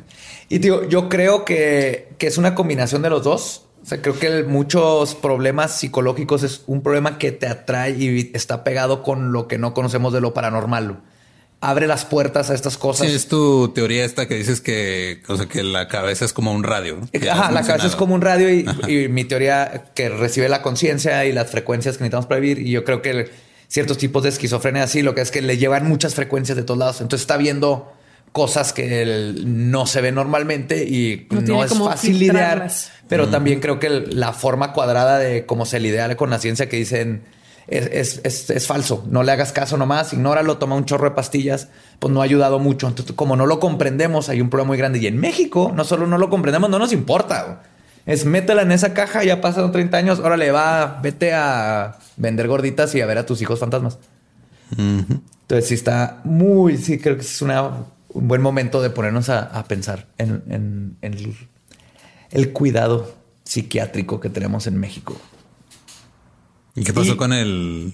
Y 0.49 0.59
digo, 0.59 0.87
yo 0.87 1.09
creo 1.09 1.43
que, 1.43 2.09
que 2.17 2.27
es 2.27 2.37
una 2.37 2.55
combinación 2.55 3.01
de 3.01 3.09
los 3.09 3.23
dos. 3.23 3.63
O 3.83 3.85
sea, 3.85 4.01
creo 4.01 4.17
que 4.19 4.27
el- 4.27 4.45
muchos 4.47 5.15
problemas 5.15 5.77
psicológicos 5.79 6.43
es 6.43 6.61
un 6.67 6.81
problema 6.81 7.17
que 7.17 7.31
te 7.31 7.47
atrae 7.47 7.91
y 7.91 8.31
está 8.33 8.63
pegado 8.63 9.03
con 9.03 9.31
lo 9.31 9.47
que 9.47 9.57
no 9.57 9.73
conocemos 9.73 10.13
de 10.13 10.21
lo 10.21 10.33
paranormal. 10.33 11.01
Abre 11.59 11.87
las 11.87 12.05
puertas 12.05 12.51
a 12.51 12.53
estas 12.53 12.77
cosas. 12.77 13.07
Sí, 13.09 13.15
es 13.15 13.27
tu 13.27 13.69
teoría 13.69 14.05
esta 14.05 14.27
que 14.27 14.35
dices 14.35 14.61
que, 14.61 15.23
o 15.27 15.35
sea, 15.37 15.47
que 15.47 15.63
la 15.63 15.87
cabeza 15.87 16.23
es 16.23 16.31
como 16.31 16.51
un 16.53 16.63
radio. 16.63 16.99
Ajá, 17.31 17.51
la 17.51 17.63
cabeza 17.63 17.87
es 17.87 17.95
como 17.95 18.13
un 18.13 18.21
radio 18.21 18.49
y, 18.53 18.65
y 18.87 19.07
mi 19.07 19.23
teoría 19.25 19.85
que 19.95 20.09
recibe 20.09 20.49
la 20.49 20.61
conciencia 20.61 21.25
y 21.25 21.31
las 21.33 21.49
frecuencias 21.49 21.97
que 21.97 22.03
necesitamos 22.03 22.27
para 22.27 22.39
vivir. 22.39 22.59
Y 22.59 22.71
yo 22.71 22.83
creo 22.83 23.01
que 23.01 23.29
ciertos 23.67 23.97
tipos 23.97 24.23
de 24.23 24.29
esquizofrenia 24.29 24.83
así, 24.83 25.01
lo 25.01 25.13
que 25.15 25.21
es 25.21 25.31
que 25.31 25.41
le 25.41 25.57
llevan 25.57 25.87
muchas 25.87 26.15
frecuencias 26.15 26.55
de 26.55 26.63
todos 26.63 26.77
lados. 26.77 27.01
Entonces 27.01 27.21
está 27.23 27.37
viendo 27.37 27.91
cosas 28.31 28.71
que 28.73 29.01
él 29.01 29.71
no 29.71 29.87
se 29.87 30.01
ven 30.01 30.15
normalmente 30.15 30.83
y 30.83 31.27
No 31.53 31.63
es 31.63 31.71
fácil 31.91 32.19
lidiar. 32.19 32.35
Pero 33.07 33.23
también 33.31 33.59
creo 33.61 33.79
que 33.79 33.89
la 33.89 34.33
forma 34.33 34.73
cuadrada 34.73 35.17
de 35.17 35.45
cómo 35.45 35.65
se 35.65 35.79
lidia 35.79 36.15
con 36.17 36.29
la 36.29 36.39
ciencia 36.39 36.69
que 36.69 36.77
dicen 36.77 37.23
es, 37.67 37.87
es- 37.91 38.21
es- 38.23 38.49
es 38.49 38.67
falso. 38.67 39.03
No 39.09 39.23
le 39.23 39.31
hagas 39.31 39.51
caso 39.53 39.75
nomás, 39.77 40.13
ignóralo, 40.13 40.57
toma 40.57 40.75
un 40.75 40.85
chorro 40.85 41.09
de 41.09 41.15
pastillas, 41.15 41.67
pues 41.99 42.13
no 42.13 42.21
ha 42.21 42.23
ayudado 42.25 42.59
mucho. 42.59 42.87
Entonces, 42.87 43.13
como 43.15 43.35
no 43.35 43.45
lo 43.45 43.59
comprendemos, 43.59 44.29
hay 44.29 44.39
un 44.39 44.49
problema 44.49 44.67
muy 44.69 44.77
grande. 44.77 44.99
Y 44.99 45.07
en 45.07 45.17
México, 45.17 45.71
no 45.75 45.83
solo 45.83 46.05
no 46.07 46.17
lo 46.17 46.29
comprendemos, 46.29 46.69
no 46.69 46.79
nos 46.79 46.93
importa. 46.93 47.63
Es 48.07 48.25
métela 48.25 48.63
en 48.63 48.71
esa 48.71 48.93
caja, 48.95 49.23
ya 49.23 49.39
pasaron 49.41 49.71
30 49.71 49.97
años, 49.97 50.19
órale, 50.19 50.49
va, 50.51 50.99
vete 51.03 51.33
a 51.33 51.97
vender 52.15 52.47
gorditas 52.47 52.95
y 52.95 53.01
a 53.01 53.05
ver 53.05 53.17
a 53.19 53.25
tus 53.25 53.41
hijos 53.41 53.59
fantasmas. 53.59 53.99
Entonces 54.77 55.67
sí 55.67 55.73
está 55.75 56.21
muy, 56.23 56.77
sí 56.77 56.97
creo 56.99 57.15
que 57.15 57.21
es 57.21 57.41
una, 57.41 57.63
un 58.09 58.27
buen 58.27 58.41
momento 58.41 58.81
de 58.81 58.89
ponernos 58.89 59.29
a, 59.29 59.39
a 59.41 59.63
pensar 59.65 60.07
en, 60.17 60.41
en- 60.49 60.97
en 61.01 61.13
el, 61.13 61.35
el 62.31 62.51
cuidado 62.53 63.13
psiquiátrico 63.43 64.19
que 64.19 64.29
tenemos 64.29 64.67
en 64.67 64.77
México. 64.79 65.15
¿Y 66.75 66.83
qué 66.83 66.93
pasó 66.93 67.13
Y- 67.13 67.17
con 67.17 67.33
el, 67.33 67.93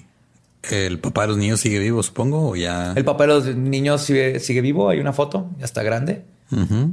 el 0.69 0.99
papá 0.99 1.23
de 1.23 1.27
los 1.29 1.37
niños? 1.37 1.59
¿Sigue 1.59 1.79
vivo, 1.79 2.01
supongo? 2.03 2.49
¿O 2.49 2.55
ya? 2.55 2.93
El 2.95 3.05
papá 3.05 3.23
de 3.25 3.27
los 3.33 3.55
niños 3.55 4.01
sigue, 4.03 4.39
sigue 4.39 4.61
vivo, 4.61 4.89
hay 4.89 4.99
una 4.99 5.13
foto, 5.13 5.49
ya 5.59 5.65
está 5.65 5.81
grande. 5.83 6.23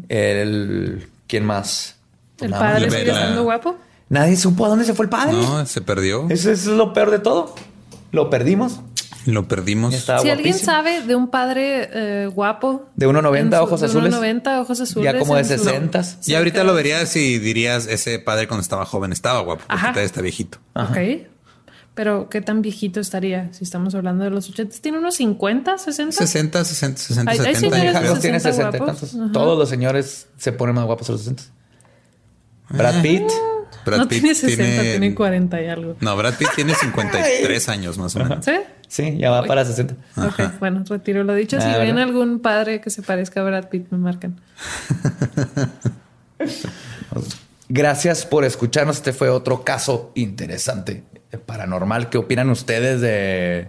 El, 0.09 1.07
¿Quién 1.27 1.45
más? 1.45 1.97
Pues 2.41 2.47
¿El 2.47 2.51
nada 2.51 2.73
padre 2.73 2.91
sigue 2.91 3.11
estando 3.11 3.43
guapo? 3.45 3.77
Nadie 4.09 4.37
supo 4.37 4.67
a 4.67 4.69
dónde 4.69 4.85
se 4.85 4.95
fue 4.95 5.05
el 5.05 5.11
padre. 5.11 5.33
No, 5.35 5.65
se 5.67 5.81
perdió. 5.81 6.27
Eso, 6.31 6.51
eso 6.51 6.71
es 6.73 6.77
lo 6.77 6.93
peor 6.93 7.11
de 7.13 7.21
todo. 7.21 7.55
Lo 8.11 8.29
perdimos. 8.29 8.81
Lo 9.27 9.47
perdimos. 9.47 9.95
Si 9.95 10.11
alguien 10.11 10.37
guapísimo. 10.39 10.65
sabe 10.65 11.03
de 11.03 11.15
un 11.15 11.29
padre 11.29 11.91
eh, 11.93 12.27
guapo. 12.27 12.89
De 12.97 13.07
1.90 13.07 13.39
en 13.39 13.51
su- 13.53 13.57
ojos 13.59 13.81
de 13.81 13.87
azules. 13.87 14.15
1.90 14.15 14.61
ojos 14.63 14.81
azules. 14.81 15.13
Ya 15.13 15.19
como 15.19 15.35
de 15.37 15.43
en 15.43 15.47
su- 15.47 15.59
60. 15.59 16.03
Y 16.27 16.35
ahorita 16.35 16.65
lo 16.65 16.75
verías 16.75 17.15
y 17.17 17.39
dirías, 17.39 17.87
ese 17.87 18.19
padre 18.19 18.49
cuando 18.49 18.63
estaba 18.63 18.85
joven 18.87 19.13
estaba 19.13 19.41
guapo, 19.43 19.61
porque 19.61 19.75
Ajá. 19.75 19.89
todavía 19.89 20.07
está 20.07 20.23
viejito. 20.23 20.59
Ok. 20.75 20.97
Pero 21.95 22.29
qué 22.31 22.41
tan 22.41 22.63
viejito 22.63 22.99
estaría 23.01 23.53
si 23.53 23.65
estamos 23.65 23.95
hablando 23.95 24.25
de 24.25 24.31
los 24.31 24.49
80. 24.49 24.75
¿Tiene 24.81 24.99
unos 24.99 25.17
50, 25.17 25.77
60? 25.77 26.13
60, 26.17 26.65
60, 26.65 26.99
60, 26.99 27.31
Hay- 27.31 27.39
hay 27.39 27.45
70. 27.55 27.77
señores 27.77 28.15
de 28.15 28.21
tiene 28.21 28.41
60 28.41 28.41
60 28.41 28.77
y 28.77 28.81
guapos. 28.81 29.01
tantos. 29.01 29.21
Ajá. 29.21 29.33
Todos 29.33 29.59
los 29.59 29.69
señores 29.69 30.29
se 30.39 30.53
ponen 30.53 30.75
más 30.77 30.87
guapos 30.87 31.09
a 31.11 31.13
los 31.13 31.21
60. 31.21 31.43
Brad 32.71 33.03
Pitt. 33.03 33.31
Brad 33.85 33.99
no 33.99 34.09
Pitt 34.09 34.21
tiene 34.21 34.35
60, 34.35 34.83
tiene... 34.83 35.15
40 35.15 35.63
y 35.63 35.69
algo. 35.69 35.97
No, 36.01 36.17
Brad 36.17 36.35
Pitt 36.35 36.49
tiene 36.55 36.75
53 36.75 37.69
años 37.69 37.99
más 37.99 38.17
o 38.17 38.21
menos. 38.21 38.45
¿Sí? 38.45 38.53
Sí, 38.89 39.17
ya 39.19 39.31
va 39.31 39.45
para 39.45 39.65
60. 39.65 39.95
Ok, 40.17 40.59
bueno, 40.59 40.83
retiro 40.89 41.23
lo 41.23 41.35
dicho. 41.35 41.61
Si 41.61 41.69
ven 41.69 41.99
algún 41.99 42.41
padre 42.41 42.81
que 42.81 42.91
se 42.91 43.03
parezca 43.03 43.41
a 43.41 43.45
Brad 43.45 43.69
Pitt, 43.69 43.87
me 43.91 43.99
marcan. 43.99 44.41
Gracias 47.69 48.27
por 48.27 48.45
escucharnos. 48.45 48.97
Este 48.97 49.13
fue 49.13 49.29
otro 49.29 49.63
caso 49.63 50.11
interesante, 50.17 51.05
eh, 51.31 51.39
paranormal. 51.39 52.11
¿Qué 52.11 52.19
opinan 52.19 52.51
ustedes 52.51 53.01
de 53.01 53.69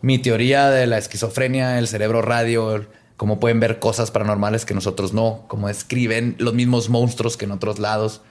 mi 0.00 0.18
teoría 0.18 0.70
de 0.70 0.86
la 0.86 0.96
esquizofrenia, 0.96 1.78
el 1.78 1.86
cerebro 1.86 2.22
radio? 2.22 2.86
Cómo 3.18 3.40
pueden 3.40 3.60
ver 3.60 3.78
cosas 3.78 4.10
paranormales 4.10 4.64
que 4.64 4.72
nosotros 4.72 5.12
no, 5.12 5.44
cómo 5.48 5.68
escriben 5.68 6.34
los 6.38 6.54
mismos 6.54 6.88
monstruos 6.88 7.36
que 7.36 7.44
en 7.44 7.52
otros 7.52 7.78
lados. 7.78 8.22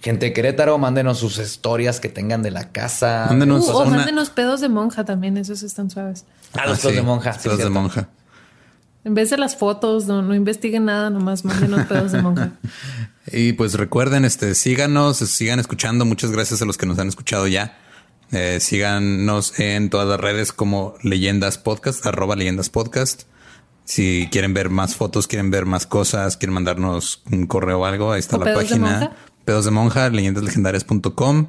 Gente 0.00 0.26
de 0.26 0.32
Querétaro, 0.32 0.78
mándenos 0.78 1.18
sus 1.18 1.38
historias 1.38 2.00
que 2.00 2.08
tengan 2.08 2.42
de 2.42 2.50
la 2.50 2.72
casa. 2.72 3.26
Mándenos 3.28 3.68
Uh, 3.68 3.72
o 3.72 3.82
una- 3.82 3.98
mándenos 3.98 4.30
pedos 4.30 4.60
de 4.60 4.68
monja 4.70 5.04
también, 5.04 5.36
esos 5.36 5.62
están 5.62 5.90
suaves. 5.90 6.24
A 6.54 6.66
los 6.66 6.78
Ah, 6.78 6.80
pedos 6.80 6.90
sí, 6.92 6.96
de 6.96 7.02
monja. 7.02 7.32
sí, 7.34 7.40
pedos 7.44 7.58
de 7.58 7.68
monja. 7.70 8.08
En 9.04 9.14
vez 9.14 9.30
de 9.30 9.36
las 9.38 9.56
fotos, 9.56 10.06
no, 10.06 10.22
no 10.22 10.34
investiguen 10.34 10.84
nada, 10.86 11.10
nomás 11.10 11.44
mándenos 11.44 11.86
pedos 11.86 12.12
de 12.12 12.22
monja. 12.22 12.52
Y 13.32 13.52
pues 13.52 13.74
recuerden, 13.74 14.24
este, 14.24 14.54
síganos, 14.56 15.18
sigan 15.18 15.60
escuchando. 15.60 16.04
Muchas 16.04 16.32
gracias 16.32 16.62
a 16.62 16.64
los 16.64 16.76
que 16.76 16.86
nos 16.86 16.98
han 16.98 17.06
escuchado 17.06 17.46
ya. 17.46 17.78
Eh, 18.32 18.58
síganos 18.60 19.60
en 19.60 19.88
todas 19.90 20.08
las 20.08 20.18
redes 20.18 20.52
como 20.52 20.94
Leyendas 21.02 21.56
Podcast, 21.58 22.04
arroba 22.06 22.34
Leyendas 22.34 22.70
Podcast. 22.70 23.24
Si 23.84 24.28
quieren 24.32 24.52
ver 24.54 24.70
más 24.70 24.96
fotos, 24.96 25.28
quieren 25.28 25.50
ver 25.52 25.64
más 25.66 25.86
cosas, 25.86 26.38
quieren 26.38 26.54
mandarnos 26.54 27.22
un 27.30 27.46
correo 27.46 27.80
o 27.80 27.84
algo, 27.84 28.10
ahí 28.12 28.20
está 28.20 28.36
¿O 28.36 28.38
la 28.40 28.46
pedos 28.46 28.62
de 28.64 28.68
página. 28.70 29.12
Pedos 29.44 29.64
de 29.64 29.70
monja, 29.70 30.08
leyendaslegendarias.com. 30.10 31.48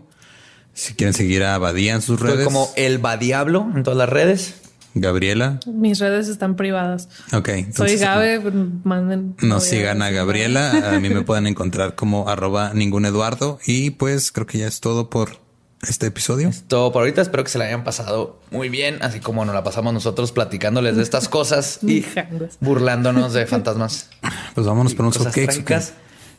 Si 0.73 0.93
quieren 0.93 1.13
seguir 1.13 1.43
a 1.43 1.57
Badía 1.57 1.93
en 1.93 2.01
sus 2.01 2.15
Estoy 2.15 2.31
redes. 2.31 2.45
como 2.45 2.69
el 2.75 3.01
Diablo 3.19 3.69
en 3.75 3.83
todas 3.83 3.97
las 3.97 4.09
redes. 4.09 4.55
Gabriela. 4.93 5.59
Mis 5.65 5.99
redes 5.99 6.27
están 6.27 6.55
privadas. 6.55 7.07
Ok. 7.33 7.47
Soy 7.47 7.59
entonces, 7.59 8.01
Gabe, 8.01 8.39
pues, 8.41 8.53
manden. 8.83 9.35
No 9.41 9.57
voy 9.57 9.65
sigan 9.65 10.01
a 10.01 10.09
Gabriela. 10.09 10.93
A 10.93 10.99
mí 10.99 11.09
me 11.09 11.21
pueden 11.25 11.47
encontrar 11.47 11.95
como 11.95 12.27
arroba 12.29 12.73
ningún 12.73 13.05
Eduardo. 13.05 13.59
Y 13.65 13.91
pues 13.91 14.31
creo 14.31 14.47
que 14.47 14.57
ya 14.59 14.67
es 14.67 14.81
todo 14.81 15.09
por 15.09 15.39
este 15.87 16.07
episodio. 16.07 16.51
Todo 16.67 16.91
por 16.91 17.01
ahorita. 17.01 17.21
Espero 17.21 17.43
que 17.43 17.49
se 17.49 17.57
la 17.57 17.65
hayan 17.65 17.83
pasado 17.83 18.39
muy 18.51 18.69
bien, 18.69 18.97
así 19.01 19.19
como 19.19 19.45
nos 19.45 19.55
la 19.55 19.63
pasamos 19.63 19.93
nosotros 19.93 20.31
platicándoles 20.31 20.97
de 20.97 21.03
estas 21.03 21.29
cosas 21.29 21.79
y 21.83 22.05
burlándonos 22.59 23.33
de 23.33 23.45
fantasmas. 23.45 24.09
Pues 24.53 24.67
vámonos 24.67 24.93
por 24.93 25.05
unos 25.05 25.17
cosas 25.17 25.33
hotcakes. 25.33 25.93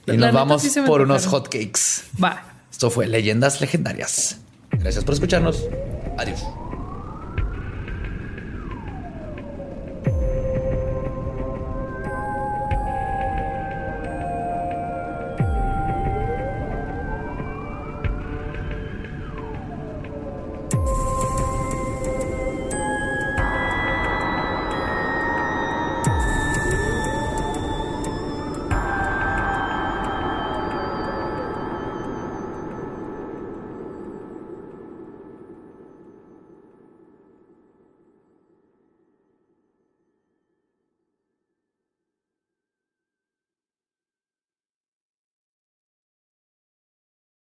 Y 0.06 0.16
nos 0.16 0.32
vamos 0.32 0.62
sí 0.62 0.80
por 0.86 1.00
unos 1.02 1.26
hotcakes. 1.26 2.04
Va. 2.22 2.44
Esto 2.70 2.90
fue 2.90 3.06
Leyendas 3.06 3.60
Legendarias. 3.60 4.38
Gracias 4.72 5.04
por 5.04 5.14
escucharnos. 5.14 5.64
Adiós. 6.18 6.42